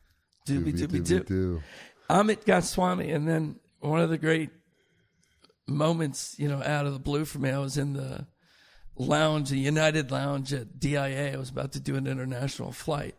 Doobie, 0.46 0.72
doobie, 0.72 1.06
doo. 1.06 1.20
doo. 1.20 1.62
Amit 2.08 2.44
Goswami, 2.44 3.10
and 3.10 3.28
then 3.28 3.56
one 3.80 4.00
of 4.00 4.10
the 4.10 4.18
great 4.18 4.50
moments, 5.66 6.34
you 6.38 6.48
know, 6.48 6.62
out 6.62 6.86
of 6.86 6.92
the 6.94 6.98
blue 6.98 7.24
for 7.24 7.38
me, 7.38 7.50
I 7.50 7.58
was 7.58 7.76
in 7.76 7.92
the 7.92 8.26
lounge, 8.96 9.50
the 9.50 9.58
United 9.58 10.10
Lounge 10.10 10.52
at 10.52 10.80
DIA. 10.80 11.32
I 11.32 11.36
was 11.36 11.50
about 11.50 11.72
to 11.72 11.80
do 11.80 11.96
an 11.96 12.06
international 12.06 12.72
flight. 12.72 13.14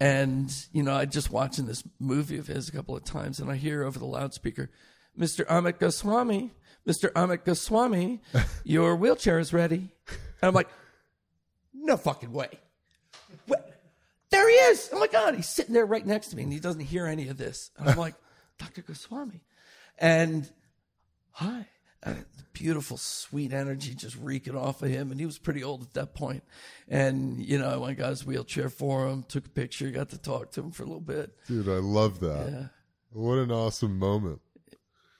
And, 0.00 0.52
you 0.72 0.82
know, 0.82 0.94
I 0.94 1.04
just 1.04 1.30
watching 1.30 1.66
this 1.66 1.84
movie 2.00 2.38
of 2.38 2.46
his 2.46 2.68
a 2.68 2.72
couple 2.72 2.96
of 2.96 3.04
times, 3.04 3.38
and 3.38 3.50
I 3.50 3.56
hear 3.56 3.84
over 3.84 3.98
the 3.98 4.06
loudspeaker, 4.06 4.70
Mr. 5.18 5.46
Amit 5.46 5.78
Goswami, 5.78 6.52
Mr. 6.86 7.12
Amit 7.12 7.44
Goswami, 7.44 8.20
your 8.64 8.96
wheelchair 8.96 9.38
is 9.38 9.52
ready. 9.52 9.92
And 10.08 10.48
I'm 10.48 10.54
like, 10.54 10.68
no 11.72 11.96
fucking 11.96 12.32
way. 12.32 12.48
There 14.34 14.48
he 14.48 14.56
is. 14.56 14.90
Oh 14.92 14.98
my 14.98 15.06
God. 15.06 15.36
He's 15.36 15.48
sitting 15.48 15.74
there 15.74 15.86
right 15.86 16.04
next 16.04 16.28
to 16.28 16.36
me 16.36 16.42
and 16.42 16.52
he 16.52 16.58
doesn't 16.58 16.80
hear 16.80 17.06
any 17.06 17.28
of 17.28 17.36
this. 17.36 17.70
And 17.78 17.88
I'm 17.88 17.96
like, 17.96 18.16
Dr. 18.58 18.82
Goswami. 18.82 19.44
And 19.96 20.50
hi. 21.30 21.68
And 22.02 22.24
beautiful, 22.52 22.96
sweet 22.96 23.52
energy 23.52 23.94
just 23.94 24.16
reeking 24.16 24.56
off 24.56 24.82
of 24.82 24.90
him. 24.90 25.12
And 25.12 25.20
he 25.20 25.24
was 25.24 25.38
pretty 25.38 25.62
old 25.62 25.82
at 25.82 25.94
that 25.94 26.14
point. 26.14 26.42
And, 26.88 27.46
you 27.46 27.58
know, 27.58 27.70
I 27.70 27.76
went 27.76 27.96
got 27.96 28.10
his 28.10 28.26
wheelchair 28.26 28.68
for 28.68 29.06
him, 29.06 29.22
took 29.22 29.46
a 29.46 29.50
picture, 29.50 29.88
got 29.92 30.08
to 30.10 30.18
talk 30.18 30.50
to 30.52 30.62
him 30.62 30.72
for 30.72 30.82
a 30.82 30.86
little 30.86 31.00
bit. 31.00 31.30
Dude, 31.46 31.68
I 31.68 31.78
love 31.78 32.18
that. 32.18 32.48
Yeah. 32.50 32.66
What 33.12 33.38
an 33.38 33.52
awesome 33.52 34.00
moment. 34.00 34.40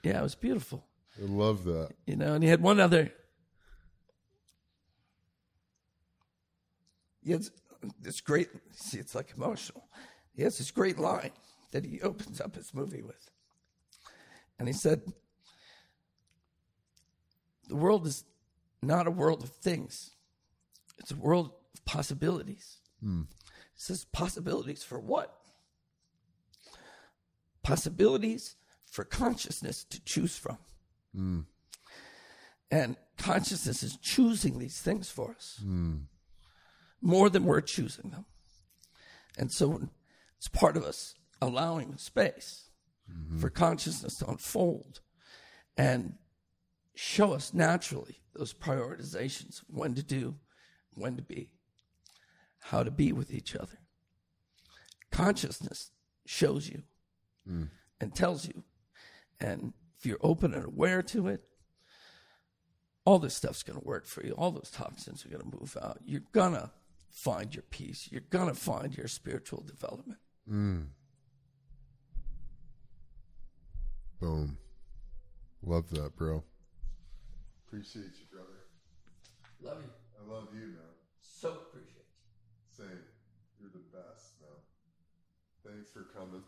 Yeah, 0.03 0.19
it 0.19 0.23
was 0.25 0.35
beautiful. 0.35 0.85
I 1.23 1.27
love 1.27 1.63
that. 1.65 1.91
You 2.05 2.17
know, 2.17 2.35
and 2.35 2.43
he 2.43 2.51
had 2.51 2.61
one 2.61 2.81
other. 2.81 3.13
He 7.23 7.31
has 7.31 7.53
this 8.01 8.21
great, 8.21 8.49
see, 8.73 8.99
it's 8.99 9.15
like 9.15 9.33
emotional. 9.37 9.89
He 10.35 10.43
has 10.43 10.59
this 10.59 10.71
great 10.71 10.99
line 10.99 11.31
that 11.73 11.85
he 11.85 12.01
opens 12.01 12.41
up 12.41 12.57
his 12.57 12.75
movie 12.75 13.03
with. 13.03 13.31
And 14.59 14.69
he 14.69 14.75
said, 14.75 15.03
The 17.69 17.77
world 17.77 18.07
is 18.07 18.25
not 18.83 19.07
a 19.07 19.11
world 19.11 19.43
of 19.43 19.51
things, 19.51 20.13
it's 20.99 21.11
a 21.11 21.17
world 21.17 21.53
of 21.75 21.85
possibilities. 21.85 22.79
Hmm. 23.01 23.23
He 23.75 23.81
says, 23.81 24.05
Possibilities 24.05 24.83
for 24.83 24.99
what? 24.99 25.37
Possibilities 27.63 28.57
for 28.91 29.05
consciousness 29.05 29.85
to 29.85 30.01
choose 30.05 30.37
from. 30.37 30.59
Hmm. 31.15 31.41
And 32.71 32.97
consciousness 33.17 33.83
is 33.83 33.97
choosing 33.97 34.59
these 34.59 34.81
things 34.81 35.09
for 35.09 35.33
us 35.37 35.61
hmm. 35.63 35.97
More 37.05 37.29
than 37.29 37.45
we're 37.45 37.61
choosing 37.61 38.11
them. 38.11 38.25
And 39.37 39.53
so 39.53 39.89
it's 40.39 40.49
part 40.49 40.77
of 40.77 40.85
us 40.85 41.15
allowing 41.41 41.97
space 41.99 42.71
mm-hmm. 43.13 43.39
for 43.39 43.51
consciousness 43.51 44.17
to 44.19 44.27
unfold 44.27 45.01
and 45.77 46.15
show 46.95 47.35
us 47.35 47.53
naturally 47.53 48.23
those 48.35 48.55
prioritizations 48.55 49.63
of 49.63 49.77
when 49.77 49.95
to 49.95 50.03
do, 50.03 50.37
when 50.95 51.17
to 51.17 51.23
be, 51.23 51.51
how 52.61 52.83
to 52.83 52.91
be 52.91 53.13
with 53.13 53.33
each 53.33 53.55
other. 53.55 53.79
Consciousness 55.11 55.91
shows 56.25 56.69
you 56.69 56.83
mm. 57.49 57.69
and 58.01 58.15
tells 58.15 58.49
you. 58.49 58.65
And 59.41 59.75
if 59.99 60.07
you're 60.07 60.19
open 60.23 60.55
and 60.55 60.65
aware 60.65 61.03
to 61.03 61.29
it, 61.29 61.43
all 63.05 63.19
this 63.19 63.35
stuff's 63.35 63.63
going 63.63 63.79
to 63.79 63.85
work 63.85 64.07
for 64.07 64.25
you. 64.25 64.33
All 64.33 64.51
those 64.51 64.71
toxins 64.71 65.27
are 65.27 65.29
going 65.29 65.43
to 65.43 65.59
move 65.59 65.77
out. 65.81 65.99
You're 66.05 66.23
going 66.33 66.55
to 66.55 66.71
find 67.15 67.55
your 67.55 67.63
peace. 67.71 68.09
You're 68.11 68.23
going 68.29 68.49
to 68.49 68.55
find 68.55 68.95
your 68.95 69.09
spiritual 69.09 69.63
development. 69.63 70.19
Boom. 74.21 74.59
Love 75.63 75.89
that, 75.91 76.17
bro. 76.17 76.43
Appreciate 77.67 78.05
you, 78.19 78.27
brother. 78.31 78.49
Love 79.63 79.83
you. 79.83 79.91
I 80.21 80.35
love 80.35 80.49
you, 80.53 80.67
man. 80.67 80.95
So 81.21 81.51
appreciate 81.51 81.95
you. 81.97 82.05
Same. 82.77 83.05
You're 83.61 83.71
the 83.73 83.97
best, 83.97 84.35
man. 84.41 85.73
Thanks 85.73 85.91
for 85.91 86.03
coming. 86.19 86.43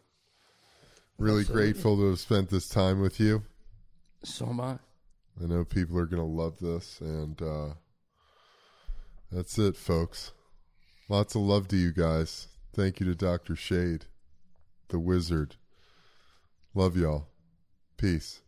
Really 1.19 1.41
Absolutely. 1.41 1.73
grateful 1.73 1.97
to 1.97 2.11
have 2.11 2.21
spent 2.21 2.51
this 2.51 2.69
time 2.69 3.01
with 3.01 3.19
you. 3.21 3.43
So 4.23 4.47
am 4.47 4.61
I. 4.61 4.79
I 5.43 5.47
know 5.47 5.65
people 5.65 5.99
are 5.99 6.07
going 6.07 6.23
to 6.23 6.29
love 6.29 6.59
this, 6.59 7.01
and 7.01 7.41
uh, 7.41 7.69
that's 9.31 9.59
it, 9.59 9.77
folks. 9.77 10.33
Lots 11.09 11.37
of 11.37 11.43
love 11.43 11.69
to 11.69 11.77
you 11.77 11.93
guys. 11.93 12.49
Thank 12.73 12.99
you 12.99 13.07
to 13.07 13.15
Dr. 13.15 13.55
Shade, 13.55 14.07
the 14.89 14.99
wizard. 14.99 15.55
Love 16.75 16.97
y'all. 16.97 17.29
Peace. 17.97 18.41